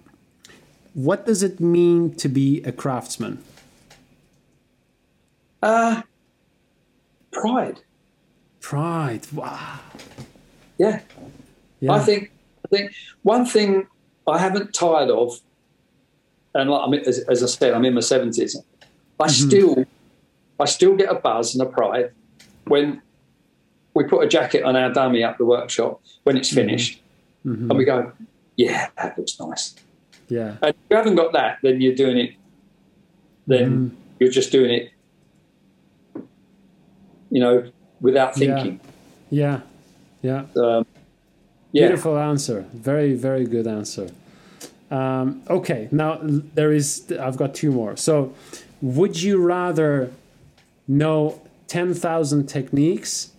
what 0.95 1.27
does 1.27 1.43
it 1.43 1.61
mean 1.61 2.15
to 2.17 2.29
be 2.29 2.63
a 2.63 2.73
craftsman? 2.73 3.43
Uh, 5.63 6.03
pride. 7.33 7.81
Pride. 8.61 9.27
Wow. 9.33 9.81
Yeah. 10.79 11.01
Yeah. 11.81 11.93
I 11.93 12.01
think 12.01 12.31
I 12.65 12.69
think 12.69 12.93
one 13.23 13.47
thing 13.47 13.87
I 14.29 14.39
haven't 14.39 14.73
tired 14.75 15.11
of, 15.11 15.41
and 16.55 16.71
like, 16.71 16.87
I 16.87 16.91
mean, 16.91 17.01
as, 17.07 17.19
as 17.21 17.43
I 17.43 17.47
said, 17.47 17.75
I'm 17.75 17.85
in 17.85 17.95
my 17.95 18.01
seventies. 18.01 18.57
I 19.19 19.27
still, 19.27 19.85
I 20.59 20.65
still 20.65 20.97
get 20.97 21.11
a 21.11 21.15
buzz 21.15 21.55
and 21.55 21.63
a 21.63 21.71
pride 21.71 22.13
when 22.71 23.03
we 23.95 24.05
put 24.05 24.25
a 24.25 24.29
jacket 24.29 24.63
on 24.63 24.77
our 24.77 24.93
dummy 24.93 25.23
at 25.25 25.37
the 25.39 25.45
workshop 25.45 26.01
when 26.23 26.37
it's 26.37 26.53
finished, 26.53 27.03
and 27.45 27.77
we 27.77 27.85
go, 27.85 28.13
"Yeah, 28.57 28.89
that 28.97 29.19
looks 29.19 29.39
nice." 29.41 29.75
Yeah. 30.29 30.57
And 30.63 30.71
if 30.71 30.77
you 30.89 30.97
haven't 30.97 31.17
got 31.17 31.33
that, 31.33 31.59
then 31.63 31.81
you're 31.81 31.95
doing 31.95 32.17
it. 32.17 32.31
Then 33.47 33.97
you're 34.21 34.31
just 34.31 34.53
doing 34.53 34.71
it, 34.71 34.93
you 37.31 37.41
know, 37.41 37.71
without 38.01 38.37
thinking. 38.37 38.79
Yeah. 39.31 39.61
Yeah. 40.23 40.45
Um, 40.57 40.87
yeah. 41.73 41.89
Beautiful 41.89 42.17
answer. 42.17 42.67
Very, 42.73 43.15
very 43.15 43.45
good 43.45 43.67
answer. 43.67 44.11
Um, 44.91 45.43
okay, 45.49 45.89
now 45.91 46.21
there 46.23 46.73
is. 46.73 47.13
I've 47.19 47.37
got 47.37 47.55
two 47.55 47.71
more. 47.71 47.97
So, 47.97 48.35
would 48.83 49.21
you 49.21 49.41
rather 49.43 50.13
know 50.89 51.41
ten 51.71 51.95
thousand 51.95 52.49
techniques, 52.49 53.31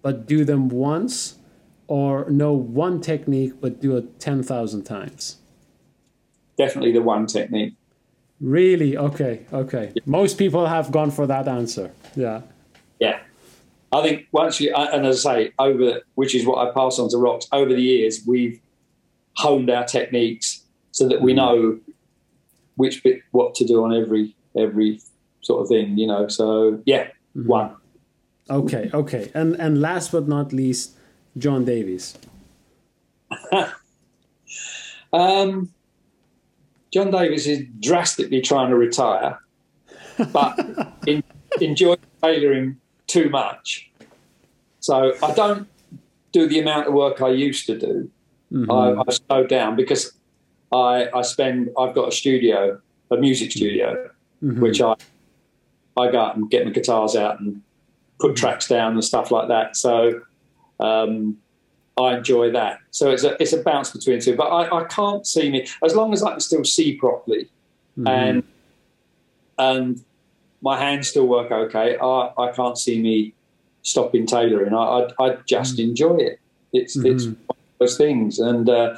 but 0.00 0.24
do 0.24 0.44
them 0.44 0.68
once, 0.68 1.38
or 1.88 2.30
know 2.30 2.52
one 2.52 3.00
technique 3.00 3.54
but 3.60 3.80
do 3.80 3.96
it 3.96 4.20
ten 4.20 4.44
thousand 4.44 4.84
times? 4.84 5.38
Definitely 6.56 6.92
the 6.92 7.02
one 7.02 7.26
technique. 7.26 7.74
Really? 8.40 8.96
Okay. 8.96 9.44
Okay. 9.52 9.92
Most 10.06 10.38
people 10.38 10.66
have 10.66 10.92
gone 10.92 11.10
for 11.10 11.26
that 11.26 11.48
answer. 11.48 11.90
Yeah. 12.14 12.42
Yeah. 13.00 13.18
I 13.92 14.02
think 14.02 14.28
once 14.30 14.60
you, 14.60 14.72
and 14.72 15.04
as 15.04 15.26
I 15.26 15.34
say, 15.34 15.52
over, 15.58 16.00
which 16.14 16.36
is 16.36 16.46
what 16.46 16.58
I 16.64 16.70
pass 16.72 17.00
on 17.00 17.08
to 17.10 17.16
Rocks, 17.16 17.48
over 17.50 17.74
the 17.74 17.82
years, 17.82 18.22
we've 18.24 18.60
honed 19.36 19.68
our 19.68 19.84
techniques 19.84 20.64
so 20.92 21.08
that 21.08 21.20
we 21.20 21.32
mm. 21.32 21.36
know 21.36 21.80
which 22.76 23.02
bit, 23.02 23.22
what 23.32 23.56
to 23.56 23.64
do 23.64 23.82
on 23.84 23.92
every, 23.92 24.36
every 24.56 25.00
sort 25.40 25.62
of 25.62 25.68
thing, 25.68 25.98
you 25.98 26.06
know. 26.06 26.28
So, 26.28 26.80
yeah, 26.86 27.08
mm-hmm. 27.36 27.48
one. 27.48 27.76
Okay. 28.50 28.90
Okay. 28.92 29.30
And 29.34 29.54
and 29.56 29.80
last 29.80 30.12
but 30.12 30.28
not 30.28 30.52
least, 30.52 30.96
John 31.38 31.64
Davis. 31.64 32.18
Um, 35.12 35.70
John 36.92 37.10
Davis 37.10 37.46
is 37.46 37.64
drastically 37.80 38.40
trying 38.40 38.70
to 38.70 38.76
retire, 38.76 39.40
but 40.32 40.56
in, 41.06 41.22
enjoys 41.60 41.98
tailoring 42.22 42.78
too 43.08 43.28
much. 43.28 43.90
So 44.80 45.14
I 45.22 45.32
don't 45.34 45.68
do 46.32 46.48
the 46.48 46.60
amount 46.60 46.86
of 46.86 46.94
work 46.94 47.22
I 47.22 47.30
used 47.30 47.66
to 47.66 47.78
do. 47.78 48.10
I, 48.70 49.02
I 49.06 49.12
slowed 49.12 49.48
down 49.48 49.76
because 49.76 50.12
I, 50.72 51.08
I 51.14 51.22
spend. 51.22 51.70
I've 51.78 51.94
got 51.94 52.08
a 52.08 52.12
studio, 52.12 52.80
a 53.10 53.16
music 53.16 53.52
studio, 53.52 54.10
which 54.40 54.80
I 54.80 54.94
I 55.96 56.10
go 56.10 56.20
out 56.20 56.36
and 56.36 56.50
get 56.50 56.64
my 56.64 56.72
guitars 56.72 57.16
out 57.16 57.40
and 57.40 57.62
put 58.20 58.36
tracks 58.36 58.68
down 58.68 58.92
and 58.92 59.04
stuff 59.04 59.30
like 59.30 59.48
that. 59.48 59.76
So 59.76 60.20
um, 60.78 61.38
I 61.98 62.16
enjoy 62.16 62.50
that. 62.52 62.78
So 62.90 63.10
it's 63.10 63.24
a 63.24 63.40
it's 63.42 63.52
a 63.52 63.62
bounce 63.62 63.90
between 63.90 64.20
two. 64.20 64.36
But 64.36 64.48
I, 64.48 64.80
I 64.80 64.84
can't 64.84 65.26
see 65.26 65.50
me 65.50 65.66
as 65.84 65.94
long 65.94 66.12
as 66.12 66.22
I 66.22 66.32
can 66.32 66.40
still 66.40 66.64
see 66.64 66.96
properly 66.96 67.48
and 68.06 68.42
and 69.58 70.04
my 70.62 70.78
hands 70.78 71.08
still 71.08 71.26
work 71.26 71.50
okay. 71.50 71.96
I, 71.98 72.32
I 72.38 72.52
can't 72.52 72.78
see 72.78 73.00
me 73.00 73.34
stopping 73.82 74.26
tailoring. 74.26 74.74
I 74.74 75.08
I, 75.18 75.24
I 75.26 75.36
just 75.46 75.78
enjoy 75.78 76.16
it. 76.16 76.40
It's 76.72 76.96
it's 76.96 77.24
one 77.24 77.36
of 77.50 77.56
those 77.78 77.96
things, 77.96 78.38
and 78.38 78.68
uh, 78.68 78.96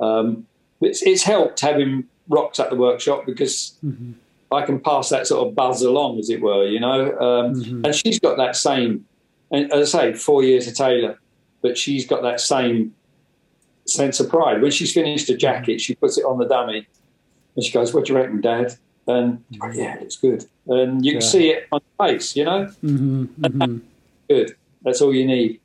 um, 0.00 0.46
it's 0.80 1.02
it's 1.02 1.22
helped 1.22 1.60
having 1.60 2.04
rocks 2.28 2.60
at 2.60 2.70
the 2.70 2.76
workshop 2.76 3.26
because. 3.26 3.76
I 4.50 4.62
can 4.64 4.80
pass 4.80 5.10
that 5.10 5.26
sort 5.26 5.46
of 5.46 5.54
buzz 5.54 5.82
along, 5.82 6.18
as 6.18 6.30
it 6.30 6.40
were, 6.40 6.66
you 6.66 6.80
know. 6.80 7.16
Um, 7.18 7.82
And 7.84 7.94
she's 7.94 8.18
got 8.18 8.36
that 8.38 8.56
same, 8.56 9.04
and 9.50 9.70
as 9.72 9.94
I 9.94 9.98
say, 10.12 10.12
four 10.14 10.42
years 10.42 10.66
of 10.66 10.74
tailor, 10.74 11.18
but 11.62 11.76
she's 11.76 12.06
got 12.06 12.22
that 12.22 12.40
same 12.40 12.94
sense 13.86 14.20
of 14.20 14.28
pride. 14.28 14.60
When 14.62 14.70
she's 14.70 14.92
finished 14.92 15.28
a 15.30 15.36
jacket, 15.36 15.80
she 15.80 15.94
puts 15.94 16.18
it 16.18 16.24
on 16.24 16.38
the 16.38 16.46
dummy, 16.46 16.86
and 17.56 17.64
she 17.64 17.72
goes, 17.72 17.92
"What 17.92 18.06
do 18.06 18.12
you 18.12 18.18
reckon, 18.18 18.40
Dad?" 18.40 18.74
And 19.06 19.42
oh, 19.62 19.70
yeah, 19.70 19.94
it 19.96 20.00
looks 20.00 20.16
good, 20.16 20.44
and 20.66 21.04
you 21.04 21.12
can 21.12 21.20
see 21.22 21.50
it 21.50 21.66
on 21.72 21.80
the 21.98 22.04
face, 22.06 22.36
you 22.36 22.44
know. 22.44 22.66
hmm 22.80 23.24
hmm 23.24 23.78
Good. 24.30 24.54
That's 24.82 25.00
all 25.00 25.14
you 25.14 25.26
need. 25.26 25.60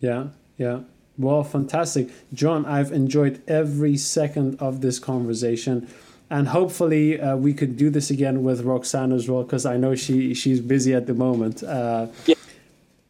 Yeah, 0.00 0.28
yeah. 0.58 0.80
Well, 1.18 1.42
fantastic. 1.42 2.08
John, 2.32 2.64
I've 2.64 2.92
enjoyed 2.92 3.42
every 3.48 3.96
second 3.96 4.60
of 4.60 4.80
this 4.80 4.98
conversation. 5.00 5.88
And 6.30 6.48
hopefully 6.48 7.20
uh, 7.20 7.36
we 7.36 7.54
could 7.54 7.76
do 7.76 7.90
this 7.90 8.10
again 8.10 8.42
with 8.42 8.62
Roxanne 8.62 9.12
as 9.12 9.28
well 9.28 9.42
because 9.42 9.64
I 9.66 9.76
know 9.76 9.94
she 9.94 10.34
she's 10.34 10.60
busy 10.60 10.94
at 10.94 11.06
the 11.06 11.14
moment. 11.14 11.62
Uh, 11.62 12.08
yeah, 12.26 12.34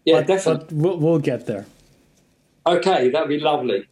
yeah, 0.05 0.19
but, 0.19 0.27
definitely. 0.27 0.67
But 0.69 0.73
we'll, 0.73 0.99
we'll 0.99 1.19
get 1.19 1.47
there. 1.47 1.67
Okay, 2.67 3.11
that'd 3.11 3.29
be 3.29 3.41
lovely. 3.41 3.87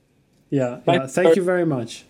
Yeah, 0.50 0.80
Thank, 0.80 1.00
yeah. 1.00 1.06
Thank 1.06 1.36
you 1.36 1.42
very 1.42 1.64
much. 1.64 2.04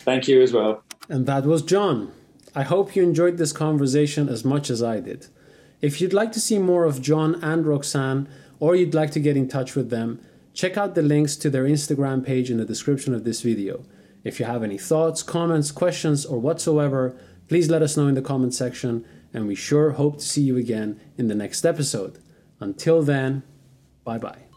Thank 0.00 0.28
you 0.28 0.42
as 0.42 0.52
well. 0.52 0.82
And 1.08 1.26
that 1.26 1.44
was 1.44 1.62
John. 1.62 2.12
I 2.54 2.62
hope 2.62 2.94
you 2.94 3.02
enjoyed 3.02 3.38
this 3.38 3.52
conversation 3.52 4.28
as 4.28 4.44
much 4.44 4.70
as 4.70 4.82
I 4.82 5.00
did. 5.00 5.26
If 5.80 6.00
you'd 6.00 6.12
like 6.12 6.32
to 6.32 6.40
see 6.40 6.58
more 6.58 6.84
of 6.84 7.00
John 7.00 7.42
and 7.42 7.66
Roxanne, 7.66 8.28
or 8.60 8.76
you'd 8.76 8.94
like 8.94 9.10
to 9.12 9.20
get 9.20 9.36
in 9.36 9.48
touch 9.48 9.74
with 9.74 9.90
them, 9.90 10.20
check 10.54 10.76
out 10.76 10.94
the 10.94 11.02
links 11.02 11.34
to 11.36 11.50
their 11.50 11.64
Instagram 11.64 12.24
page 12.24 12.50
in 12.50 12.58
the 12.58 12.64
description 12.64 13.14
of 13.14 13.24
this 13.24 13.40
video. 13.40 13.84
If 14.24 14.38
you 14.38 14.46
have 14.46 14.62
any 14.62 14.78
thoughts, 14.78 15.22
comments, 15.22 15.72
questions, 15.72 16.24
or 16.24 16.38
whatsoever, 16.38 17.16
please 17.48 17.68
let 17.68 17.82
us 17.82 17.96
know 17.96 18.06
in 18.06 18.14
the 18.14 18.22
comment 18.22 18.54
section, 18.54 19.04
and 19.34 19.46
we 19.46 19.54
sure 19.54 19.92
hope 19.92 20.18
to 20.18 20.24
see 20.24 20.42
you 20.42 20.56
again 20.56 21.00
in 21.16 21.28
the 21.28 21.34
next 21.34 21.64
episode. 21.64 22.18
Until 22.60 23.02
then, 23.02 23.42
bye 24.04 24.18
bye. 24.18 24.51